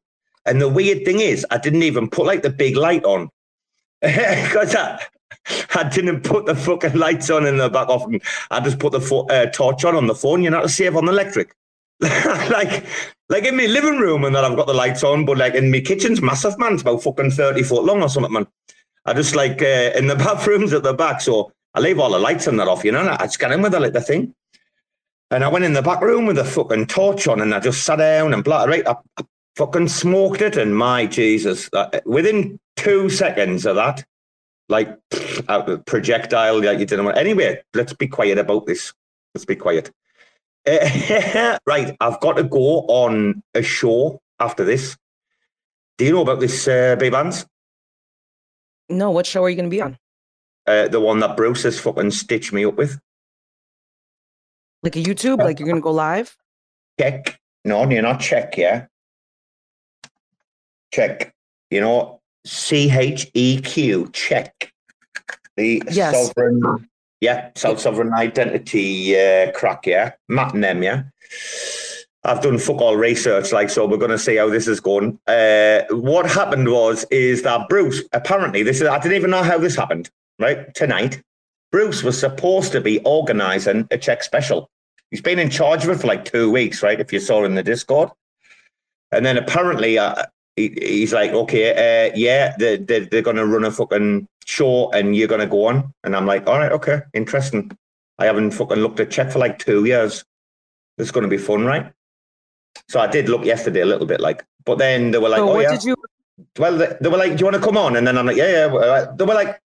and 0.47 0.59
the 0.59 0.67
weird 0.67 1.05
thing 1.05 1.19
is, 1.19 1.45
I 1.51 1.59
didn't 1.59 1.83
even 1.83 2.09
put 2.09 2.25
like 2.25 2.41
the 2.41 2.49
big 2.49 2.75
light 2.75 3.03
on 3.03 3.29
because 4.01 4.73
I, 4.75 4.99
I 5.75 5.87
didn't 5.87 6.21
put 6.21 6.47
the 6.47 6.55
fucking 6.55 6.93
lights 6.93 7.29
on 7.29 7.45
in 7.45 7.57
the 7.57 7.69
back 7.69 7.89
often. 7.89 8.19
I 8.49 8.59
just 8.61 8.79
put 8.79 8.91
the 8.91 9.01
fo- 9.01 9.27
uh, 9.27 9.45
torch 9.51 9.85
on 9.85 9.95
on 9.95 10.07
the 10.07 10.15
phone. 10.15 10.41
You 10.41 10.49
know, 10.49 10.63
to 10.63 10.69
save 10.69 10.95
on 10.95 11.05
the 11.05 11.11
electric. 11.11 11.55
like, 12.01 12.85
like 13.33 13.45
in 13.45 13.57
my 13.57 13.65
living 13.65 13.97
room, 13.97 14.23
and 14.25 14.35
that 14.35 14.45
I've 14.45 14.55
got 14.55 14.67
the 14.67 14.75
lights 14.75 15.03
on, 15.03 15.25
but 15.25 15.39
like 15.39 15.55
in 15.55 15.71
my 15.71 15.79
kitchen's 15.79 16.21
massive, 16.21 16.57
man. 16.59 16.73
It's 16.73 16.83
about 16.83 17.01
fucking 17.01 17.31
thirty 17.31 17.63
foot 17.63 17.83
long 17.83 18.03
or 18.03 18.07
something, 18.07 18.31
man. 18.31 18.47
I 19.05 19.13
just 19.13 19.35
like 19.35 19.59
uh, 19.61 19.91
in 19.95 20.05
the 20.05 20.15
bathrooms 20.27 20.71
at 20.71 20.83
the 20.83 20.93
back, 20.93 21.19
so 21.19 21.51
I 21.73 21.79
leave 21.79 21.99
all 21.99 22.11
the 22.11 22.19
lights 22.19 22.45
and 22.45 22.59
that 22.59 22.67
off, 22.67 22.85
you 22.85 22.91
know. 22.91 22.99
And 22.99 23.09
I 23.09 23.25
scan 23.25 23.51
in 23.51 23.63
with 23.63 23.71
the, 23.71 23.89
the 23.89 24.01
thing, 24.01 24.35
and 25.31 25.43
I 25.43 25.47
went 25.47 25.65
in 25.65 25.73
the 25.73 25.81
back 25.81 26.01
room 26.01 26.27
with 26.27 26.37
a 26.37 26.45
fucking 26.45 26.85
torch 26.85 27.27
on, 27.27 27.41
and 27.41 27.55
I 27.55 27.59
just 27.59 27.83
sat 27.83 27.97
down 27.97 28.33
and 28.33 28.43
blah, 28.43 28.65
right, 28.65 28.87
I, 28.87 28.95
I 29.17 29.23
fucking 29.55 29.87
smoked 29.87 30.41
it, 30.41 30.55
and 30.55 30.77
my 30.77 31.07
Jesus, 31.07 31.71
uh, 31.73 31.89
within 32.05 32.59
two 32.75 33.09
seconds 33.09 33.65
of 33.65 33.75
that, 33.77 34.05
like 34.69 34.95
out 35.49 35.85
projectile, 35.87 36.63
like 36.63 36.77
you 36.77 36.85
didn't 36.85 37.05
want. 37.05 37.17
Anyway, 37.17 37.59
let's 37.73 37.93
be 37.93 38.07
quiet 38.07 38.37
about 38.37 38.67
this. 38.67 38.93
Let's 39.33 39.45
be 39.45 39.55
quiet. 39.55 39.91
Uh, 40.67 41.57
right, 41.65 41.95
I've 41.99 42.19
got 42.19 42.33
to 42.37 42.43
go 42.43 42.81
on 42.87 43.43
a 43.53 43.61
show 43.61 44.21
after 44.39 44.63
this. 44.63 44.97
Do 45.97 46.05
you 46.05 46.11
know 46.13 46.21
about 46.21 46.39
this, 46.39 46.67
uh, 46.67 46.95
Bbandz? 46.99 47.45
No, 48.89 49.11
what 49.11 49.25
show 49.25 49.43
are 49.43 49.49
you 49.49 49.55
going 49.55 49.69
to 49.69 49.75
be 49.75 49.81
on? 49.81 49.97
Uh, 50.65 50.87
the 50.87 50.99
one 50.99 51.19
that 51.19 51.35
Bruce 51.37 51.63
has 51.63 51.79
fucking 51.79 52.11
stitched 52.11 52.53
me 52.53 52.65
up 52.65 52.75
with. 52.75 52.99
Like 54.81 54.95
a 54.95 54.99
YouTube? 55.03 55.39
Like 55.39 55.59
you're 55.59 55.67
going 55.67 55.81
to 55.81 55.83
go 55.83 55.91
live? 55.91 56.35
Check. 56.99 57.39
No, 57.65 57.89
you're 57.89 58.01
not 58.01 58.19
check, 58.19 58.57
yeah. 58.57 58.87
Check. 60.91 61.33
You 61.69 61.81
know, 61.81 62.21
C 62.45 62.91
H 62.91 63.31
E 63.33 63.61
Q, 63.61 64.09
check. 64.13 64.71
The 65.55 65.81
Yes. 65.89 66.27
sovereign, 66.27 66.89
yeah, 67.23 67.49
Self 67.55 67.79
Sovereign 67.79 68.13
Identity 68.13 69.17
uh, 69.17 69.51
crack, 69.53 69.87
yeah. 69.87 70.11
Matt 70.27 70.53
and 70.53 70.63
them, 70.63 70.83
yeah. 70.83 71.03
I've 72.25 72.41
done 72.41 72.57
fuck 72.57 72.81
all 72.81 72.97
research, 72.97 73.53
like, 73.53 73.69
so 73.69 73.85
we're 73.85 73.97
going 73.97 74.11
to 74.11 74.17
see 74.17 74.35
how 74.35 74.49
this 74.49 74.67
is 74.67 74.81
going. 74.81 75.17
Uh, 75.25 75.83
what 75.89 76.29
happened 76.29 76.69
was, 76.69 77.05
is 77.11 77.43
that 77.43 77.69
Bruce, 77.69 78.03
apparently, 78.11 78.61
this 78.61 78.81
is, 78.81 78.87
I 78.87 78.99
didn't 78.99 79.17
even 79.17 79.31
know 79.31 79.41
how 79.41 79.57
this 79.57 79.75
happened, 79.75 80.09
right? 80.37 80.73
Tonight, 80.75 81.21
Bruce 81.71 82.03
was 82.03 82.19
supposed 82.19 82.73
to 82.73 82.81
be 82.81 82.99
organizing 82.99 83.87
a 83.89 83.97
check 83.97 84.21
special. 84.21 84.69
He's 85.09 85.21
been 85.21 85.39
in 85.39 85.49
charge 85.49 85.85
of 85.85 85.91
it 85.91 86.01
for 86.01 86.07
like 86.07 86.25
two 86.25 86.51
weeks, 86.51 86.83
right? 86.83 86.99
If 86.99 87.13
you 87.13 87.21
saw 87.21 87.45
in 87.45 87.55
the 87.55 87.63
Discord. 87.63 88.09
And 89.13 89.25
then 89.25 89.37
apparently, 89.37 89.97
uh, 89.97 90.25
he, 90.55 90.77
he's 90.81 91.13
like, 91.13 91.31
okay, 91.31 92.09
uh, 92.09 92.13
yeah, 92.15 92.55
they're, 92.57 92.77
they're, 92.77 93.05
they're 93.05 93.21
going 93.21 93.37
to 93.37 93.45
run 93.45 93.63
a 93.63 93.71
fucking 93.71 94.27
show 94.45 94.91
and 94.91 95.15
you're 95.15 95.27
going 95.27 95.41
to 95.41 95.47
go 95.47 95.65
on. 95.65 95.93
And 96.03 96.15
I'm 96.15 96.25
like, 96.25 96.47
all 96.47 96.59
right, 96.59 96.71
okay, 96.71 97.01
interesting. 97.13 97.71
I 98.19 98.25
haven't 98.25 98.51
fucking 98.51 98.77
looked 98.77 98.99
at 98.99 99.11
check 99.11 99.31
for 99.31 99.39
like 99.39 99.59
two 99.59 99.85
years. 99.85 100.23
It's 100.97 101.11
going 101.11 101.23
to 101.23 101.29
be 101.29 101.37
fun, 101.37 101.65
right? 101.65 101.91
So 102.87 102.99
I 102.99 103.07
did 103.07 103.29
look 103.29 103.45
yesterday 103.45 103.81
a 103.81 103.85
little 103.85 104.05
bit 104.05 104.19
like, 104.19 104.45
but 104.65 104.77
then 104.77 105.11
they 105.11 105.17
were 105.17 105.29
like, 105.29 105.39
so 105.39 105.49
oh 105.49 105.53
what 105.55 105.63
yeah. 105.63 105.71
did 105.71 105.83
you? 105.83 105.95
Well, 106.57 106.77
they, 106.77 106.95
they 107.01 107.09
were 107.09 107.17
like, 107.17 107.31
do 107.33 107.39
you 107.39 107.45
want 107.45 107.55
to 107.55 107.61
come 107.61 107.77
on? 107.77 107.95
And 107.95 108.05
then 108.05 108.17
I'm 108.17 108.25
like, 108.25 108.37
yeah, 108.37 108.67
yeah. 108.67 109.07
They 109.15 109.25
were 109.25 109.33
like, 109.33 109.59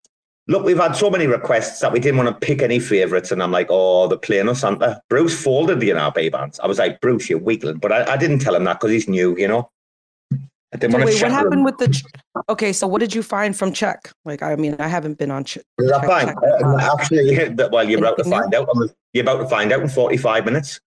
look, 0.46 0.64
we've 0.64 0.78
had 0.78 0.96
so 0.96 1.10
many 1.10 1.26
requests 1.26 1.80
that 1.80 1.92
we 1.92 2.00
didn't 2.00 2.16
want 2.16 2.28
to 2.28 2.46
pick 2.46 2.62
any 2.62 2.80
favourites. 2.80 3.30
And 3.30 3.42
I'm 3.42 3.52
like, 3.52 3.68
oh, 3.70 4.08
the 4.08 4.18
playing 4.18 4.48
of 4.48 4.56
Santa. 4.56 5.00
Bruce 5.08 5.40
folded 5.40 5.80
the 5.80 5.90
NRB 5.90 6.32
bands. 6.32 6.58
I 6.60 6.66
was 6.66 6.78
like, 6.78 7.00
Bruce, 7.00 7.28
you're 7.28 7.38
weakling. 7.38 7.76
But 7.76 7.92
I, 7.92 8.14
I 8.14 8.16
didn't 8.16 8.40
tell 8.40 8.54
him 8.54 8.64
that 8.64 8.80
because 8.80 8.90
he's 8.92 9.08
new, 9.08 9.36
you 9.36 9.48
know? 9.48 9.70
I 10.72 10.76
didn't 10.76 10.92
So 10.92 10.98
wait, 11.06 11.22
what 11.22 11.30
happened 11.32 11.64
with 11.64 11.78
the? 11.78 11.88
ch- 11.88 12.04
Okay, 12.50 12.72
so 12.74 12.86
what 12.86 12.98
did 13.00 13.14
you 13.14 13.22
find 13.22 13.56
from 13.56 13.72
Czech? 13.72 14.12
Like, 14.24 14.42
I 14.42 14.54
mean, 14.56 14.76
I 14.78 14.86
haven't 14.88 15.16
been 15.18 15.30
on 15.30 15.44
Czech. 15.44 15.62
Is 15.78 15.90
check- 15.90 16.04
fine? 16.04 16.26
check, 16.26 16.36
Uh, 16.36 16.94
actually, 16.98 17.34
that- 17.58 17.70
well, 17.72 17.88
you're 17.88 17.98
about 18.00 18.18
to 18.18 18.24
find 18.24 18.54
out. 18.54 18.68
on 18.68 18.90
You're 19.14 19.22
about 19.22 19.38
to 19.42 19.48
find 19.48 19.72
out 19.72 19.80
in 19.80 19.88
45 19.88 20.44
minutes. 20.44 20.80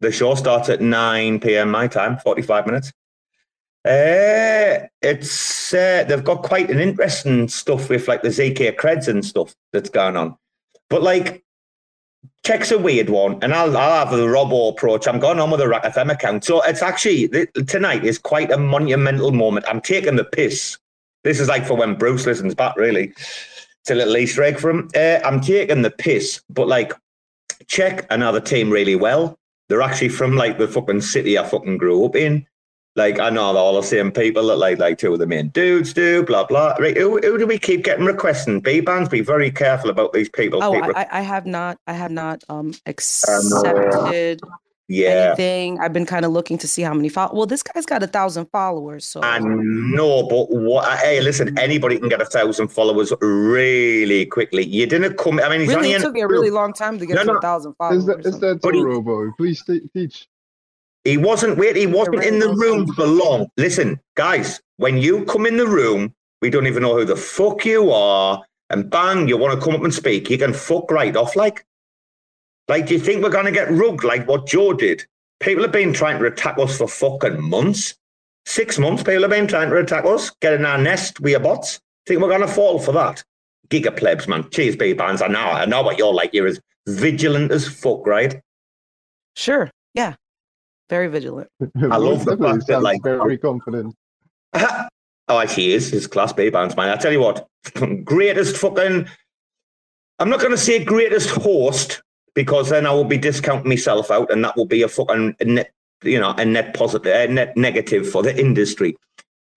The 0.00 0.10
show 0.10 0.34
starts 0.34 0.68
at 0.68 0.80
9 0.80 1.40
p.m. 1.40 1.70
my 1.70 1.86
time, 1.86 2.18
45 2.18 2.66
minutes. 2.66 2.92
Uh, 3.84 4.86
it's 5.02 5.74
uh, 5.74 6.04
they've 6.08 6.24
got 6.24 6.42
quite 6.42 6.70
an 6.70 6.78
interesting 6.80 7.48
stuff 7.48 7.88
with 7.90 8.06
like 8.08 8.22
the 8.22 8.28
ZK 8.28 8.76
creds 8.76 9.08
and 9.08 9.24
stuff 9.24 9.54
that's 9.72 9.90
going 9.90 10.16
on. 10.16 10.36
But 10.88 11.02
like, 11.02 11.44
check's 12.44 12.70
a 12.70 12.78
weird 12.78 13.10
one, 13.10 13.38
and 13.42 13.54
I'll 13.54 13.76
I'll 13.76 14.06
have 14.06 14.16
the 14.16 14.28
Robo 14.28 14.68
approach. 14.68 15.06
I'm 15.06 15.20
going 15.20 15.38
on 15.38 15.50
with 15.50 15.60
the 15.60 15.68
RAC 15.68 15.84
FM 15.84 16.12
account, 16.12 16.44
so 16.44 16.62
it's 16.62 16.82
actually 16.82 17.28
tonight 17.66 18.04
is 18.04 18.18
quite 18.18 18.50
a 18.50 18.58
monumental 18.58 19.32
moment. 19.32 19.66
I'm 19.68 19.80
taking 19.80 20.16
the 20.16 20.24
piss. 20.24 20.78
This 21.24 21.38
is 21.38 21.48
like 21.48 21.66
for 21.66 21.74
when 21.74 21.94
Bruce 21.94 22.26
listens 22.26 22.54
back, 22.54 22.76
really. 22.76 23.12
It's 23.82 23.90
a 23.90 23.94
little 23.94 24.16
Easter 24.16 24.42
egg 24.42 24.58
for 24.58 24.70
him. 24.70 24.88
Uh, 24.94 25.18
I'm 25.24 25.40
taking 25.40 25.82
the 25.82 25.90
piss, 25.90 26.42
but 26.48 26.68
like, 26.68 26.92
check 27.66 28.06
another 28.10 28.40
team 28.40 28.70
really 28.70 28.96
well. 28.96 29.38
They're 29.68 29.82
actually 29.82 30.10
from 30.10 30.36
like 30.36 30.58
the 30.58 30.68
fucking 30.68 31.00
city 31.00 31.38
I 31.38 31.44
fucking 31.44 31.78
grew 31.78 32.04
up 32.04 32.16
in. 32.16 32.46
Like 32.94 33.18
I 33.18 33.30
know 33.30 33.54
they're 33.54 33.62
all 33.62 33.80
the 33.80 33.86
same 33.86 34.12
people 34.12 34.48
that 34.48 34.56
like 34.56 34.78
like 34.78 34.98
two 34.98 35.14
of 35.14 35.18
the 35.18 35.26
main 35.26 35.48
dudes 35.48 35.94
do, 35.94 36.22
blah 36.24 36.44
blah. 36.44 36.74
Right? 36.78 36.96
Who, 36.96 37.18
who 37.18 37.38
do 37.38 37.46
we 37.46 37.58
keep 37.58 37.84
getting 37.84 38.04
requesting? 38.04 38.60
Bbandz. 38.60 39.10
Be 39.10 39.22
very 39.22 39.50
careful 39.50 39.88
about 39.88 40.12
these 40.12 40.28
people. 40.28 40.62
Oh, 40.62 40.74
Keep 40.74 40.96
I, 40.96 41.02
I- 41.04 41.18
I 41.18 41.20
have 41.22 41.46
not. 41.46 41.78
I 41.86 41.94
have 41.94 42.10
not 42.10 42.44
um 42.50 42.72
no. 42.72 42.76
accepted 42.86 44.40
yeah. 44.88 45.08
anything. 45.28 45.80
I've 45.80 45.94
been 45.94 46.04
kind 46.04 46.26
of 46.26 46.32
looking 46.32 46.58
to 46.58 46.68
see 46.68 46.82
how 46.82 46.92
many 46.92 47.08
follow. 47.08 47.34
Well, 47.34 47.46
this 47.46 47.62
guy's 47.62 47.86
got 47.86 48.02
a 48.02 48.06
thousand 48.06 48.46
followers, 48.52 49.06
so 49.06 49.22
I 49.22 49.38
know, 49.38 50.24
but 50.28 50.50
what? 50.50 50.98
Hey, 50.98 51.22
listen. 51.22 51.58
Anybody 51.58 51.98
can 51.98 52.10
get 52.10 52.20
a 52.20 52.26
thousand 52.26 52.68
followers 52.68 53.10
really 53.22 54.26
quickly. 54.26 54.66
You 54.66 54.84
didn't 54.86 55.16
come. 55.16 55.40
I 55.40 55.48
mean, 55.48 55.60
he's 55.60 55.68
really, 55.70 55.78
only 55.78 55.92
it 55.92 55.96
in 55.96 56.02
took 56.02 56.12
me 56.12 56.20
a 56.20 56.28
really 56.28 56.50
long 56.50 56.74
time 56.74 56.98
to 56.98 57.06
get 57.06 57.14
No, 57.14 57.22
to 57.22 57.26
no. 57.32 57.38
a 57.38 57.40
thousand 57.40 57.72
followers. 57.76 58.00
Is 58.00 58.06
that 58.06 58.26
is 58.26 58.40
that 58.40 58.60
so, 58.62 58.68
But 58.68 58.74
he- 58.74 58.82
Robo? 58.82 59.32
Please 59.38 59.62
t- 59.64 59.80
teach. 59.94 60.28
He 61.04 61.16
wasn't 61.16 61.58
wait, 61.58 61.76
he 61.76 61.86
wasn't 61.86 62.24
in 62.24 62.38
the 62.38 62.54
room 62.54 62.86
for 62.94 63.06
long. 63.06 63.48
Listen, 63.56 64.00
guys, 64.14 64.60
when 64.76 64.98
you 64.98 65.24
come 65.24 65.46
in 65.46 65.56
the 65.56 65.66
room, 65.66 66.14
we 66.40 66.50
don't 66.50 66.66
even 66.66 66.82
know 66.82 66.96
who 66.96 67.04
the 67.04 67.16
fuck 67.16 67.64
you 67.64 67.90
are, 67.90 68.42
and 68.70 68.88
bang, 68.88 69.28
you 69.28 69.36
want 69.36 69.58
to 69.58 69.64
come 69.64 69.74
up 69.74 69.84
and 69.84 69.92
speak, 69.92 70.30
you 70.30 70.38
can 70.38 70.52
fuck 70.52 70.90
right 70.90 71.16
off 71.16 71.36
like. 71.36 71.64
Like, 72.68 72.86
do 72.86 72.94
you 72.94 73.00
think 73.00 73.22
we're 73.22 73.30
gonna 73.30 73.52
get 73.52 73.70
rugged 73.70 74.04
like 74.04 74.28
what 74.28 74.46
Joe 74.46 74.72
did? 74.72 75.04
People 75.40 75.62
have 75.62 75.72
been 75.72 75.92
trying 75.92 76.20
to 76.20 76.26
attack 76.26 76.58
us 76.58 76.78
for 76.78 76.86
fucking 76.86 77.42
months. 77.42 77.96
Six 78.46 78.78
months, 78.78 79.02
people 79.02 79.22
have 79.22 79.30
been 79.30 79.48
trying 79.48 79.70
to 79.70 79.76
attack 79.76 80.04
us, 80.04 80.30
get 80.40 80.54
in 80.54 80.64
our 80.64 80.78
nest 80.78 81.20
we 81.20 81.34
are 81.34 81.40
bots. 81.40 81.80
Think 82.06 82.20
we're 82.20 82.28
gonna 82.28 82.48
fall 82.48 82.78
for 82.78 82.92
that? 82.92 83.22
Giga 83.68 83.96
plebs, 83.96 84.28
man. 84.28 84.48
Cheers, 84.50 84.76
Bbandz. 84.76 85.22
I 85.22 85.28
know, 85.28 85.40
I 85.40 85.64
know 85.64 85.82
what 85.82 85.98
you're 85.98 86.12
like. 86.12 86.32
You're 86.32 86.46
as 86.46 86.60
vigilant 86.86 87.50
as 87.50 87.68
fuck, 87.68 88.06
right? 88.06 88.40
sure, 89.34 89.70
yeah, 89.94 90.14
very 90.92 91.08
vigilant. 91.08 91.48
I 91.90 91.96
love 91.96 92.26
the 92.26 92.36
fact 92.36 92.66
that, 92.66 92.82
like, 92.82 93.02
very 93.02 93.38
confident. 93.38 93.96
Oh, 95.28 95.38
actually, 95.38 95.62
he 95.62 95.72
is. 95.72 95.88
His 95.88 96.08
class 96.08 96.32
Bbandz, 96.32 96.76
man. 96.76 96.90
I 96.90 96.96
tell 96.96 97.12
you 97.12 97.20
what, 97.20 97.46
greatest 98.04 98.56
fucking. 98.56 99.08
I'm 100.18 100.28
not 100.28 100.40
going 100.40 100.50
to 100.50 100.58
say 100.58 100.84
greatest 100.84 101.30
host 101.30 102.02
because 102.34 102.68
then 102.68 102.86
I 102.86 102.90
will 102.90 103.04
be 103.04 103.16
discounting 103.16 103.68
myself 103.68 104.10
out, 104.10 104.30
and 104.32 104.44
that 104.44 104.56
will 104.56 104.66
be 104.66 104.82
a 104.82 104.88
fucking 104.88 105.36
net, 105.40 105.70
you 106.02 106.20
know, 106.20 106.34
a 106.36 106.44
net 106.44 106.74
positive, 106.74 107.14
a 107.14 107.32
net 107.32 107.56
negative 107.56 108.10
for 108.10 108.22
the 108.22 108.38
industry. 108.38 108.96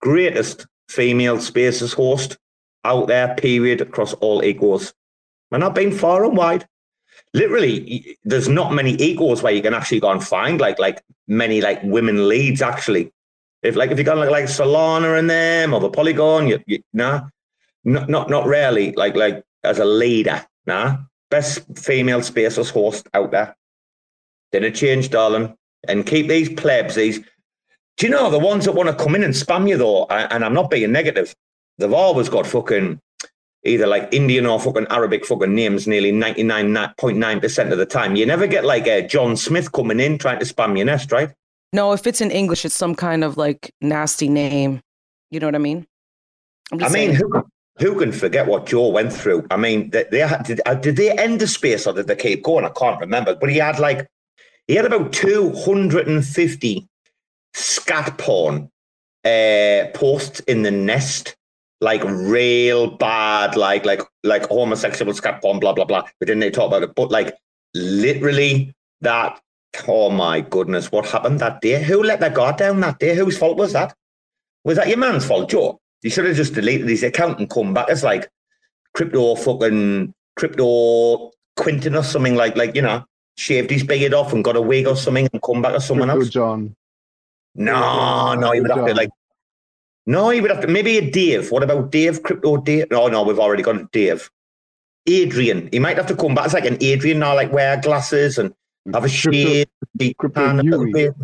Greatest 0.00 0.66
female 0.88 1.40
spaces 1.40 1.92
host 1.92 2.38
out 2.84 3.08
there, 3.08 3.34
period, 3.34 3.80
across 3.80 4.14
all 4.14 4.44
egos. 4.44 4.94
And 5.50 5.64
I've 5.64 5.74
been 5.74 5.92
far 5.92 6.24
and 6.24 6.36
wide. 6.36 6.64
Literally, 7.36 8.16
there's 8.24 8.48
not 8.48 8.72
many 8.72 8.94
egos 8.94 9.42
where 9.42 9.52
you 9.52 9.60
can 9.60 9.74
actually 9.74 10.00
go 10.00 10.10
and 10.10 10.24
find 10.24 10.58
like 10.58 10.78
like 10.78 11.02
many 11.28 11.60
like 11.60 11.82
women 11.82 12.28
leads 12.28 12.62
actually. 12.62 13.12
If 13.62 13.76
like 13.76 13.90
if 13.90 13.98
you 13.98 14.04
got 14.04 14.16
like, 14.16 14.30
like 14.30 14.46
Solana 14.46 15.18
and 15.18 15.28
them 15.28 15.74
or 15.74 15.80
the 15.80 15.90
Polygon, 15.90 16.48
you, 16.48 16.58
you 16.66 16.78
nah. 16.94 17.28
Not 17.84 18.08
not 18.08 18.30
not 18.30 18.46
really. 18.46 18.92
Like 18.92 19.16
like 19.16 19.44
as 19.64 19.78
a 19.78 19.84
leader, 19.84 20.46
nah. 20.66 20.96
Best 21.30 21.60
female 21.78 22.22
spaces 22.22 22.70
host 22.70 23.06
out 23.12 23.32
there. 23.32 23.54
Didn't 24.52 24.74
change, 24.74 25.10
darling. 25.10 25.54
And 25.86 26.06
keep 26.06 26.28
these 26.28 26.48
plebs, 26.48 26.94
these 26.94 27.20
do 27.98 28.06
you 28.06 28.10
know 28.10 28.30
the 28.30 28.38
ones 28.38 28.64
that 28.64 28.72
want 28.72 28.88
to 28.88 29.04
come 29.04 29.14
in 29.14 29.24
and 29.24 29.34
spam 29.34 29.68
you 29.68 29.76
though? 29.76 30.06
And 30.06 30.42
I'm 30.42 30.54
not 30.54 30.70
being 30.70 30.90
negative. 30.90 31.34
They've 31.76 31.92
always 31.92 32.30
got 32.30 32.46
fucking 32.46 32.98
either 33.66 33.86
like 33.86 34.08
Indian 34.12 34.46
or 34.46 34.60
fucking 34.60 34.86
Arabic 34.90 35.26
fucking 35.26 35.54
names 35.54 35.86
nearly 35.86 36.12
99.9% 36.12 37.72
of 37.72 37.78
the 37.78 37.86
time. 37.86 38.16
You 38.16 38.26
never 38.26 38.46
get 38.46 38.64
like 38.64 38.86
a 38.86 39.06
John 39.06 39.36
Smith 39.36 39.72
coming 39.72 40.00
in 40.00 40.18
trying 40.18 40.38
to 40.38 40.44
spam 40.44 40.76
your 40.76 40.86
nest, 40.86 41.12
right? 41.12 41.30
No, 41.72 41.92
if 41.92 42.06
it's 42.06 42.20
in 42.20 42.30
English, 42.30 42.64
it's 42.64 42.74
some 42.74 42.94
kind 42.94 43.24
of 43.24 43.36
like 43.36 43.72
nasty 43.80 44.28
name. 44.28 44.80
You 45.30 45.40
know 45.40 45.48
what 45.48 45.54
I 45.54 45.58
mean? 45.58 45.86
I 46.72 46.76
just 46.76 46.94
mean, 46.94 47.14
who, 47.14 47.44
who 47.78 47.98
can 47.98 48.12
forget 48.12 48.46
what 48.46 48.66
Joe 48.66 48.88
went 48.88 49.12
through? 49.12 49.46
I 49.50 49.56
mean, 49.56 49.90
they, 49.90 50.04
they 50.10 50.20
had, 50.20 50.44
did, 50.44 50.60
uh, 50.66 50.74
did 50.74 50.96
they 50.96 51.10
end 51.10 51.40
the 51.40 51.46
space 51.46 51.86
or 51.86 51.92
did 51.92 52.06
they 52.06 52.16
keep 52.16 52.42
going? 52.42 52.64
I 52.64 52.70
can't 52.70 53.00
remember. 53.00 53.34
But 53.34 53.50
he 53.50 53.58
had 53.58 53.78
like, 53.78 54.08
he 54.66 54.74
had 54.74 54.86
about 54.86 55.12
250 55.12 56.88
scat 57.54 58.18
porn 58.18 58.70
uh, 59.24 59.86
posts 59.94 60.40
in 60.40 60.62
the 60.62 60.70
nest, 60.70 61.36
like 61.86 62.02
real 62.04 62.90
bad, 62.90 63.56
like 63.56 63.86
like 63.86 64.02
like 64.24 64.48
homosexual 64.48 65.14
scat 65.14 65.40
porn, 65.40 65.60
blah 65.60 65.72
blah 65.72 65.84
blah. 65.84 66.02
But 66.18 66.26
didn't 66.26 66.40
they 66.40 66.50
talk 66.50 66.66
about 66.66 66.82
it? 66.82 66.94
But 66.96 67.12
like 67.12 67.32
literally 67.74 68.74
that. 69.02 69.40
Oh 69.86 70.10
my 70.10 70.40
goodness, 70.40 70.90
what 70.90 71.06
happened 71.06 71.38
that 71.40 71.60
day? 71.60 71.82
Who 71.82 72.02
let 72.02 72.18
their 72.18 72.30
guard 72.30 72.56
down 72.56 72.80
that 72.80 72.98
day? 72.98 73.14
Whose 73.14 73.38
fault 73.38 73.56
was 73.56 73.72
that? 73.74 73.94
Was 74.64 74.78
that 74.78 74.88
your 74.88 74.98
man's 74.98 75.24
fault, 75.24 75.50
Joe? 75.50 75.78
You 76.02 76.10
should 76.10 76.26
have 76.26 76.34
just 76.36 76.54
deleted 76.54 76.88
his 76.88 77.04
account 77.04 77.38
and 77.38 77.48
come 77.48 77.72
back 77.72 77.88
as 77.88 78.02
like 78.02 78.28
crypto 78.94 79.36
fucking 79.36 80.12
crypto 80.34 81.30
Quinton 81.56 81.94
or 81.94 82.02
something 82.02 82.34
like 82.34 82.56
like 82.56 82.74
you 82.74 82.82
know 82.82 83.04
shaved 83.36 83.70
his 83.70 83.84
beard 83.84 84.14
off 84.14 84.32
and 84.32 84.42
got 84.42 84.56
a 84.56 84.60
wig 84.60 84.88
or 84.88 84.96
something 84.96 85.28
and 85.32 85.42
come 85.42 85.62
back 85.62 85.74
as 85.74 85.86
someone 85.86 86.08
Crypto 86.08 86.24
else. 86.24 86.30
John. 86.30 86.76
No, 87.54 88.34
no, 88.34 88.52
he 88.52 88.60
would 88.60 88.70
have 88.70 88.86
to 88.86 88.94
like. 88.94 89.10
No, 90.06 90.30
he 90.30 90.40
would 90.40 90.50
have 90.50 90.60
to. 90.60 90.68
Maybe 90.68 90.98
a 90.98 91.10
Dave. 91.10 91.50
What 91.50 91.62
about 91.62 91.90
Dave? 91.90 92.22
Crypto 92.22 92.58
Dave? 92.58 92.90
No, 92.90 93.08
no, 93.08 93.22
we've 93.24 93.38
already 93.40 93.62
got 93.62 93.76
a 93.76 93.88
Dave. 93.92 94.30
Adrian. 95.08 95.68
He 95.72 95.78
might 95.78 95.96
have 95.96 96.06
to 96.06 96.16
come 96.16 96.34
back. 96.34 96.46
It's 96.46 96.54
like 96.54 96.64
an 96.64 96.78
Adrian 96.80 97.18
now, 97.20 97.34
like 97.34 97.52
wear 97.52 97.80
glasses 97.80 98.38
and 98.38 98.52
have 98.92 99.04
a 99.04 99.08
Crypto- 99.08 99.32
shave. 99.32 99.66
be 99.96 100.14
Crypto 100.14 100.40
tan 100.46 100.60
a 100.60 100.62
little 100.62 100.86
Yui. 100.86 100.92
bit. 100.92 101.14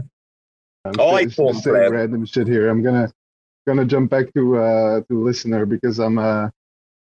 I'm 0.85 0.95
Oh, 0.99 1.19
just- 1.23 1.37
just 1.37 1.65
saying 1.65 1.93
random 1.93 2.25
shit 2.27 2.47
here. 2.49 2.69
I'm 2.69 2.83
gonna 2.83 3.11
gonna 3.67 3.85
jump 3.85 4.11
back 4.11 4.33
to 4.35 4.57
uh 4.59 5.01
to 5.09 5.23
listener 5.23 5.65
because 5.67 5.99
I'm 6.01 6.19
uh 6.19 6.49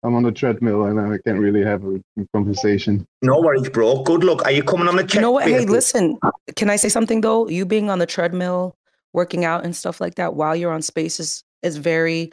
I'm 0.04 0.16
on 0.16 0.24
the 0.24 0.32
treadmill 0.32 0.86
and 0.86 1.00
I 1.00 1.18
can't 1.26 1.40
really 1.40 1.64
have 1.64 1.84
a 1.84 2.00
conversation. 2.34 3.06
No 3.22 3.42
worries, 3.42 3.70
bro. 3.70 4.02
Good 4.04 4.24
luck. 4.24 4.44
Are 4.46 4.52
you 4.52 4.64
coming 4.64 4.88
on 4.88 4.96
the 4.96 5.04
check? 5.04 5.16
You 5.16 5.22
know 5.22 5.32
what? 5.32 5.44
Hey, 5.48 5.66
listen, 5.66 6.18
can 6.56 6.70
I 6.70 6.78
say 6.78 6.90
something 6.90 7.22
though? 7.22 7.48
You 7.50 7.66
being 7.66 7.90
on 7.90 8.00
the 8.00 8.06
treadmill, 8.08 8.76
working 9.14 9.44
out 9.46 9.66
and 9.66 9.76
stuff 9.76 10.00
like 10.02 10.16
that 10.16 10.34
while 10.36 10.56
you're 10.56 10.72
on 10.72 10.82
spaces 10.82 11.44
is 11.64 11.78
very 11.78 12.32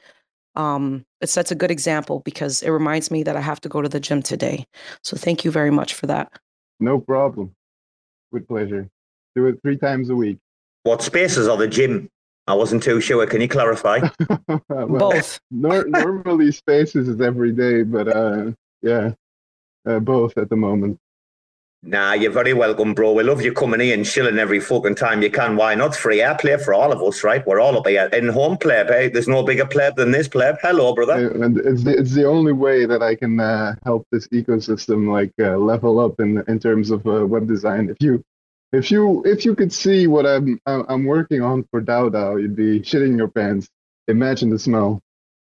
um 0.55 1.05
it 1.21 1.29
sets 1.29 1.51
a 1.51 1.55
good 1.55 1.71
example 1.71 2.21
because 2.21 2.63
it 2.63 2.71
reminds 2.71 3.11
me 3.11 3.23
that 3.23 3.37
I 3.37 3.41
have 3.41 3.61
to 3.63 3.69
go 3.69 3.83
to 3.83 3.89
the 3.89 4.01
gym 4.01 4.23
today. 4.23 4.67
So 5.03 5.17
thank 5.17 5.45
you 5.45 5.51
very 5.51 5.71
much 5.71 5.95
for 5.95 6.07
that. 6.07 6.33
No 6.81 6.99
problem. 6.99 7.55
With 8.33 8.49
pleasure. 8.49 8.89
Do 9.35 9.47
it 9.47 9.61
three 9.63 9.77
times 9.77 10.11
a 10.11 10.17
week. 10.17 10.39
What 10.83 11.03
spaces 11.03 11.49
are 11.49 11.57
the 11.57 11.69
gym? 11.69 12.09
I 12.47 12.55
wasn't 12.55 12.83
too 12.83 13.01
sure. 13.01 13.27
Can 13.27 13.41
you 13.41 13.49
clarify? 13.49 14.09
Well, 14.69 15.11
Both. 15.11 15.41
nor- 15.51 15.85
normally 15.89 16.53
spaces 16.53 17.09
is 17.09 17.21
every 17.21 17.53
day, 17.53 17.83
but 17.83 18.09
uh 18.09 18.53
yeah, 18.83 19.13
uh, 19.87 19.99
both 19.99 20.39
at 20.39 20.49
the 20.49 20.57
moment. 20.57 20.99
Nah, 21.89 22.15
you're 22.15 22.33
very 22.33 22.53
welcome, 22.53 22.95
bro. 22.95 23.13
We 23.13 23.23
love 23.23 23.43
you 23.43 23.53
coming 23.53 23.81
in 23.81 24.03
chilling 24.03 24.41
every 24.41 24.59
fucking 24.59 24.97
time 24.97 25.23
you 25.23 25.31
can. 25.31 25.55
Why 25.55 25.77
not? 25.77 25.95
Free 25.95 26.19
airplay 26.19 26.61
for 26.61 26.75
all 26.75 26.91
of 26.91 27.01
us, 27.01 27.23
right? 27.23 27.47
We're 27.47 27.61
all 27.61 27.79
up 27.79 27.87
here 27.87 28.07
in 28.13 28.29
home 28.29 28.59
pleb. 28.59 28.89
Hey, 28.89 29.09
there's 29.09 29.29
no 29.29 29.45
bigger 29.45 29.65
pleb 29.65 29.95
than 29.95 30.11
this 30.11 30.27
pleb. 30.27 30.57
Hello, 30.61 30.97
brother. 30.97 31.31
And 31.31 31.57
it's 31.59 31.85
the, 31.85 31.97
it's 31.97 32.13
the 32.13 32.25
only 32.25 32.53
way 32.53 32.87
that 32.87 33.05
I 33.05 33.15
can 33.15 33.39
uh, 33.39 33.77
help 33.85 34.05
this 34.11 34.27
ecosystem 34.29 35.09
like 35.09 35.31
uh, 35.39 35.57
level 35.59 36.01
up 36.01 36.19
in 36.19 36.43
in 36.49 36.59
terms 36.59 36.91
of 36.91 37.07
uh, 37.07 37.25
web 37.25 37.47
design. 37.47 37.89
If 37.89 37.99
you 38.01 38.21
if 38.73 38.91
you 38.91 39.23
if 39.25 39.45
you 39.45 39.55
could 39.55 39.73
see 39.73 40.09
what 40.09 40.27
I'm 40.27 40.59
I'm 40.67 41.05
working 41.05 41.41
on 41.41 41.69
for 41.71 41.81
DAO 41.81 42.11
DAO, 42.11 42.43
you'd 42.43 42.57
be 42.57 42.81
shitting 42.81 43.17
your 43.17 43.29
pants. 43.29 43.69
Imagine 44.09 44.51
the 44.51 44.59
smell. 44.59 45.01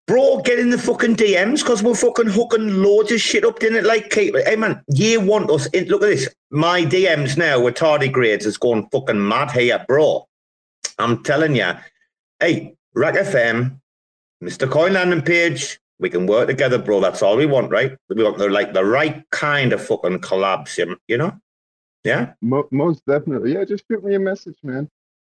Bro, 0.09 0.41
get 0.41 0.57
in 0.57 0.71
the 0.71 0.77
fucking 0.79 1.17
DMs 1.17 1.59
because 1.59 1.83
we're 1.83 1.93
fucking 1.93 2.29
hooking 2.29 2.81
loads 2.81 3.11
of 3.11 3.21
shit 3.21 3.45
up, 3.45 3.59
didn't 3.59 3.77
it? 3.77 3.85
Like, 3.85 4.09
keep 4.09 4.35
Hey, 4.35 4.55
man, 4.55 4.81
you 4.87 5.21
want 5.21 5.51
us 5.51 5.67
in. 5.67 5.87
Look 5.87 6.01
at 6.01 6.07
this. 6.07 6.27
My 6.49 6.81
DMs 6.81 7.37
now 7.37 7.59
with 7.61 7.75
tardigrades 7.75 8.47
is 8.47 8.57
going 8.57 8.89
fucking 8.91 9.27
mad 9.27 9.51
here, 9.51 9.85
bro. 9.87 10.27
I'm 10.97 11.21
telling 11.21 11.55
you. 11.55 11.73
Hey, 12.39 12.75
RAC 12.95 13.13
FM, 13.13 13.79
Mr. 14.43 14.67
Coin 14.67 14.93
Landing 14.93 15.21
Page, 15.21 15.79
we 15.99 16.09
can 16.09 16.25
work 16.25 16.47
together, 16.47 16.79
bro. 16.79 17.01
That's 17.01 17.21
all 17.21 17.37
we 17.37 17.45
want, 17.45 17.69
right? 17.69 17.95
We 18.09 18.23
want 18.23 18.39
the, 18.39 18.49
like 18.49 18.73
the 18.73 18.85
right 18.85 19.23
kind 19.29 19.73
of 19.73 19.85
fucking 19.85 20.21
collabs, 20.21 20.75
you- 20.75 20.97
you 21.07 21.19
know? 21.19 21.39
Yeah? 22.03 22.33
Most 22.41 23.05
definitely. 23.05 23.53
Yeah, 23.53 23.63
just 23.63 23.83
shoot 23.87 24.03
me 24.03 24.15
a 24.15 24.19
message, 24.19 24.57
man. 24.63 24.89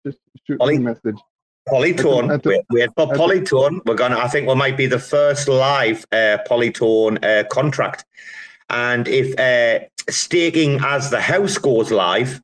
Just 0.06 0.18
shoot 0.46 0.58
Ollie, 0.60 0.78
me 0.78 0.84
a 0.84 0.94
message. 0.94 1.20
Polytone. 1.68 2.32
At 2.34 2.42
the- 2.42 2.48
Wait, 2.50 2.64
wait 2.70 2.90
for 2.96 3.06
Polytone. 3.12 3.80
We're 3.86 3.94
gonna. 3.94 4.18
I 4.18 4.28
think 4.28 4.48
we 4.48 4.54
might 4.54 4.76
be 4.76 4.86
the 4.86 4.98
first 4.98 5.48
live 5.48 6.04
uh, 6.12 6.38
Polytone 6.48 7.22
uh, 7.24 7.44
contract. 7.48 8.04
And 8.70 9.06
if 9.08 9.38
uh, 9.38 9.84
staking 10.08 10.80
as 10.82 11.10
the 11.10 11.20
house 11.20 11.58
goes 11.58 11.90
live, 11.90 12.40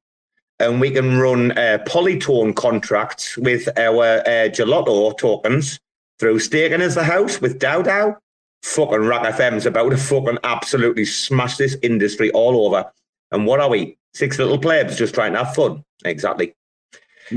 and 0.59 0.80
we 0.80 0.90
can 0.90 1.18
run 1.18 1.52
uh, 1.52 1.78
Polytone 1.86 2.55
contracts 2.55 3.36
with 3.38 3.68
our 3.78 4.18
uh, 4.20 4.48
gelato 4.48 5.16
tokens 5.18 5.78
through 6.18 6.38
staking 6.38 6.80
as 6.80 6.94
the 6.94 7.05
house 7.05 7.40
with 7.40 7.59
DAO 7.59 7.84
DAO. 7.84 8.16
fucking 8.62 9.01
RAC 9.05 9.34
FM's 9.36 9.66
about 9.66 9.90
to 9.90 9.97
fucking 9.98 10.38
absolutely 10.44 11.05
smash 11.05 11.56
this 11.59 11.76
industry 11.82 12.30
all 12.32 12.66
over. 12.66 12.90
And 13.32 13.47
what 13.47 13.60
are 13.60 13.68
we? 13.68 13.98
Six 14.14 14.38
little 14.38 14.59
plebs 14.59 14.97
just 14.97 15.14
trying 15.14 15.32
to 15.32 15.44
have 15.44 15.55
fun. 15.55 15.84
Exactly. 16.06 16.55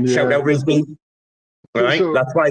Shout 0.06 0.32
out 0.32 0.44
Risby. 0.44 0.96
Right? 1.74 1.98
so- 1.98 2.12
that's 2.12 2.34
why 2.34 2.50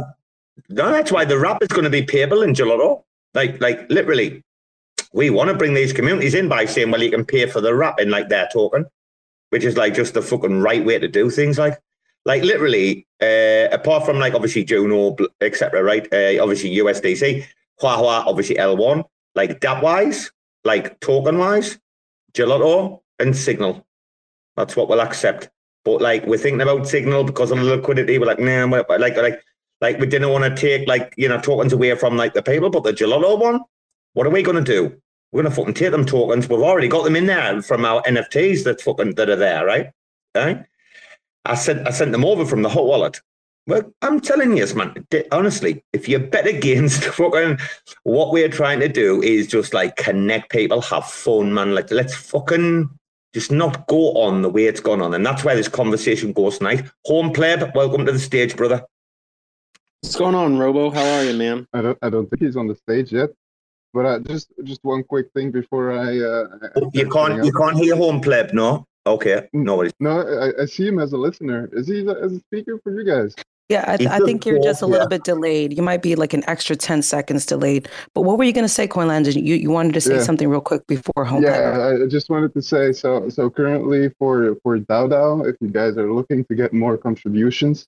no, 0.67 0.91
that's 0.91 1.11
why 1.11 1.25
the 1.25 1.39
rap 1.39 1.61
is 1.61 1.69
going 1.69 1.85
to 1.85 1.89
be 1.89 2.03
payable 2.03 2.41
in 2.41 2.53
gelato. 2.53 3.03
Like 3.33 3.59
like 3.61 3.89
literally. 3.89 4.43
We 5.11 5.31
want 5.31 5.49
to 5.49 5.55
bring 5.55 5.73
these 5.73 5.91
communities 5.91 6.35
in 6.35 6.47
by 6.47 6.65
saying, 6.65 6.91
well, 6.91 7.01
you 7.01 7.09
can 7.09 7.25
pay 7.25 7.47
for 7.47 7.61
the 7.61 7.73
rap 7.73 7.99
in 7.99 8.11
like 8.11 8.29
their 8.29 8.47
token, 8.53 8.85
which 9.49 9.63
is 9.63 9.75
like 9.75 9.95
just 9.95 10.13
the 10.13 10.21
fucking 10.21 10.61
right 10.61 10.85
way 10.85 10.99
to 10.99 11.07
do 11.07 11.31
things. 11.31 11.57
Like, 11.57 11.79
like 12.25 12.43
literally, 12.43 13.07
uh, 13.19 13.69
apart 13.71 14.05
from 14.05 14.19
like 14.19 14.35
obviously 14.35 14.63
Juno, 14.63 15.15
etc. 15.41 15.81
Right? 15.81 16.05
Uh, 16.13 16.39
obviously 16.39 16.75
USDC, 16.75 17.43
Huahua, 17.81 18.27
obviously 18.27 18.57
L1. 18.57 19.03
Like 19.33 19.61
that 19.61 19.81
wise, 19.81 20.31
like 20.63 20.99
token 20.99 21.39
wise, 21.39 21.79
gelato 22.33 23.01
and 23.17 23.35
Signal. 23.35 23.87
That's 24.55 24.75
what 24.75 24.89
we'll 24.89 25.01
accept. 25.01 25.49
But 25.89 26.01
like 26.01 26.25
we're 26.27 26.37
thinking 26.37 26.61
about 26.61 26.87
Signal 26.87 27.23
because 27.23 27.49
of 27.49 27.57
the 27.57 27.63
liquidity. 27.63 28.19
We're 28.19 28.27
like, 28.27 28.39
nah, 28.39 28.67
we're, 28.67 28.85
like 28.99 29.17
like 29.17 29.41
like 29.81 29.99
we 29.99 30.05
didn't 30.05 30.29
want 30.29 30.43
to 30.43 30.61
take 30.61 30.87
like 30.87 31.15
you 31.17 31.27
know 31.27 31.39
tokens 31.39 31.73
away 31.73 31.95
from 31.95 32.15
like 32.15 32.35
the 32.35 32.43
people, 32.43 32.69
but 32.69 32.83
the 32.83 32.93
gelato 32.93 33.39
one. 33.39 33.61
What 34.13 34.27
are 34.27 34.29
we 34.29 34.43
to 34.43 34.61
do? 34.61 34.95
We're 35.31 35.43
to 35.43 35.51
fucking 35.51 35.73
take 35.73 35.91
them 35.91 36.05
tokens. 36.05 36.47
We've 36.47 36.59
already 36.59 36.87
got 36.87 37.03
them 37.05 37.15
in 37.15 37.25
there 37.25 37.61
from 37.63 37.85
our 37.85 38.03
NFTs 38.03 38.63
that 38.65 38.81
fucking 38.81 39.15
that 39.15 39.29
are 39.29 39.35
there, 39.35 39.65
right? 39.65 39.91
Right? 40.35 40.63
I 41.45 41.55
sent 41.55 41.87
I 41.87 41.91
sent 41.91 42.11
them 42.11 42.25
over 42.25 42.45
from 42.45 42.61
the 42.61 42.69
hot 42.69 42.85
wallet. 42.85 43.19
Well, 43.65 43.91
I'm 44.03 44.19
telling 44.19 44.57
you, 44.57 44.67
man. 44.75 45.07
Honestly, 45.31 45.83
if 45.93 46.07
you 46.07 46.19
bet 46.19 46.45
against 46.45 47.03
fucking 47.15 47.57
what 48.03 48.31
we're 48.31 48.49
trying 48.49 48.79
to 48.81 48.89
do 48.89 49.23
is 49.23 49.47
just 49.47 49.73
like 49.73 49.95
connect 49.95 50.51
people, 50.51 50.81
have 50.81 51.05
fun, 51.05 51.51
man. 51.51 51.73
Like 51.73 51.89
let's 51.89 52.15
fucking 52.15 52.89
just 53.33 53.51
not 53.51 53.87
go 53.87 54.13
on 54.13 54.41
the 54.41 54.49
way 54.49 54.65
it's 54.65 54.79
gone 54.79 55.01
on, 55.01 55.13
and 55.13 55.25
that's 55.25 55.43
where 55.43 55.55
this 55.55 55.67
conversation 55.67 56.33
goes 56.33 56.57
tonight. 56.57 56.85
Home 57.05 57.31
pleb, 57.31 57.71
welcome 57.75 58.05
to 58.05 58.11
the 58.11 58.19
stage, 58.19 58.55
brother. 58.55 58.83
What's 60.01 60.15
going 60.15 60.35
on, 60.35 60.57
Robo? 60.57 60.89
How 60.89 61.05
are 61.17 61.23
you, 61.23 61.33
man? 61.33 61.67
I 61.73 61.81
don't 61.81 61.97
I 62.01 62.09
don't 62.09 62.27
think 62.29 62.41
he's 62.41 62.55
on 62.57 62.67
the 62.67 62.75
stage 62.75 63.11
yet. 63.11 63.29
But 63.93 64.05
uh, 64.05 64.19
just 64.19 64.51
just 64.63 64.79
one 64.83 65.03
quick 65.03 65.31
thing 65.33 65.51
before 65.51 65.91
I 65.91 66.19
uh, 66.19 66.47
I- 66.61 66.79
I 66.79 66.89
You 66.93 67.09
can't 67.09 67.43
you 67.43 67.51
can't 67.51 67.77
hear 67.77 67.95
home 67.95 68.21
pleb, 68.21 68.53
no? 68.53 68.85
Okay, 69.05 69.47
no 69.53 69.77
worries. 69.77 69.93
No, 69.99 70.21
I, 70.21 70.61
I 70.63 70.65
see 70.65 70.87
him 70.87 70.99
as 70.99 71.13
a 71.13 71.17
listener. 71.17 71.69
Is 71.73 71.87
he 71.87 72.07
as 72.07 72.33
a 72.33 72.39
speaker 72.39 72.79
for 72.83 72.91
you 72.91 73.03
guys? 73.05 73.33
Yeah, 73.69 73.85
I, 73.87 74.15
I 74.15 74.19
think 74.21 74.47
you're 74.47 74.61
just 74.63 74.81
a 74.81 74.87
little 74.87 75.05
yeah. 75.05 75.09
bit 75.09 75.23
delayed. 75.23 75.77
You 75.77 75.83
might 75.83 76.01
be 76.01 76.15
like 76.15 76.33
an 76.33 76.43
extra 76.47 76.75
10 76.75 77.03
seconds 77.03 77.45
delayed. 77.45 77.87
But 78.15 78.21
what 78.21 78.39
were 78.39 78.43
you 78.43 78.51
going 78.51 78.65
to 78.65 78.69
say, 78.69 78.87
Coinlander? 78.87 79.35
You, 79.35 79.53
you 79.53 79.69
wanted 79.69 79.93
to 79.93 80.01
say 80.01 80.15
Yeah. 80.15 80.23
something 80.23 80.49
real 80.49 80.59
quick 80.59 80.87
before 80.87 81.23
home. 81.23 81.43
Yeah, 81.43 81.77
I 81.77 82.03
I 82.03 82.07
just 82.07 82.31
wanted 82.31 82.51
to 82.55 82.63
say 82.63 82.91
so. 82.93 83.29
So 83.29 83.49
currently 83.51 84.09
for 84.17 84.55
for 84.63 84.79
DAO 84.79 85.07
DAO, 85.09 85.47
if 85.47 85.55
you 85.61 85.69
guys 85.69 85.97
are 85.97 86.11
looking 86.11 86.43
to 86.45 86.55
get 86.55 86.73
more 86.73 86.97
contributions, 86.97 87.85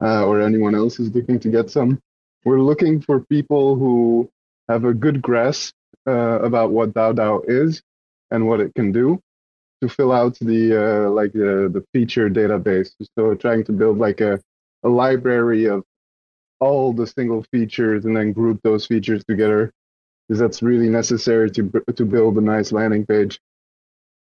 uh, 0.00 0.24
or 0.24 0.40
anyone 0.40 0.76
else 0.76 1.00
is 1.00 1.12
looking 1.12 1.40
to 1.40 1.48
get 1.48 1.68
some, 1.68 2.00
we're 2.44 2.60
looking 2.60 3.00
for 3.00 3.20
people 3.20 3.74
who 3.74 4.30
have 4.68 4.84
a 4.84 4.94
good 4.94 5.20
grasp 5.20 5.74
uh, 6.06 6.38
about 6.42 6.70
what 6.70 6.94
DAO 6.94 7.12
DAO 7.12 7.42
is 7.48 7.82
and 8.30 8.46
what 8.46 8.60
it 8.60 8.72
can 8.74 8.92
do 8.92 9.20
to 9.80 9.88
fill 9.88 10.12
out 10.12 10.38
the 10.40 11.06
uh, 11.06 11.10
like 11.10 11.32
the, 11.32 11.68
the 11.72 11.84
feature 11.92 12.28
database. 12.30 12.90
So 13.16 13.34
trying 13.34 13.64
to 13.64 13.72
build 13.72 13.98
like 13.98 14.20
a, 14.20 14.40
a 14.84 14.88
library 14.88 15.66
of 15.66 15.84
all 16.60 16.92
the 16.92 17.06
single 17.06 17.44
features 17.52 18.04
and 18.04 18.16
then 18.16 18.32
group 18.32 18.60
those 18.62 18.86
features 18.86 19.24
together 19.24 19.72
because 20.28 20.40
that's 20.40 20.62
really 20.62 20.88
necessary 20.88 21.50
to 21.50 21.70
to 21.94 22.04
build 22.04 22.36
a 22.38 22.40
nice 22.40 22.72
landing 22.72 23.06
page. 23.06 23.40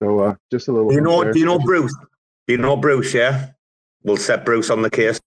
So 0.02 0.20
uh, 0.20 0.36
just 0.52 0.68
a 0.68 0.72
little. 0.72 0.90
Do 0.90 0.96
you 0.96 1.02
know? 1.02 1.24
there. 1.24 1.34
Do 1.34 1.40
you 1.40 1.46
know 1.46 1.60
Bruce? 1.60 1.96
Do 2.48 2.54
you 2.54 2.58
know 2.58 2.76
Bruce? 2.76 3.14
Yeah, 3.14 3.52
we'll 4.04 4.18
set 4.18 4.46
Bruce 4.46 4.70
on 4.70 4.82
the 4.82 4.90
case. 4.90 5.20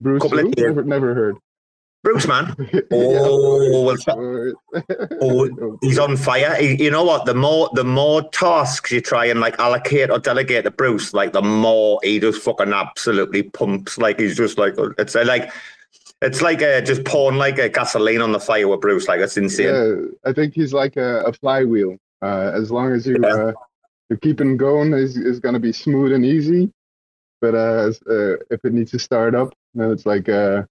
Bruce? 0.00 0.22
couple 0.22 0.38
who? 0.38 0.52
Never, 0.56 0.84
never 0.84 1.14
heard. 1.14 1.36
Bruce, 2.04 2.28
man. 2.28 2.54
Oh, 2.92 3.82
we'll 3.84 4.54
Oh, 5.22 5.78
he's 5.82 5.98
on 5.98 6.16
fire. 6.16 6.54
He, 6.56 6.84
you 6.84 6.90
know 6.90 7.02
what? 7.02 7.24
The 7.24 7.34
more 7.34 7.70
the 7.74 7.82
more 7.84 8.22
tasks 8.30 8.92
you 8.92 9.00
try 9.00 9.24
and 9.24 9.40
like 9.40 9.58
allocate 9.58 10.10
or 10.10 10.18
delegate 10.18 10.64
to 10.64 10.70
Bruce, 10.70 11.14
like 11.14 11.32
the 11.32 11.42
more 11.42 11.98
he 12.04 12.20
just 12.20 12.42
fucking 12.42 12.72
absolutely 12.72 13.44
pumps. 13.44 13.96
Like 13.98 14.20
he's 14.20 14.36
just 14.36 14.58
like 14.58 14.74
it's 14.98 15.16
uh, 15.16 15.24
like 15.26 15.50
it's 16.20 16.42
like 16.42 16.62
uh, 16.62 16.82
just 16.82 17.04
pouring 17.04 17.38
like 17.38 17.58
a 17.58 17.68
gasoline 17.70 18.20
on 18.20 18.32
the 18.32 18.40
fire 18.40 18.68
with 18.68 18.80
Bruce. 18.82 19.08
Like 19.08 19.20
it's 19.20 19.36
insane. 19.36 19.66
Yeah, 19.74 20.30
I 20.30 20.32
think 20.34 20.54
he's 20.54 20.72
like 20.74 20.96
a, 20.96 21.22
a 21.22 21.32
flywheel. 21.32 21.96
Uh, 22.22 22.52
as 22.54 22.70
long 22.70 22.92
as 22.92 23.06
you 23.06 23.16
uh, 23.24 23.52
you 24.10 24.18
keep 24.18 24.38
him 24.40 24.56
going, 24.58 24.92
is 24.92 25.16
is 25.16 25.40
going 25.40 25.54
to 25.54 25.60
be 25.60 25.72
smooth 25.72 26.12
and 26.12 26.24
easy. 26.24 26.70
But 27.40 27.54
uh, 27.54 27.88
as- 27.88 28.02
uh, 28.02 28.36
if 28.50 28.62
it 28.64 28.72
needs 28.74 28.90
to 28.92 28.98
start 28.98 29.34
up, 29.34 29.54
then 29.74 29.90
it's 29.90 30.04
like 30.06 30.28
uh, 30.28 30.62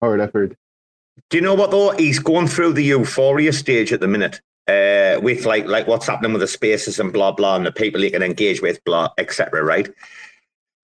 hard 0.00 0.20
effort. 0.20 0.56
Do 1.30 1.36
you 1.36 1.42
know 1.42 1.54
what 1.54 1.70
though? 1.70 1.90
He's 1.90 2.18
going 2.18 2.48
through 2.48 2.74
the 2.74 2.84
euphoria 2.84 3.52
stage 3.52 3.92
at 3.92 4.00
the 4.00 4.08
minute. 4.08 4.40
Uh, 4.66 5.18
with 5.22 5.46
like 5.46 5.66
like 5.66 5.86
what's 5.86 6.06
happening 6.06 6.32
with 6.32 6.42
the 6.42 6.46
spaces 6.46 7.00
and 7.00 7.10
blah 7.10 7.32
blah 7.32 7.56
and 7.56 7.64
the 7.64 7.72
people 7.72 8.02
he 8.02 8.10
can 8.10 8.22
engage 8.22 8.60
with, 8.60 8.82
blah, 8.84 9.08
etc. 9.16 9.62
Right? 9.62 9.88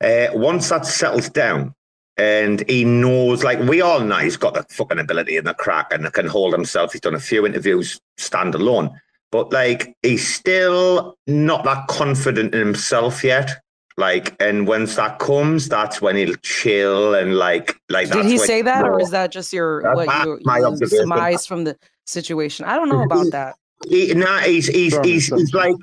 Uh, 0.02 0.28
once 0.32 0.68
that 0.70 0.86
settles 0.86 1.28
down 1.28 1.74
and 2.16 2.68
he 2.68 2.84
knows 2.84 3.42
like 3.42 3.58
we 3.60 3.80
all 3.80 4.00
know 4.00 4.16
he's 4.16 4.36
got 4.36 4.54
the 4.54 4.62
fucking 4.70 4.98
ability 4.98 5.36
and 5.36 5.46
the 5.46 5.54
crack 5.54 5.92
and 5.92 6.10
can 6.12 6.26
hold 6.26 6.52
himself. 6.52 6.92
He's 6.92 7.00
done 7.00 7.14
a 7.14 7.20
few 7.20 7.44
interviews 7.44 8.00
standalone. 8.18 8.94
But 9.30 9.52
like 9.52 9.96
he's 10.02 10.32
still 10.32 11.16
not 11.26 11.64
that 11.64 11.88
confident 11.88 12.54
in 12.54 12.60
himself 12.60 13.24
yet. 13.24 13.50
Like, 13.96 14.34
and 14.42 14.66
once 14.66 14.96
that 14.96 15.20
comes, 15.20 15.68
that's 15.68 16.02
when 16.02 16.16
he'll 16.16 16.34
chill 16.36 17.14
and 17.14 17.36
like, 17.36 17.76
like. 17.88 18.10
Did 18.10 18.26
he 18.26 18.38
say 18.38 18.60
that, 18.62 18.84
or 18.84 19.00
is 19.00 19.10
that 19.10 19.30
just 19.30 19.52
your 19.52 19.82
That's 19.82 19.96
what 19.96 20.06
my- 20.06 20.24
you, 20.24 20.40
my 20.44 20.58
you 20.58 20.86
surmise 20.88 21.46
from 21.46 21.64
the 21.64 21.78
situation? 22.04 22.64
I 22.64 22.74
don't 22.74 22.88
know 22.88 23.02
about 23.02 23.30
that. 23.30 23.56
He, 23.88 24.12
nah, 24.14 24.38
he's 24.38 24.66
he's 24.66 24.98
he's, 25.04 25.26
he's 25.26 25.54
like 25.54 25.76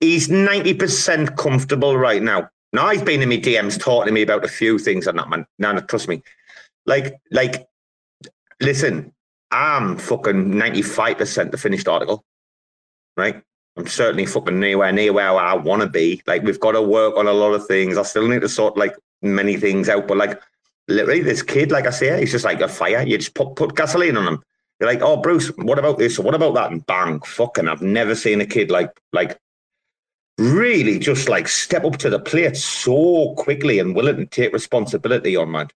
he's 0.00 0.28
ninety 0.28 0.74
percent 0.74 1.36
comfortable 1.36 1.96
right 1.96 2.22
now. 2.22 2.48
Now 2.72 2.90
he's 2.90 3.02
been 3.02 3.22
in 3.22 3.28
my 3.28 3.36
DMs 3.36 3.78
talking 3.78 4.08
to 4.08 4.12
me 4.12 4.22
about 4.22 4.44
a 4.44 4.48
few 4.48 4.78
things 4.78 5.06
and 5.06 5.18
that 5.18 5.28
man. 5.28 5.46
Now 5.58 5.78
trust 5.80 6.08
me, 6.08 6.22
like 6.84 7.14
like 7.30 7.66
listen, 8.60 9.12
I'm 9.50 9.96
fucking 9.96 10.56
ninety 10.56 10.82
five 10.82 11.18
percent 11.18 11.52
the 11.52 11.58
finished 11.58 11.88
article, 11.88 12.24
right? 13.16 13.42
I'm 13.76 13.86
certainly 13.86 14.26
fucking 14.26 14.60
nowhere 14.60 14.92
near 14.92 15.12
where 15.12 15.30
I 15.30 15.54
want 15.54 15.82
to 15.82 15.88
be. 15.88 16.22
Like 16.26 16.42
we've 16.42 16.60
got 16.60 16.72
to 16.72 16.82
work 16.82 17.16
on 17.16 17.26
a 17.26 17.32
lot 17.32 17.54
of 17.54 17.66
things. 17.66 17.98
I 17.98 18.02
still 18.02 18.28
need 18.28 18.42
to 18.42 18.48
sort 18.48 18.76
like 18.76 18.96
many 19.22 19.56
things 19.56 19.88
out, 19.88 20.06
but 20.06 20.16
like 20.16 20.40
literally 20.86 21.22
this 21.22 21.42
kid, 21.42 21.72
like 21.72 21.86
I 21.86 21.90
say, 21.90 22.20
he's 22.20 22.32
just 22.32 22.44
like 22.44 22.60
a 22.60 22.68
fire. 22.68 23.02
You 23.02 23.18
just 23.18 23.34
put 23.34 23.56
put 23.56 23.74
gasoline 23.74 24.16
on 24.16 24.28
him. 24.28 24.42
You're 24.80 24.90
like, 24.90 25.02
oh, 25.02 25.16
Bruce, 25.16 25.48
what 25.56 25.78
about 25.78 25.98
this? 25.98 26.18
What 26.18 26.34
about 26.34 26.54
that? 26.54 26.72
And 26.72 26.84
bang, 26.84 27.20
fucking, 27.20 27.68
I've 27.68 27.82
never 27.82 28.14
seen 28.14 28.40
a 28.40 28.46
kid 28.46 28.70
like, 28.70 28.90
like, 29.12 29.38
really 30.36 30.98
just 30.98 31.28
like 31.28 31.46
step 31.46 31.84
up 31.84 31.96
to 31.98 32.10
the 32.10 32.18
plate 32.18 32.56
so 32.56 33.34
quickly 33.36 33.78
and 33.78 33.94
willing 33.94 34.16
to 34.16 34.26
take 34.26 34.52
responsibility 34.52 35.36
on, 35.36 35.52
man. 35.52 35.68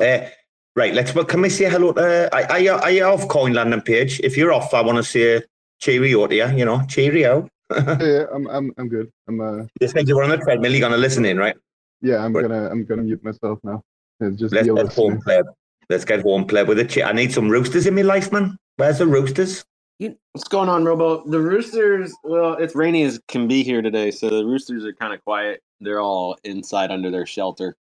Uh, 0.00 0.26
right, 0.74 0.94
let's, 0.94 1.14
well, 1.14 1.26
can 1.26 1.42
we 1.42 1.50
say 1.50 1.68
hello 1.68 1.92
to, 1.92 2.28
uh, 2.34 2.44
are, 2.50 2.58
you, 2.58 2.72
are 2.72 2.90
you 2.90 3.04
off 3.04 3.28
Coin 3.28 3.52
Landing 3.52 3.82
page? 3.82 4.18
If 4.20 4.38
you're 4.38 4.52
off, 4.52 4.72
I 4.72 4.80
want 4.80 4.96
to 4.96 5.04
say 5.04 5.42
cheerio 5.82 6.26
to 6.28 6.34
you, 6.34 6.48
you 6.56 6.64
know, 6.64 6.82
cheerio. 6.88 7.48
yeah, 7.72 8.26
I'm 8.32 8.46
I'm 8.48 8.72
I'm 8.78 8.88
good. 8.88 9.10
I'm 9.28 9.40
uh 9.40 9.64
You 9.80 9.88
said 9.88 10.08
you 10.08 10.16
were 10.16 10.24
on 10.24 10.30
the 10.30 10.38
treadmill, 10.38 10.72
you're 10.72 10.80
going 10.80 10.92
to 10.92 10.98
listen 10.98 11.24
in, 11.24 11.38
right? 11.38 11.56
yeah, 12.00 12.24
I'm 12.24 12.32
Right. 12.32 12.42
gonna 12.48 12.70
I'm 12.70 12.84
gonna 12.84 13.02
mute 13.02 13.24
myself 13.24 13.58
now. 13.64 13.82
It's 14.20 14.36
just 14.38 14.54
Let's 14.54 14.68
the 14.68 14.74
get 14.74 14.86
home 14.96 15.18
listening. 15.18 15.22
play. 15.24 15.42
Let's 15.90 16.04
get 16.04 16.22
home 16.22 16.46
play 16.46 16.64
with 16.64 16.78
it. 16.78 16.96
I 17.04 17.12
need 17.12 17.32
some 17.32 17.48
roosters 17.48 17.86
in 17.86 17.94
my 17.94 18.02
life, 18.02 18.32
man. 18.32 18.56
Where's 18.76 18.98
the 18.98 19.06
roosters? 19.06 19.64
What's 19.98 20.48
going 20.48 20.68
on, 20.68 20.84
Robo? 20.84 21.24
The 21.28 21.40
Roosters, 21.40 22.12
well, 22.24 22.54
it's 22.54 22.74
rainy 22.74 23.04
as 23.04 23.20
can 23.28 23.48
be 23.48 23.62
here 23.62 23.82
today, 23.82 24.10
so 24.10 24.30
the 24.30 24.44
Roosters 24.46 24.84
are 24.84 24.92
kind 24.94 25.14
of 25.14 25.24
quiet. 25.24 25.60
They're 25.80 26.00
all 26.00 26.36
inside 26.44 26.90
under 26.90 27.10
their 27.10 27.26
shelter. 27.26 27.76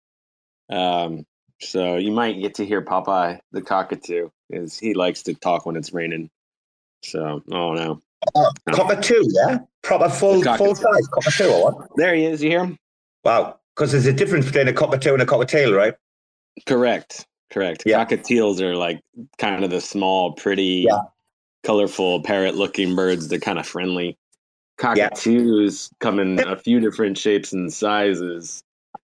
Um, 0.70 1.24
so 1.60 1.96
you 1.96 2.12
might 2.12 2.40
get 2.40 2.56
to 2.56 2.66
hear 2.66 2.82
Popeye 2.82 3.40
the 3.52 3.62
cockatoo, 3.62 4.30
because 4.50 4.78
he 4.78 4.94
likes 4.94 5.22
to 5.24 5.34
talk 5.34 5.66
when 5.66 5.76
it's 5.76 5.92
raining. 5.92 6.30
So, 7.02 7.42
oh 7.50 7.72
no. 7.74 8.02
Cockatoo, 8.72 9.24
yeah? 9.30 9.58
Proper 9.82 10.08
full, 10.10 10.42
full 10.42 10.74
size 10.74 11.08
cockatoo 11.08 11.48
or 11.48 11.72
what? 11.72 11.88
There 11.96 12.14
he 12.14 12.24
is. 12.26 12.42
You 12.42 12.50
hear 12.50 12.60
him? 12.64 12.76
Wow. 13.24 13.58
Because 13.74 13.92
there's 13.92 14.06
a 14.06 14.12
difference 14.12 14.44
between 14.46 14.68
a 14.68 14.72
cockatoo 14.72 15.14
and 15.14 15.22
a 15.22 15.26
cockatiel, 15.26 15.74
right? 15.76 15.94
Correct. 16.66 17.26
Correct. 17.50 17.82
Yeah. 17.86 18.04
Cockatiels 18.04 18.60
are 18.60 18.76
like 18.76 19.00
kind 19.38 19.64
of 19.64 19.70
the 19.70 19.80
small, 19.80 20.32
pretty, 20.32 20.84
Yeah. 20.88 21.00
colorful, 21.64 22.22
parrot-looking 22.22 22.94
birds. 22.94 23.28
They're 23.28 23.38
kind 23.40 23.58
of 23.58 23.66
friendly. 23.66 24.18
Cockatoos 24.78 25.90
come 26.00 26.18
in 26.18 26.40
a 26.40 26.56
few 26.56 26.80
different 26.80 27.16
shapes 27.18 27.52
and 27.52 27.72
sizes. 27.72 28.62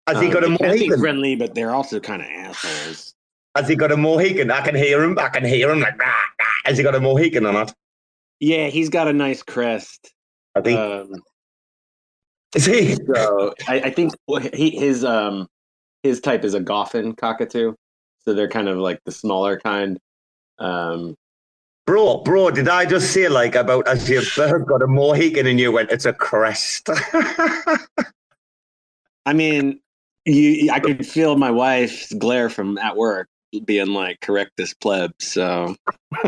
Has 0.06 0.20
he 0.20 0.26
Um, 0.26 0.32
got 0.32 0.44
a 0.44 0.48
they 0.48 0.56
be 0.56 0.64
Mohican? 0.66 1.00
friendly, 1.00 1.36
but 1.36 1.54
they're 1.54 1.72
also 1.74 2.00
kind 2.00 2.22
of 2.22 2.28
assholes. 2.28 3.14
Has 3.56 3.68
he 3.68 3.74
got 3.76 3.92
a 3.92 3.96
Mohican? 3.96 4.50
I 4.50 4.60
can 4.62 4.74
hear 4.74 5.02
him. 5.02 5.18
I 5.18 5.28
can 5.28 5.44
hear 5.44 5.70
him 5.70 5.80
like, 5.80 5.98
rah, 6.00 6.06
rah. 6.06 6.46
has 6.64 6.76
he 6.78 6.84
got 6.84 6.94
a 6.94 7.00
Mohican 7.00 7.46
or 7.46 7.52
not? 7.52 7.74
Yeah, 8.40 8.68
he's 8.68 8.88
got 8.88 9.08
a 9.08 9.12
nice 9.12 9.42
crest. 9.42 10.12
I 10.54 10.60
think. 10.62 10.78
Um, 10.78 11.12
is 12.54 12.66
he? 12.66 12.96
so 12.96 13.54
I, 13.68 13.80
I 13.80 13.90
think 13.90 14.12
he, 14.52 14.70
his 14.70 15.04
um 15.04 15.46
his 16.02 16.20
type 16.20 16.44
is 16.44 16.54
a 16.54 16.60
Goffin 16.60 17.16
cockatoo. 17.16 17.74
So 18.24 18.34
they're 18.34 18.48
kind 18.48 18.68
of 18.68 18.78
like 18.78 19.00
the 19.04 19.12
smaller 19.12 19.58
kind. 19.58 19.98
Um, 20.58 21.16
Bro, 21.90 22.18
bro, 22.18 22.52
did 22.52 22.68
I 22.68 22.86
just 22.86 23.12
say 23.12 23.28
like 23.28 23.56
about 23.56 23.88
as 23.88 24.08
your 24.08 24.22
bird 24.36 24.64
got 24.66 24.80
a 24.80 24.86
Mohican 24.86 25.48
and 25.48 25.58
you 25.58 25.72
went, 25.72 25.90
it's 25.90 26.04
a 26.04 26.12
crest? 26.12 26.88
I 29.26 29.32
mean, 29.32 29.80
you 30.24 30.70
I 30.70 30.78
could 30.78 31.04
feel 31.04 31.36
my 31.36 31.50
wife's 31.50 32.12
glare 32.12 32.48
from 32.48 32.78
at 32.78 32.96
work 32.96 33.26
being 33.64 33.88
like, 33.88 34.20
correct 34.20 34.52
this 34.56 34.72
pleb. 34.72 35.10
So 35.18 35.74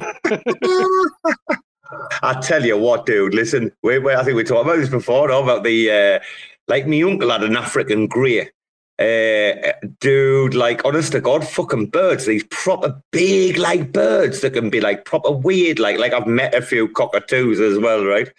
I 2.23 2.41
tell 2.41 2.65
you 2.65 2.79
what, 2.79 3.07
dude. 3.07 3.35
Listen, 3.35 3.73
we, 3.83 3.99
we, 3.99 4.15
I 4.15 4.25
think 4.25 4.37
we 4.37 4.45
talked 4.45 4.67
about 4.67 4.79
this 4.79 4.89
before. 4.89 5.29
No, 5.29 5.43
about 5.43 5.65
the 5.65 5.91
uh, 5.91 6.21
like 6.69 6.87
my 6.87 7.03
uncle 7.03 7.31
had 7.31 7.43
an 7.43 7.57
African 7.57 8.07
grey. 8.07 8.51
Uh, 8.99 9.73
dude, 10.01 10.55
like 10.55 10.85
honest 10.85 11.13
to 11.13 11.21
God, 11.21 11.47
fucking 11.47 11.87
birds. 11.87 12.27
These 12.27 12.45
proper 12.51 13.03
big 13.11 13.59
like 13.59 13.93
birds 13.93 14.41
that 14.41 14.53
can 14.53 14.71
be 14.71 14.81
like 14.81 15.05
proper 15.05 15.33
weird. 15.33 15.79
Like 15.79 15.99
like 15.99 16.13
I've 16.13 16.27
met 16.27 16.55
a 16.55 16.63
few 16.63 16.89
cockatoos 16.89 17.59
as 17.59 17.79
well, 17.79 18.05
right? 18.05 18.31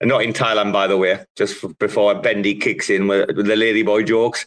And 0.00 0.08
not 0.08 0.22
in 0.22 0.32
Thailand, 0.32 0.72
by 0.72 0.86
the 0.86 0.98
way. 0.98 1.24
Just 1.36 1.78
before 1.78 2.14
Bendy 2.16 2.56
kicks 2.56 2.90
in 2.90 3.06
with, 3.06 3.36
with 3.36 3.46
the 3.46 3.54
ladyboy 3.54 4.06
jokes. 4.06 4.46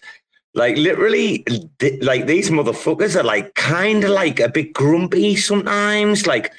Like 0.53 0.77
literally, 0.77 1.45
th- 1.79 2.01
like 2.01 2.27
these 2.27 2.49
motherfuckers 2.49 3.15
are 3.19 3.23
like 3.23 3.55
kind 3.55 4.03
of 4.03 4.11
like 4.11 4.39
a 4.39 4.49
bit 4.49 4.73
grumpy 4.73 5.35
sometimes. 5.35 6.27
Like 6.27 6.53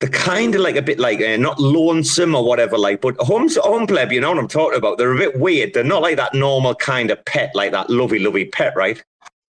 they're 0.00 0.08
kind 0.08 0.54
of 0.54 0.62
like 0.62 0.76
a 0.76 0.82
bit 0.82 0.98
like 0.98 1.20
uh, 1.20 1.36
not 1.36 1.60
lonesome 1.60 2.34
or 2.34 2.44
whatever, 2.44 2.78
like, 2.78 3.02
but 3.02 3.16
home 3.18 3.48
home 3.56 3.86
pleb, 3.86 4.10
you 4.12 4.20
know 4.20 4.30
what 4.30 4.38
I'm 4.38 4.48
talking 4.48 4.78
about. 4.78 4.96
They're 4.96 5.12
a 5.12 5.18
bit 5.18 5.38
weird. 5.38 5.74
They're 5.74 5.84
not 5.84 6.00
like 6.00 6.16
that 6.16 6.32
normal 6.32 6.74
kind 6.74 7.10
of 7.10 7.22
pet, 7.26 7.54
like 7.54 7.72
that 7.72 7.90
lovey, 7.90 8.18
lovey 8.18 8.46
pet, 8.46 8.74
right? 8.74 9.02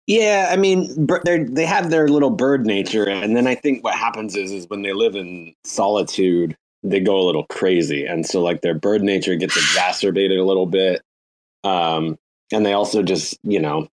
Yeah, 0.07 0.49
I 0.53 0.57
mean, 0.57 1.09
they 1.25 1.43
they 1.43 1.67
have 1.67 1.91
their 1.91 2.07
little 2.07 2.31
bird 2.31 2.65
nature, 2.65 3.09
and 3.09 3.37
then 3.37 3.49
I 3.49 3.57
think 3.57 3.83
what 3.83 3.97
happens 3.97 4.37
is 4.37 4.53
is 4.53 4.69
when 4.69 4.83
they 4.83 4.93
live 4.93 5.17
in 5.17 5.53
solitude, 5.65 6.57
they 6.85 7.01
go 7.01 7.19
a 7.19 7.27
little 7.27 7.47
crazy, 7.47 8.07
and 8.07 8.25
so 8.25 8.41
like 8.41 8.61
their 8.61 8.75
bird 8.75 9.03
nature 9.03 9.35
gets 9.35 9.57
exacerbated 9.57 10.39
a 10.39 10.45
little 10.45 10.67
bit, 10.67 11.03
um, 11.65 12.17
and 12.53 12.65
they 12.65 12.73
also 12.73 13.03
just 13.03 13.37
you 13.43 13.59
know, 13.59 13.89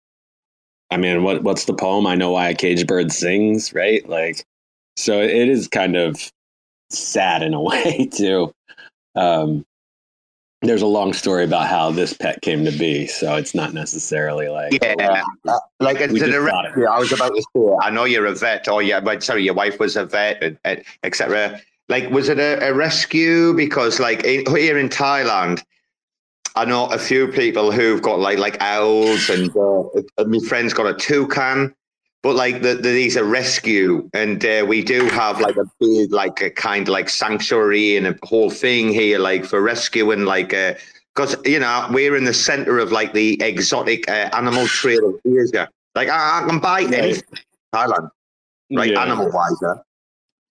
I 0.91 0.97
mean, 0.97 1.23
what 1.23 1.41
what's 1.41 1.65
the 1.65 1.73
poem? 1.73 2.05
I 2.05 2.13
know 2.13 2.29
why 2.29 2.49
a 2.49 2.53
caged 2.53 2.85
bird 2.85 3.11
sings, 3.11 3.73
right? 3.73 4.07
Like, 4.07 4.45
so 4.97 5.19
it 5.19 5.49
is 5.49 5.67
kind 5.67 5.95
of 5.95 6.31
sad 6.97 7.43
in 7.43 7.53
a 7.53 7.61
way 7.69 8.09
too. 8.11 8.53
Um, 9.15 9.65
there's 10.63 10.81
a 10.81 10.87
long 10.87 11.11
story 11.13 11.43
about 11.43 11.67
how 11.67 11.91
this 11.91 12.13
pet 12.13 12.41
came 12.41 12.63
to 12.63 12.71
be, 12.71 13.05
so 13.05 13.35
it's 13.35 13.53
not 13.53 13.73
necessarily 13.73 14.47
like 14.47 14.73
Yeah, 14.81 15.23
uh, 15.45 15.59
like 15.81 15.99
We 15.99 16.21
a 16.21 16.29
got 16.29 16.65
it. 16.65 16.87
I 16.87 16.97
was 16.99 17.11
about 17.11 17.35
to 17.35 17.41
say. 17.41 17.75
I 17.81 17.89
know 17.89 18.05
you're 18.05 18.25
a 18.25 18.33
vet, 18.33 18.67
or 18.69 18.81
yeah, 18.81 19.01
but 19.01 19.23
sorry, 19.23 19.43
your 19.43 19.53
wife 19.53 19.77
was 19.79 19.97
a 19.97 20.05
vet, 20.05 20.57
etc. 21.03 21.59
Like, 21.89 22.09
was 22.09 22.29
it 22.29 22.39
a, 22.39 22.69
a 22.69 22.73
rescue? 22.73 23.53
Because 23.53 23.99
like 23.99 24.23
in, 24.23 24.45
here 24.55 24.77
in 24.77 24.87
Thailand, 24.87 25.61
I 26.55 26.63
know 26.65 26.85
a 26.87 26.97
few 26.97 27.27
people 27.27 27.71
who've 27.71 28.01
got 28.01 28.19
like 28.19 28.37
like 28.37 28.57
owls, 28.61 29.29
and 29.29 29.49
uh, 29.57 30.23
my 30.25 30.39
friend's 30.47 30.73
got 30.73 30.87
a 30.87 30.93
toucan. 30.93 31.75
But 32.23 32.37
like 32.37 32.61
the, 32.61 32.75
the, 32.75 32.89
these 32.89 33.17
are 33.17 33.25
rescue, 33.25 34.09
and 34.13 34.43
uh, 34.45 34.65
we 34.65 34.81
do 34.81 35.05
have 35.09 35.41
like 35.41 35.57
a 35.57 35.65
big, 35.81 36.13
like 36.13 36.41
a 36.41 36.49
kind 36.49 36.87
of 36.87 36.93
like 36.93 37.09
sanctuary 37.09 37.97
and 37.97 38.07
a 38.07 38.17
whole 38.23 38.49
thing 38.49 38.87
here, 38.93 39.19
like 39.19 39.43
for 39.43 39.61
rescuing, 39.61 40.23
like 40.23 40.53
uh 40.53 40.73
because 41.13 41.35
you 41.45 41.59
know 41.59 41.87
we're 41.91 42.15
in 42.15 42.23
the 42.23 42.33
center 42.33 42.79
of 42.79 42.91
like 42.91 43.13
the 43.13 43.41
exotic 43.41 44.09
uh, 44.09 44.29
animal 44.33 44.65
trade 44.79 45.03
of 45.03 45.15
Asia. 45.25 45.69
Like 45.95 46.09
I, 46.09 46.43
I 46.43 46.47
can 46.47 46.59
buy 46.59 46.81
anything, 46.83 47.23
Thailand, 47.73 48.09
right? 48.71 48.91
Yeah. 48.91 49.01
Animal 49.01 49.29
wise, 49.29 49.61
uh. 49.61 49.75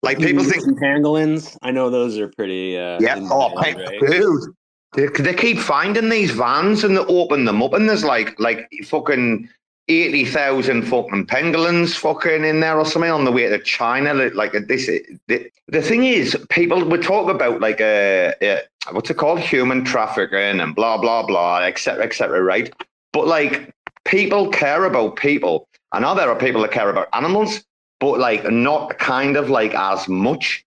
like 0.03 0.19
people 0.19 0.43
think 0.43 0.63
pangolins. 0.79 1.57
I 1.61 1.71
know 1.71 1.89
those 1.89 2.17
are 2.17 2.27
pretty. 2.27 2.77
Uh, 2.77 2.99
yeah, 2.99 3.17
oh, 3.31 3.53
right? 3.55 3.77
dude. 4.09 4.53
They, 4.93 5.07
they 5.07 5.33
keep 5.33 5.57
finding 5.57 6.09
these 6.09 6.31
vans 6.31 6.83
and 6.83 6.97
they 6.97 7.01
open 7.01 7.45
them 7.45 7.63
up, 7.63 7.71
and 7.71 7.87
there's 7.87 8.03
like 8.03 8.37
like 8.39 8.69
fucking 8.83 9.47
eighty 9.87 10.25
thousand 10.25 10.83
fucking 10.83 11.25
pangolins 11.25 11.95
fucking 11.95 12.43
in 12.43 12.59
there 12.59 12.77
or 12.77 12.85
something 12.85 13.11
on 13.11 13.25
the 13.25 13.31
way 13.31 13.47
to 13.47 13.59
China. 13.59 14.13
Like 14.33 14.53
this, 14.67 14.87
the, 15.27 15.51
the 15.67 15.81
thing 15.81 16.05
is, 16.05 16.35
people 16.49 16.83
would 16.85 17.01
talk 17.03 17.29
about 17.29 17.61
like 17.61 17.81
a, 17.81 18.33
uh 18.41 18.91
what's 18.91 19.09
it 19.09 19.17
called, 19.17 19.39
human 19.39 19.83
trafficking 19.83 20.59
and 20.59 20.75
blah 20.75 20.97
blah 20.97 21.23
blah, 21.25 21.59
etc. 21.59 22.03
etc. 22.03 22.41
right? 22.41 22.73
But 23.13 23.27
like 23.27 23.73
people 24.05 24.49
care 24.49 24.85
about 24.85 25.15
people. 25.15 25.67
I 25.91 25.99
know 25.99 26.15
there 26.15 26.29
are 26.29 26.35
people 26.39 26.61
that 26.61 26.71
care 26.71 26.89
about 26.89 27.09
animals, 27.13 27.63
but 27.99 28.19
like 28.19 28.49
not 28.49 28.97
kind 28.97 29.35
of 29.35 29.49
like 29.49 29.73
as 29.75 30.07
much. 30.07 30.65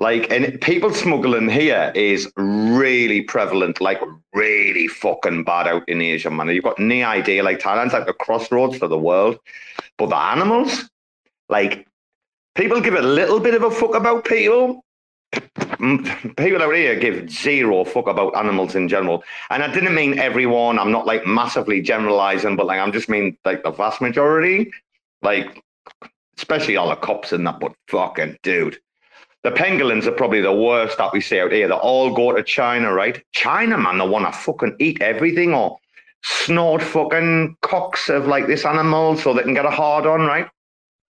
Like, 0.00 0.30
and 0.30 0.60
people 0.60 0.92
smuggling 0.92 1.48
here 1.48 1.90
is 1.94 2.30
really 2.36 3.22
prevalent, 3.22 3.80
like 3.80 4.00
really 4.32 4.86
fucking 4.86 5.42
bad 5.42 5.66
out 5.66 5.88
in 5.88 6.00
Asia, 6.00 6.30
man. 6.30 6.48
You've 6.48 6.62
got 6.62 6.78
no 6.78 7.02
idea. 7.04 7.42
Like, 7.42 7.58
Thailand's 7.58 7.94
like 7.94 8.08
a 8.08 8.12
crossroads 8.12 8.78
for 8.78 8.86
the 8.86 8.98
world. 8.98 9.38
But 9.96 10.10
the 10.10 10.16
animals, 10.16 10.88
like, 11.48 11.88
people 12.54 12.80
give 12.80 12.94
a 12.94 13.02
little 13.02 13.40
bit 13.40 13.54
of 13.54 13.64
a 13.64 13.70
fuck 13.70 13.96
about 13.96 14.24
people. 14.24 14.84
Mm, 15.32 16.36
People 16.36 16.62
out 16.62 16.74
here 16.74 16.98
give 16.98 17.30
zero 17.30 17.84
fuck 17.84 18.06
about 18.06 18.36
animals 18.36 18.74
in 18.76 18.88
general. 18.88 19.24
And 19.50 19.62
I 19.62 19.72
didn't 19.72 19.94
mean 19.94 20.18
everyone. 20.18 20.78
I'm 20.78 20.92
not 20.92 21.06
like 21.06 21.26
massively 21.26 21.82
generalizing, 21.82 22.56
but 22.56 22.66
like, 22.66 22.80
I'm 22.80 22.92
just 22.92 23.08
mean 23.08 23.36
like 23.44 23.64
the 23.64 23.70
vast 23.70 24.00
majority. 24.00 24.72
Like, 25.22 25.62
especially 26.36 26.76
all 26.76 26.88
the 26.88 26.96
cops 26.96 27.32
and 27.32 27.46
that, 27.46 27.58
but 27.58 27.74
fucking 27.88 28.38
dude. 28.42 28.78
The 29.48 29.54
pangolins 29.54 30.04
are 30.04 30.12
probably 30.12 30.42
the 30.42 30.52
worst 30.52 30.98
that 30.98 31.10
we 31.14 31.22
see 31.22 31.40
out 31.40 31.52
here. 31.52 31.66
They 31.66 31.72
all 31.72 32.12
go 32.12 32.32
to 32.32 32.42
China, 32.42 32.92
right? 32.92 33.24
China, 33.32 33.78
man, 33.78 33.96
they 33.96 34.06
want 34.06 34.30
to 34.30 34.38
fucking 34.38 34.76
eat 34.78 35.00
everything 35.00 35.54
or 35.54 35.78
snort 36.22 36.82
fucking 36.82 37.56
cocks 37.62 38.10
of 38.10 38.26
like 38.26 38.46
this 38.46 38.66
animal 38.66 39.16
so 39.16 39.32
they 39.32 39.42
can 39.42 39.54
get 39.54 39.64
a 39.64 39.70
hard 39.70 40.04
on, 40.04 40.20
right? 40.20 40.50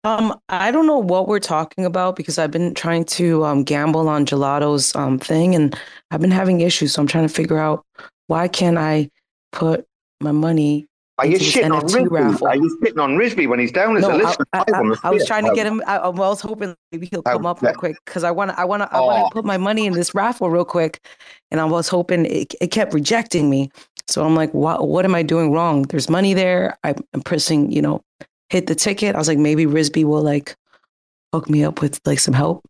Um, 0.02 0.36
I 0.48 0.72
don't 0.72 0.88
know 0.88 0.98
what 0.98 1.28
we're 1.28 1.38
talking 1.38 1.84
about 1.84 2.16
because 2.16 2.36
I've 2.36 2.50
been 2.50 2.74
trying 2.74 3.04
to 3.04 3.44
um, 3.44 3.62
gamble 3.62 4.08
on 4.08 4.26
Gelato's 4.26 4.96
um, 4.96 5.20
thing 5.20 5.54
and 5.54 5.78
I've 6.10 6.20
been 6.20 6.32
having 6.32 6.60
issues. 6.60 6.92
So 6.92 7.02
I'm 7.02 7.06
trying 7.06 7.28
to 7.28 7.32
figure 7.32 7.58
out 7.58 7.86
why 8.26 8.48
can't 8.48 8.78
I 8.78 9.10
put 9.52 9.86
my 10.20 10.32
money 10.32 10.88
Are 11.18 11.26
you 11.26 11.38
shitting 11.38 11.72
on 11.72 11.82
Risby? 11.82 12.10
raffle? 12.10 12.48
Are 12.48 12.56
you 12.56 12.78
shitting 12.82 13.00
on 13.00 13.16
Risby 13.16 13.48
when 13.48 13.60
he's 13.60 13.70
down 13.70 13.96
as 13.96 14.02
No, 14.02 14.10
a 14.10 14.12
I, 14.14 14.16
listener? 14.16 14.46
I, 14.52 14.58
on 14.74 14.92
I, 14.92 14.96
I 15.04 15.10
was 15.10 15.24
trying 15.26 15.44
to 15.44 15.54
get 15.54 15.64
him. 15.66 15.80
I, 15.86 15.98
I 15.98 16.08
was 16.08 16.40
hoping 16.40 16.74
maybe 16.90 17.06
he'll 17.06 17.22
come 17.22 17.46
oh, 17.46 17.50
up 17.50 17.62
real 17.62 17.72
quick 17.74 17.96
because 18.04 18.24
I 18.24 18.32
want 18.32 18.50
to. 18.50 18.58
I 18.58 18.64
want 18.64 18.82
to. 18.82 18.92
I 18.92 19.00
want 19.00 19.22
Oh. 19.24 19.28
to 19.28 19.32
put 19.34 19.44
my 19.44 19.56
money 19.56 19.86
in 19.86 19.92
this 19.92 20.12
raffle 20.14 20.50
real 20.50 20.64
quick, 20.64 21.00
and 21.52 21.60
I 21.60 21.66
was 21.66 21.88
hoping 21.88 22.26
it, 22.26 22.54
it 22.60 22.68
kept 22.72 22.92
rejecting 22.94 23.48
me. 23.48 23.70
So 24.08 24.24
I'm 24.24 24.34
like, 24.34 24.52
what? 24.52 24.88
What 24.88 25.04
am 25.04 25.14
I 25.14 25.22
doing 25.22 25.52
wrong? 25.52 25.82
There's 25.82 26.10
money 26.10 26.34
there. 26.34 26.76
I'm, 26.82 26.96
I'm 27.14 27.22
pressing, 27.22 27.70
you 27.70 27.80
know, 27.80 28.02
hit 28.50 28.66
the 28.66 28.74
ticket. 28.74 29.14
I 29.14 29.18
was 29.18 29.28
like, 29.28 29.38
maybe 29.38 29.66
Risby 29.66 30.02
will 30.04 30.22
like 30.22 30.56
hook 31.32 31.48
me 31.48 31.62
up 31.64 31.80
with 31.80 32.00
like 32.04 32.18
some 32.18 32.34
help. 32.34 32.64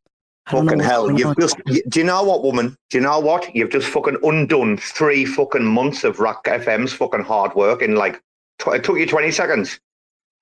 I 0.47 0.51
Fucking 0.51 0.81
hell! 0.81 1.11
You've 1.11 1.29
on. 1.29 1.35
just. 1.41 1.57
you- 1.65 1.83
Do 1.89 2.01
you 2.01 2.05
know 2.05 2.23
what, 2.23 2.43
woman? 2.45 2.77
Do 2.91 2.99
you 2.99 3.03
know 3.03 3.19
what? 3.21 3.55
You've 3.57 3.71
just 3.71 3.89
fucking 3.89 4.19
undone 4.23 4.77
three 4.77 5.25
fucking 5.25 5.65
months 5.65 6.05
of 6.05 6.21
RAC 6.21 6.45
FM's 6.45 6.93
fucking 6.93 7.23
hard 7.23 7.55
work 7.55 7.81
in 7.81 7.95
like. 7.95 8.21
It 8.67 8.85
took 8.85 8.99
you 8.99 9.07
twenty 9.07 9.31
seconds. 9.31 9.81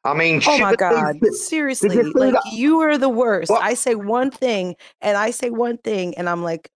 I 0.05 0.15
mean, 0.15 0.43
Oh 0.47 0.59
my 0.59 0.75
God! 0.75 1.17
Seriously, 1.33 1.95
you 1.95 2.13
like 2.15 2.33
that? 2.33 2.43
you 2.53 2.81
are 2.81 2.99
the 2.99 3.09
worst. 3.09 3.53
I 3.53 3.75
say 3.75 3.95
one 3.95 4.31
thing, 4.33 4.75
and 5.01 5.17
I 5.17 5.31
say 5.31 5.51
one 5.51 5.79
thing, 5.79 6.17
and 6.17 6.29
I'm 6.29 6.43
like 6.43 6.71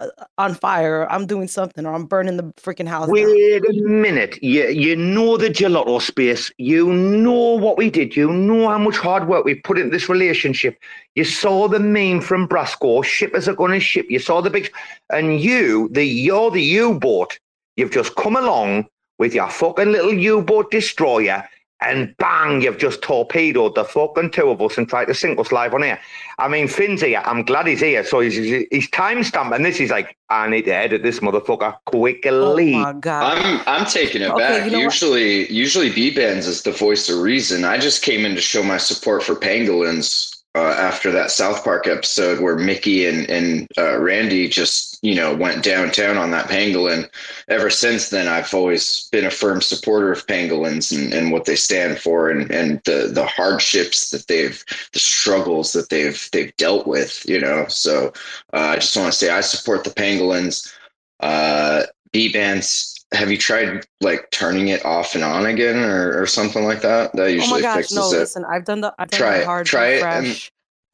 uh, 0.00 0.08
on 0.36 0.54
fire. 0.54 1.00
Or 1.00 1.10
I'm 1.10 1.26
doing 1.26 1.48
something, 1.48 1.86
or 1.86 1.94
I'm 1.94 2.04
burning 2.04 2.36
the 2.36 2.42
freaking 2.60 2.86
house 2.86 3.06
down. 3.06 3.12
Wait 3.14 3.64
a 3.64 3.72
minute. 3.72 4.42
You, 4.42 4.68
you 4.68 4.96
know 4.96 5.38
the 5.38 5.48
gelato 5.48 6.02
space. 6.02 6.52
You 6.58 6.92
know 6.92 7.56
what 7.56 7.78
we 7.78 7.88
did. 7.88 8.14
You 8.14 8.30
know 8.30 8.68
how 8.68 8.76
much 8.76 8.98
hard 8.98 9.28
work 9.28 9.46
we 9.46 9.54
put 9.54 9.78
into 9.78 9.90
this 9.90 10.10
relationship. 10.10 10.78
You 11.14 11.24
saw 11.24 11.68
the 11.68 11.78
meme 11.78 12.20
from 12.20 12.46
Brasco. 12.46 13.02
Shippers 13.02 13.48
are 13.48 13.54
going 13.54 13.72
to 13.72 13.80
ship. 13.80 14.06
You 14.10 14.18
saw 14.18 14.42
the 14.42 14.50
big, 14.50 14.70
and 15.10 15.40
you, 15.40 15.88
the 15.92 16.04
you're 16.04 16.50
the 16.50 16.62
U-boat. 16.62 17.38
You've 17.76 17.92
just 17.92 18.14
come 18.16 18.36
along 18.36 18.88
with 19.18 19.34
your 19.34 19.48
fucking 19.50 19.92
little 19.92 20.12
U-boat 20.14 20.70
destroyer, 20.70 21.48
and 21.80 22.12
bang, 22.18 22.60
you've 22.60 22.78
just 22.78 23.02
torpedoed 23.02 23.76
the 23.76 23.84
fucking 23.84 24.32
two 24.32 24.50
of 24.50 24.60
us 24.60 24.76
and 24.78 24.88
tried 24.88 25.04
to 25.04 25.14
sink 25.14 25.38
us 25.38 25.52
live 25.52 25.74
on 25.74 25.84
air. 25.84 26.00
I 26.38 26.48
mean, 26.48 26.66
Finn's 26.66 27.02
here. 27.02 27.22
I'm 27.24 27.44
glad 27.44 27.68
he's 27.68 27.78
here. 27.80 28.02
So 28.02 28.18
he's, 28.18 28.34
he's, 28.34 28.66
he's 28.72 28.90
timestamped, 28.90 29.54
and 29.54 29.64
this 29.64 29.78
is 29.78 29.90
like, 29.90 30.16
I 30.28 30.48
need 30.48 30.64
to 30.64 30.74
edit 30.74 31.04
this 31.04 31.20
motherfucker 31.20 31.76
quickly. 31.84 32.74
Oh 32.74 32.78
my 32.80 32.92
God! 32.94 33.38
I'm 33.38 33.60
I'm 33.66 33.86
taking 33.86 34.22
it 34.22 34.30
Okay, 34.30 34.38
back. 34.38 34.64
you 34.64 34.72
know 34.72 34.78
what? 34.78 34.84
usually 34.84 35.52
usually 35.52 35.90
Bbandz 35.90 36.48
is 36.48 36.62
the 36.62 36.72
voice 36.72 37.08
of 37.08 37.20
reason. 37.20 37.64
I 37.64 37.78
just 37.78 38.02
came 38.02 38.24
in 38.24 38.34
to 38.34 38.40
show 38.40 38.62
my 38.64 38.76
support 38.76 39.22
for 39.22 39.34
pangolins 39.36 40.37
uh, 40.54 40.74
after 40.78 41.12
that 41.12 41.30
South 41.30 41.62
Park 41.62 41.86
episode 41.86 42.40
where 42.40 42.56
Mickey 42.56 43.06
and 43.06 43.28
and 43.30 43.68
uh, 43.76 43.98
Randy 43.98 44.48
just 44.48 44.98
you 45.02 45.14
know 45.14 45.34
went 45.34 45.62
downtown 45.62 46.16
on 46.16 46.30
that 46.30 46.48
pangolin. 46.48 47.08
Ever 47.48 47.70
since 47.70 48.08
then, 48.08 48.26
I've 48.26 48.52
always 48.54 49.08
been 49.12 49.26
a 49.26 49.30
firm 49.30 49.60
supporter 49.60 50.10
of 50.10 50.26
pangolins 50.26 50.96
and, 50.96 51.12
and 51.12 51.30
what 51.30 51.44
they 51.44 51.56
stand 51.56 51.98
for 51.98 52.30
and 52.30 52.50
and 52.50 52.80
the 52.84 53.10
the 53.12 53.26
hardships 53.26 54.10
that 54.10 54.26
they've 54.26 54.64
the 54.92 54.98
struggles 54.98 55.72
that 55.72 55.90
they've 55.90 56.28
they've 56.32 56.56
dealt 56.56 56.86
with. 56.86 57.28
You 57.28 57.40
know, 57.40 57.66
so 57.68 58.12
uh, 58.52 58.72
I 58.72 58.74
just 58.76 58.96
want 58.96 59.12
to 59.12 59.18
say 59.18 59.30
I 59.30 59.42
support 59.42 59.84
the 59.84 59.90
pangolins. 59.90 60.72
Uh, 61.20 61.84
Bbandz. 62.12 62.97
Have 63.14 63.30
you 63.30 63.38
tried 63.38 63.86
like 64.00 64.30
turning 64.30 64.68
it 64.68 64.84
off 64.84 65.14
and 65.14 65.24
on 65.24 65.46
again 65.46 65.78
or, 65.82 66.20
or 66.20 66.26
something 66.26 66.64
like 66.64 66.82
that? 66.82 67.12
That 67.14 67.22
Oh 67.22 67.26
usually 67.26 67.62
my 67.62 67.68
gosh! 67.68 67.76
fixes 67.76 67.96
No, 67.96 68.10
it. 68.12 68.18
listen. 68.18 68.44
I've 68.44 68.64
done 68.64 68.80
the 68.82 68.94
I've 68.98 69.10
done 69.10 69.18
Try 69.20 69.36
the 69.36 69.42
it. 69.42 69.46
hard 69.46 69.66
Try 69.66 69.86
it 69.88 70.02
and- 70.02 70.50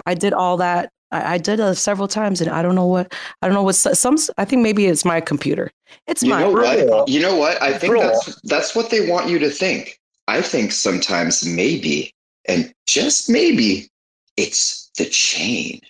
I 0.07 0.15
did 0.15 0.33
all 0.33 0.57
that. 0.59 0.91
I, 1.13 1.35
I 1.35 1.39
did 1.39 1.61
it 1.61 1.75
several 1.77 2.07
times, 2.09 2.41
and 2.41 2.51
I 2.51 2.61
don't 2.63 2.75
know 2.75 2.87
what 2.87 3.13
I 3.43 3.47
don't 3.49 3.55
know 3.55 3.63
what 3.63 3.75
some. 3.75 4.17
I 4.39 4.45
think 4.45 4.63
maybe 4.63 4.87
it's 4.87 5.05
my 5.05 5.21
computer. 5.21 5.71
It's 6.07 6.23
you 6.23 6.31
my 6.31 6.41
know 6.41 6.51
what? 6.51 7.09
You 7.09 7.21
know 7.21 7.37
what? 7.37 7.61
I 7.63 7.77
think 7.77 7.93
Bro. 7.93 8.03
that's 8.03 8.41
that's 8.43 8.77
what 8.77 8.91
they 8.91 9.09
want 9.11 9.29
you 9.29 9.39
to 9.41 9.51
think. 9.51 9.99
I 10.29 10.41
think 10.41 10.73
sometimes 10.73 11.45
maybe, 11.47 12.13
and 12.47 12.73
just 12.87 13.29
maybe, 13.29 13.89
it's 14.37 14.91
the 14.99 15.05
chain. 15.07 15.81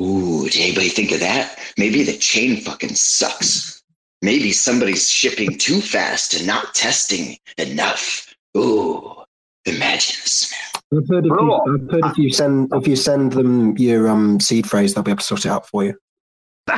Ooh, 0.00 0.44
did 0.48 0.60
anybody 0.60 0.88
think 0.90 1.10
of 1.12 1.20
that? 1.20 1.58
Maybe 1.78 2.02
the 2.02 2.16
chain 2.16 2.58
fucking 2.60 2.94
sucks. 2.94 3.75
Maybe 4.22 4.52
somebody's 4.52 5.08
shipping 5.08 5.58
too 5.58 5.80
fast 5.80 6.34
and 6.34 6.46
not 6.46 6.74
testing 6.74 7.36
enough. 7.58 8.34
Ooh, 8.56 9.14
imagine 9.66 10.16
the 10.22 10.30
smell. 10.30 10.82
I've 10.92 11.08
heard 11.08 11.26
if 11.26 11.32
you, 11.32 11.52
I've 11.52 11.90
heard 11.90 12.04
if 12.12 12.18
you 12.18 12.32
send 12.32 12.72
if 12.72 12.86
you 12.86 12.96
send 12.96 13.32
them 13.32 13.76
your 13.76 14.08
um 14.08 14.40
seed 14.40 14.68
phrase, 14.68 14.94
they'll 14.94 15.02
be 15.02 15.10
able 15.10 15.18
to 15.18 15.24
sort 15.24 15.44
it 15.44 15.50
out 15.50 15.66
for 15.66 15.84
you. 15.84 15.98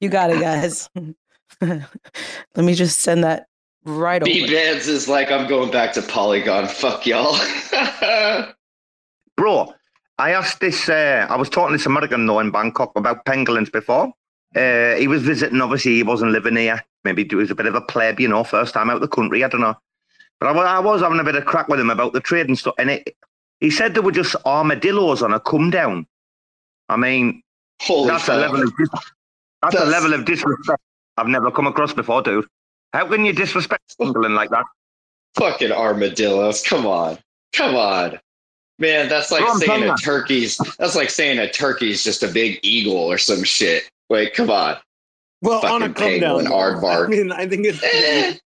You 0.00 0.08
got 0.08 0.30
it, 0.30 0.40
guys. 0.40 0.88
Let 1.60 1.84
me 2.56 2.74
just 2.74 3.00
send 3.00 3.24
that 3.24 3.46
right 3.84 4.22
over. 4.22 4.30
Bbandz 4.30 4.88
is 4.88 5.08
like 5.08 5.30
I'm 5.30 5.48
going 5.48 5.70
back 5.70 5.92
to 5.94 6.02
Polygon. 6.02 6.68
Fuck 6.68 7.06
y'all. 7.06 7.38
Bro, 9.36 9.72
I 10.18 10.32
asked 10.32 10.60
this, 10.60 10.88
uh, 10.88 11.26
I 11.28 11.36
was 11.36 11.48
talking 11.48 11.72
to 11.72 11.78
this 11.78 11.86
American 11.86 12.26
though 12.26 12.40
in 12.40 12.50
Bangkok 12.50 12.92
about 12.96 13.24
pangolins 13.24 13.70
before. 13.70 14.12
Uh, 14.56 14.94
he 14.96 15.06
was 15.06 15.22
visiting, 15.22 15.60
obviously, 15.60 15.96
he 15.96 16.02
wasn't 16.02 16.32
living 16.32 16.56
here. 16.56 16.82
Maybe 17.04 17.26
he 17.28 17.34
was 17.34 17.50
a 17.50 17.54
bit 17.54 17.66
of 17.66 17.74
a 17.74 17.80
pleb, 17.80 18.18
you 18.18 18.28
know, 18.28 18.42
first 18.42 18.72
time 18.72 18.88
out 18.88 18.96
of 18.96 19.02
the 19.02 19.08
country, 19.08 19.44
I 19.44 19.48
don't 19.48 19.60
know. 19.60 19.76
But 20.40 20.56
I, 20.56 20.76
I 20.76 20.78
was 20.78 21.02
having 21.02 21.20
a 21.20 21.24
bit 21.24 21.34
of 21.34 21.44
crack 21.44 21.68
with 21.68 21.78
him 21.78 21.90
about 21.90 22.14
the 22.14 22.20
trade 22.20 22.48
and 22.48 22.58
stuff. 22.58 22.74
And 22.78 22.90
it, 22.90 23.16
he 23.60 23.70
said 23.70 23.94
there 23.94 24.02
were 24.02 24.12
just 24.12 24.34
armadillos 24.46 25.22
on 25.22 25.32
a 25.32 25.40
come 25.40 25.70
down. 25.70 26.06
I 26.88 26.96
mean, 26.96 27.42
Holy 27.82 28.08
that's 28.08 28.28
a 28.28 28.36
level 28.36 28.62
of 28.62 28.72
dis- 28.76 28.88
that's, 29.62 29.74
a 29.76 29.84
level 29.84 30.14
of 30.14 30.24
disrespect 30.24 30.80
I've 31.16 31.26
never 31.26 31.50
come 31.50 31.66
across 31.66 31.92
before, 31.92 32.22
dude. 32.22 32.46
How 32.92 33.06
can 33.08 33.24
you 33.24 33.32
disrespect 33.32 33.82
pangolin 34.00 34.34
like 34.34 34.50
that? 34.50 34.64
Fucking 35.34 35.72
armadillos. 35.72 36.62
Come 36.62 36.86
on. 36.86 37.18
Come 37.52 37.74
on. 37.74 38.18
Man, 38.78 39.08
that's 39.08 39.30
like 39.30 39.46
saying 39.56 39.88
a 39.88 39.96
turkey's. 39.96 40.58
That's 40.78 40.94
like 40.94 41.08
saying 41.08 41.38
a 41.38 41.50
turkey's 41.50 42.04
just 42.04 42.22
a 42.22 42.28
big 42.28 42.58
eagle 42.62 42.96
or 42.96 43.16
some 43.16 43.42
shit. 43.42 43.90
Like, 44.08 44.34
come 44.34 44.50
on. 44.50 44.76
Well, 45.42 45.64
on 45.66 45.82
a 45.82 45.88
Fucking 45.88 45.94
come 45.94 46.44
down. 46.44 46.44
aardvark. 46.46 47.06
I 47.06 47.08
mean, 47.08 47.32
I 47.32 47.46
think 47.46 47.66
it's. 47.66 48.40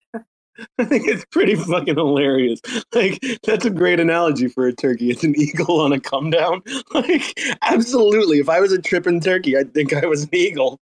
I 0.79 0.83
think 0.83 1.07
it's 1.07 1.25
pretty 1.31 1.55
fucking 1.55 1.95
hilarious. 1.95 2.59
Like 2.93 3.19
that's 3.43 3.65
a 3.65 3.69
great 3.69 3.99
analogy 3.99 4.47
for 4.47 4.67
a 4.67 4.73
turkey. 4.73 5.09
It's 5.09 5.23
an 5.23 5.35
eagle 5.37 5.79
on 5.79 5.93
a 5.93 5.99
come 5.99 6.29
down. 6.29 6.61
Like 6.93 7.39
absolutely. 7.61 8.39
If 8.39 8.49
I 8.49 8.59
was 8.59 8.71
a 8.71 8.81
tripping 8.81 9.21
turkey, 9.21 9.55
I'd 9.55 9.73
think 9.73 9.93
I 9.93 10.05
was 10.05 10.23
an 10.23 10.29
eagle. 10.33 10.79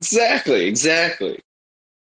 Exactly, 0.00 0.66
exactly. 0.66 1.40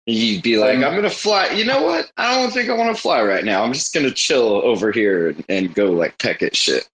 You'd 0.06 0.44
be 0.44 0.58
like, 0.58 0.78
um, 0.78 0.84
I'm 0.84 0.95
gonna 0.95 1.10
fly. 1.10 1.49
You 1.49 1.66
know 1.66 1.84
what? 1.84 2.12
I 2.18 2.36
don't 2.36 2.52
think 2.52 2.70
I 2.70 2.74
want 2.74 2.95
to 2.95 3.02
fly 3.02 3.22
right 3.24 3.44
now. 3.44 3.64
I'm 3.64 3.74
just 3.74 3.94
gonna 3.94 4.12
chill 4.12 4.62
over 4.64 4.91
here 4.91 5.30
and, 5.30 5.45
and 5.49 5.74
go 5.74 5.91
like 5.91 6.18
peck 6.20 6.41
at 6.44 6.56
shit. 6.56 6.88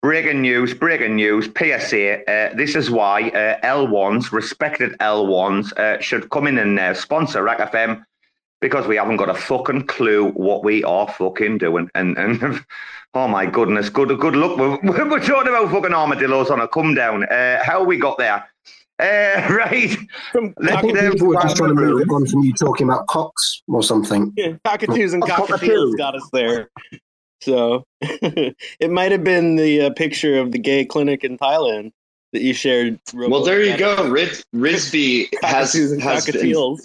Breaking 0.00 0.42
news, 0.42 0.74
breaking 0.74 1.16
news. 1.16 1.46
PSA, 1.46 2.22
uh, 2.30 2.54
this 2.54 2.76
is 2.76 2.88
why 2.88 3.30
uh, 3.30 3.58
L1s, 3.66 4.30
respected 4.30 4.92
L1s, 4.98 5.72
uh, 5.76 6.00
should 6.00 6.30
come 6.30 6.46
in 6.46 6.58
and 6.58 6.78
uh, 6.78 6.94
sponsor 6.94 7.42
RAC 7.42 7.72
FM 7.72 8.04
because 8.60 8.86
we 8.86 8.96
haven't 8.96 9.16
got 9.16 9.28
a 9.28 9.34
fucking 9.34 9.86
clue 9.86 10.30
what 10.30 10.62
we 10.62 10.84
are 10.84 11.08
fucking 11.08 11.58
doing. 11.58 11.90
And, 11.96 12.16
and 12.16 12.64
oh 13.14 13.26
my 13.26 13.46
goodness, 13.46 13.88
good 13.88 14.16
good 14.20 14.36
luck. 14.36 14.56
We're, 14.56 14.78
we're 15.08 15.20
talking 15.20 15.48
about 15.48 15.70
fucking 15.70 15.94
armadillos 15.94 16.50
on 16.50 16.60
a 16.60 16.68
come 16.68 16.94
down. 16.94 17.24
Uh, 17.24 17.62
how 17.64 17.82
we 17.82 17.98
got 17.98 18.18
there? 18.18 18.48
Uh, 19.00 19.46
right. 19.50 19.96
I 20.34 20.80
think 20.80 20.98
people 20.98 21.28
were 21.28 21.42
just 21.42 21.56
trying 21.56 21.70
to 21.70 21.74
move 21.74 22.00
it 22.00 22.10
on 22.10 22.26
from 22.26 22.42
you 22.42 22.52
talking 22.54 22.88
about 22.88 23.06
cocks 23.06 23.62
or 23.68 23.82
something. 23.82 24.32
Yeah, 24.36 24.52
cockatoos 24.64 25.12
and 25.12 25.22
cockatiels 25.22 25.48
cockatoos. 25.48 25.94
got 25.96 26.16
us 26.16 26.28
there. 26.32 26.70
So 27.40 27.84
it 28.00 28.90
might 28.90 29.12
have 29.12 29.24
been 29.24 29.56
the 29.56 29.82
uh, 29.82 29.90
picture 29.90 30.38
of 30.38 30.52
the 30.52 30.58
gay 30.58 30.84
clinic 30.84 31.24
in 31.24 31.38
Thailand 31.38 31.92
that 32.32 32.42
you 32.42 32.52
shared. 32.52 32.98
well, 33.14 33.44
there 33.44 33.62
you 33.62 33.76
go. 33.76 34.08
Rid- 34.08 34.42
Risby 34.54 35.28
has 35.42 35.72
Cockatoos 35.72 36.02
has 36.02 36.26
been, 36.26 36.76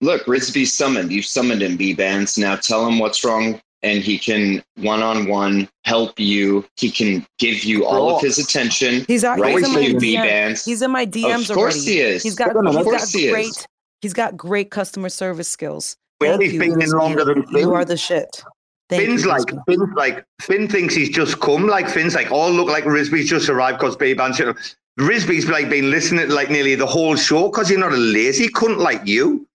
look. 0.00 0.24
Risby 0.26 0.66
summoned. 0.66 1.12
You 1.12 1.22
summoned 1.22 1.62
him, 1.62 1.76
Bbandz. 1.78 2.38
Now 2.38 2.56
tell 2.56 2.86
him 2.86 2.98
what's 2.98 3.24
wrong, 3.24 3.60
and 3.82 4.02
he 4.02 4.18
can 4.18 4.62
one 4.76 5.02
on 5.02 5.26
one 5.28 5.68
help 5.84 6.20
you. 6.20 6.64
He 6.76 6.90
can 6.90 7.26
give 7.38 7.64
you 7.64 7.84
all 7.86 8.16
of 8.16 8.22
his 8.22 8.38
attention. 8.38 9.04
He's 9.08 9.24
out. 9.24 9.38
right 9.40 9.56
he's 9.56 9.66
in 9.66 9.74
my 9.74 9.80
you, 9.80 9.94
Bbandz. 9.96 10.64
He's 10.64 10.82
in 10.82 10.90
my 10.90 11.06
DMs 11.06 11.48
Of 11.50 11.56
course 11.56 11.76
already. 11.76 11.92
he 11.92 12.00
is. 12.00 12.22
He's 12.22 12.34
got. 12.34 12.54
Of 12.54 12.74
he's 12.74 12.84
course 12.84 13.12
got 13.12 13.18
he 13.20 13.26
is. 13.26 13.32
great. 13.32 13.66
He's 14.02 14.12
got 14.12 14.36
great 14.36 14.70
customer 14.70 15.08
service 15.08 15.48
skills. 15.48 15.96
Well, 16.20 16.32
Thank 16.38 16.42
he's 16.42 16.52
you, 16.52 16.60
been 16.60 16.82
in 16.82 16.90
longer 16.90 17.24
than 17.24 17.44
You 17.50 17.72
are 17.74 17.84
the 17.84 17.96
shit. 17.96 18.44
Thank 18.92 19.06
Finn's 19.06 19.24
you, 19.24 19.28
like 19.30 19.48
Finn's 19.66 19.94
like 19.94 20.24
Finn 20.40 20.68
thinks 20.68 20.94
he's 20.94 21.08
just 21.08 21.40
come. 21.40 21.66
Like 21.66 21.88
Finn's 21.88 22.14
like, 22.14 22.30
oh 22.30 22.50
look, 22.50 22.68
like 22.68 22.84
Risby's 22.84 23.28
just 23.28 23.48
arrived 23.48 23.78
because 23.78 23.96
Babe 23.96 24.20
answered. 24.20 24.56
Risby's 25.00 25.48
like 25.48 25.70
been 25.70 25.90
listening 25.90 26.28
to 26.28 26.34
like 26.34 26.50
nearly 26.50 26.74
the 26.74 26.86
whole 26.86 27.16
show 27.16 27.48
because 27.48 27.70
you're 27.70 27.80
not 27.80 27.92
a 27.92 27.96
lazy 27.96 28.48
cunt 28.48 28.76
like 28.78 29.06
you. 29.06 29.46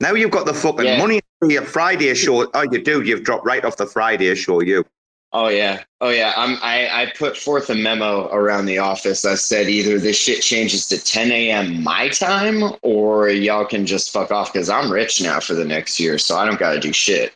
Now 0.00 0.12
you've 0.12 0.30
got 0.30 0.46
the 0.46 0.54
fucking 0.54 0.86
Yeah. 0.86 0.98
money 0.98 1.20
for 1.38 1.50
your 1.50 1.62
Friday 1.62 2.14
show. 2.14 2.50
Oh, 2.52 2.62
you 2.62 2.82
do. 2.82 3.02
You've 3.02 3.22
dropped 3.22 3.46
right 3.46 3.64
off 3.64 3.76
the 3.76 3.86
Friday 3.86 4.34
show. 4.34 4.60
You. 4.60 4.84
Oh 5.32 5.48
yeah, 5.48 5.82
oh 6.00 6.08
yeah. 6.08 6.32
I'm, 6.36 6.56
I 6.62 6.88
I 7.02 7.12
put 7.18 7.36
forth 7.36 7.68
a 7.68 7.74
memo 7.74 8.28
around 8.32 8.66
the 8.66 8.78
office. 8.78 9.24
I 9.24 9.34
said 9.34 9.68
either 9.68 9.98
this 9.98 10.16
shit 10.16 10.40
changes 10.40 10.86
to 10.86 11.02
10 11.02 11.30
a.m. 11.30 11.82
my 11.82 12.08
time, 12.08 12.62
or 12.82 13.28
y'all 13.28 13.66
can 13.66 13.84
just 13.84 14.12
fuck 14.12 14.30
off 14.30 14.52
because 14.52 14.70
I'm 14.70 14.90
rich 14.90 15.20
now 15.20 15.40
for 15.40 15.54
the 15.54 15.64
next 15.64 16.00
year, 16.00 16.16
so 16.18 16.38
I 16.38 16.46
don't 16.46 16.58
got 16.58 16.72
to 16.72 16.80
do 16.80 16.92
shit. 16.92 17.34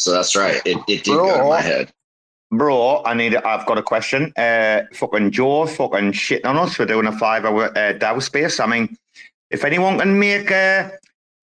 So 0.00 0.12
that's 0.12 0.34
right. 0.36 0.60
It 0.64 0.78
it 0.88 1.04
did 1.04 1.14
go 1.14 1.26
to 1.28 1.38
Bro. 1.38 1.48
my 1.50 1.60
head. 1.60 1.92
Bro, 2.52 3.04
I 3.04 3.14
need. 3.14 3.36
I've 3.36 3.64
got 3.66 3.78
a 3.78 3.82
question. 3.82 4.32
Uh, 4.36 4.82
fucking 4.94 5.30
Joe, 5.30 5.66
fucking 5.66 6.12
shitting 6.12 6.46
on 6.46 6.56
us 6.56 6.74
for 6.74 6.84
doing 6.84 7.06
a 7.06 7.12
five-hour 7.16 7.66
uh, 7.78 7.92
DAO 7.92 8.20
space. 8.20 8.58
I 8.58 8.66
mean, 8.66 8.96
if 9.50 9.64
anyone 9.64 10.00
can 10.00 10.18
make, 10.18 10.50
uh, 10.50 10.90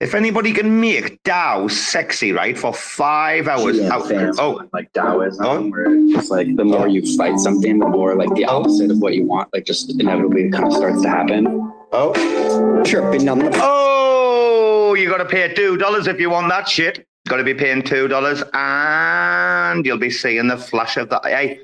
if 0.02 0.14
anybody 0.14 0.52
can 0.52 0.82
make 0.82 1.24
DAO 1.24 1.72
sexy, 1.72 2.34
right, 2.34 2.58
for 2.58 2.74
five 2.74 3.48
hours. 3.48 3.78
Yeah, 3.78 3.94
out- 3.94 4.10
fans 4.10 4.38
oh, 4.38 4.68
like 4.74 4.92
Taoism, 4.92 5.72
where 5.72 5.86
it's 5.90 6.30
like 6.30 6.54
the 6.58 6.66
more 6.66 6.90
you 6.90 7.02
fight 7.16 7.40
something, 7.40 7.80
the 7.80 7.88
more 7.88 8.14
like 8.16 8.34
the 8.36 8.44
opposite 8.44 8.92
of 8.92 9.00
what 9.00 9.14
you 9.14 9.26
want, 9.26 9.48
like 9.54 9.64
just 9.64 9.90
inevitably 9.90 10.50
kind 10.52 10.66
of 10.66 10.74
starts 10.74 11.02
to 11.04 11.10
happen. 11.10 11.72
Oh, 11.94 12.84
tripping 12.84 13.30
on 13.30 13.40
the 13.40 13.50
Oh, 13.64 14.94
you 14.94 15.08
got 15.10 15.20
to 15.20 15.26
pay 15.26 15.54
two 15.54 15.78
dollars 15.78 16.08
if 16.08 16.20
you 16.20 16.30
want 16.30 16.50
that 16.50 16.68
shit. 16.68 17.07
Got 17.28 17.38
to 17.38 17.44
be 17.44 17.54
paying 17.54 17.82
two 17.82 18.08
dollars, 18.08 18.42
and 18.54 19.86
you'll 19.86 19.98
be 19.98 20.10
seeing 20.10 20.48
the 20.48 20.58
flash 20.58 20.98
of 20.98 21.10
the. 21.10 21.20
Hey, 21.24 21.60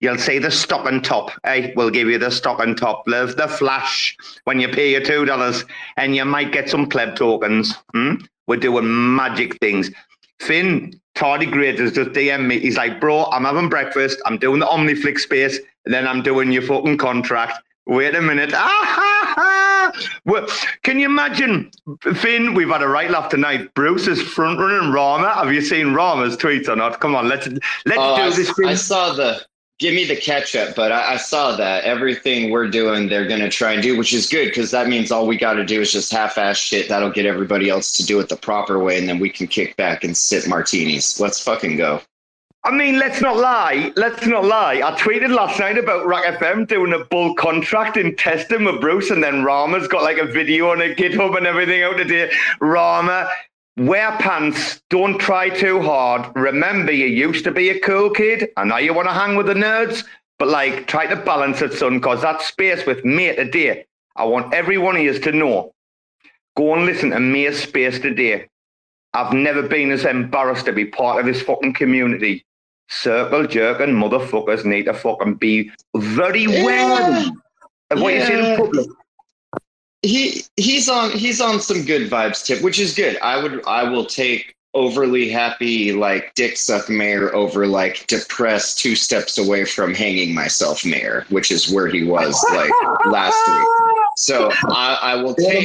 you'll 0.00 0.18
see 0.18 0.38
the 0.38 0.50
stock 0.50 0.86
and 0.86 1.04
top. 1.04 1.32
Hey, 1.44 1.72
we'll 1.76 1.90
give 1.90 2.08
you 2.08 2.18
the 2.18 2.30
stock 2.30 2.60
and 2.60 2.76
top. 2.76 3.02
Live 3.06 3.36
the 3.36 3.48
flash 3.48 4.16
when 4.44 4.60
you 4.60 4.68
pay 4.68 4.90
your 4.92 5.02
two 5.02 5.24
dollars, 5.24 5.64
and 5.96 6.14
you 6.14 6.24
might 6.24 6.52
get 6.52 6.70
some 6.70 6.88
pleb 6.88 7.16
tokens. 7.16 7.74
Hmm? 7.92 8.14
We're 8.46 8.56
doing 8.56 9.16
magic 9.16 9.58
things. 9.58 9.90
Finn 10.40 10.98
Tardy 11.14 11.46
Great 11.46 11.80
has 11.80 11.92
just 11.92 12.10
DM 12.10 12.46
me. 12.46 12.60
He's 12.60 12.76
like, 12.76 13.00
bro, 13.00 13.24
I'm 13.24 13.44
having 13.44 13.68
breakfast. 13.68 14.20
I'm 14.24 14.38
doing 14.38 14.60
the 14.60 14.66
Omniflix 14.66 15.18
space, 15.18 15.58
and 15.84 15.92
then 15.92 16.06
I'm 16.06 16.22
doing 16.22 16.52
your 16.52 16.62
fucking 16.62 16.98
contract. 16.98 17.60
Wait 17.88 18.14
a 18.14 18.20
minute. 18.20 18.50
Ah, 18.54 18.58
ha, 18.84 19.34
ha. 19.34 19.92
Well, 20.26 20.46
can 20.82 20.98
you 20.98 21.06
imagine, 21.06 21.70
Finn? 22.14 22.52
We've 22.52 22.68
had 22.68 22.82
a 22.82 22.88
right 22.88 23.10
laugh 23.10 23.30
tonight. 23.30 23.72
Bruce 23.72 24.06
is 24.06 24.20
front 24.20 24.60
running 24.60 24.92
Rama. 24.92 25.32
Have 25.34 25.52
you 25.54 25.62
seen 25.62 25.94
Rama's 25.94 26.36
tweets 26.36 26.68
or 26.68 26.76
not? 26.76 27.00
Come 27.00 27.14
on, 27.14 27.28
let's 27.28 27.46
let's 27.48 27.62
Oh, 27.96 28.16
do 28.16 28.22
I, 28.22 28.30
this. 28.30 28.52
I 28.66 28.74
saw 28.74 29.14
the 29.14 29.40
give 29.78 29.94
me 29.94 30.04
the 30.04 30.16
catch 30.16 30.54
up, 30.54 30.74
but 30.76 30.92
I, 30.92 31.14
I 31.14 31.16
saw 31.16 31.56
that 31.56 31.84
everything 31.84 32.50
we're 32.50 32.68
doing, 32.68 33.08
they're 33.08 33.26
gonna 33.26 33.48
try 33.48 33.72
and 33.72 33.82
do, 33.82 33.96
which 33.96 34.12
is 34.12 34.28
good 34.28 34.48
because 34.48 34.70
that 34.72 34.88
means 34.88 35.10
all 35.10 35.26
we 35.26 35.38
got 35.38 35.54
to 35.54 35.64
do 35.64 35.80
is 35.80 35.90
just 35.90 36.12
half-ass 36.12 36.58
shit. 36.58 36.90
That'll 36.90 37.10
get 37.10 37.24
everybody 37.24 37.70
else 37.70 37.92
to 37.92 38.04
do 38.04 38.20
it 38.20 38.28
the 38.28 38.36
proper 38.36 38.78
way, 38.78 38.98
and 38.98 39.08
then 39.08 39.18
we 39.18 39.30
can 39.30 39.46
kick 39.46 39.76
back 39.76 40.04
and 40.04 40.14
sip 40.14 40.46
martinis. 40.46 41.18
Let's 41.18 41.40
fucking 41.42 41.76
go. 41.78 42.02
I 42.68 42.70
mean, 42.70 42.98
let's 42.98 43.22
not 43.22 43.38
lie. 43.38 43.94
Let's 43.96 44.26
not 44.26 44.44
lie. 44.44 44.82
I 44.84 44.94
tweeted 45.00 45.34
last 45.34 45.58
night 45.58 45.78
about 45.78 46.06
RAC 46.06 46.38
FM 46.38 46.68
doing 46.68 46.92
a 46.92 47.02
bull 47.02 47.34
contract 47.34 47.96
in 47.96 48.14
testing 48.14 48.62
with 48.64 48.78
Bruce, 48.78 49.08
and 49.08 49.24
then 49.24 49.42
Rama's 49.42 49.88
got 49.88 50.02
like 50.02 50.18
a 50.18 50.26
video 50.26 50.68
on 50.68 50.82
a 50.82 50.94
GitHub 50.94 51.34
and 51.38 51.46
everything 51.46 51.82
out 51.82 51.96
today. 51.96 52.30
Rama, 52.60 53.30
wear 53.78 54.12
pants. 54.18 54.82
Don't 54.90 55.16
try 55.16 55.48
too 55.48 55.80
hard. 55.80 56.30
Remember, 56.36 56.92
you 56.92 57.06
used 57.06 57.42
to 57.44 57.52
be 57.52 57.70
a 57.70 57.80
cool 57.80 58.10
kid. 58.10 58.50
I 58.58 58.64
know 58.64 58.76
you 58.76 58.92
want 58.92 59.08
to 59.08 59.14
hang 59.14 59.34
with 59.34 59.46
the 59.46 59.54
nerds, 59.54 60.04
but 60.38 60.48
like, 60.48 60.86
try 60.86 61.06
to 61.06 61.16
balance 61.16 61.62
it, 61.62 61.72
son, 61.72 62.00
because 62.00 62.20
that 62.20 62.42
space 62.42 62.84
with 62.84 63.02
me 63.02 63.34
today, 63.34 63.86
I 64.14 64.24
want 64.24 64.52
every 64.52 64.76
one 64.76 64.94
of 64.94 65.22
to 65.22 65.32
know. 65.32 65.72
Go 66.54 66.74
and 66.74 66.84
listen 66.84 67.12
to 67.12 67.18
Me's 67.18 67.62
space 67.62 67.98
today. 67.98 68.46
I've 69.14 69.32
never 69.32 69.62
been 69.62 69.90
as 69.90 70.04
embarrassed 70.04 70.66
to 70.66 70.74
be 70.74 70.84
part 70.84 71.18
of 71.18 71.24
this 71.24 71.40
fucking 71.40 71.72
community. 71.72 72.44
Circle 72.88 73.46
jerking 73.46 73.94
motherfuckers 73.94 74.64
need 74.64 74.84
to 74.84 74.94
fucking 74.94 75.34
be 75.34 75.70
very 75.96 76.46
wary 76.46 77.26
of 77.90 78.00
what 78.00 78.14
you 78.14 78.24
see 78.24 78.32
in 78.32 78.38
Yeah. 78.44 78.56
public. 78.56 78.86
He 80.02 80.44
he's 80.56 80.88
on 80.88 81.10
he's 81.10 81.40
on 81.40 81.60
some 81.60 81.84
good 81.84 82.10
vibes 82.10 82.44
tip, 82.44 82.62
which 82.62 82.78
is 82.78 82.94
good. 82.94 83.18
I 83.20 83.42
would 83.42 83.64
I 83.66 83.82
will 83.82 84.06
take 84.06 84.54
overly 84.74 85.28
happy 85.28 85.92
like 85.92 86.32
dick 86.34 86.56
suck 86.56 86.88
mayor 86.88 87.34
over 87.34 87.66
like 87.66 88.06
depressed 88.06 88.78
two 88.78 88.94
steps 88.94 89.38
away 89.38 89.64
from 89.64 89.92
hanging 89.94 90.32
myself 90.34 90.84
mayor, 90.84 91.26
which 91.30 91.50
is 91.50 91.70
where 91.70 91.88
he 91.88 92.04
was 92.04 92.42
like 92.54 92.70
last 93.06 93.36
week. 93.48 93.66
So 94.16 94.50
I, 94.70 94.98
I 95.02 95.14
will 95.16 95.34
take 95.34 95.64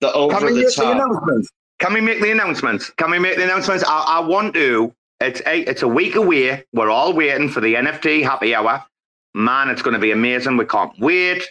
the 0.00 0.12
over 0.12 0.52
the 0.52 0.70
top. 0.74 1.44
Can 1.78 1.94
we 1.94 2.00
make 2.00 2.20
the 2.20 2.30
announcements? 2.30 2.90
Can 2.90 3.10
we 3.10 3.18
make 3.18 3.36
the 3.36 3.44
announcements? 3.44 3.82
I, 3.86 4.04
I 4.06 4.20
want 4.20 4.54
to. 4.54 4.94
It's 5.22 5.40
eight, 5.46 5.68
it's 5.68 5.82
a 5.82 5.88
week 5.88 6.16
away. 6.16 6.64
We're 6.72 6.90
all 6.90 7.12
waiting 7.12 7.48
for 7.48 7.60
the 7.60 7.74
NFT 7.74 8.24
happy 8.24 8.56
hour. 8.56 8.84
Man, 9.34 9.70
it's 9.70 9.80
going 9.80 9.94
to 9.94 10.00
be 10.00 10.10
amazing. 10.10 10.56
We 10.56 10.66
can't 10.66 10.92
wait. 10.98 11.48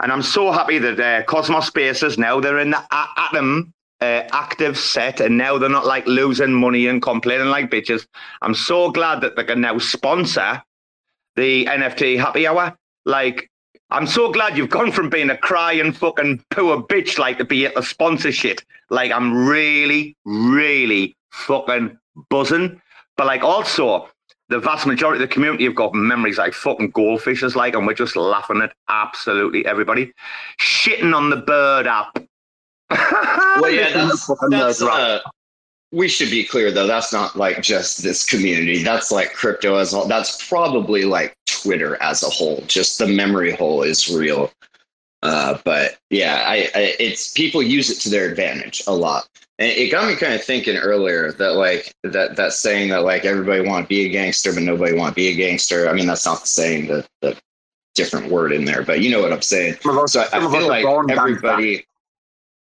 And 0.00 0.10
I'm 0.10 0.22
so 0.22 0.50
happy 0.50 0.78
that 0.78 0.98
uh, 0.98 1.22
Cosmos 1.24 1.66
Spaces 1.66 2.16
now 2.16 2.40
they're 2.40 2.60
in 2.60 2.70
the 2.70 2.82
A- 2.90 3.08
Atom 3.18 3.74
uh, 4.00 4.22
active 4.32 4.78
set, 4.78 5.20
and 5.20 5.36
now 5.36 5.58
they're 5.58 5.68
not 5.68 5.84
like 5.84 6.06
losing 6.06 6.54
money 6.54 6.86
and 6.86 7.02
complaining 7.02 7.48
like 7.48 7.70
bitches. 7.70 8.06
I'm 8.40 8.54
so 8.54 8.90
glad 8.90 9.20
that 9.20 9.36
they 9.36 9.44
can 9.44 9.60
now 9.60 9.76
sponsor 9.76 10.62
the 11.36 11.66
NFT 11.66 12.18
happy 12.18 12.46
hour. 12.46 12.74
Like, 13.04 13.50
I'm 13.90 14.06
so 14.06 14.32
glad 14.32 14.56
you've 14.56 14.70
gone 14.70 14.92
from 14.92 15.10
being 15.10 15.28
a 15.28 15.36
crying 15.36 15.92
fucking 15.92 16.42
poor 16.52 16.82
bitch 16.84 17.18
like 17.18 17.36
to 17.36 17.44
be 17.44 17.66
at 17.66 17.74
the 17.74 17.82
sponsor 17.82 18.32
shit. 18.32 18.64
Like, 18.88 19.12
I'm 19.12 19.46
really, 19.46 20.16
really 20.24 21.18
fucking 21.32 21.98
buzzing. 22.30 22.80
But 23.20 23.26
like, 23.26 23.42
also, 23.42 24.08
the 24.48 24.58
vast 24.58 24.86
majority 24.86 25.22
of 25.22 25.28
the 25.28 25.34
community 25.34 25.64
have 25.64 25.74
got 25.74 25.92
memories 25.92 26.38
like 26.38 26.54
fucking 26.54 26.92
goldfishes, 26.92 27.54
like, 27.54 27.74
and 27.74 27.86
we're 27.86 27.92
just 27.92 28.16
laughing 28.16 28.62
at 28.62 28.72
absolutely 28.88 29.66
everybody. 29.66 30.14
Shitting 30.58 31.14
on 31.14 31.28
the 31.28 31.36
bird 31.36 31.86
app. 31.86 32.18
Well, 33.60 33.70
yeah, 33.70 33.90
that's 33.92 34.30
that's 34.48 34.80
uh, 34.80 35.20
we 35.92 36.08
should 36.08 36.30
be 36.30 36.44
clear 36.44 36.70
though. 36.70 36.86
That's 36.86 37.12
not 37.12 37.36
like 37.36 37.60
just 37.60 38.02
this 38.02 38.24
community. 38.24 38.82
That's 38.82 39.12
like 39.12 39.34
crypto 39.34 39.74
as 39.74 39.92
a 39.92 39.98
whole. 39.98 40.08
That's 40.08 40.48
probably 40.48 41.04
like 41.04 41.36
Twitter 41.46 42.02
as 42.02 42.22
a 42.22 42.30
whole. 42.30 42.64
Just 42.68 42.98
the 42.98 43.06
memory 43.06 43.52
hole 43.52 43.82
is 43.82 44.08
real. 44.08 44.50
Uh, 45.22 45.58
but 45.66 45.98
yeah, 46.08 46.44
I, 46.46 46.70
I 46.74 46.96
it's 46.98 47.34
people 47.34 47.62
use 47.62 47.90
it 47.90 48.00
to 48.00 48.08
their 48.08 48.30
advantage 48.30 48.82
a 48.86 48.94
lot. 48.94 49.28
And 49.60 49.68
it 49.68 49.92
got 49.92 50.08
me 50.08 50.16
kind 50.16 50.32
of 50.32 50.42
thinking 50.42 50.78
earlier 50.78 51.32
that 51.32 51.52
like 51.52 51.94
that 52.02 52.34
that 52.36 52.54
saying 52.54 52.88
that 52.88 53.04
like 53.04 53.26
everybody 53.26 53.60
want 53.60 53.84
to 53.84 53.88
be 53.88 54.06
a 54.06 54.08
gangster 54.08 54.54
but 54.54 54.62
nobody 54.62 54.94
want 54.94 55.10
to 55.10 55.14
be 55.14 55.28
a 55.28 55.34
gangster. 55.34 55.88
I 55.88 55.92
mean 55.92 56.06
that's 56.06 56.24
not 56.24 56.40
the 56.40 56.46
saying 56.46 56.86
the 56.86 57.06
the 57.20 57.36
different 57.94 58.30
word 58.30 58.52
in 58.52 58.64
there, 58.64 58.82
but 58.82 59.00
you 59.00 59.10
know 59.10 59.20
what 59.20 59.32
I'm 59.32 59.42
saying. 59.42 59.76
So 60.06 60.20
I, 60.20 60.28
I 60.32 60.50
feel 60.50 60.66
like 60.66 60.86
everybody, 61.10 61.84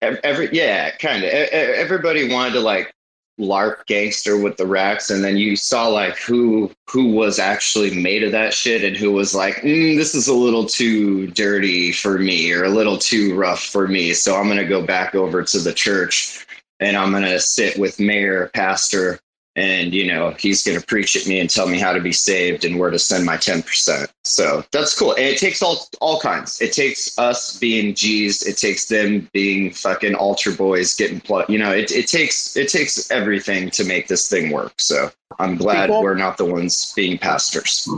every 0.00 0.54
yeah, 0.54 0.96
kind 0.98 1.24
of 1.24 1.30
everybody 1.30 2.32
wanted 2.32 2.52
to 2.52 2.60
like 2.60 2.94
LARP 3.40 3.84
gangster 3.86 4.36
with 4.38 4.56
the 4.56 4.66
racks, 4.66 5.10
and 5.10 5.24
then 5.24 5.36
you 5.36 5.56
saw 5.56 5.88
like 5.88 6.16
who 6.18 6.70
who 6.88 7.10
was 7.10 7.40
actually 7.40 8.00
made 8.00 8.22
of 8.22 8.30
that 8.30 8.54
shit, 8.54 8.84
and 8.84 8.96
who 8.96 9.10
was 9.10 9.34
like, 9.34 9.56
mm, 9.56 9.96
this 9.96 10.14
is 10.14 10.28
a 10.28 10.34
little 10.34 10.66
too 10.66 11.26
dirty 11.28 11.90
for 11.90 12.18
me, 12.18 12.52
or 12.52 12.62
a 12.62 12.68
little 12.68 12.98
too 12.98 13.34
rough 13.34 13.64
for 13.64 13.88
me, 13.88 14.12
so 14.12 14.36
I'm 14.36 14.46
gonna 14.46 14.64
go 14.64 14.86
back 14.86 15.16
over 15.16 15.42
to 15.42 15.58
the 15.58 15.72
church, 15.72 16.46
and 16.80 16.96
I'm 16.96 17.12
gonna 17.12 17.40
sit 17.40 17.78
with 17.78 18.00
mayor, 18.00 18.50
pastor, 18.54 19.20
and 19.56 19.94
you 19.94 20.06
know 20.06 20.30
he's 20.38 20.62
gonna 20.64 20.80
preach 20.80 21.16
at 21.16 21.26
me 21.26 21.40
and 21.40 21.48
tell 21.48 21.68
me 21.68 21.78
how 21.78 21.92
to 21.92 22.00
be 22.00 22.12
saved 22.12 22.64
and 22.64 22.78
where 22.78 22.90
to 22.90 22.98
send 22.98 23.24
my 23.24 23.36
ten 23.36 23.62
percent. 23.62 24.10
So 24.24 24.64
that's 24.72 24.98
cool, 24.98 25.12
and 25.12 25.24
it 25.24 25.38
takes 25.38 25.62
all 25.62 25.86
all 26.00 26.20
kinds. 26.20 26.60
It 26.60 26.72
takes 26.72 27.18
us 27.18 27.58
being 27.58 27.94
G's, 27.94 28.42
it 28.42 28.56
takes 28.56 28.86
them 28.86 29.28
being 29.32 29.70
fucking 29.70 30.14
altar 30.14 30.52
boys 30.52 30.94
getting 30.94 31.20
plugged. 31.20 31.50
You 31.50 31.58
know, 31.58 31.72
it 31.72 31.92
it 31.92 32.08
takes 32.08 32.56
it 32.56 32.68
takes 32.68 33.10
everything 33.10 33.70
to 33.70 33.84
make 33.84 34.08
this 34.08 34.28
thing 34.28 34.50
work. 34.50 34.74
So 34.78 35.10
I'm 35.38 35.56
glad 35.56 35.86
People- 35.86 36.02
we're 36.02 36.14
not 36.14 36.36
the 36.36 36.44
ones 36.44 36.92
being 36.94 37.18
pastors. 37.18 37.88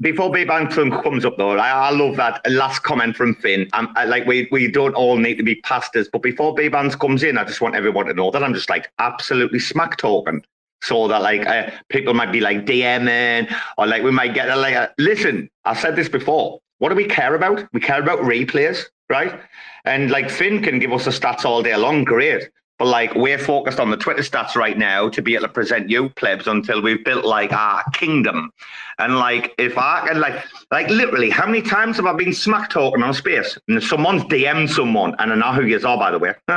Before 0.00 0.32
Big 0.32 0.48
Bang 0.48 0.68
comes 0.68 1.24
up, 1.24 1.36
though, 1.38 1.52
I, 1.52 1.70
I 1.70 1.90
love 1.90 2.16
that 2.16 2.40
last 2.50 2.80
comment 2.80 3.16
from 3.16 3.36
Finn. 3.36 3.68
Um, 3.72 3.92
I, 3.96 4.04
like 4.04 4.26
we 4.26 4.48
we 4.50 4.68
don't 4.70 4.94
all 4.94 5.16
need 5.16 5.36
to 5.36 5.44
be 5.44 5.56
pastors, 5.56 6.08
but 6.12 6.22
before 6.22 6.54
Bands 6.54 6.96
comes 6.96 7.22
in, 7.22 7.38
I 7.38 7.44
just 7.44 7.60
want 7.60 7.76
everyone 7.76 8.06
to 8.06 8.14
know 8.14 8.30
that 8.32 8.42
I'm 8.42 8.52
just 8.52 8.68
like 8.68 8.90
absolutely 8.98 9.60
smack 9.60 9.96
talking, 9.96 10.42
so 10.82 11.08
that 11.08 11.22
like 11.22 11.46
uh, 11.46 11.70
people 11.88 12.12
might 12.12 12.32
be 12.32 12.40
like 12.40 12.66
DMing 12.66 13.52
or 13.78 13.86
like 13.86 14.02
we 14.02 14.10
might 14.10 14.34
get 14.34 14.50
a 14.50 14.56
like. 14.56 14.90
Listen, 14.98 15.48
I 15.64 15.74
said 15.74 15.96
this 15.96 16.08
before. 16.08 16.60
What 16.78 16.88
do 16.88 16.96
we 16.96 17.06
care 17.06 17.34
about? 17.34 17.66
We 17.72 17.80
care 17.80 18.00
about 18.00 18.18
replays, 18.18 18.84
right? 19.08 19.40
And 19.84 20.10
like 20.10 20.28
Finn 20.28 20.62
can 20.62 20.80
give 20.80 20.92
us 20.92 21.04
the 21.04 21.12
stats 21.12 21.44
all 21.44 21.62
day 21.62 21.76
long, 21.76 22.02
great. 22.04 22.50
Like 22.84 23.14
we're 23.14 23.38
focused 23.38 23.78
on 23.78 23.90
the 23.90 23.96
Twitter 23.96 24.22
stats 24.22 24.54
right 24.54 24.76
now 24.76 25.08
to 25.08 25.22
be 25.22 25.34
able 25.34 25.46
to 25.46 25.52
present 25.52 25.88
you 25.88 26.08
plebs 26.10 26.46
until 26.46 26.82
we've 26.82 27.04
built 27.04 27.24
like 27.24 27.52
our 27.52 27.82
kingdom. 27.92 28.52
And 28.98 29.16
like 29.16 29.54
if 29.58 29.78
I 29.78 30.06
can 30.06 30.20
like 30.20 30.44
like 30.70 30.88
literally 30.88 31.30
how 31.30 31.46
many 31.46 31.62
times 31.62 31.96
have 31.96 32.06
I 32.06 32.12
been 32.12 32.32
smack 32.32 32.70
talking 32.70 33.02
on 33.02 33.14
space 33.14 33.56
and 33.68 33.82
someone's 33.82 34.24
DM'd 34.24 34.70
someone 34.70 35.14
and 35.18 35.32
I 35.32 35.36
know 35.36 35.52
who 35.52 35.66
you 35.66 35.76
are 35.76 35.96
by 35.96 36.10
the 36.10 36.18
way. 36.18 36.34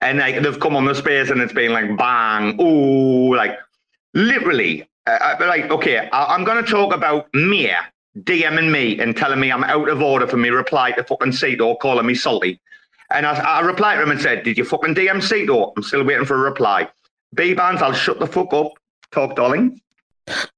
and 0.00 0.18
like 0.18 0.42
they've 0.42 0.60
come 0.60 0.76
on 0.76 0.84
the 0.84 0.94
space 0.94 1.30
and 1.30 1.40
it's 1.40 1.52
been 1.52 1.72
like 1.72 1.96
bang, 1.96 2.60
ooh, 2.60 3.34
like 3.34 3.58
literally 4.14 4.88
uh, 5.06 5.36
uh, 5.40 5.46
like 5.46 5.70
okay, 5.70 6.08
I, 6.12 6.34
I'm 6.34 6.44
gonna 6.44 6.62
talk 6.62 6.94
about 6.94 7.32
Mia 7.34 7.78
DMing 8.20 8.70
me 8.70 8.98
and 8.98 9.16
telling 9.16 9.40
me 9.40 9.52
I'm 9.52 9.64
out 9.64 9.88
of 9.88 10.00
order 10.00 10.26
for 10.26 10.38
me 10.38 10.48
reply 10.48 10.92
to 10.92 11.04
fucking 11.04 11.32
Cito 11.32 11.74
calling 11.76 12.06
me 12.06 12.14
salty. 12.14 12.60
And 13.10 13.26
I, 13.26 13.34
I 13.38 13.60
replied 13.60 13.96
to 13.96 14.02
him 14.02 14.10
and 14.10 14.20
said, 14.20 14.42
Did 14.42 14.58
you 14.58 14.64
fucking 14.64 14.94
DM 14.94 15.22
Cito? 15.22 15.72
I'm 15.76 15.82
still 15.82 16.04
waiting 16.04 16.24
for 16.24 16.36
a 16.36 16.40
reply. 16.40 16.88
Bbandz, 17.34 17.82
I'll 17.82 17.92
shut 17.92 18.18
the 18.18 18.26
fuck 18.26 18.52
up. 18.52 18.72
Talk, 19.12 19.36
darling. 19.36 19.80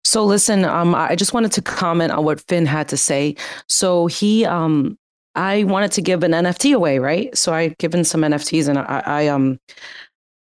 So 0.05 0.25
listen, 0.25 0.65
um, 0.65 0.95
I 0.95 1.15
just 1.15 1.35
wanted 1.35 1.53
to 1.53 1.63
comment 1.63 2.13
on 2.13 2.25
what 2.25 2.41
Finn 2.49 2.65
had 2.65 2.89
to 2.89 2.97
say. 2.97 3.37
So 3.69 4.07
he, 4.07 4.47
um, 4.47 4.97
I 5.35 5.65
wanted 5.65 5.93
to 5.93 6.03
give 6.03 6.23
an 6.23 6.33
NFT 6.33 6.75
away, 6.75 6.99
right? 6.99 7.37
So 7.37 7.53
I 7.53 7.69
given 7.79 8.05
some 8.05 8.23
NFTs, 8.23 8.69
and 8.69 8.79
I, 8.79 9.03
I 9.05 9.27
um, 9.29 9.59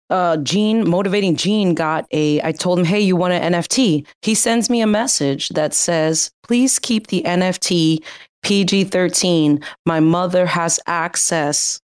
uh, 0.09 0.37
Gene, 0.37 0.89
motivating 0.89 1.35
Gene 1.35 1.73
got 1.73 2.07
a. 2.11 2.41
I 2.41 2.53
told 2.53 2.79
him, 2.79 2.85
hey, 2.85 2.99
you 3.01 3.15
want 3.15 3.33
an 3.33 3.53
NFT? 3.53 4.07
He 4.21 4.33
sends 4.35 4.69
me 4.69 4.81
a 4.81 4.87
message 4.87 5.49
that 5.49 5.73
says, 5.73 6.31
please 6.43 6.79
keep 6.79 7.07
the 7.07 7.21
NFT 7.23 7.99
PG 8.43 8.85
thirteen. 8.85 9.61
My 9.85 9.99
mother 9.99 10.45
has 10.45 10.79
access 10.87 11.81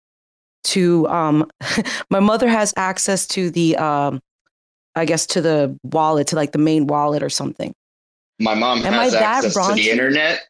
to 0.66 1.08
um, 1.08 1.50
my 2.10 2.20
mother 2.20 2.48
has 2.48 2.74
access 2.78 3.28
to 3.28 3.50
the 3.50 3.78
um, 3.78 4.22
I 4.96 5.06
guess 5.06 5.26
to 5.28 5.42
the 5.42 5.78
wallet, 5.84 6.28
to 6.28 6.36
like 6.36 6.52
the 6.52 6.58
main 6.58 6.88
wallet 6.88 7.24
or 7.24 7.30
something. 7.30 7.74
My 8.40 8.54
mom 8.54 8.80
Am 8.80 8.94
has 8.94 9.14
I 9.14 9.20
that 9.20 9.46
access 9.46 9.68
to 9.68 9.74
the 9.74 9.90
internet. 9.90 10.42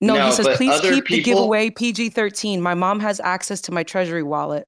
No, 0.00 0.14
No, 0.14 0.26
he 0.26 0.32
says, 0.32 0.48
please 0.56 0.72
other 0.72 0.94
keep 0.94 1.06
the 1.06 1.22
giveaway 1.22 1.70
PG 1.70 2.10
13. 2.10 2.60
My 2.60 2.74
mom 2.74 2.98
has 2.98 3.20
access 3.20 3.60
to 3.62 3.72
my 3.72 3.84
treasury 3.84 4.24
wallet. 4.24 4.66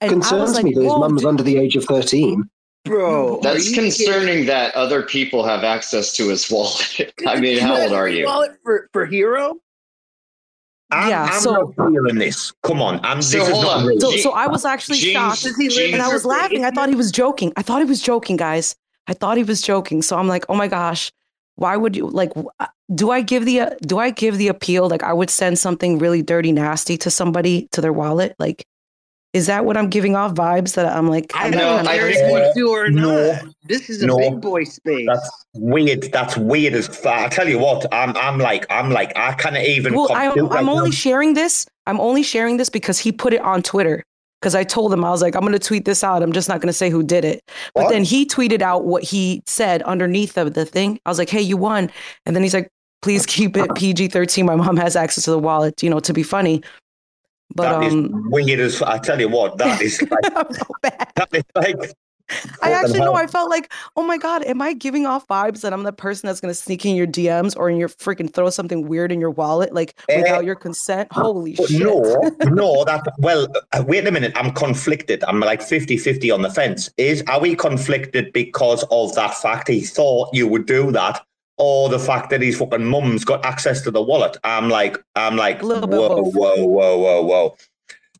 And 0.00 0.12
I 0.12 0.14
was 0.14 0.28
Concerns 0.28 0.54
like, 0.54 0.64
me 0.64 0.74
that 0.74 0.82
his 0.82 0.92
whoa, 0.92 0.98
mum's 0.98 1.26
under 1.26 1.42
the 1.42 1.58
age 1.58 1.76
of 1.76 1.84
13. 1.84 2.48
Bro, 2.86 3.40
That's 3.42 3.74
concerning 3.74 4.46
that 4.46 4.74
other 4.74 5.02
people 5.02 5.44
have 5.44 5.62
access 5.62 6.14
to 6.16 6.28
his 6.28 6.50
wallet. 6.50 7.12
I 7.26 7.38
mean, 7.38 7.58
how 7.58 7.82
old 7.82 7.92
are 7.92 8.08
you? 8.08 8.24
Wallet 8.24 8.52
for, 8.64 8.88
for 8.94 9.04
Hero? 9.04 9.56
I'm, 10.92 11.08
Yeah, 11.10 11.24
I'm 11.32 11.40
so- 11.40 11.52
not 11.76 11.90
feeling 11.90 12.18
this. 12.18 12.52
Come 12.62 12.82
on. 12.82 13.00
I'm, 13.04 13.22
So 13.22 13.38
this 13.38 13.48
is 13.48 13.62
not 13.62 13.84
real. 13.86 14.00
So, 14.00 14.10
so 14.16 14.30
I 14.32 14.46
was 14.46 14.64
actually 14.64 14.98
Gene's- 14.98 15.12
shocked. 15.14 15.42
Does 15.44 15.56
he 15.56 15.68
live 15.68 15.92
And 15.94 16.02
I 16.02 16.08
was 16.12 16.24
laughing. 16.24 16.64
I 16.64 16.70
thought 16.70 16.88
he 16.88 16.94
was 16.94 17.10
joking. 17.12 17.52
I 17.56 17.62
thought 17.62 17.78
he 17.80 17.84
was 17.88 18.00
joking, 18.02 18.36
guys. 18.36 18.74
I 19.06 19.14
thought 19.14 19.36
he 19.36 19.44
was 19.44 19.62
joking. 19.62 20.02
So 20.02 20.16
I'm 20.18 20.28
like, 20.28 20.44
oh 20.48 20.54
my 20.54 20.68
gosh, 20.68 21.10
why 21.56 21.76
would 21.76 21.96
you 21.96 22.08
like? 22.08 22.30
uh, 22.60 22.66
Do 22.94 23.10
I 23.10 23.20
give 23.22 23.44
the 23.44 23.60
uh, 23.60 23.70
do 23.82 23.98
I 23.98 24.10
give 24.10 24.38
the 24.38 24.48
appeal? 24.48 24.88
Like 24.88 25.02
I 25.02 25.12
would 25.12 25.30
send 25.30 25.58
something 25.58 25.98
really 25.98 26.22
dirty, 26.22 26.52
nasty 26.52 26.96
to 26.98 27.10
somebody 27.10 27.68
to 27.72 27.80
their 27.80 27.92
wallet. 27.92 28.34
Like, 28.38 28.64
is 29.32 29.46
that 29.46 29.64
what 29.64 29.76
I'm 29.76 29.88
giving 29.88 30.16
off 30.16 30.34
vibes 30.34 30.74
that 30.74 30.86
I'm 30.86 31.08
like? 31.08 31.30
I 31.34 31.50
know, 31.50 31.58
don't 31.58 31.84
that 31.84 31.90
I 31.92 31.98
care 31.98 32.12
kind 32.12 32.16
think- 32.44 32.56
you 32.56 32.64
do 32.64 32.70
or 32.70 32.90
No. 32.90 33.32
not. 33.32 33.42
This 33.64 33.88
is 33.88 34.02
a 34.02 34.06
No. 34.06 34.16
big 34.18 34.40
boy 34.40 34.64
space. 34.64 35.06
That's 35.06 35.30
weird. 35.54 36.10
That's 36.12 36.36
weird 36.36 36.74
as 36.74 36.88
fuck. 36.88 37.14
I 37.20 37.28
tell 37.28 37.48
you 37.48 37.58
what, 37.58 37.86
I'm 37.92 38.16
I'm 38.16 38.38
like 38.38 38.66
I'm 38.70 38.90
like 38.90 39.12
I 39.16 39.32
can't 39.34 39.56
even. 39.56 39.94
Well, 39.94 40.08
I'm, 40.12 40.46
right 40.48 40.64
only 40.66 40.90
now. 40.90 40.94
sharing 40.94 41.34
this. 41.34 41.66
I'm 41.86 42.00
only 42.00 42.22
sharing 42.22 42.56
this 42.56 42.68
because 42.68 42.98
he 42.98 43.12
put 43.12 43.32
it 43.32 43.40
on 43.40 43.62
Twitter. 43.62 44.02
Because 44.40 44.54
I 44.54 44.64
told 44.64 44.90
him 44.90 45.04
I 45.04 45.10
was 45.10 45.20
like, 45.20 45.34
I'm 45.34 45.42
going 45.42 45.52
to 45.52 45.58
tweet 45.58 45.84
this 45.84 46.02
out. 46.02 46.22
I'm 46.22 46.32
just 46.32 46.48
not 46.48 46.62
going 46.62 46.68
to 46.68 46.72
say 46.72 46.88
who 46.88 47.02
did 47.02 47.26
it. 47.26 47.42
But 47.74 47.84
What? 47.84 47.90
then 47.92 48.04
he 48.04 48.24
tweeted 48.24 48.62
out 48.62 48.84
what 48.86 49.02
he 49.02 49.42
said 49.46 49.82
underneath 49.82 50.38
of 50.38 50.54
the 50.54 50.64
thing. 50.64 50.98
I 51.04 51.10
was 51.10 51.18
like, 51.18 51.28
Hey, 51.28 51.42
you 51.42 51.58
won. 51.58 51.90
And 52.24 52.34
then 52.34 52.42
he's 52.42 52.54
like, 52.54 52.68
Please 53.02 53.26
keep 53.26 53.54
it 53.58 53.68
PG-13. 53.76 54.46
My 54.46 54.56
mom 54.56 54.78
has 54.78 54.96
access 54.96 55.24
to 55.24 55.30
the 55.30 55.38
wallet. 55.38 55.82
You 55.82 55.90
know, 55.90 56.00
to 56.00 56.14
be 56.14 56.22
funny. 56.22 56.62
But 57.54 57.80
That 57.80 57.84
is 57.84 57.94
um, 57.94 58.30
weird 58.30 58.60
as 58.60 58.80
I 58.82 58.98
tell 58.98 59.20
you 59.20 59.28
what. 59.28 59.58
That 59.58 59.80
is 59.82 60.00
like 60.10 60.36
I'm 60.36 60.52
so 60.52 60.66
bad. 60.82 61.12
that 61.16 61.28
is 61.32 61.44
like. 61.54 61.94
I 62.62 62.70
actually 62.70 63.00
know. 63.00 63.14
I 63.14 63.26
felt 63.26 63.50
like, 63.50 63.72
oh 63.96 64.04
my 64.04 64.16
god, 64.16 64.44
am 64.44 64.62
I 64.62 64.72
giving 64.72 65.04
off 65.04 65.26
vibes 65.26 65.62
that 65.62 65.72
I'm 65.72 65.82
the 65.82 65.92
person 65.92 66.28
that's 66.28 66.40
gonna 66.40 66.54
sneak 66.54 66.86
in 66.86 66.94
your 66.94 67.08
DMs 67.08 67.56
or 67.56 67.68
in 67.68 67.76
your 67.76 67.88
freaking 67.88 68.32
throw 68.32 68.50
something 68.50 68.86
weird 68.86 69.10
in 69.10 69.20
your 69.20 69.30
wallet, 69.30 69.74
like 69.74 69.96
Eh, 70.08 70.18
without 70.22 70.44
your 70.44 70.54
consent? 70.54 71.12
Holy 71.12 71.56
shit! 71.56 71.70
no, 71.80 72.32
no, 72.44 72.84
that 72.84 73.02
well, 73.18 73.48
uh, 73.72 73.82
wait 73.84 74.06
a 74.06 74.12
minute. 74.12 74.32
I'm 74.36 74.52
conflicted. 74.52 75.24
I'm 75.24 75.40
like 75.40 75.60
50-50 75.60 76.32
on 76.32 76.42
the 76.42 76.50
fence. 76.50 76.88
Is 76.98 77.24
are 77.26 77.40
we 77.40 77.56
conflicted 77.56 78.32
because 78.32 78.84
of 78.92 79.12
that 79.16 79.34
fact 79.34 79.66
he 79.66 79.80
thought 79.80 80.30
you 80.32 80.46
would 80.46 80.66
do 80.66 80.92
that, 80.92 81.26
or 81.60 81.88
the 81.90 81.98
fact 81.98 82.30
that 82.30 82.40
his 82.42 82.56
fucking 82.58 82.84
mum's 82.84 83.24
got 83.24 83.44
access 83.44 83.82
to 83.82 83.90
the 83.90 84.02
wallet? 84.02 84.36
I'm 84.42 84.68
like, 84.70 84.96
I'm 85.14 85.36
like, 85.36 85.62
A 85.62 85.66
little 85.66 85.86
bit 85.86 85.98
whoa, 85.98 86.22
whoa, 86.22 86.66
whoa, 86.66 86.98
whoa, 86.98 87.22
whoa. 87.22 87.56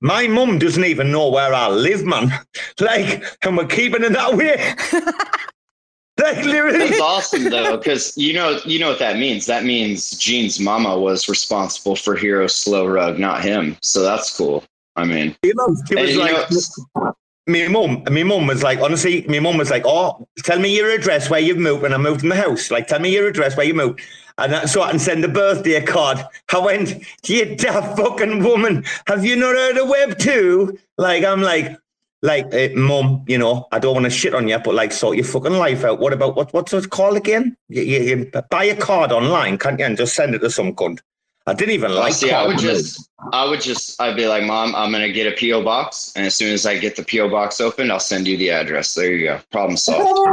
My 0.02 0.26
mum 0.28 0.58
doesn't 0.58 0.84
even 0.84 1.10
know 1.10 1.28
where 1.30 1.52
I 1.52 1.68
live, 1.68 2.04
man. 2.04 2.30
Like, 2.80 3.24
and 3.42 3.56
we're 3.56 3.66
keeping 3.66 4.04
it 4.04 4.12
that 4.12 4.34
way. 4.34 4.74
like, 6.22 6.44
literally. 6.44 6.78
That's 6.88 7.00
awesome 7.00 7.44
though, 7.44 7.76
because 7.76 8.16
you 8.16 8.32
know 8.32 8.58
you 8.64 8.78
know 8.78 8.88
what 8.90 8.98
that 9.00 9.16
means. 9.16 9.46
That 9.46 9.64
means 9.64 10.10
Gene's 10.12 10.58
mama 10.60 10.98
was 10.98 11.28
responsible 11.28 11.96
for 11.96 12.16
Hero 12.16 12.46
Slow 12.46 12.86
Rug, 12.86 13.18
not 13.18 13.42
him. 13.42 13.76
So 13.82 14.02
that's 14.02 14.34
cool. 14.36 14.64
I 14.96 15.04
mean, 15.04 15.36
You 15.42 15.54
know, 15.54 15.66
it 15.66 15.90
and 15.90 16.00
was 16.00 16.14
you 16.14 16.20
like, 16.20 16.50
know, 16.96 17.14
my 17.52 17.68
mum, 17.68 18.02
my 18.10 18.22
mum 18.22 18.46
was 18.46 18.62
like, 18.62 18.80
honestly, 18.80 19.24
my 19.28 19.40
mum 19.40 19.56
was 19.58 19.70
like, 19.70 19.84
oh, 19.86 20.26
tell 20.38 20.58
me 20.58 20.74
your 20.74 20.90
address 20.90 21.30
where 21.30 21.40
you've 21.40 21.58
moved 21.58 21.82
when 21.82 21.94
I 21.94 21.98
moved 21.98 22.22
in 22.22 22.28
the 22.28 22.36
house. 22.36 22.70
Like, 22.70 22.86
tell 22.86 23.00
me 23.00 23.12
your 23.12 23.28
address 23.28 23.56
where 23.56 23.66
you 23.66 23.74
moved. 23.74 24.00
And 24.38 24.52
that, 24.52 24.68
so 24.70 24.82
I 24.82 24.90
can 24.90 24.98
send 24.98 25.24
a 25.24 25.28
birthday 25.28 25.84
card. 25.84 26.24
I 26.52 26.58
went, 26.58 27.04
you 27.28 27.56
daft 27.56 27.98
fucking 27.98 28.42
woman, 28.42 28.84
have 29.06 29.24
you 29.24 29.36
not 29.36 29.54
heard 29.54 29.76
of 29.76 29.88
Web 29.88 30.18
2? 30.18 30.78
Like, 30.96 31.24
I'm 31.24 31.42
like, 31.42 31.76
like, 32.22 32.46
eh, 32.52 32.70
mum, 32.74 33.24
you 33.26 33.38
know, 33.38 33.66
I 33.72 33.78
don't 33.78 33.94
want 33.94 34.04
to 34.04 34.10
shit 34.10 34.34
on 34.34 34.48
you, 34.48 34.58
but 34.58 34.74
like, 34.74 34.92
sort 34.92 35.16
your 35.16 35.24
fucking 35.24 35.52
life 35.52 35.84
out. 35.84 36.00
What 36.00 36.12
about, 36.12 36.36
what, 36.36 36.52
what's 36.52 36.72
it 36.72 36.90
called 36.90 37.16
again? 37.16 37.56
You, 37.68 37.82
you, 37.82 38.00
you 38.00 38.32
buy 38.50 38.64
a 38.64 38.76
card 38.76 39.12
online, 39.12 39.58
can't 39.58 39.78
you, 39.78 39.86
and 39.86 39.96
just 39.96 40.14
send 40.14 40.34
it 40.34 40.40
to 40.40 40.50
some 40.50 40.74
cunt. 40.74 41.00
I 41.46 41.54
didn't 41.54 41.74
even 41.74 41.94
like. 41.94 42.12
see, 42.12 42.30
I 42.32 42.46
would 42.46 42.58
just, 42.58 43.08
I 43.32 43.44
would 43.48 43.60
just, 43.60 44.00
I'd 44.00 44.16
be 44.16 44.26
like, 44.26 44.44
Mom, 44.44 44.74
I'm 44.74 44.92
gonna 44.92 45.10
get 45.10 45.26
a 45.32 45.36
PO 45.36 45.62
box, 45.64 46.12
and 46.14 46.26
as 46.26 46.36
soon 46.36 46.52
as 46.52 46.66
I 46.66 46.78
get 46.78 46.96
the 46.96 47.02
PO 47.02 47.28
box 47.30 47.60
opened, 47.60 47.90
I'll 47.90 47.98
send 48.00 48.28
you 48.28 48.36
the 48.36 48.50
address. 48.50 48.94
There 48.94 49.12
you 49.12 49.26
go, 49.26 49.40
problem 49.50 49.76
solved. 49.76 50.30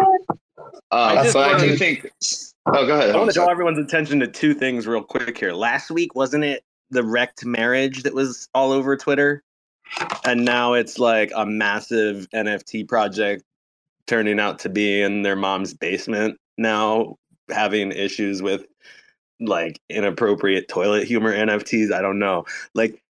I 0.91 1.15
Uh, 1.15 1.23
just 1.23 1.33
but 1.33 1.55
I 1.55 1.59
do 1.59 1.75
think. 1.75 2.11
Oh, 2.67 2.85
go 2.85 2.95
ahead. 2.97 3.15
I 3.15 3.17
want 3.17 3.29
to 3.29 3.33
draw 3.33 3.47
everyone's 3.47 3.79
attention 3.79 4.19
to 4.19 4.27
two 4.27 4.53
things 4.53 4.85
real 4.87 5.01
quick 5.03 5.37
here. 5.37 5.53
Last 5.53 5.89
week, 5.89 6.15
wasn't 6.15 6.43
it 6.43 6.63
the 6.91 7.03
wrecked 7.03 7.45
marriage 7.45 8.03
that 8.03 8.13
was 8.13 8.49
all 8.53 8.71
over 8.71 8.95
Twitter? 8.97 9.43
And 10.25 10.43
now 10.43 10.73
it's 10.73 10.99
like 10.99 11.31
a 11.35 11.45
massive 11.45 12.27
NFT 12.35 12.87
project 12.87 13.43
turning 14.05 14.39
out 14.39 14.59
to 14.59 14.69
be 14.69 15.01
in 15.01 15.21
their 15.21 15.35
mom's 15.37 15.73
basement 15.73 16.37
now, 16.57 17.15
having 17.49 17.91
issues 17.93 18.41
with 18.41 18.65
like 19.39 19.79
inappropriate 19.89 20.67
toilet 20.67 21.05
humor 21.07 21.33
NFTs. 21.33 21.91
I 21.93 22.01
don't 22.01 22.19
know. 22.19 22.45
Like, 22.73 23.01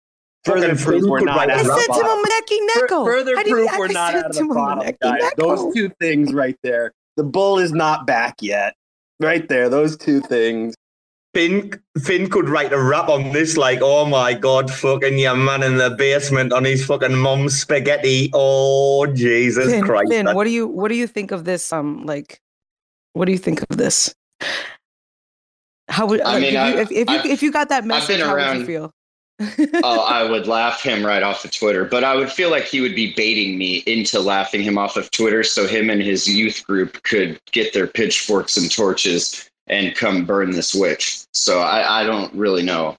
further 0.45 0.69
Fucking 0.77 0.85
proof 0.85 1.05
we're 1.05 1.21
not 1.21 1.37
write 1.37 1.51
out 1.51 1.59
a 1.59 1.61
of 1.63 1.67
rap 1.69 1.79
the 1.79 1.85
about 1.93 2.03
bottom. 2.03 2.25
Neko. 2.69 3.05
Fur- 3.05 3.13
Further 3.13 3.37
How 3.37 3.43
do 3.43 3.49
you- 3.51 3.55
proof 3.57 3.71
I 3.73 3.79
we're 3.79 3.89
not 3.89 4.13
said 4.13 4.25
out 4.25 4.31
of 4.31 4.37
the 4.37 4.41
him, 4.43 4.49
bottom, 4.49 4.95
guys. 5.03 5.23
Those 5.37 5.75
two 5.75 5.89
things 6.01 6.33
right 6.33 6.57
there. 6.63 6.93
The 7.17 7.25
bull 7.25 7.59
is 7.59 7.73
not 7.73 8.07
back 8.07 8.37
yet. 8.43 8.75
Right 9.21 9.49
there. 9.49 9.69
Those 9.69 9.97
two 9.97 10.21
things. 10.21 10.75
Finn, 11.35 11.71
Finn 12.03 12.31
could 12.31 12.49
write 12.49 12.73
a 12.73 12.81
rap 12.83 13.09
on 13.11 13.33
this, 13.33 13.57
like, 13.59 13.81
oh 13.83 14.07
my 14.07 14.33
god, 14.33 14.71
fucking 14.71 15.19
your 15.19 15.37
man 15.37 15.63
in 15.63 15.77
the 15.77 15.91
basement 15.91 16.51
on 16.53 16.65
his 16.65 16.85
fucking 16.87 17.15
mom's 17.15 17.61
spaghetti. 17.61 18.31
Oh 18.33 19.07
Jesus 19.07 19.67
Finn, 19.67 19.85
Christ! 19.85 20.11
Finn, 20.11 20.35
what 20.35 20.45
do 20.45 20.51
you 20.51 20.67
what 20.67 20.89
do 20.89 20.95
you 20.95 21.07
think 21.07 21.33
of 21.33 21.45
this? 21.45 21.73
Um, 21.75 22.07
like, 22.07 22.41
what 23.13 23.27
do 23.27 23.33
you 23.33 23.39
think 23.39 23.61
of 23.69 23.77
this? 23.77 24.15
How 25.89 26.07
would 26.07 26.21
I 26.21 26.41
mean, 26.41 26.45
if, 26.45 26.53
you, 26.53 26.59
I- 26.59 26.71
if, 26.81 26.91
if 26.91 27.09
you 27.11 27.31
if 27.31 27.43
you 27.43 27.53
got 27.53 27.69
that 27.69 27.85
message, 27.85 28.21
how 28.21 28.35
would 28.35 28.61
you 28.61 28.67
feel? 28.67 28.93
oh, 29.85 30.01
I 30.09 30.25
would 30.25 30.47
laugh 30.47 30.83
him 30.83 31.05
right 31.05 31.23
off 31.23 31.45
of 31.45 31.51
Twitter, 31.53 31.85
but 31.85 32.03
I 32.05 32.17
would 32.17 32.31
feel 32.31 32.51
like 32.51 32.65
he 32.65 32.81
would 32.81 32.95
be 32.95 33.13
baiting 33.15 33.59
me 33.59 33.79
into 33.87 34.19
laughing 34.21 34.63
him 34.63 34.79
off 34.79 34.97
of 34.97 35.11
Twitter 35.11 35.43
so 35.45 35.67
him 35.67 35.91
and 35.91 36.03
his 36.03 36.27
youth 36.27 36.65
group 36.67 37.03
could 37.03 37.39
get 37.53 37.73
their 37.75 37.87
pitchforks 37.87 38.57
and 38.57 38.71
torches 38.71 39.49
and 39.69 39.95
come 39.95 40.25
burn 40.25 40.51
this 40.53 40.75
witch. 40.75 41.25
So 41.35 41.61
I, 41.61 42.01
I 42.01 42.05
don't 42.05 42.33
really 42.35 42.63
know. 42.63 42.97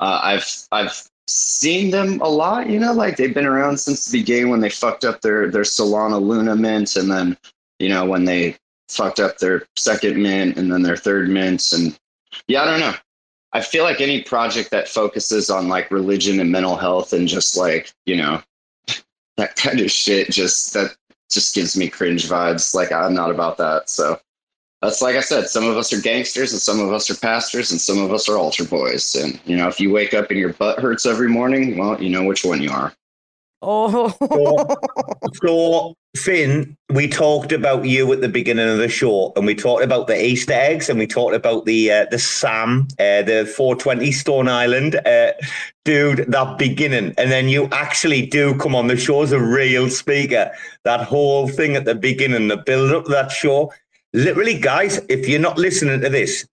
Uh, 0.00 0.20
I've 0.22 0.46
I've 0.72 1.02
seen 1.26 1.90
them 1.90 2.20
a 2.20 2.28
lot, 2.28 2.68
you 2.70 2.78
know, 2.78 2.92
like 2.92 3.16
they've 3.16 3.34
been 3.34 3.46
around 3.46 3.78
since 3.78 4.06
the 4.06 4.18
beginning 4.20 4.50
when 4.50 4.60
they 4.60 4.70
fucked 4.70 5.04
up 5.04 5.20
their 5.20 5.50
their 5.50 5.62
Solana 5.62 6.20
Luna 6.20 6.54
mint, 6.56 6.96
and 6.96 7.10
then 7.10 7.36
you 7.78 7.88
know 7.88 8.04
when 8.04 8.24
they 8.24 8.56
fucked 8.88 9.20
up 9.20 9.38
their 9.38 9.64
second 9.76 10.22
mint 10.22 10.56
and 10.58 10.70
then 10.72 10.82
their 10.82 10.96
third 10.96 11.28
mint, 11.28 11.72
and 11.72 11.96
yeah, 12.48 12.62
I 12.62 12.64
don't 12.64 12.80
know. 12.80 12.94
I 13.52 13.60
feel 13.60 13.84
like 13.84 14.00
any 14.00 14.22
project 14.22 14.70
that 14.70 14.88
focuses 14.88 15.50
on 15.50 15.68
like 15.68 15.90
religion 15.90 16.40
and 16.40 16.50
mental 16.50 16.76
health 16.76 17.12
and 17.12 17.28
just 17.28 17.56
like, 17.56 17.92
you 18.06 18.16
know, 18.16 18.42
that 19.36 19.56
kind 19.56 19.80
of 19.80 19.90
shit 19.90 20.30
just 20.30 20.72
that 20.74 20.96
just 21.30 21.54
gives 21.54 21.76
me 21.76 21.88
cringe 21.88 22.28
vibes. 22.28 22.74
Like 22.74 22.92
I'm 22.92 23.14
not 23.14 23.30
about 23.30 23.58
that. 23.58 23.90
So 23.90 24.18
that's 24.80 25.02
like 25.02 25.16
I 25.16 25.20
said, 25.20 25.48
some 25.48 25.64
of 25.64 25.76
us 25.76 25.92
are 25.92 26.00
gangsters 26.00 26.52
and 26.52 26.60
some 26.60 26.80
of 26.80 26.92
us 26.92 27.10
are 27.10 27.14
pastors 27.14 27.70
and 27.70 27.80
some 27.80 27.98
of 27.98 28.12
us 28.12 28.28
are 28.28 28.38
altar 28.38 28.64
boys. 28.64 29.14
And 29.14 29.38
you 29.44 29.56
know, 29.56 29.68
if 29.68 29.78
you 29.78 29.92
wake 29.92 30.14
up 30.14 30.30
and 30.30 30.38
your 30.38 30.52
butt 30.54 30.80
hurts 30.80 31.06
every 31.06 31.28
morning, 31.28 31.76
well, 31.76 32.02
you 32.02 32.10
know 32.10 32.24
which 32.24 32.44
one 32.44 32.62
you 32.62 32.70
are. 32.70 32.92
Oh, 33.62 34.12
So, 35.34 35.94
Finn, 36.16 36.76
we 36.90 37.08
talked 37.08 37.52
about 37.52 37.84
you 37.84 38.12
at 38.12 38.20
the 38.20 38.28
beginning 38.28 38.68
of 38.68 38.78
the 38.78 38.88
show, 38.88 39.32
and 39.36 39.46
we 39.46 39.54
talked 39.54 39.84
about 39.84 40.08
the 40.08 40.22
Easter 40.22 40.52
eggs, 40.52 40.90
and 40.90 40.98
we 40.98 41.06
talked 41.06 41.34
about 41.34 41.64
the 41.64 41.90
uh, 41.90 42.06
the 42.10 42.18
Sam, 42.18 42.88
uh, 42.98 43.22
the 43.22 43.50
420 43.56 44.12
Stone 44.12 44.48
Island, 44.48 44.96
uh, 45.06 45.32
dude. 45.84 46.26
That 46.28 46.58
beginning, 46.58 47.14
and 47.16 47.30
then 47.30 47.48
you 47.48 47.68
actually 47.72 48.26
do 48.26 48.54
come 48.58 48.74
on 48.74 48.88
the 48.88 48.96
show 48.96 49.22
as 49.22 49.32
a 49.32 49.40
real 49.40 49.88
speaker. 49.88 50.50
That 50.84 51.02
whole 51.02 51.48
thing 51.48 51.76
at 51.76 51.84
the 51.84 51.94
beginning, 51.94 52.48
the 52.48 52.58
build 52.58 52.92
up 52.92 53.06
that 53.06 53.30
show. 53.30 53.72
Literally, 54.12 54.58
guys, 54.58 55.00
if 55.08 55.26
you're 55.26 55.40
not 55.40 55.56
listening 55.56 56.00
to 56.02 56.08
this, 56.10 56.46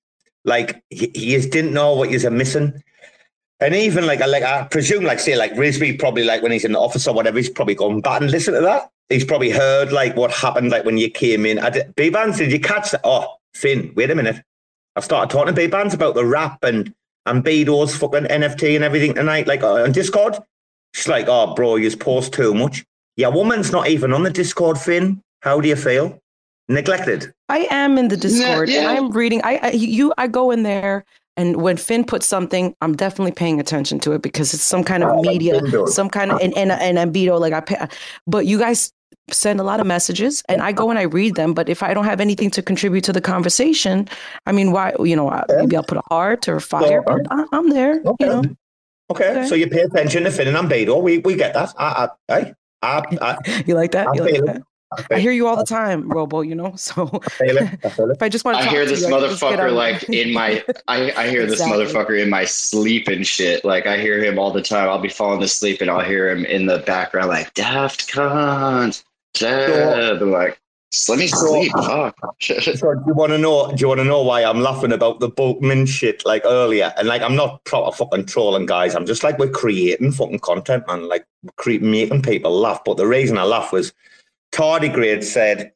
like 0.45 0.81
you 0.89 1.09
you 1.13 1.41
didn't 1.41 1.73
know 1.73 1.95
what 1.95 2.11
you're 2.11 2.31
missing. 2.31 2.81
And 3.61 3.75
even 3.75 4.05
like, 4.05 4.21
I 4.21 4.25
like 4.25 4.43
I 4.43 4.63
presume, 4.63 5.03
like 5.03 5.19
say, 5.19 5.35
like 5.35 5.53
Risby 5.53 5.99
probably 5.99 6.23
like 6.23 6.41
when 6.41 6.51
he's 6.51 6.65
in 6.65 6.71
the 6.71 6.79
office 6.79 7.07
or 7.07 7.13
whatever, 7.13 7.37
he's 7.37 7.49
probably 7.49 7.75
gone 7.75 8.01
back 8.01 8.21
and 8.21 8.31
listen 8.31 8.53
to 8.53 8.61
that. 8.61 8.89
He's 9.09 9.25
probably 9.25 9.49
heard 9.49 9.91
like 9.91 10.15
what 10.15 10.31
happened 10.31 10.69
like 10.69 10.85
when 10.85 10.97
you 10.97 11.09
came 11.09 11.45
in. 11.45 11.59
I 11.59 11.69
did, 11.69 11.95
Bbandz, 11.95 12.37
did 12.37 12.51
you 12.51 12.59
catch 12.59 12.91
that? 12.91 13.01
Oh, 13.03 13.35
Finn, 13.53 13.91
wait 13.95 14.11
a 14.11 14.15
minute. 14.15 14.41
I've 14.95 15.03
started 15.03 15.31
talking 15.31 15.53
to 15.53 15.67
Bbandz 15.67 15.93
about 15.93 16.15
the 16.15 16.25
rap 16.25 16.63
and 16.63 16.93
and 17.25 17.43
Bedo's 17.43 17.95
fucking 17.95 18.25
NFT 18.25 18.75
and 18.75 18.83
everything 18.83 19.13
tonight, 19.13 19.47
like 19.47 19.61
uh, 19.61 19.83
on 19.83 19.91
Discord. 19.91 20.37
She's 20.93 21.07
like, 21.07 21.27
oh, 21.27 21.53
bro, 21.53 21.75
you 21.75 21.87
just 21.87 21.99
post 21.99 22.33
too 22.33 22.53
much. 22.53 22.85
Your 23.15 23.31
woman's 23.31 23.71
not 23.71 23.89
even 23.89 24.13
on 24.13 24.23
the 24.23 24.29
Discord, 24.29 24.77
Finn. 24.77 25.21
How 25.41 25.59
do 25.59 25.67
you 25.67 25.75
feel? 25.75 26.19
Neglected. 26.69 27.33
I 27.49 27.67
am 27.69 27.97
in 27.97 28.07
the 28.07 28.17
Discord 28.17 28.69
yeah. 28.69 28.79
and 28.79 28.87
I'm 28.87 29.11
reading. 29.11 29.41
I, 29.43 29.59
I 29.61 29.69
you 29.71 30.13
I 30.17 30.27
go 30.27 30.51
in 30.51 30.63
there 30.63 31.03
and 31.39 31.61
when 31.61 31.77
Finn 31.77 32.03
puts 32.03 32.25
something, 32.25 32.75
I'm 32.81 32.95
definitely 32.95 33.31
paying 33.31 33.59
attention 33.61 33.99
to 34.01 34.11
it 34.11 34.21
because 34.21 34.53
it's 34.53 34.63
some 34.63 34.83
kind 34.83 35.03
of 35.05 35.21
media, 35.21 35.61
some 35.87 36.09
kind 36.09 36.31
of 36.31 36.41
and 36.41 36.53
and 36.57 36.69
and 36.71 36.97
Ambedo. 36.97 37.39
Like 37.39 37.53
I 37.53 37.61
pay, 37.61 37.77
but 38.27 38.45
you 38.45 38.59
guys 38.59 38.91
send 39.31 39.59
a 39.59 39.63
lot 39.63 39.79
of 39.79 39.87
messages 39.87 40.43
and 40.49 40.61
I 40.61 40.71
go 40.73 40.89
and 40.89 40.99
I 40.99 41.03
read 41.03 41.35
them. 41.35 41.53
But 41.53 41.69
if 41.69 41.81
I 41.81 41.93
don't 41.93 42.03
have 42.03 42.19
anything 42.19 42.51
to 42.51 42.61
contribute 42.61 43.05
to 43.05 43.13
the 43.13 43.21
conversation, 43.21 44.09
I 44.45 44.51
mean, 44.51 44.73
why? 44.73 44.93
You 44.99 45.15
know, 45.15 45.29
I- 45.29 45.45
maybe 45.47 45.77
I'll 45.77 45.83
put 45.83 45.97
a 45.97 46.03
heart 46.09 46.49
or 46.49 46.57
a 46.57 46.61
fire. 46.61 47.03
I, 47.31 47.45
I'm 47.53 47.69
there. 47.69 48.01
You 48.19 48.25
know. 48.27 48.43
Okay, 49.11 49.47
so 49.47 49.55
you 49.55 49.67
pay 49.67 49.81
attention 49.81 50.23
to 50.25 50.31
Finn 50.31 50.53
and 50.53 50.69
Bedo. 50.69 51.01
We 51.01 51.19
we 51.19 51.35
get 51.35 51.53
that. 51.53 51.73
I, 51.79 52.09
I, 52.29 52.35
I, 52.35 52.53
I, 52.81 53.17
I, 53.21 53.63
You 53.65 53.75
like 53.75 53.91
that? 53.93 54.07
I 54.09 54.13
You 54.13 54.21
like 54.23 54.45
that? 54.45 54.61
It. 54.97 55.05
I 55.11 55.19
hear 55.19 55.31
you 55.31 55.47
all 55.47 55.55
the 55.55 55.65
time, 55.65 56.09
Robo. 56.09 56.41
You 56.41 56.55
know, 56.55 56.73
so 56.77 57.07
feel 57.07 57.57
it. 57.57 57.79
I 57.83 57.89
feel 57.89 58.09
it. 58.09 58.15
if 58.15 58.21
I 58.23 58.29
just 58.29 58.43
want 58.43 58.57
to, 58.57 58.61
I 58.61 58.65
talk 58.65 58.73
hear 58.73 58.83
to 58.85 58.89
this 58.89 59.01
you, 59.01 59.07
I 59.07 59.19
can 59.19 59.29
just 59.29 59.41
get 59.41 59.51
motherfucker 59.59 59.69
on- 59.69 59.75
like 59.75 60.03
in 60.09 60.33
my 60.33 60.63
I, 60.87 61.11
I 61.11 61.29
hear 61.29 61.45
this 61.45 61.61
motherfucker 61.61 62.21
in 62.21 62.29
my 62.29 62.45
sleep 62.45 63.07
and 63.07 63.25
shit. 63.25 63.63
Like 63.63 63.85
I 63.85 63.97
hear 63.97 64.23
him 64.23 64.39
all 64.39 64.51
the 64.51 64.61
time. 64.63 64.89
I'll 64.89 64.99
be 64.99 65.09
falling 65.09 65.43
asleep 65.43 65.81
and 65.81 65.89
I'll 65.91 65.99
hear 66.05 66.29
him 66.29 66.45
in 66.45 66.65
the 66.65 66.79
background 66.79 67.27
like 67.29 67.53
Daft 67.53 68.11
Cunt. 68.11 69.03
Dab. 69.35 70.21
I'm 70.21 70.31
like, 70.31 70.59
just 70.91 71.07
let 71.07 71.19
me 71.19 71.27
sleep. 71.27 71.71
Fuck. 71.73 72.17
So 72.41 72.93
do 72.95 73.03
you 73.05 73.13
want 73.13 73.31
to 73.31 73.37
know? 73.37 73.69
Do 73.71 73.75
you 73.79 73.87
want 73.87 73.99
to 73.99 74.03
know 74.05 74.23
why 74.23 74.43
I'm 74.43 74.61
laughing 74.61 74.91
about 74.91 75.19
the 75.19 75.29
bulk 75.29 75.61
mint 75.61 75.87
shit 75.87 76.25
like 76.25 76.41
earlier? 76.45 76.91
And 76.97 77.07
like, 77.07 77.21
I'm 77.21 77.35
not 77.35 77.63
proper 77.65 77.95
fucking 77.95 78.25
trolling, 78.25 78.65
guys. 78.65 78.95
I'm 78.95 79.05
just 79.05 79.23
like 79.23 79.37
we're 79.37 79.51
creating 79.51 80.13
fucking 80.13 80.39
content, 80.39 80.87
man. 80.87 81.07
Like, 81.07 81.27
cre- 81.57 81.79
making 81.79 82.23
people 82.23 82.51
laugh. 82.51 82.81
But 82.83 82.97
the 82.97 83.05
reason 83.05 83.37
I 83.37 83.43
laugh 83.43 83.71
was 83.71 83.93
Tardigrade 84.51 85.23
said, 85.23 85.71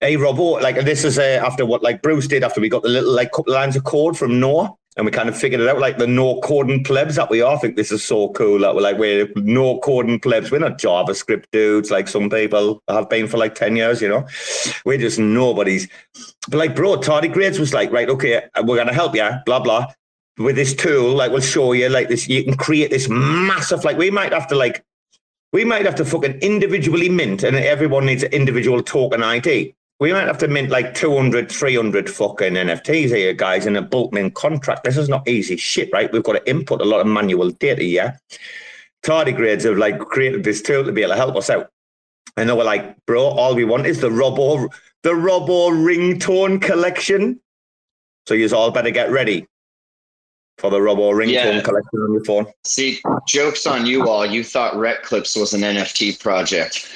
"Hey, 0.00 0.16
Robo, 0.16 0.60
like 0.60 0.76
this 0.84 1.04
is 1.04 1.18
uh, 1.18 1.42
after 1.44 1.66
what 1.66 1.82
like 1.82 2.02
Bruce 2.02 2.26
did 2.26 2.44
after 2.44 2.60
we 2.60 2.68
got 2.68 2.82
the 2.82 2.88
little 2.88 3.12
like 3.12 3.32
couple 3.32 3.52
lines 3.52 3.76
of 3.76 3.84
code 3.84 4.16
from 4.16 4.40
Noah." 4.40 4.74
And 4.96 5.04
we 5.04 5.12
kind 5.12 5.28
of 5.28 5.38
figured 5.38 5.60
it 5.60 5.68
out, 5.68 5.78
like 5.78 5.98
the 5.98 6.08
no 6.08 6.40
coding 6.40 6.82
plebs 6.82 7.14
that 7.14 7.30
we 7.30 7.40
are. 7.40 7.54
I 7.54 7.58
think 7.60 7.76
this 7.76 7.92
is 7.92 8.02
so 8.02 8.30
cool 8.30 8.58
that 8.58 8.74
we're 8.74 8.80
like 8.80 8.98
we're 8.98 9.28
no 9.36 9.78
coding 9.78 10.18
plebs. 10.18 10.50
We're 10.50 10.58
not 10.58 10.76
JavaScript 10.78 11.44
dudes 11.52 11.92
like 11.92 12.08
some 12.08 12.28
people 12.28 12.82
have 12.88 13.08
been 13.08 13.28
for 13.28 13.38
like 13.38 13.54
ten 13.54 13.76
years. 13.76 14.02
You 14.02 14.08
know, 14.08 14.26
we're 14.84 14.98
just 14.98 15.20
nobodies. 15.20 15.86
But 16.48 16.56
like, 16.56 16.74
bro, 16.74 16.96
Tardigrades 16.96 17.60
was 17.60 17.72
like, 17.72 17.92
right, 17.92 18.08
okay, 18.08 18.42
we're 18.64 18.76
gonna 18.76 18.92
help 18.92 19.14
you, 19.14 19.30
blah 19.46 19.60
blah. 19.60 19.86
With 20.36 20.56
this 20.56 20.74
tool, 20.74 21.14
like, 21.14 21.30
we'll 21.30 21.40
show 21.40 21.72
you 21.72 21.88
like 21.88 22.08
this. 22.08 22.28
You 22.28 22.42
can 22.42 22.56
create 22.56 22.90
this 22.90 23.08
massive, 23.08 23.84
like, 23.84 23.98
we 23.98 24.08
might 24.10 24.32
have 24.32 24.46
to 24.48 24.54
like, 24.54 24.84
we 25.52 25.64
might 25.64 25.84
have 25.84 25.94
to 25.96 26.04
fucking 26.04 26.38
individually 26.40 27.08
mint, 27.08 27.42
and 27.42 27.56
everyone 27.56 28.06
needs 28.06 28.22
an 28.22 28.32
individual 28.32 28.82
token 28.82 29.22
ID. 29.22 29.74
We 30.00 30.12
might 30.12 30.26
have 30.26 30.38
to 30.38 30.48
mint 30.48 30.70
like 30.70 30.94
200, 30.94 31.50
300 31.50 32.08
fucking 32.08 32.52
NFTs 32.52 33.08
here, 33.08 33.32
guys, 33.32 33.66
in 33.66 33.74
a 33.76 33.82
bulk 33.82 34.12
mint 34.12 34.34
contract. 34.34 34.84
This 34.84 34.96
is 34.96 35.08
not 35.08 35.26
easy 35.26 35.56
shit, 35.56 35.90
right? 35.92 36.12
We've 36.12 36.22
got 36.22 36.34
to 36.34 36.48
input 36.48 36.80
a 36.80 36.84
lot 36.84 37.00
of 37.00 37.06
manual 37.06 37.50
data, 37.50 37.82
yeah? 37.82 38.16
Tardigrades 39.02 39.64
have 39.64 39.78
like 39.78 39.98
created 39.98 40.44
this 40.44 40.62
tool 40.62 40.84
to 40.84 40.92
be 40.92 41.02
able 41.02 41.14
to 41.14 41.16
help 41.16 41.36
us 41.36 41.50
out. 41.50 41.70
And 42.36 42.48
they 42.48 42.52
were 42.52 42.64
like, 42.64 42.94
bro, 43.06 43.24
all 43.24 43.54
we 43.54 43.64
want 43.64 43.86
is 43.86 44.00
the 44.00 44.10
Robo, 44.10 44.68
the 45.02 45.14
Robo 45.14 45.70
ringtone 45.70 46.62
collection. 46.62 47.40
So 48.26 48.34
you 48.34 48.48
all 48.54 48.70
better 48.70 48.90
get 48.90 49.10
ready 49.10 49.48
for 50.58 50.70
the 50.70 50.80
Robo 50.82 51.10
ringtone 51.12 51.32
Yeah. 51.32 51.60
collection 51.62 52.00
on 52.00 52.12
your 52.12 52.24
phone. 52.24 52.46
See, 52.64 53.00
jokes 53.26 53.66
on 53.66 53.86
you 53.86 54.08
all. 54.08 54.26
You 54.26 54.42
thought 54.44 54.76
Rec 54.76 55.02
Clips 55.04 55.36
was 55.36 55.54
an 55.54 55.60
NFT 55.62 56.20
project. 56.20 56.92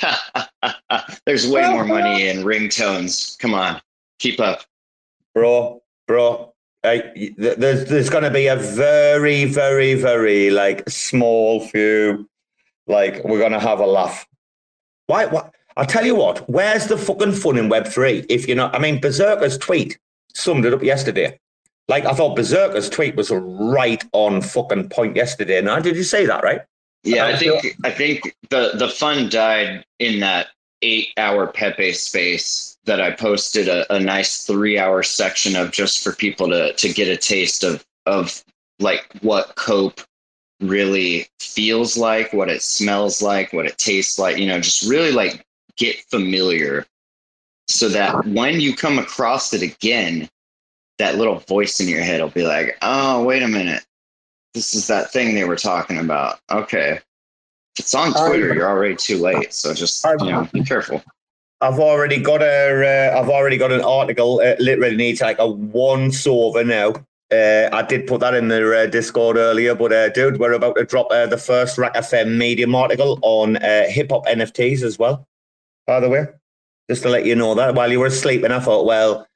There's 1.26 1.48
way 1.48 1.68
more 1.70 1.84
money 1.84 2.28
in 2.28 2.38
ringtones. 2.44 3.38
Come 3.38 3.54
on, 3.54 3.80
keep 4.18 4.40
up. 4.40 4.62
bro, 5.34 5.82
bro. 6.06 6.52
Hey, 6.82 7.32
there's 7.38 7.88
there's 7.88 8.10
going 8.10 8.24
to 8.24 8.30
be 8.30 8.48
a 8.48 8.56
very, 8.56 9.44
very, 9.44 9.94
very 9.94 10.50
like 10.50 10.88
small 10.90 11.60
few. 11.68 12.28
Like 12.88 13.22
we're 13.24 13.38
going 13.38 13.52
to 13.52 13.60
have 13.60 13.78
a 13.78 13.86
laugh. 13.86 14.26
Why? 15.06 15.26
What? 15.26 15.54
I'll 15.76 15.86
tell 15.86 16.04
you 16.04 16.16
what. 16.16 16.48
Where's 16.50 16.86
the 16.88 16.98
fucking 16.98 17.32
fun 17.34 17.56
in 17.56 17.68
Web 17.68 17.86
three? 17.86 18.26
If 18.28 18.48
you're 18.48 18.56
not, 18.56 18.74
I 18.74 18.80
mean, 18.80 19.00
Berserker's 19.00 19.56
tweet 19.56 19.96
summed 20.34 20.64
it 20.66 20.74
up 20.74 20.82
yesterday. 20.82 21.38
Like 21.88 22.04
I 22.04 22.12
thought 22.14 22.36
Berserker's 22.36 22.88
tweet 22.88 23.16
was 23.16 23.30
right 23.30 24.02
on 24.12 24.40
fucking 24.40 24.88
point 24.88 25.16
yesterday. 25.16 25.60
Now, 25.60 25.80
did 25.80 25.96
you 25.96 26.04
say 26.04 26.26
that 26.26 26.42
right? 26.42 26.62
Yeah, 27.04 27.26
I 27.26 27.32
Uh, 27.32 27.38
think 27.38 27.76
I 27.84 27.90
think 27.90 28.36
the 28.50 28.72
the 28.74 28.88
fun 28.88 29.28
died 29.28 29.84
in 29.98 30.20
that 30.20 30.48
eight 30.82 31.08
hour 31.16 31.46
Pepe 31.46 31.92
space 31.92 32.76
that 32.84 33.00
I 33.00 33.10
posted 33.10 33.68
a, 33.68 33.92
a 33.94 34.00
nice 34.00 34.46
three 34.46 34.78
hour 34.78 35.02
section 35.02 35.56
of 35.56 35.72
just 35.72 36.02
for 36.02 36.12
people 36.12 36.48
to 36.48 36.72
to 36.72 36.92
get 36.92 37.08
a 37.08 37.16
taste 37.16 37.64
of 37.64 37.84
of 38.06 38.42
like 38.78 39.06
what 39.20 39.54
cope 39.56 40.00
really 40.60 41.26
feels 41.40 41.96
like, 41.96 42.32
what 42.32 42.48
it 42.48 42.62
smells 42.62 43.20
like, 43.20 43.52
what 43.52 43.66
it 43.66 43.78
tastes 43.78 44.18
like, 44.18 44.38
you 44.38 44.46
know, 44.46 44.60
just 44.60 44.88
really 44.88 45.12
like 45.12 45.44
get 45.76 45.96
familiar 46.10 46.86
so 47.68 47.88
that 47.88 48.24
when 48.26 48.60
you 48.60 48.74
come 48.74 48.98
across 48.98 49.52
it 49.52 49.62
again, 49.62 50.28
that 50.98 51.16
little 51.16 51.36
voice 51.40 51.80
in 51.80 51.88
your 51.88 52.02
head 52.02 52.20
will 52.20 52.28
be 52.28 52.46
like, 52.46 52.76
oh, 52.82 53.24
wait 53.24 53.42
a 53.42 53.48
minute. 53.48 53.84
This 54.54 54.74
is 54.74 54.86
that 54.88 55.10
thing 55.10 55.34
they 55.34 55.44
were 55.44 55.56
talking 55.56 55.98
about. 55.98 56.38
Okay. 56.50 57.00
If 57.74 57.80
it's 57.80 57.94
on 57.94 58.12
Twitter, 58.12 58.54
you're 58.54 58.68
already 58.68 58.96
too 58.96 59.18
late. 59.18 59.54
So 59.54 59.72
just, 59.72 60.04
you 60.04 60.30
know, 60.30 60.48
be 60.52 60.62
careful. 60.62 61.02
I've 61.62 61.78
already 61.78 62.20
got 62.20 62.42
a. 62.42 63.12
Uh, 63.14 63.18
I've 63.18 63.28
already 63.28 63.56
got 63.56 63.70
an 63.70 63.82
article. 63.82 64.40
It 64.40 64.58
literally 64.60 64.96
needs 64.96 65.20
like 65.20 65.38
a 65.38 65.48
one 65.48 66.10
over 66.26 66.64
now. 66.64 66.94
Uh, 67.32 67.70
I 67.72 67.82
did 67.82 68.06
put 68.06 68.20
that 68.20 68.34
in 68.34 68.48
the 68.48 68.82
uh, 68.82 68.86
Discord 68.86 69.36
earlier, 69.36 69.74
but 69.74 69.92
uh, 69.92 70.10
dude, 70.10 70.38
we're 70.38 70.52
about 70.52 70.76
to 70.76 70.84
drop 70.84 71.10
uh, 71.10 71.26
the 71.26 71.38
first 71.38 71.78
RAC 71.78 71.94
FM 71.94 72.36
Medium 72.36 72.74
article 72.74 73.18
on 73.22 73.56
uh, 73.56 73.84
hip 73.88 74.10
hop 74.10 74.26
NFTs 74.26 74.82
as 74.82 74.98
well. 74.98 75.26
By 75.86 76.00
the 76.00 76.10
way, 76.10 76.26
just 76.90 77.02
to 77.04 77.08
let 77.08 77.24
you 77.24 77.34
know 77.34 77.54
that 77.54 77.74
while 77.74 77.90
you 77.90 78.00
were 78.00 78.06
asleep, 78.06 78.42
and 78.42 78.52
I 78.52 78.60
thought, 78.60 78.84
well, 78.84 79.26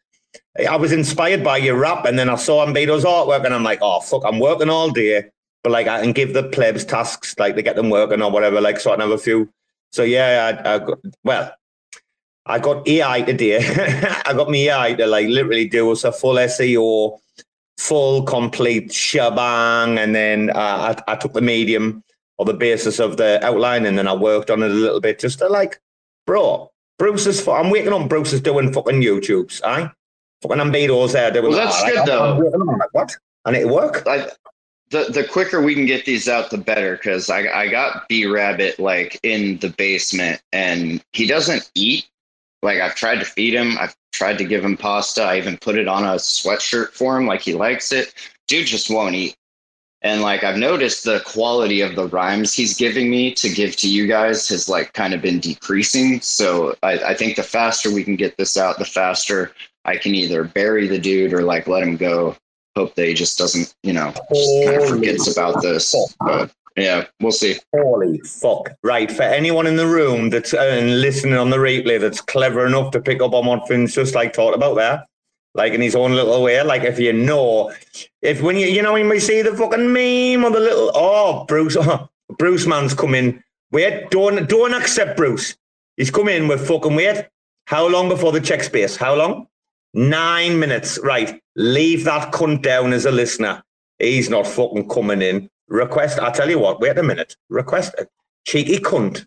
I 0.64 0.76
was 0.76 0.92
inspired 0.92 1.44
by 1.44 1.58
your 1.58 1.76
rap, 1.76 2.04
and 2.04 2.18
then 2.18 2.28
I 2.28 2.36
saw 2.36 2.64
Ambedo's 2.64 3.04
artwork, 3.04 3.44
and 3.44 3.54
I'm 3.54 3.62
like, 3.62 3.80
oh 3.82 4.00
fuck, 4.00 4.22
I'm 4.24 4.38
working 4.38 4.70
all 4.70 4.90
day, 4.90 5.24
but 5.62 5.72
like 5.72 5.86
I 5.86 6.00
can 6.00 6.12
give 6.12 6.32
the 6.32 6.44
plebs 6.44 6.84
tasks 6.84 7.34
like 7.38 7.56
to 7.56 7.62
get 7.62 7.76
them 7.76 7.90
working 7.90 8.22
or 8.22 8.30
whatever, 8.30 8.60
like 8.60 8.80
so 8.80 8.94
I 8.94 9.00
have 9.00 9.10
a 9.10 9.18
few. 9.18 9.52
So 9.92 10.02
yeah, 10.02 10.60
I, 10.64 10.74
I 10.74 10.78
got, 10.78 10.98
well, 11.24 11.52
I 12.46 12.58
got 12.58 12.86
AI 12.86 13.22
today. 13.22 13.58
I 14.26 14.32
got 14.32 14.48
me 14.48 14.68
AI 14.68 14.94
to 14.94 15.06
like 15.06 15.28
literally 15.28 15.68
do 15.68 15.90
us 15.90 16.04
a 16.04 16.12
full 16.12 16.36
SEO, 16.36 17.18
full 17.78 18.22
complete 18.22 18.92
shebang, 18.92 19.98
and 19.98 20.14
then 20.14 20.50
uh, 20.50 20.94
I, 21.08 21.12
I 21.12 21.16
took 21.16 21.32
the 21.32 21.40
medium 21.40 22.04
or 22.38 22.44
the 22.44 22.54
basis 22.54 22.98
of 22.98 23.16
the 23.16 23.44
outline, 23.44 23.84
and 23.86 23.98
then 23.98 24.06
I 24.06 24.14
worked 24.14 24.50
on 24.50 24.62
it 24.62 24.70
a 24.70 24.74
little 24.74 25.00
bit 25.00 25.18
just 25.18 25.40
to 25.40 25.48
like, 25.48 25.80
bro, 26.26 26.70
Bruce 26.98 27.26
is. 27.26 27.46
I'm 27.48 27.70
waiting 27.70 27.92
on 27.92 28.08
Bruce 28.08 28.32
is 28.32 28.40
doing 28.40 28.72
fucking 28.72 29.02
YouTubes, 29.02 29.62
aye. 29.64 29.90
Fucking 30.42 30.60
Ambedo's 30.60 31.12
there 31.12 31.30
doing. 31.30 31.50
Well, 31.50 31.56
that's 31.56 31.82
that. 31.82 31.92
good, 31.92 32.06
though. 32.06 32.32
I'm 32.32 32.38
waiting 32.38 32.60
on, 32.60 32.68
I'm 32.68 32.78
like, 32.78 32.92
what? 32.92 33.16
And 33.46 33.56
it 33.56 33.68
worked. 33.68 34.06
I, 34.06 34.28
the 34.90 35.04
the 35.10 35.24
quicker 35.24 35.62
we 35.62 35.74
can 35.74 35.86
get 35.86 36.04
these 36.04 36.28
out, 36.28 36.50
the 36.50 36.58
better. 36.58 36.96
Because 36.96 37.30
I 37.30 37.46
I 37.48 37.68
got 37.68 38.08
B 38.08 38.26
Rabbit 38.26 38.78
like 38.78 39.18
in 39.22 39.58
the 39.58 39.70
basement, 39.70 40.40
and 40.52 41.02
he 41.12 41.26
doesn't 41.26 41.70
eat. 41.74 42.06
Like 42.62 42.80
I've 42.80 42.94
tried 42.94 43.20
to 43.20 43.24
feed 43.24 43.54
him. 43.54 43.76
I've 43.78 43.96
tried 44.12 44.38
to 44.38 44.44
give 44.44 44.64
him 44.64 44.76
pasta. 44.76 45.22
I 45.22 45.38
even 45.38 45.58
put 45.58 45.76
it 45.76 45.88
on 45.88 46.04
a 46.04 46.16
sweatshirt 46.16 46.90
for 46.90 47.16
him, 47.16 47.26
like 47.26 47.42
he 47.42 47.54
likes 47.54 47.92
it. 47.92 48.14
Dude 48.48 48.66
just 48.66 48.90
won't 48.90 49.14
eat. 49.14 49.36
And 50.02 50.22
like 50.22 50.44
I've 50.44 50.56
noticed 50.56 51.04
the 51.04 51.20
quality 51.26 51.80
of 51.80 51.96
the 51.96 52.06
rhymes 52.08 52.54
he's 52.54 52.76
giving 52.76 53.10
me 53.10 53.32
to 53.34 53.48
give 53.48 53.76
to 53.76 53.88
you 53.88 54.06
guys 54.06 54.48
has 54.48 54.68
like 54.68 54.92
kind 54.92 55.14
of 55.14 55.22
been 55.22 55.40
decreasing. 55.40 56.20
So 56.20 56.76
I, 56.82 56.92
I 56.98 57.14
think 57.14 57.36
the 57.36 57.42
faster 57.42 57.92
we 57.92 58.04
can 58.04 58.16
get 58.16 58.36
this 58.36 58.56
out, 58.56 58.78
the 58.78 58.84
faster 58.84 59.52
I 59.86 59.96
can 59.96 60.14
either 60.14 60.44
bury 60.44 60.88
the 60.88 60.98
dude 60.98 61.32
or 61.32 61.42
like 61.42 61.66
let 61.66 61.84
him 61.84 61.96
go. 61.96 62.36
Hope 62.74 62.94
that 62.96 63.06
he 63.06 63.14
just 63.14 63.38
doesn't, 63.38 63.74
you 63.82 63.94
know, 63.94 64.12
just 64.34 64.66
kind 64.66 64.82
of 64.82 64.88
forgets 64.88 65.32
about 65.32 65.62
this. 65.62 65.94
But 66.20 66.52
yeah, 66.76 67.06
we'll 67.20 67.32
see. 67.32 67.56
Holy 67.74 68.18
fuck. 68.18 68.70
Right. 68.82 69.10
For 69.10 69.22
anyone 69.22 69.66
in 69.66 69.76
the 69.76 69.86
room 69.86 70.28
that's 70.28 70.52
uh, 70.52 70.82
listening 70.84 71.38
on 71.38 71.48
the 71.48 71.56
replay 71.56 71.98
that's 71.98 72.20
clever 72.20 72.66
enough 72.66 72.90
to 72.90 73.00
pick 73.00 73.22
up 73.22 73.32
on 73.32 73.46
what 73.46 73.66
Finn's 73.66 73.94
just 73.94 74.14
like 74.14 74.34
talked 74.34 74.56
about 74.56 74.74
there, 74.74 75.06
like 75.54 75.72
in 75.72 75.80
his 75.80 75.96
own 75.96 76.12
little 76.12 76.42
way, 76.42 76.62
like 76.62 76.82
if 76.82 76.98
you 76.98 77.14
know, 77.14 77.72
if 78.20 78.42
when 78.42 78.56
you, 78.56 78.66
you 78.66 78.82
know, 78.82 78.92
when 78.92 79.08
we 79.08 79.20
see 79.20 79.40
the 79.40 79.56
fucking 79.56 79.90
meme 79.90 80.44
or 80.44 80.50
the 80.50 80.60
little, 80.60 80.90
oh, 80.94 81.44
Bruce, 81.46 81.76
oh, 81.80 82.10
Bruce 82.38 82.66
man's 82.66 82.92
coming. 82.92 83.24
in. 83.26 83.44
Wait, 83.72 84.10
don't, 84.10 84.48
don't 84.48 84.74
accept 84.74 85.16
Bruce. 85.16 85.56
He's 85.96 86.10
come 86.10 86.28
in 86.28 86.46
with 86.46 86.66
fucking 86.68 86.94
wait. 86.94 87.26
How 87.66 87.88
long 87.88 88.08
before 88.10 88.32
the 88.32 88.40
check 88.40 88.62
space? 88.62 88.96
How 88.96 89.14
long? 89.14 89.48
Nine 89.96 90.58
minutes. 90.58 90.98
Right. 91.02 91.40
Leave 91.56 92.04
that 92.04 92.30
cunt 92.30 92.60
down 92.60 92.92
as 92.92 93.06
a 93.06 93.10
listener. 93.10 93.62
He's 93.98 94.28
not 94.28 94.46
fucking 94.46 94.90
coming 94.90 95.22
in. 95.22 95.48
Request. 95.68 96.20
I 96.20 96.30
tell 96.30 96.50
you 96.50 96.58
what. 96.58 96.80
Wait 96.80 96.98
a 96.98 97.02
minute. 97.02 97.34
Request. 97.48 97.94
Cheeky 98.46 98.76
cunt. 98.78 99.24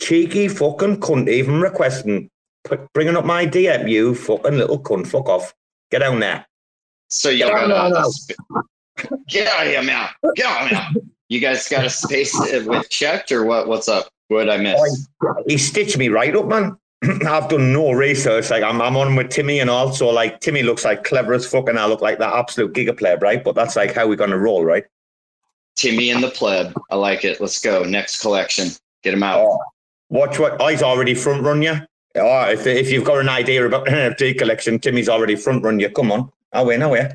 Cheeky 0.00 0.48
fucking 0.48 1.00
cunt. 1.00 1.28
Even 1.28 1.60
requesting. 1.60 2.30
Put, 2.64 2.90
bringing 2.94 3.16
up 3.16 3.26
my 3.26 3.46
DM. 3.46 3.88
You 3.90 4.14
fucking 4.14 4.56
little 4.56 4.80
cunt. 4.80 5.06
Fuck 5.06 5.28
off. 5.28 5.52
Get 5.90 5.98
down 5.98 6.20
there. 6.20 6.46
So 7.10 7.28
y'all 7.28 7.50
No, 7.68 7.68
got 7.68 7.90
no, 7.90 7.96
a, 7.98 8.04
sp- 8.08 8.40
get 9.28 9.46
out 9.48 9.66
of 9.66 9.72
here, 9.72 9.82
man. 9.82 10.08
Get 10.36 10.46
out 10.46 10.62
of 10.72 10.78
here. 10.78 11.02
You 11.28 11.40
guys 11.40 11.68
got 11.68 11.84
a 11.84 11.90
space 11.90 12.34
with 12.66 12.88
checked 12.88 13.30
or 13.30 13.44
what? 13.44 13.68
What's 13.68 13.88
up? 13.88 14.08
What 14.28 14.44
did 14.44 14.54
I 14.54 14.56
miss? 14.56 15.08
He 15.46 15.58
stitched 15.58 15.98
me 15.98 16.08
right 16.08 16.34
up, 16.34 16.46
man. 16.46 16.78
I've 17.26 17.48
done 17.48 17.72
no 17.72 17.92
research. 17.92 18.50
Like 18.50 18.62
I'm, 18.62 18.80
I'm 18.82 18.96
on 18.96 19.14
with 19.14 19.30
Timmy 19.30 19.60
and 19.60 19.70
all. 19.70 19.92
So 19.92 20.08
like 20.08 20.40
Timmy 20.40 20.62
looks 20.62 20.84
like 20.84 21.04
clever 21.04 21.32
as 21.32 21.46
fuck, 21.46 21.68
and 21.68 21.78
I 21.78 21.86
look 21.86 22.00
like 22.00 22.18
that 22.18 22.34
absolute 22.34 22.72
giga 22.72 22.96
player, 22.96 23.16
right? 23.18 23.42
But 23.42 23.54
that's 23.54 23.76
like 23.76 23.94
how 23.94 24.08
we're 24.08 24.16
gonna 24.16 24.38
roll, 24.38 24.64
right? 24.64 24.84
Timmy 25.76 26.10
and 26.10 26.22
the 26.22 26.30
pleb. 26.30 26.74
I 26.90 26.96
like 26.96 27.24
it. 27.24 27.40
Let's 27.40 27.60
go. 27.60 27.84
Next 27.84 28.20
collection. 28.20 28.70
Get 29.04 29.14
him 29.14 29.22
out. 29.22 29.40
Oh, 29.40 29.58
watch 30.10 30.38
what 30.38 30.60
I's 30.60 30.82
already 30.82 31.14
front 31.14 31.44
run 31.44 31.62
you. 31.62 31.76
Oh, 32.16 32.50
if 32.50 32.66
if 32.66 32.90
you've 32.90 33.04
got 33.04 33.18
an 33.18 33.28
idea 33.28 33.64
about 33.64 33.86
an 33.92 33.94
NFT 33.94 34.36
collection, 34.38 34.80
Timmy's 34.80 35.08
already 35.08 35.36
front 35.36 35.62
run 35.62 35.78
you. 35.78 35.90
Come 35.90 36.10
on, 36.10 36.32
I 36.52 36.62
win, 36.62 36.82
I 36.82 36.86
win. 36.86 37.12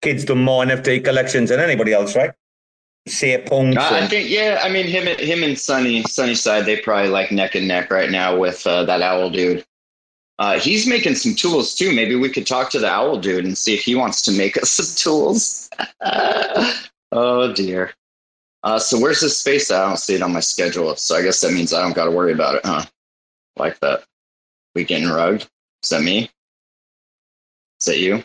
Kids 0.00 0.24
done 0.24 0.42
more 0.42 0.64
NFT 0.64 1.04
collections 1.04 1.50
than 1.50 1.60
anybody 1.60 1.92
else, 1.92 2.16
right? 2.16 2.32
Punks. 3.06 3.76
Uh, 3.76 3.88
I 3.92 4.06
think 4.06 4.28
yeah. 4.28 4.60
I 4.62 4.68
mean 4.68 4.86
him, 4.86 5.08
and 5.08 5.18
him 5.18 5.42
and 5.42 5.58
Sunny, 5.58 6.02
Sunny 6.02 6.34
side. 6.34 6.66
They 6.66 6.80
probably 6.80 7.08
like 7.08 7.32
neck 7.32 7.54
and 7.54 7.66
neck 7.66 7.90
right 7.90 8.10
now 8.10 8.36
with 8.36 8.66
uh, 8.66 8.84
that 8.84 9.02
owl 9.02 9.30
dude. 9.30 9.64
Uh, 10.38 10.58
he's 10.58 10.86
making 10.86 11.14
some 11.14 11.34
tools 11.34 11.74
too. 11.74 11.94
Maybe 11.94 12.14
we 12.14 12.30
could 12.30 12.46
talk 12.46 12.70
to 12.70 12.78
the 12.78 12.90
owl 12.90 13.18
dude 13.18 13.44
and 13.44 13.56
see 13.56 13.74
if 13.74 13.82
he 13.82 13.94
wants 13.94 14.22
to 14.22 14.32
make 14.32 14.56
us 14.62 14.70
some 14.70 14.96
tools. 14.96 15.70
oh 17.12 17.52
dear. 17.54 17.92
Uh, 18.62 18.78
so 18.78 18.98
where's 19.00 19.20
this 19.20 19.38
space? 19.38 19.70
I 19.70 19.86
don't 19.86 19.96
see 19.96 20.14
it 20.14 20.22
on 20.22 20.32
my 20.32 20.40
schedule. 20.40 20.94
So 20.96 21.16
I 21.16 21.22
guess 21.22 21.40
that 21.40 21.52
means 21.52 21.72
I 21.72 21.80
don't 21.80 21.94
got 21.94 22.04
to 22.04 22.10
worry 22.10 22.32
about 22.32 22.56
it, 22.56 22.64
huh? 22.64 22.84
Like 23.56 23.80
that. 23.80 24.04
We 24.74 24.84
getting 24.84 25.08
rugged? 25.08 25.46
Is 25.82 25.90
that 25.90 26.02
me? 26.02 26.30
Is 27.80 27.86
that 27.86 27.98
you? 27.98 28.22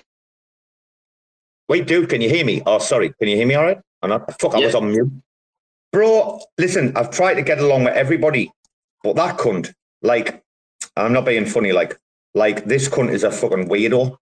Wait, 1.70 1.88
dude, 1.88 2.10
can 2.10 2.22
you 2.22 2.30
hear 2.30 2.46
me? 2.46 2.62
Oh, 2.66 2.80
sorry. 2.80 3.14
Can 3.18 3.30
you 3.30 3.38
hear 3.38 3.48
me 3.48 3.56
all 3.56 3.64
right? 3.64 3.80
I'm. 4.12 4.26
Fuck, 4.40 4.56
I 4.56 4.60
was 4.60 4.76
on 4.76 4.92
mute. 4.92 5.12
Bro, 5.92 6.42
listen, 6.58 6.96
I've 6.98 7.10
tried 7.10 7.36
to 7.36 7.42
get 7.42 7.60
along 7.60 7.86
with 7.86 7.94
everybody, 7.94 8.52
but 9.04 9.16
that 9.16 9.38
cunt, 9.38 9.74
like, 10.02 10.44
I'm 10.98 11.14
not 11.14 11.26
being 11.26 11.46
funny, 11.46 11.72
like, 11.72 11.98
like 12.34 12.66
this 12.66 12.90
cunt 12.90 13.12
is 13.12 13.24
a 13.24 13.32
fucking 13.32 13.70
weirdo. 13.70 14.18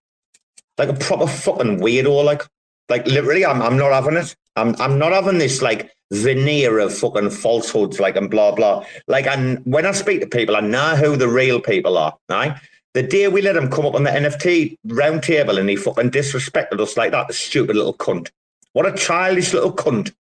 Like 0.77 0.89
a 0.89 0.93
proper 0.93 1.27
fucking 1.27 1.79
weirdo, 1.79 2.23
like, 2.23 2.43
like 2.89 3.07
literally, 3.07 3.45
I'm, 3.45 3.61
I'm 3.61 3.77
not 3.77 3.91
having 3.91 4.17
it. 4.17 4.35
I'm, 4.55 4.75
I'm 4.79 4.99
not 4.99 5.13
having 5.13 5.39
this 5.39 5.61
like 5.61 5.91
veneer 6.11 6.77
of 6.79 6.95
fucking 6.95 7.31
falsehoods, 7.31 7.99
like 7.99 8.15
and 8.15 8.29
blah 8.29 8.53
blah. 8.53 8.85
Like, 9.07 9.25
and 9.25 9.59
when 9.65 9.85
I 9.85 9.91
speak 9.91 10.21
to 10.21 10.27
people, 10.27 10.55
I 10.55 10.61
know 10.61 10.95
who 10.95 11.15
the 11.15 11.27
real 11.27 11.59
people 11.59 11.97
are. 11.97 12.15
Right? 12.29 12.55
The 12.93 13.01
day 13.01 13.27
we 13.27 13.41
let 13.41 13.57
him 13.57 13.71
come 13.71 13.87
up 13.87 13.95
on 13.95 14.03
the 14.03 14.11
NFT 14.11 14.77
round 14.85 15.23
table 15.23 15.57
and 15.57 15.67
he 15.67 15.75
fucking 15.75 16.11
disrespected 16.11 16.79
us 16.79 16.95
like 16.95 17.11
that, 17.11 17.27
the 17.27 17.33
stupid 17.33 17.75
little 17.75 17.95
cunt. 17.95 18.29
What 18.73 18.85
a 18.85 18.91
childish 18.95 19.53
little 19.53 19.71
cunt. 19.73 20.13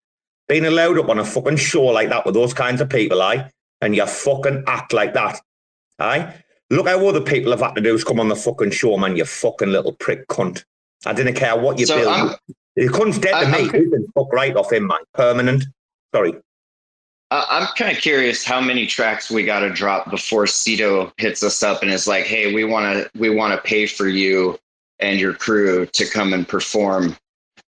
Being 0.47 0.65
allowed 0.65 0.99
up 0.99 1.09
on 1.09 1.19
a 1.19 1.25
fucking 1.25 1.57
show 1.57 1.83
like 1.85 2.09
that 2.09 2.25
with 2.25 2.35
those 2.35 2.53
kinds 2.53 2.81
of 2.81 2.89
people, 2.89 3.21
aye? 3.21 3.49
And 3.81 3.95
you 3.95 4.05
fucking 4.05 4.63
act 4.67 4.93
like 4.93 5.13
that. 5.13 5.39
Aye? 5.99 6.33
Look 6.69 6.87
how 6.87 7.05
other 7.07 7.21
people 7.21 7.51
have 7.51 7.61
had 7.61 7.75
to 7.75 7.81
do 7.81 7.93
is 7.93 8.03
come 8.03 8.19
on 8.19 8.29
the 8.29 8.35
fucking 8.35 8.71
show, 8.71 8.97
man, 8.97 9.15
you 9.15 9.25
fucking 9.25 9.69
little 9.69 9.93
prick 9.93 10.27
cunt. 10.27 10.63
I 11.05 11.13
didn't 11.13 11.35
care 11.35 11.57
what 11.57 11.79
you 11.79 11.85
So 11.85 11.95
build. 11.97 12.07
I'm- 12.07 12.35
The 12.75 12.87
cunt's 12.87 13.19
dead 13.19 13.31
to 13.31 13.37
I'm- 13.37 13.51
me. 13.51 13.57
I'm- 13.69 13.75
You 13.75 13.89
can 13.91 14.07
fuck 14.15 14.31
right 14.33 14.55
off 14.55 14.71
him, 14.71 14.87
man. 14.87 14.97
Permanent. 15.13 15.65
Sorry. 16.13 16.33
I'm 17.31 17.67
kind 17.75 17.95
of 17.95 18.01
curious 18.01 18.43
how 18.43 18.61
many 18.61 18.85
tracks 18.85 19.31
we 19.31 19.43
got 19.43 19.59
to 19.61 19.69
drop 19.71 20.09
before 20.11 20.45
Cito 20.45 21.11
hits 21.17 21.41
us 21.41 21.63
up 21.63 21.81
and 21.81 21.91
is 21.91 22.07
like, 22.07 22.25
"Hey, 22.25 22.53
we 22.53 22.63
want 22.63 22.95
to 22.97 23.09
we 23.19 23.29
want 23.31 23.55
to 23.55 23.61
pay 23.67 23.87
for 23.87 24.07
you 24.07 24.59
and 24.99 25.19
your 25.19 25.33
crew 25.33 25.85
to 25.87 26.05
come 26.05 26.33
and 26.33 26.47
perform 26.47 27.17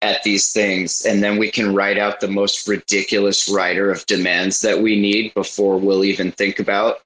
at 0.05 0.22
these 0.22 0.52
things, 0.52 1.05
and 1.06 1.22
then 1.22 1.39
we 1.39 1.51
can 1.51 1.74
write 1.74 1.98
out 1.98 2.20
the 2.20 2.28
most 2.28 2.68
ridiculous 2.68 3.48
writer 3.48 3.90
of 3.90 4.05
demands 4.06 4.60
that 4.60 4.81
we 4.81 5.01
need 5.01 5.32
before 5.35 5.78
we'll 5.78 6.05
even 6.05 6.31
think 6.31 6.59
about 6.59 6.98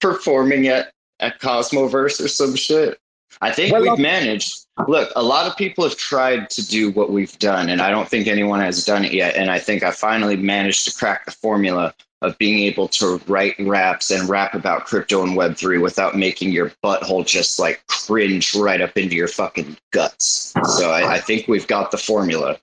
performing 0.00 0.68
at 0.68 0.92
at 1.20 1.40
Cosmoverse 1.40 2.24
or 2.24 2.28
some 2.28 2.54
shit." 2.54 2.98
I 3.40 3.50
think 3.50 3.72
Well, 3.72 3.82
we've 3.82 3.98
managed. 3.98 4.63
Look, 4.88 5.12
a 5.14 5.22
lot 5.22 5.46
of 5.46 5.56
people 5.56 5.84
have 5.84 5.96
tried 5.96 6.50
to 6.50 6.66
do 6.66 6.90
what 6.90 7.10
we've 7.10 7.38
done, 7.38 7.68
and 7.68 7.80
I 7.80 7.90
don't 7.90 8.08
think 8.08 8.26
anyone 8.26 8.60
has 8.60 8.84
done 8.84 9.04
it 9.04 9.12
yet. 9.12 9.36
And 9.36 9.50
I 9.50 9.60
think 9.60 9.84
I 9.84 9.92
finally 9.92 10.36
managed 10.36 10.84
to 10.86 10.96
crack 10.96 11.26
the 11.26 11.30
formula 11.30 11.94
of 12.22 12.36
being 12.38 12.58
able 12.64 12.88
to 12.88 13.20
write 13.28 13.54
raps 13.60 14.10
and 14.10 14.28
rap 14.28 14.54
about 14.54 14.86
crypto 14.86 15.22
and 15.22 15.36
Web3 15.36 15.80
without 15.80 16.16
making 16.16 16.50
your 16.50 16.72
butthole 16.82 17.24
just 17.24 17.58
like 17.58 17.86
cringe 17.86 18.54
right 18.54 18.80
up 18.80 18.96
into 18.96 19.14
your 19.14 19.28
fucking 19.28 19.76
guts. 19.92 20.52
So 20.76 20.90
I, 20.90 21.14
I 21.14 21.20
think 21.20 21.46
we've 21.46 21.66
got 21.66 21.90
the 21.90 21.98
formula 21.98 22.58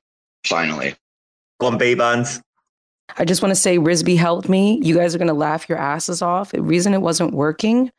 finally. 0.46 0.96
Go 1.60 1.68
on, 1.68 1.80
Bbandz. 1.80 2.42
I 3.18 3.26
just 3.26 3.42
want 3.42 3.52
to 3.52 3.60
say 3.60 3.78
Risby 3.78 4.18
helped 4.18 4.50
me. 4.50 4.80
You 4.82 4.96
guys 4.96 5.14
are 5.14 5.18
going 5.18 5.28
to 5.28 5.34
laugh 5.34 5.70
your 5.70 5.78
asses 5.78 6.22
off. 6.22 6.52
The 6.52 6.62
reason 6.62 6.94
it 6.94 7.02
wasn't 7.02 7.34
working 7.34 7.92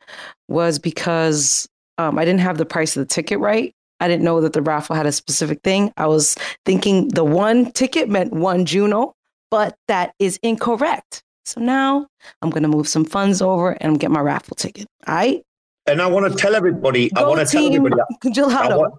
was 0.48 0.78
because 0.78 1.68
um, 1.98 2.18
I 2.18 2.24
didn't 2.24 2.40
have 2.40 2.58
the 2.58 2.64
price 2.64 2.96
of 2.96 3.06
the 3.06 3.14
ticket 3.14 3.38
right. 3.38 3.74
I 4.02 4.08
didn't 4.08 4.24
know 4.24 4.40
that 4.40 4.52
the 4.52 4.62
raffle 4.62 4.96
had 4.96 5.06
a 5.06 5.12
specific 5.12 5.60
thing. 5.62 5.92
I 5.96 6.08
was 6.08 6.34
thinking 6.66 7.08
the 7.08 7.22
one 7.22 7.70
ticket 7.70 8.08
meant 8.08 8.32
one 8.32 8.66
Juno, 8.66 9.14
but 9.48 9.76
that 9.86 10.12
is 10.18 10.40
incorrect. 10.42 11.22
So 11.44 11.60
now 11.60 12.08
I'm 12.42 12.50
going 12.50 12.64
to 12.64 12.68
move 12.68 12.88
some 12.88 13.04
funds 13.04 13.40
over 13.40 13.70
and 13.80 14.00
get 14.00 14.10
my 14.10 14.18
raffle 14.18 14.56
ticket. 14.56 14.88
All 15.06 15.14
right? 15.14 15.42
And 15.86 16.02
I 16.02 16.08
want 16.08 16.32
to 16.32 16.36
tell 16.36 16.56
everybody, 16.56 17.14
I 17.14 17.22
want 17.22 17.40
to 17.40 17.46
tell 17.46 17.64
everybody, 17.64 17.94
I 18.00 18.28
Gelotto. 18.28 18.76
want, 18.76 18.94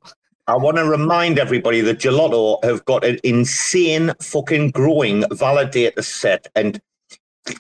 I 0.48 0.56
want 0.56 0.78
to 0.78 0.86
remind 0.86 1.38
everybody 1.38 1.82
that 1.82 2.00
Gelotto 2.00 2.64
have 2.64 2.86
got 2.86 3.04
an 3.04 3.20
insane 3.26 4.14
fucking 4.22 4.72
growing 4.72 5.24
validator 5.24 6.04
set. 6.04 6.48
And 6.56 6.80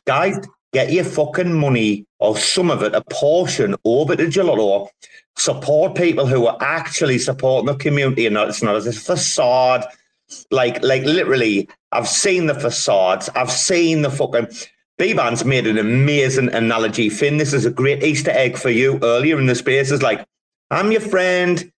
guys, 0.05 0.39
get 0.71 0.93
your 0.93 1.03
fucking 1.03 1.53
money 1.53 2.05
or 2.19 2.37
some 2.37 2.71
of 2.71 2.83
it, 2.83 2.95
a 2.95 3.03
portion 3.09 3.75
over 3.83 4.15
to 4.15 4.27
Gelotto. 4.27 4.87
Support 5.35 5.95
people 5.95 6.27
who 6.27 6.45
are 6.45 6.57
actually 6.61 7.17
supporting 7.17 7.65
the 7.65 7.75
community 7.75 8.25
and 8.25 8.33
not, 8.33 8.49
it's 8.49 8.63
not 8.63 8.75
as 8.75 8.87
a 8.87 8.93
facade. 8.93 9.85
Like, 10.51 10.83
like 10.83 11.03
literally, 11.03 11.69
I've 11.91 12.07
seen 12.07 12.47
the 12.47 12.55
facades. 12.55 13.29
I've 13.35 13.51
seen 13.51 14.01
the 14.01 14.09
fucking. 14.09 14.47
Bbandz's 14.99 15.43
made 15.43 15.65
an 15.65 15.79
amazing 15.79 16.53
analogy. 16.53 17.09
Finn, 17.09 17.37
this 17.37 17.51
is 17.51 17.65
a 17.65 17.71
great 17.71 18.03
Easter 18.03 18.31
egg 18.31 18.57
for 18.57 18.69
you 18.69 18.99
earlier 19.01 19.39
in 19.39 19.47
the 19.47 19.55
space. 19.55 19.89
It's 19.89 20.03
like, 20.03 20.23
I'm 20.69 20.91
your 20.91 21.01
friend. 21.01 21.71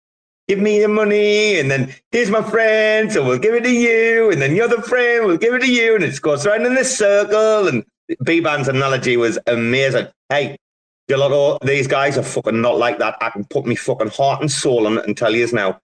Give 0.47 0.59
me 0.59 0.79
your 0.79 0.89
money. 0.89 1.57
And 1.57 1.71
then 1.71 1.95
here's 2.11 2.29
my 2.29 2.43
friend. 2.43 3.11
So 3.11 3.25
we'll 3.25 3.39
give 3.39 3.55
it 3.55 3.63
to 3.63 3.71
you. 3.71 4.31
And 4.31 4.41
then 4.41 4.53
your 4.53 4.65
other 4.65 4.81
friend, 4.81 5.25
we'll 5.25 5.37
give 5.37 5.53
it 5.53 5.59
to 5.59 5.71
you. 5.71 5.95
And 5.95 6.03
it 6.03 6.21
goes 6.21 6.45
around 6.45 6.65
in 6.65 6.75
this 6.75 6.95
circle. 6.95 7.67
And 7.67 7.85
Bbandz's 8.23 8.67
analogy 8.67 9.17
was 9.17 9.39
amazing. 9.47 10.07
Hey, 10.29 10.57
Gelotto, 11.09 11.59
these 11.63 11.87
guys 11.87 12.17
are 12.17 12.23
fucking 12.23 12.61
not 12.61 12.77
like 12.77 12.97
that. 12.99 13.15
I 13.21 13.29
can 13.29 13.45
put 13.45 13.65
my 13.65 13.75
fucking 13.75 14.09
heart 14.09 14.41
and 14.41 14.51
soul 14.51 14.87
on 14.87 14.97
it 14.97 15.05
and 15.05 15.15
tell 15.15 15.35
you 15.35 15.47
now. 15.51 15.79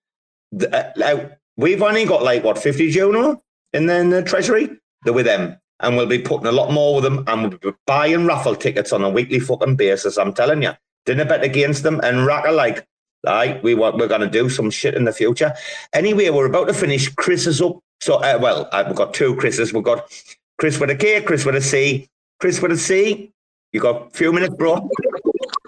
th- 0.57 0.72
uh, 0.73 1.30
We've 1.57 1.81
only 1.81 2.06
got 2.06 2.23
like, 2.23 2.43
what, 2.43 2.57
50 2.57 2.89
Juno 2.89 3.41
in 3.73 3.85
the, 3.85 3.98
in 3.98 4.10
the 4.10 4.23
treasury? 4.23 4.69
They're 5.03 5.14
with 5.14 5.26
them. 5.26 5.57
And 5.80 5.98
we'll 5.98 6.07
be 6.07 6.19
putting 6.19 6.48
a 6.48 6.52
lot 6.52 6.72
more 6.72 6.95
with 6.95 7.03
them. 7.03 7.23
And 7.27 7.41
we'll 7.41 7.57
be 7.60 7.77
buying 7.85 8.26
raffle 8.26 8.56
tickets 8.56 8.93
on 8.93 9.03
a 9.03 9.10
weekly 9.10 9.39
fucking 9.39 9.76
basis. 9.76 10.18
I'm 10.18 10.34
telling 10.34 10.64
you. 10.64 10.72
Dinner 11.06 11.26
bet 11.26 11.43
against 11.43 11.84
them 11.84 11.99
and 12.03 12.26
rack 12.26 12.49
like, 12.52 12.85
Aye, 13.27 13.60
we 13.61 13.76
want, 13.76 13.98
we're 13.98 14.07
going 14.07 14.22
to 14.22 14.30
do 14.30 14.49
some 14.49 14.72
shit 14.72 14.95
in 14.95 15.03
the 15.03 15.14
future. 15.14 15.53
Anyway, 15.93 16.30
we're 16.30 16.48
about 16.48 16.68
to 16.68 16.73
finish. 16.73 17.07
Chris 17.10 17.45
is 17.45 17.61
up. 17.61 17.77
So, 17.99 18.15
uh, 18.15 18.39
well, 18.41 18.68
uh, 18.72 18.84
we've 18.88 18.95
got 18.95 19.14
two 19.14 19.35
Chris's. 19.35 19.73
We've 19.73 19.84
got 19.84 20.11
Chris 20.57 20.80
with 20.80 20.89
a 20.89 20.95
K, 20.95 21.22
Chris 21.22 21.45
with 21.45 21.56
a 21.56 21.61
C. 21.61 22.07
Chris 22.39 22.61
with 22.61 22.72
a 22.72 22.77
C. 22.77 23.31
You 23.73 23.80
got 23.80 24.07
a 24.07 24.10
few 24.10 24.34
minutes, 24.34 24.53
bro. 24.56 24.89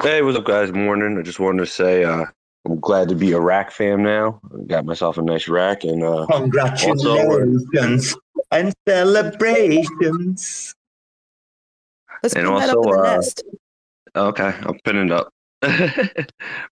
Hey, 0.01 0.21
what's 0.21 0.37
up, 0.37 0.43
guys? 0.43 0.73
Morning. 0.73 1.17
I 1.17 1.21
just 1.21 1.39
wanted 1.39 1.59
to 1.59 1.65
say 1.65 2.03
uh, 2.03 2.25
I'm 2.65 2.77
glad 2.81 3.07
to 3.07 3.15
be 3.15 3.31
a 3.31 3.39
rack 3.39 3.71
fam 3.71 4.03
now. 4.03 4.41
I 4.53 4.63
got 4.63 4.83
myself 4.83 5.17
a 5.17 5.21
nice 5.21 5.47
rack, 5.47 5.85
and 5.85 6.03
uh, 6.03 6.25
also, 6.25 6.41
Congratulations 6.41 8.17
and 8.51 8.73
celebrations. 8.85 10.75
Let's 12.21 12.35
and 12.35 12.45
also, 12.47 12.81
up 12.81 12.85
in 12.87 12.91
the 12.91 13.41
uh, 14.15 14.27
okay, 14.27 14.53
I'll 14.63 14.75
pin 14.83 14.97
it 14.97 15.11
up. 15.11 15.29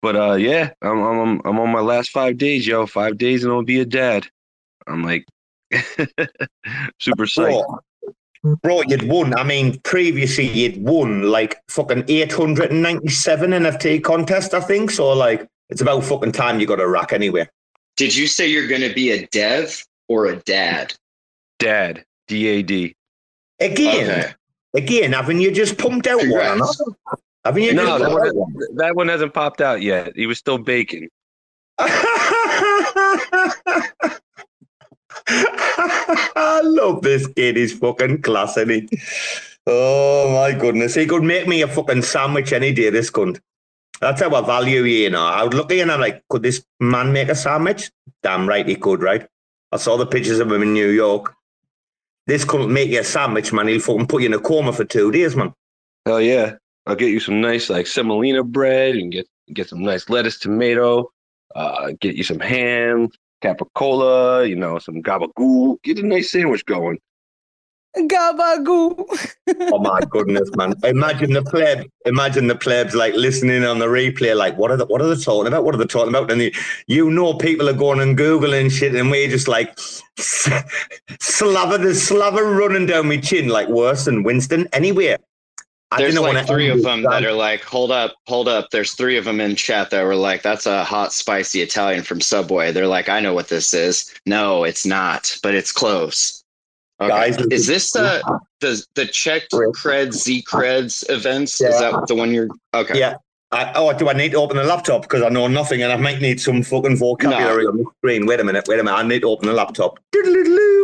but 0.01 0.15
uh, 0.15 0.34
yeah, 0.34 0.72
I'm, 0.81 0.99
I'm 0.99 1.41
I'm 1.45 1.60
on 1.60 1.69
my 1.69 1.81
last 1.81 2.10
five 2.10 2.39
days, 2.39 2.65
yo. 2.65 2.88
Five 2.88 3.19
days, 3.19 3.43
and 3.43 3.53
I'll 3.53 3.61
be 3.61 3.81
a 3.81 3.85
dad. 3.85 4.26
I'm 4.88 5.03
like 5.03 5.27
super 6.99 7.26
psyched. 7.26 7.80
Bro, 8.44 8.56
bro, 8.64 8.82
you'd 8.88 9.03
won. 9.07 9.38
I 9.38 9.44
mean, 9.44 9.80
previously 9.82 10.48
you'd 10.48 10.82
won 10.82 11.24
like 11.24 11.57
fucking 11.68 12.06
897 12.07 13.52
NFT 13.52 14.03
contest, 14.03 14.53
I 14.53 14.61
think. 14.61 14.91
So, 14.91 15.11
like, 15.11 15.48
it's 15.70 15.82
about 15.82 16.03
fucking 16.03 16.32
time 16.32 16.60
you 16.60 16.66
got 16.66 16.80
a 16.80 16.88
rack 16.88 17.11
anyway. 17.14 17.48
Did 17.98 18.16
you 18.16 18.28
say 18.28 18.48
you're 18.48 18.68
going 18.68 18.82
to 18.82 18.94
be 18.94 19.11
a 19.11 19.26
dev 19.28 19.84
or 20.07 20.28
a 20.28 20.38
dad? 20.38 20.94
Dad, 21.60 22.06
D 22.28 22.48
A 22.48 22.61
D. 22.64 22.95
Again, 23.60 24.10
Okay. 24.10 24.34
again, 24.74 25.11
haven't 25.11 25.41
you 25.41 25.52
just 25.52 25.78
pumped 25.78 26.07
out 26.07 26.22
one? 26.28 26.61
Haven't 27.44 27.64
you 27.64 27.74
No, 27.74 27.99
that 27.99 28.10
one, 28.10 28.36
one? 28.36 28.53
that 28.76 28.95
one 28.95 29.07
hasn't 29.10 29.34
popped 29.34 29.60
out 29.60 29.82
yet. 29.82 30.14
He 30.16 30.28
was 30.28 30.38
still 30.38 30.57
baking. 30.57 31.10
I 36.35 36.61
love 36.64 37.01
this 37.01 37.27
kid. 37.27 37.57
He's 37.57 37.77
fucking 37.77 38.22
class, 38.22 38.57
isn't 38.57 38.89
he? 38.89 38.99
Oh 39.68 40.34
my 40.34 40.57
goodness. 40.57 40.95
He 40.95 41.06
could 41.06 41.23
make 41.23 41.47
me 41.47 41.61
a 41.61 41.68
fucking 41.68 42.01
sandwich 42.01 42.51
any 42.53 42.73
day, 42.73 42.89
this 42.89 43.11
cunt. 43.11 43.39
That's 44.01 44.22
how 44.22 44.34
I 44.34 44.41
value 44.41 44.84
you, 44.84 45.03
you 45.03 45.10
know. 45.10 45.23
I 45.23 45.43
would 45.43 45.53
look 45.53 45.72
at 45.72 45.77
you 45.77 45.84
and 45.84 45.91
I'm 45.91 45.99
like, 45.99 46.23
could 46.30 46.41
this 46.41 46.64
man 46.80 47.14
make 47.14 47.30
a 47.30 47.35
sandwich? 47.35 47.91
Damn 48.23 48.47
right 48.47 48.68
he 48.68 48.76
could, 48.76 49.03
right? 49.03 49.27
I 49.72 49.77
saw 49.77 49.97
the 49.97 50.06
pictures 50.06 50.39
of 50.39 50.51
him 50.51 50.64
in 50.64 50.73
New 50.73 50.89
York. 50.89 51.35
This 52.26 52.45
couldn't 52.45 52.73
make 52.73 52.89
you 52.89 53.01
a 53.01 53.03
sandwich, 53.03 53.53
man. 53.53 53.68
He'll 53.68 53.80
fucking 53.80 54.07
put 54.07 54.22
you 54.22 54.27
in 54.27 54.34
a 54.34 54.39
coma 54.39 54.73
for 54.73 54.85
two 54.85 55.11
days, 55.11 55.35
man. 55.35 55.53
Hell 56.06 56.22
yeah. 56.22 56.56
I'll 56.85 56.95
get 56.95 57.11
you 57.11 57.19
some 57.19 57.41
nice 57.41 57.69
like 57.69 57.85
semolina 57.85 58.43
bread 58.43 58.95
and 58.95 59.11
get 59.11 59.27
get 59.53 59.69
some 59.69 59.84
nice 59.84 60.10
lettuce, 60.10 60.39
tomato, 60.39 61.11
uh, 61.56 61.91
get 61.99 62.15
you 62.15 62.23
some 62.23 62.39
ham, 62.39 63.10
capicola, 63.41 64.48
you 64.48 64.56
know, 64.56 64.80
some 64.80 65.02
gabagool. 65.02 65.82
Get 65.84 65.99
a 65.99 66.03
nice 66.03 66.32
sandwich 66.32 66.66
going. 66.66 66.99
Gabagoo. 67.98 69.03
Oh 69.72 69.80
my 69.80 69.99
goodness, 70.10 70.49
man! 70.56 70.76
Imagine 70.84 71.34
the 71.34 71.41
pleb. 71.41 71.90
Imagine 72.06 72.48
the 72.48 72.56
plebs 72.56 72.94
like 72.94 73.16
listening 73.16 73.64
on 73.64 73.80
the 73.80 73.88
replay, 73.88 74.38
like 74.38 74.56
what 74.57 74.70
are 74.70 74.78
the, 74.78 74.86
what 74.86 75.02
are 75.02 75.14
they 75.14 75.20
talking 75.20 75.48
about? 75.48 75.66
What 75.66 75.74
are 75.74 75.80
they 75.80 75.86
talking 75.86 76.10
about? 76.10 76.32
And 76.32 76.41
you, 76.41 76.52
you 76.88 77.10
know, 77.10 77.34
people 77.34 77.68
are 77.68 77.74
going 77.74 77.99
and 77.99 78.18
googling 78.18 78.72
shit, 78.72 78.94
and 78.94 79.10
we're 79.10 79.28
just 79.28 79.48
like 79.48 79.78
slaver, 80.20 81.80
the 81.80 81.95
slaver 81.95 82.45
running 82.53 82.86
down 82.86 83.07
my 83.07 83.18
chin, 83.18 83.49
like 83.49 83.68
worse 83.70 84.06
than 84.06 84.24
Winston. 84.24 84.68
Anyway, 84.72 85.18
I 85.91 85.98
There's 85.98 86.20
like 86.20 86.45
three 86.45 86.70
of 86.70 86.84
them 86.84 87.02
that 87.03 87.26
are 87.26 87.34
like, 87.34 87.64
hold 87.64 87.91
up, 87.91 88.14
hold 88.28 88.48
up. 88.48 88.70
There's 88.72 88.94
three 88.94 89.18
of 89.18 89.26
them 89.26 89.41
in 89.41 89.56
chat 89.56 89.90
that 89.90 90.03
were 90.03 90.16
like, 90.16 90.44
that's 90.44 90.68
a 90.68 90.84
hot, 90.84 91.14
spicy 91.14 91.61
Italian 91.61 92.03
from 92.03 92.22
Subway. 92.22 92.72
They're 92.72 92.86
like, 92.86 93.10
I 93.10 93.20
know 93.20 93.34
what 93.34 93.48
this 93.48 93.74
is. 93.74 94.14
No, 94.28 94.64
it's 94.64 94.86
not, 94.86 95.36
but 95.41 95.56
it's 95.56 95.72
close. 95.72 96.44
Okay. 97.02 97.10
Guys, 97.10 97.38
is 97.48 97.66
this 97.66 97.91
the 97.91 98.22
the 98.60 98.86
the 98.94 99.06
checked 99.06 99.52
creds 99.52 100.14
Z 100.14 100.44
creds 100.44 101.10
events? 101.10 101.60
Is 101.61 101.80
that 101.80 102.07
the 102.07 102.16
one 102.16 102.32
you're 102.34 102.49
okay? 102.74 102.99
Yeah. 102.99 103.16
I, 103.51 103.71
oh, 103.73 103.91
do 103.97 104.07
I 104.09 104.13
need 104.13 104.31
to 104.34 104.38
open 104.38 104.57
the 104.57 104.63
laptop 104.63 105.01
because 105.01 105.23
I 105.23 105.30
know 105.30 105.47
nothing 105.47 105.81
and 105.81 105.91
I 105.91 105.95
might 105.97 106.21
need 106.21 106.39
some 106.39 106.61
fucking 106.61 106.97
vocabulary 106.97 107.65
on 107.65 107.77
the 107.77 107.85
screen? 107.97 108.27
Wait 108.27 108.39
a 108.39 108.43
minute, 108.43 108.67
wait 108.67 108.80
a 108.80 108.84
minute. 108.84 108.95
I 108.95 109.01
need 109.01 109.21
to 109.21 109.30
open 109.30 109.47
the 109.47 109.53
laptop. 109.53 109.99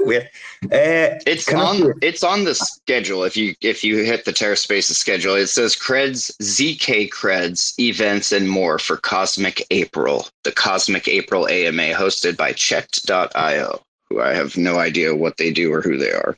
Wait. 0.07 0.23
Uh, 0.63 1.19
It's 1.27 1.45
can 1.45 1.59
I 1.59 1.63
on 1.63 1.93
it's 2.01 2.23
on 2.23 2.43
the 2.43 2.55
schedule. 2.55 3.23
If 3.23 3.37
you 3.37 3.53
if 3.61 3.83
you 3.83 4.03
hit 4.03 4.25
the 4.25 4.33
TerraSpaces 4.33 4.95
schedule, 4.95 5.35
it 5.35 5.47
says 5.47 5.75
Creds 5.75 6.31
ZK 6.41 7.09
Creds 7.11 7.77
events 7.79 8.31
and 8.31 8.49
more 8.49 8.79
for 8.79 8.97
Cosmic 8.97 9.65
April, 9.69 10.27
the 10.43 10.51
Cosmic 10.51 11.07
April 11.07 11.47
AMA 11.47 11.93
hosted 11.93 12.35
by 12.35 12.51
Checked.io, 12.53 13.81
who 14.09 14.21
I 14.21 14.33
have 14.33 14.57
no 14.57 14.79
idea 14.79 15.15
what 15.15 15.37
they 15.37 15.51
do 15.51 15.71
or 15.71 15.81
who 15.81 15.97
they 15.97 16.11
are. 16.11 16.35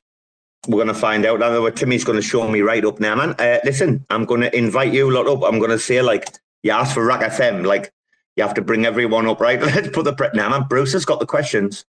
We're 0.67 0.84
going 0.84 0.88
to 0.88 0.93
find 0.93 1.25
out. 1.25 1.43
I 1.43 1.49
know 1.49 1.61
what 1.61 1.75
Timmy's 1.75 2.03
going 2.03 2.17
to 2.17 2.21
show 2.21 2.47
me 2.47 2.61
right 2.61 2.84
up 2.84 2.99
now, 2.99 3.15
man. 3.15 3.35
Uh, 3.39 3.59
listen, 3.63 4.05
I'm 4.09 4.25
going 4.25 4.41
to 4.41 4.55
invite 4.55 4.93
you 4.93 5.09
lot 5.11 5.27
up. 5.27 5.43
I'm 5.43 5.59
going 5.59 5.71
to 5.71 5.79
say, 5.79 6.01
like, 6.01 6.27
you 6.63 6.71
asked 6.71 6.93
for 6.93 7.05
RAC 7.05 7.21
FM. 7.31 7.65
Like, 7.65 7.91
you 8.35 8.43
have 8.43 8.53
to 8.53 8.61
bring 8.61 8.85
everyone 8.85 9.27
up, 9.27 9.39
right? 9.39 9.61
Let's 9.75 9.89
put 9.89 10.05
the 10.05 10.31
now, 10.34 10.49
man. 10.49 10.65
Bruce 10.69 10.93
has 10.93 11.05
got 11.05 11.19
the 11.19 11.25
questions. 11.25 11.85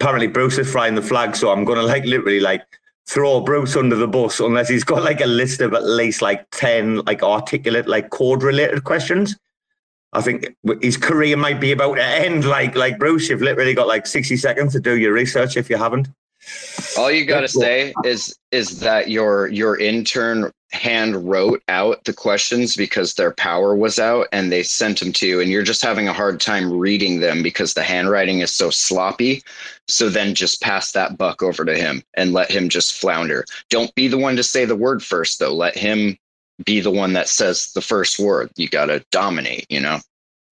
Apparently, 0.00 0.26
Bruce 0.26 0.58
is 0.58 0.70
flying 0.70 0.94
the 0.94 1.02
flag, 1.02 1.34
so 1.34 1.50
I'm 1.50 1.64
going 1.64 1.78
to 1.78 1.84
like 1.84 2.04
literally 2.04 2.40
like 2.40 2.62
throw 3.08 3.40
Bruce 3.40 3.76
under 3.76 3.96
the 3.96 4.08
bus 4.08 4.40
unless 4.40 4.68
he's 4.68 4.84
got 4.84 5.02
like 5.02 5.20
a 5.20 5.26
list 5.26 5.60
of 5.60 5.74
at 5.74 5.84
least 5.84 6.22
like 6.22 6.46
ten 6.50 6.96
like 7.02 7.22
articulate 7.22 7.88
like 7.88 8.10
code 8.10 8.42
related 8.42 8.84
questions. 8.84 9.36
I 10.12 10.20
think 10.20 10.54
his 10.82 10.96
career 10.98 11.36
might 11.36 11.60
be 11.60 11.72
about 11.72 11.94
to 11.94 12.04
end. 12.04 12.44
Like 12.44 12.74
like 12.74 12.98
Bruce, 12.98 13.28
you've 13.28 13.42
literally 13.42 13.74
got 13.74 13.88
like 13.88 14.06
sixty 14.06 14.36
seconds 14.36 14.72
to 14.72 14.80
do 14.80 14.96
your 14.96 15.12
research 15.12 15.56
if 15.56 15.70
you 15.70 15.76
haven't. 15.76 16.08
All 16.98 17.10
you 17.10 17.24
gotta 17.24 17.48
cool. 17.48 17.62
say 17.62 17.94
is 18.04 18.36
is 18.50 18.80
that 18.80 19.08
your 19.08 19.48
your 19.48 19.78
intern 19.78 20.52
hand 20.72 21.28
wrote 21.28 21.62
out 21.68 22.02
the 22.04 22.12
questions 22.12 22.76
because 22.76 23.14
their 23.14 23.32
power 23.32 23.76
was 23.76 23.98
out 23.98 24.26
and 24.32 24.50
they 24.50 24.62
sent 24.62 25.00
them 25.00 25.12
to 25.12 25.26
you 25.26 25.40
and 25.40 25.50
you're 25.50 25.62
just 25.62 25.82
having 25.82 26.08
a 26.08 26.12
hard 26.12 26.40
time 26.40 26.72
reading 26.72 27.20
them 27.20 27.42
because 27.42 27.74
the 27.74 27.82
handwriting 27.82 28.40
is 28.40 28.50
so 28.50 28.70
sloppy. 28.70 29.42
So 29.86 30.08
then 30.08 30.34
just 30.34 30.62
pass 30.62 30.92
that 30.92 31.18
buck 31.18 31.42
over 31.42 31.64
to 31.64 31.76
him 31.76 32.02
and 32.14 32.32
let 32.32 32.50
him 32.50 32.68
just 32.68 32.94
flounder. 32.94 33.44
Don't 33.68 33.94
be 33.94 34.08
the 34.08 34.18
one 34.18 34.36
to 34.36 34.42
say 34.42 34.64
the 34.64 34.76
word 34.76 35.02
first 35.02 35.38
though. 35.38 35.54
Let 35.54 35.76
him 35.76 36.16
be 36.64 36.80
the 36.80 36.90
one 36.90 37.12
that 37.12 37.28
says 37.28 37.72
the 37.72 37.82
first 37.82 38.18
word. 38.18 38.50
You 38.56 38.68
gotta 38.68 39.04
dominate, 39.10 39.66
you 39.68 39.80
know? 39.80 40.00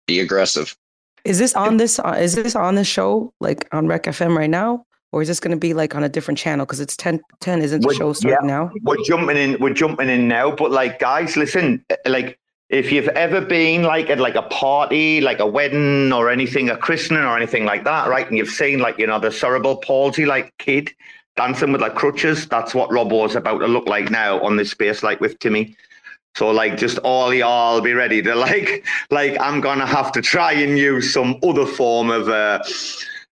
Be 0.06 0.20
aggressive. 0.20 0.76
Is 1.24 1.38
this 1.38 1.54
on 1.54 1.76
this? 1.76 1.98
Uh, 1.98 2.16
is 2.20 2.34
this 2.34 2.56
on 2.56 2.74
the 2.74 2.84
show 2.84 3.32
like 3.40 3.68
on 3.72 3.86
Rec 3.86 4.04
FM 4.04 4.36
right 4.36 4.50
now, 4.50 4.84
or 5.12 5.22
is 5.22 5.28
this 5.28 5.39
going 5.40 5.51
to 5.52 5.56
be 5.59 5.74
like 5.74 5.94
on 5.94 6.02
a 6.02 6.09
different 6.09 6.39
channel? 6.39 6.64
Because 6.66 6.80
it's 6.80 6.97
10, 6.97 7.20
10 7.40 7.62
Isn't 7.62 7.82
the 7.82 7.86
We're- 7.89 7.97
show 7.98 8.12
starting 8.12 8.48
now? 8.48 8.70
We're 8.82 9.02
jumping 9.05 9.36
in. 9.36 9.59
We're 9.60 9.74
jumping 9.74 10.09
in 10.09 10.26
now. 10.26 10.51
But 10.51 10.70
like, 10.70 10.98
guys, 10.98 11.36
listen. 11.36 11.84
Like, 12.06 12.39
if 12.70 12.90
you've 12.90 13.09
ever 13.09 13.43
been 13.43 13.82
like 13.82 14.09
at 14.09 14.18
like 14.18 14.34
a 14.34 14.43
party, 14.43 15.20
like 15.20 15.40
a 15.40 15.47
wedding 15.47 16.10
or 16.10 16.30
anything, 16.30 16.70
a 16.70 16.76
christening 16.76 17.22
or 17.22 17.36
anything 17.36 17.66
like 17.66 17.84
that, 17.84 18.09
right? 18.09 18.26
And 18.26 18.39
you've 18.39 18.48
seen 18.48 18.78
like 18.78 18.98
you 18.98 19.06
know 19.06 19.20
the 19.20 19.30
cerebral 19.30 19.76
palsy 19.76 20.24
like 20.24 20.55
kid 20.56 20.90
dancing 21.36 21.72
with 21.72 21.82
like 21.82 21.94
crutches. 21.94 22.47
That's 22.48 22.74
what 22.74 22.90
Rob 22.90 23.12
was 23.12 23.36
about 23.36 23.59
to 23.59 23.66
look 23.66 23.86
like 23.86 24.10
now 24.10 24.40
on 24.40 24.56
this 24.56 24.70
space, 24.70 25.02
like 25.02 25.20
with 25.20 25.39
Timmy. 25.39 25.76
So 26.34 26.51
like, 26.51 26.78
just 26.78 26.97
all 27.01 27.34
y'all 27.34 27.82
be 27.82 27.93
ready 27.93 28.22
to 28.22 28.34
like, 28.48 28.86
like 29.10 29.39
I'm 29.39 29.60
gonna 29.60 29.84
have 29.84 30.10
to 30.12 30.22
try 30.22 30.52
and 30.52 30.78
use 30.78 31.12
some 31.12 31.39
other 31.43 31.66
form 31.66 32.10
of 32.10 32.30
uh, 32.30 32.62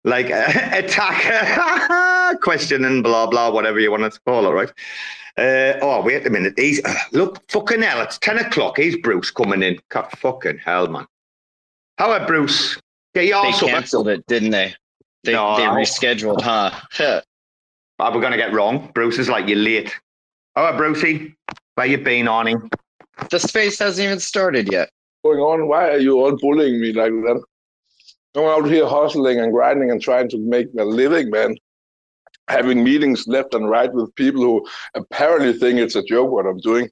like 0.05 0.27
attack 0.31 2.39
question 2.41 2.85
and 2.85 3.03
blah 3.03 3.27
blah 3.27 3.51
whatever 3.51 3.81
you 3.81 3.91
want 3.91 4.11
to 4.13 4.21
call 4.27 4.47
it, 4.47 4.51
right? 4.51 4.73
Uh, 5.37 5.79
oh 5.83 6.03
wait 6.03 6.27
a 6.27 6.31
minute, 6.31 6.55
he's 6.57 6.85
uh, 6.85 6.95
look 7.13 7.39
fucking 7.51 7.83
hell, 7.83 8.01
it's 8.03 8.19
ten 8.19 8.39
o'clock. 8.39 8.79
He's 8.79 8.97
Bruce 8.97 9.31
coming 9.31 9.63
in. 9.63 9.79
God, 9.91 10.09
fucking 10.19 10.59
hell, 10.59 10.89
man. 10.89 11.07
How 11.99 12.11
about 12.13 12.27
Bruce? 12.27 12.79
Get 13.15 13.27
your 13.27 13.43
They 13.43 13.53
canceled 13.53 14.09
it, 14.09 14.25
didn't 14.27 14.51
they? 14.51 14.75
They 15.25 15.33
No. 15.33 15.57
they 15.57 15.65
rescheduled, 15.65 16.41
huh? 16.41 16.71
Huh. 16.93 17.21
Are 17.99 18.13
we 18.15 18.21
gonna 18.21 18.37
get 18.39 18.53
wrong? 18.53 18.91
Bruce 18.95 19.19
is 19.19 19.29
like 19.29 19.49
you're 19.49 19.59
late. 19.59 19.95
How 20.57 20.67
about 20.67 20.79
Brucey? 20.79 21.35
Where 21.75 21.87
you 21.87 21.99
been, 21.99 22.27
Arnie? 22.27 22.69
The 23.31 23.39
space 23.39 23.79
hasn't 23.79 24.05
even 24.05 24.19
started 24.19 24.73
yet. 24.73 24.91
going 25.23 25.39
on? 25.41 25.69
Why 25.69 25.91
are 25.91 25.99
you 25.99 26.19
all 26.19 26.37
bullying 26.37 26.81
me 26.81 26.93
like 26.93 27.13
that? 27.13 27.43
I'm 28.37 28.45
out 28.45 28.69
here 28.71 28.87
hustling 28.87 29.41
and 29.41 29.53
grinding 29.53 29.91
and 29.91 30.01
trying 30.01 30.29
to 30.31 30.39
make 30.39 30.69
a 30.79 30.85
living, 30.85 31.31
man. 31.31 31.57
Having 32.49 32.83
meetings 32.85 33.27
left 33.29 33.55
and 33.55 33.69
right 33.69 33.93
with 33.93 34.15
people 34.17 34.43
who 34.43 34.67
apparently 34.95 35.53
think 35.53 35.79
it's 35.79 35.95
a 35.97 36.03
joke 36.03 36.31
what 36.31 36.47
I'm 36.47 36.59
doing. 36.59 36.89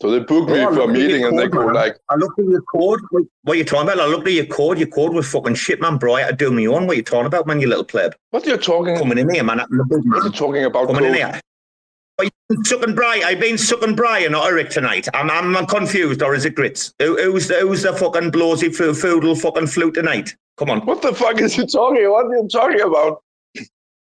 So 0.00 0.10
they 0.10 0.18
book 0.20 0.48
me 0.48 0.60
Oh, 0.60 0.74
for 0.74 0.82
a 0.82 0.88
meeting 0.88 1.24
and 1.24 1.38
they 1.38 1.46
go 1.48 1.66
man. 1.66 1.74
like, 1.74 1.96
I 2.10 2.16
looked 2.16 2.38
at 2.38 2.46
your 2.46 2.62
code. 2.62 3.00
What 3.10 3.24
what 3.42 3.54
are 3.54 3.56
you 3.58 3.64
talking 3.64 3.88
about? 3.90 4.00
I 4.00 4.06
looked 4.06 4.26
at 4.26 4.32
your 4.32 4.46
code. 4.46 4.78
Your 4.78 4.88
code 4.88 5.12
was 5.14 5.26
fucking 5.30 5.54
shit, 5.54 5.80
man, 5.80 5.98
bro. 5.98 6.14
I 6.14 6.22
had 6.22 6.38
to 6.38 6.44
do 6.46 6.50
me 6.50 6.66
on. 6.66 6.86
What 6.86 6.94
are 6.94 6.96
you 6.96 7.02
talking 7.02 7.26
about, 7.26 7.46
man, 7.46 7.60
you 7.60 7.68
little 7.68 7.84
pleb? 7.84 8.14
What 8.30 8.46
are 8.46 8.50
you 8.50 8.56
talking 8.56 8.96
Coming 8.96 9.18
in 9.18 9.30
here, 9.30 9.44
man. 9.44 9.58
What 9.70 10.20
are 10.20 10.24
you 10.26 10.32
talking 10.32 10.64
about? 10.64 10.88
Coming 10.88 11.04
in 11.04 11.14
here. 11.14 11.40
Are 12.18 12.24
you 12.24 12.30
been 12.48 12.64
sucking 12.64 12.94
Brian? 12.94 13.24
I've 13.24 13.40
been 13.40 13.58
sucking 13.58 13.96
Brian 13.96 14.34
or 14.34 14.46
Eric 14.46 14.70
tonight. 14.70 15.08
I'm, 15.14 15.30
I'm 15.30 15.66
confused, 15.66 16.22
or 16.22 16.34
is 16.34 16.44
it 16.44 16.54
Grits? 16.54 16.94
Who, 17.00 17.20
who's, 17.20 17.48
the, 17.48 17.54
who's 17.60 17.82
the 17.82 17.92
fucking 17.92 18.30
blowsy 18.30 18.74
fo- 18.74 18.92
foodle 18.92 19.40
fucking 19.40 19.66
flute 19.66 19.94
tonight? 19.94 20.34
Come 20.56 20.70
on. 20.70 20.86
What 20.86 21.02
the 21.02 21.12
fuck 21.12 21.40
is 21.40 21.54
he 21.54 21.66
talking? 21.66 22.08
What 22.08 22.26
are 22.26 22.36
you 22.36 22.48
talking 22.48 22.80
about? 22.80 23.22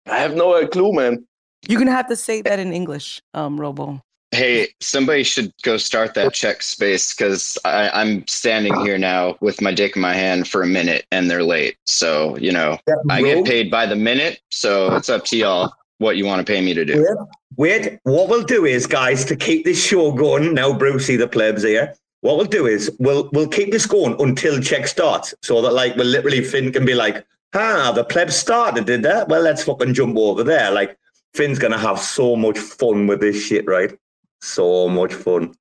I 0.06 0.20
have 0.20 0.36
no 0.36 0.54
uh, 0.54 0.68
clue, 0.68 0.94
man. 0.94 1.26
You're 1.68 1.80
gonna 1.80 1.92
have 1.92 2.08
to 2.08 2.16
say 2.16 2.42
that 2.44 2.60
in 2.60 2.72
English, 2.72 3.20
um, 3.34 3.60
Robo. 3.60 4.02
Hey, 4.32 4.68
somebody 4.80 5.24
should 5.24 5.52
go 5.64 5.78
start 5.78 6.14
that 6.14 6.34
check 6.34 6.62
space 6.62 7.16
because 7.16 7.58
I'm 7.66 8.28
standing 8.28 8.76
here 8.82 8.98
now 8.98 9.38
with 9.40 9.62
my 9.62 9.74
dick 9.74 9.96
in 9.96 10.02
my 10.02 10.14
hand 10.14 10.48
for 10.48 10.62
a 10.62 10.68
minute 10.68 11.06
and 11.12 11.32
they're 11.32 11.44
late. 11.44 11.78
So, 11.86 12.38
you 12.38 12.52
know, 12.52 12.78
I 13.10 13.22
get 13.22 13.46
paid 13.46 13.72
by 13.72 13.86
the 13.86 13.96
minute. 13.96 14.42
So 14.52 14.94
it's 14.96 15.10
up 15.10 15.26
to 15.26 15.38
y'all 15.38 15.74
what 16.00 16.18
you 16.18 16.26
want 16.26 16.46
to 16.46 16.52
pay 16.52 16.62
me 16.62 16.74
to 16.74 16.86
do. 16.86 17.18
Wait, 17.56 18.00
what 18.04 18.30
we'll 18.30 18.44
do 18.44 18.66
is, 18.66 18.86
guys, 18.86 19.26
to 19.26 19.36
keep 19.36 19.66
this 19.66 19.84
show 19.84 20.12
going, 20.12 20.54
now 20.54 20.72
Brucey 20.72 21.16
the 21.16 21.28
plebs 21.28 21.64
here, 21.64 21.96
what 22.22 22.38
we'll 22.38 22.46
do 22.46 22.66
is 22.68 22.92
we'll 23.00 23.30
we'll 23.34 23.48
keep 23.48 23.72
this 23.72 23.86
going 23.86 24.20
until 24.20 24.60
check 24.60 24.88
starts. 24.88 25.34
So 25.42 25.62
that 25.62 25.74
like 25.74 25.96
we'll 25.96 26.08
literally 26.08 26.44
Finn 26.44 26.72
can 26.72 26.86
be 26.86 26.94
like, 26.94 27.26
ah, 27.54 27.92
the 27.94 28.04
plebs 28.04 28.36
started, 28.36 28.86
did 28.86 29.04
that? 29.04 29.28
Well, 29.28 29.42
let's 29.42 29.64
fucking 29.64 29.94
jump 29.94 30.18
over 30.18 30.44
there. 30.44 30.72
Like 30.72 30.98
Finn's 31.34 31.60
gonna 31.60 31.78
have 31.78 32.00
so 32.00 32.36
much 32.36 32.58
fun 32.58 33.08
with 33.08 33.22
this 33.22 33.42
shit, 33.42 33.66
right? 33.68 33.98
So 34.42 34.90
much 34.90 35.14
fun. 35.14 35.54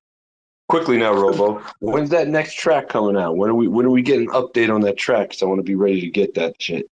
Quickly 0.67 0.97
now, 0.97 1.13
Robo. 1.13 1.63
When's 1.79 2.09
that 2.09 2.27
next 2.27 2.55
track 2.55 2.89
coming 2.89 3.15
out? 3.15 3.37
When 3.37 3.49
are 3.49 3.55
we 3.55 3.67
when 3.67 3.85
are 3.85 3.91
we 3.91 4.01
getting 4.01 4.29
an 4.29 4.33
update 4.33 4.73
on 4.73 4.81
that 4.81 4.97
track? 4.97 5.29
Because 5.29 5.43
I 5.43 5.45
want 5.45 5.59
to 5.59 5.63
be 5.63 5.75
ready 5.75 6.01
to 6.01 6.09
get 6.09 6.33
that 6.33 6.61
shit. 6.61 6.89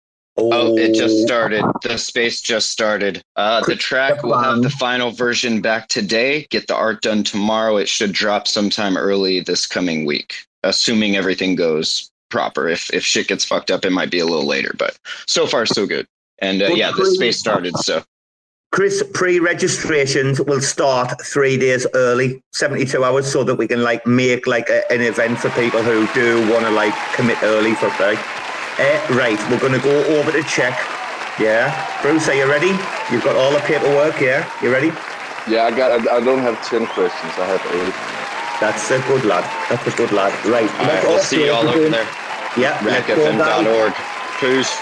Oh, 0.51 0.77
it 0.77 0.93
just 0.93 1.21
started. 1.21 1.63
The 1.83 1.97
space 1.97 2.41
just 2.41 2.71
started. 2.71 3.23
Uh, 3.35 3.61
the 3.65 3.75
track 3.75 4.23
will 4.23 4.37
have 4.37 4.61
the 4.61 4.69
final 4.69 5.11
version 5.11 5.61
back 5.61 5.87
today. 5.87 6.47
Get 6.49 6.67
the 6.67 6.75
art 6.75 7.01
done 7.01 7.23
tomorrow. 7.23 7.77
It 7.77 7.89
should 7.89 8.11
drop 8.11 8.47
sometime 8.47 8.97
early 8.97 9.39
this 9.41 9.67
coming 9.67 10.05
week, 10.05 10.45
assuming 10.63 11.15
everything 11.15 11.55
goes 11.55 12.09
proper. 12.29 12.67
If 12.67 12.91
if 12.93 13.03
shit 13.03 13.27
gets 13.27 13.45
fucked 13.45 13.69
up, 13.69 13.85
it 13.85 13.91
might 13.91 14.09
be 14.09 14.19
a 14.19 14.25
little 14.25 14.47
later, 14.47 14.73
but 14.77 14.97
so 15.27 15.45
far 15.45 15.65
so 15.65 15.85
good. 15.85 16.07
And 16.39 16.61
uh, 16.61 16.67
yeah, 16.67 16.91
the 16.95 17.05
space 17.05 17.37
started. 17.37 17.77
So 17.77 18.03
Chris, 18.71 19.03
pre-registrations 19.13 20.39
will 20.39 20.61
start 20.61 21.21
three 21.21 21.57
days 21.57 21.85
early, 21.93 22.41
72 22.53 23.03
hours, 23.03 23.29
so 23.29 23.43
that 23.43 23.55
we 23.55 23.67
can 23.67 23.83
like 23.83 24.07
make 24.07 24.47
like 24.47 24.69
a, 24.69 24.89
an 24.89 25.01
event 25.01 25.39
for 25.39 25.49
people 25.51 25.83
who 25.83 26.07
do 26.13 26.49
want 26.49 26.63
to 26.63 26.71
like 26.71 26.93
commit 27.13 27.37
early 27.43 27.75
for 27.75 27.89
like. 27.99 28.40
Uh, 28.79 29.15
right, 29.15 29.39
we're 29.49 29.59
going 29.59 29.73
to 29.73 29.83
go 29.83 30.03
over 30.19 30.31
to 30.31 30.43
check. 30.43 30.77
Yeah, 31.39 31.71
Bruce, 32.01 32.27
are 32.29 32.35
you 32.35 32.47
ready? 32.49 32.71
You've 33.11 33.23
got 33.23 33.35
all 33.35 33.51
the 33.51 33.59
paperwork. 33.59 34.19
Yeah, 34.19 34.47
you 34.61 34.71
ready? 34.71 34.87
Yeah, 35.47 35.63
I 35.65 35.71
got. 35.71 36.07
I, 36.07 36.17
I 36.17 36.19
don't 36.19 36.39
have 36.39 36.61
ten 36.67 36.85
questions. 36.87 37.33
I 37.37 37.45
have 37.45 37.63
eight. 37.73 38.21
That's 38.61 38.91
a 38.91 38.99
good 39.07 39.25
lad. 39.25 39.43
That's 39.69 39.87
a 39.87 39.97
good 39.97 40.11
lad. 40.11 40.31
Right. 40.45 40.69
all 40.79 40.85
right, 40.85 41.03
we'll 41.03 41.19
see 41.19 41.45
you 41.45 41.51
all 41.51 41.67
over 41.67 41.89
there. 41.89 42.07
Yeah, 42.57 42.79
let's. 42.85 43.07
RecFM.org. 43.07 43.93
Peace. 44.39 44.77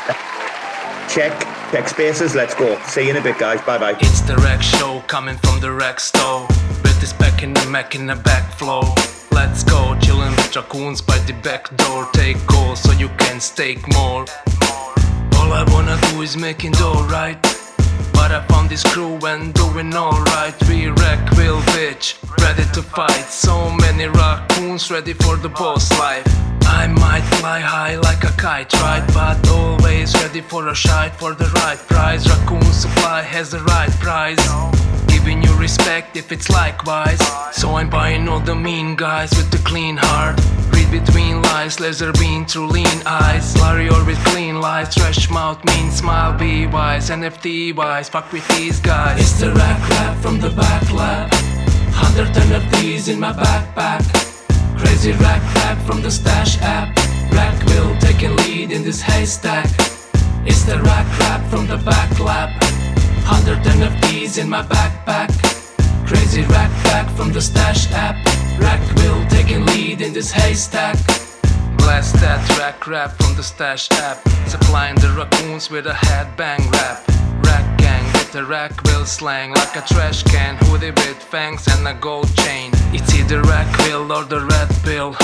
Check, 1.13 1.39
check 1.71 1.87
spaces. 1.87 2.35
Let's 2.35 2.53
go. 2.53 2.79
See 2.83 3.05
you 3.05 3.11
in 3.11 3.17
a 3.17 3.21
bit, 3.21 3.37
guys. 3.37 3.61
Bye 3.61 3.77
bye. 3.77 3.97
It's 3.99 4.21
the 4.21 4.35
Rec 4.37 4.61
Show 4.61 5.01
coming 5.07 5.37
from 5.37 5.59
the 5.61 5.71
Rec 5.71 5.99
Store. 5.99 6.45
With 6.83 6.99
this 6.99 7.13
back 7.13 7.41
in 7.41 7.53
the 7.53 7.65
Mac 7.67 7.95
in 7.95 8.05
the 8.05 8.15
back 8.15 8.51
flow. 8.53 8.81
Let's 9.31 9.63
go, 9.63 9.95
chillin' 9.95 9.97
with 9.97 9.98
raccoons 10.55 11.01
by 11.01 11.17
the 11.19 11.33
back 11.43 11.75
door. 11.77 12.07
Take 12.13 12.37
calls 12.47 12.81
so 12.81 12.91
you 12.93 13.09
can 13.17 13.39
stake 13.39 13.81
more. 13.93 14.25
All 15.37 15.51
I 15.53 15.63
wanna 15.73 15.99
do 16.09 16.21
is 16.21 16.37
making 16.37 16.73
dough, 16.73 17.05
right? 17.09 17.37
But 18.13 18.31
I 18.31 18.45
found 18.47 18.69
this 18.69 18.83
crew 18.83 19.17
and 19.25 19.53
doing 19.53 19.93
alright. 19.93 20.55
We 20.67 20.87
wreck, 20.87 21.19
will 21.37 21.61
bitch, 21.73 22.07
ready 22.41 22.65
to 22.73 22.81
fight. 22.81 23.25
So 23.29 23.69
many 23.71 24.07
raccoons 24.07 24.91
ready 24.91 25.13
for 25.13 25.35
the 25.35 25.49
boss 25.49 25.91
life. 25.99 26.25
I 26.63 26.87
might 26.87 27.25
fly 27.39 27.59
high 27.59 27.95
like 27.97 28.23
a 28.23 28.33
kite, 28.37 28.73
right? 28.81 29.05
But 29.13 29.47
always 29.49 30.13
ready 30.21 30.41
for 30.41 30.67
a 30.67 30.75
shite 30.75 31.15
for 31.15 31.33
the 31.33 31.49
right 31.61 31.79
price. 31.87 32.27
Raccoon 32.29 32.71
supply 32.71 33.21
has 33.21 33.51
the 33.51 33.59
right 33.59 33.91
price. 33.99 34.39
Giving 35.19 35.43
you 35.43 35.53
respect 35.57 36.15
if 36.15 36.31
it's 36.31 36.49
likewise. 36.49 37.19
So 37.51 37.75
I'm 37.75 37.89
buying 37.89 38.29
all 38.29 38.39
the 38.39 38.55
mean 38.55 38.95
guys 38.95 39.29
with 39.31 39.51
the 39.51 39.57
clean 39.69 39.97
heart. 39.97 40.39
Read 40.71 40.89
between 40.91 41.41
lies, 41.41 41.77
laser 41.81 42.13
beam 42.13 42.45
through 42.45 42.67
lean 42.67 43.01
eyes. 43.05 43.53
Larry 43.57 43.89
or 43.89 44.03
with 44.05 44.17
clean 44.27 44.61
lies, 44.61 44.95
trash 44.95 45.29
mouth, 45.29 45.63
mean 45.65 45.91
smile, 45.91 46.37
be 46.39 46.67
wise. 46.67 47.09
NFT 47.09 47.75
wise, 47.75 48.07
fuck 48.07 48.31
with 48.31 48.47
these 48.55 48.79
guys. 48.79 49.19
It's 49.19 49.41
the 49.41 49.51
rack 49.51 49.89
rap 49.89 50.17
from 50.19 50.39
the 50.39 50.51
back 50.51 50.89
lab. 50.93 51.29
Hundred 51.91 52.29
NFTs 52.29 53.11
in 53.11 53.19
my 53.19 53.33
backpack. 53.33 54.01
Crazy 54.79 55.11
rack 55.11 55.43
rap 55.55 55.77
from 55.85 56.01
the 56.01 56.09
stash 56.09 56.61
app. 56.61 56.95
Rack 57.33 57.61
will 57.65 57.93
taking 57.99 58.35
lead 58.37 58.71
in 58.71 58.83
this 58.83 59.01
haystack. 59.01 59.67
It's 60.45 60.63
the 60.63 60.79
rack 60.81 61.07
rap 61.19 61.45
from 61.49 61.67
the 61.67 61.77
back 61.77 62.17
lab. 62.21 62.78
Hundred 63.31 63.59
NFTs 63.59 64.41
in 64.41 64.49
my 64.49 64.63
backpack. 64.63 65.29
Crazy 66.07 66.41
rack 66.41 66.71
back 66.85 67.07
from 67.15 67.31
the 67.31 67.39
stash 67.39 67.91
app. 67.91 68.15
Rack 68.59 68.81
will 68.95 69.23
taking 69.29 69.63
lead 69.67 70.01
in 70.01 70.13
this 70.13 70.31
haystack. 70.31 70.97
Blast 71.77 72.15
that 72.15 72.41
rack 72.57 72.87
rap 72.87 73.11
from 73.11 73.35
the 73.35 73.43
stash 73.43 73.87
app. 73.91 74.27
Supplying 74.47 74.95
the 74.95 75.09
raccoons 75.09 75.69
with 75.69 75.85
a 75.85 75.93
headbang 75.93 76.61
rap. 76.71 77.07
Rack 77.45 77.77
gang 77.77 78.03
with 78.13 78.31
the 78.31 78.43
rack 78.43 78.73
will 78.85 79.05
slang 79.05 79.51
like 79.53 79.75
a 79.75 79.81
trash 79.81 80.23
can. 80.23 80.57
Hoodie 80.61 80.89
with 80.89 81.21
fangs 81.21 81.67
and 81.67 81.87
a 81.87 81.93
gold 81.93 82.35
chain. 82.37 82.71
It's 82.91 83.13
either 83.13 83.43
rack 83.43 83.69
will 83.85 84.11
or 84.11 84.23
the 84.23 84.41
red 84.41 84.69
pill. 84.83 85.15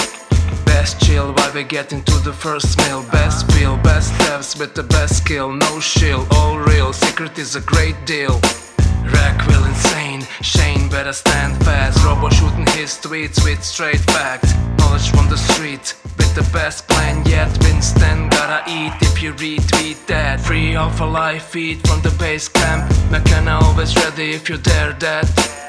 Best 0.76 1.02
chill 1.02 1.32
while 1.32 1.54
we 1.54 1.64
get 1.64 1.94
into 1.94 2.18
the 2.20 2.34
first 2.34 2.78
meal. 2.80 3.02
Best 3.10 3.50
feel, 3.54 3.78
best 3.78 4.12
devs 4.24 4.60
with 4.60 4.76
the 4.76 4.84
best 4.84 5.16
skill. 5.24 5.50
No 5.54 5.80
shill, 5.80 6.28
all 6.32 6.60
real. 6.60 6.92
Secret 6.92 7.40
is 7.40 7.56
a 7.56 7.62
great 7.62 7.96
deal. 8.06 8.42
Rack 9.16 9.48
will 9.48 9.64
insane, 9.64 10.22
Shane 10.42 10.90
better 10.90 11.14
stand 11.14 11.64
fast. 11.64 12.04
Robo 12.04 12.30
shooting 12.30 12.68
his 12.76 12.92
tweets 13.00 13.42
with 13.46 13.64
straight 13.64 14.04
facts. 14.16 14.54
Knowledge 14.78 15.10
from 15.12 15.30
the 15.30 15.38
street 15.38 15.96
with 16.18 16.36
the 16.36 16.46
best 16.52 16.90
plan 16.90 17.26
yet. 17.26 17.48
Winston 17.64 18.28
gotta 18.28 18.70
eat 18.70 18.92
if 19.00 19.24
you 19.24 19.32
retweet 19.34 20.06
that. 20.08 20.42
Free 20.42 20.76
of 20.76 21.00
a 21.00 21.06
live 21.06 21.42
feed 21.42 21.88
from 21.88 22.02
the 22.02 22.14
base 22.20 22.50
camp. 22.50 22.84
McKenna 23.10 23.60
always 23.62 23.96
ready 23.96 24.32
if 24.32 24.50
you 24.50 24.58
dare 24.58 24.92
that. 25.00 25.65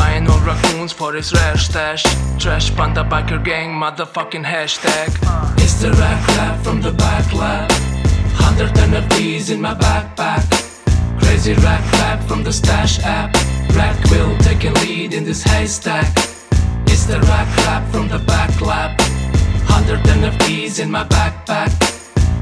Buying 0.00 0.26
all 0.30 0.40
raccoons 0.40 0.92
for 0.92 1.12
his 1.12 1.30
rare 1.34 1.58
stash. 1.58 2.02
Trash 2.38 2.74
panda 2.74 3.04
biker 3.04 3.44
gang, 3.44 3.70
motherfucking 3.82 4.46
hashtag. 4.54 5.10
Uh. 5.26 5.54
It's 5.58 5.74
the 5.82 5.90
rack 5.92 6.26
lab 6.36 6.64
from 6.64 6.80
the 6.80 6.92
back 6.92 7.26
lab. 7.34 7.70
Hundred 8.44 8.70
NFTs 8.88 9.50
in 9.50 9.60
my 9.60 9.74
backpack. 9.74 10.44
Crazy 11.20 11.52
rack 11.66 11.84
lab 12.00 12.18
from 12.26 12.42
the 12.42 12.52
stash 12.52 12.98
app. 13.00 13.34
Rack 13.76 13.98
will 14.10 14.34
take 14.38 14.64
a 14.64 14.72
lead 14.80 15.12
in 15.12 15.22
this 15.22 15.42
haystack. 15.42 16.10
It's 16.92 17.04
the 17.04 17.20
rack 17.32 17.50
lab 17.66 17.82
from 17.92 18.08
the 18.08 18.20
back 18.20 18.58
lab. 18.62 18.98
Hundred 19.74 20.00
NFTs 20.16 20.80
in 20.82 20.90
my 20.90 21.04
backpack. 21.04 21.72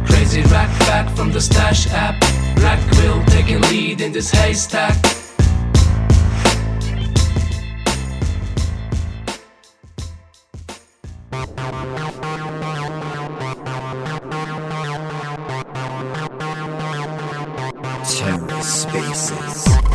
Crazy 0.06 0.42
rack 0.42 0.70
back 0.86 1.10
from 1.16 1.32
the 1.32 1.40
stash 1.40 1.88
app. 1.90 2.22
Rack 2.62 2.80
will 2.98 3.20
take 3.34 3.50
a 3.50 3.58
lead 3.70 4.00
in 4.00 4.12
this 4.12 4.30
haystack. 4.30 5.17
Spaces. 18.88 19.87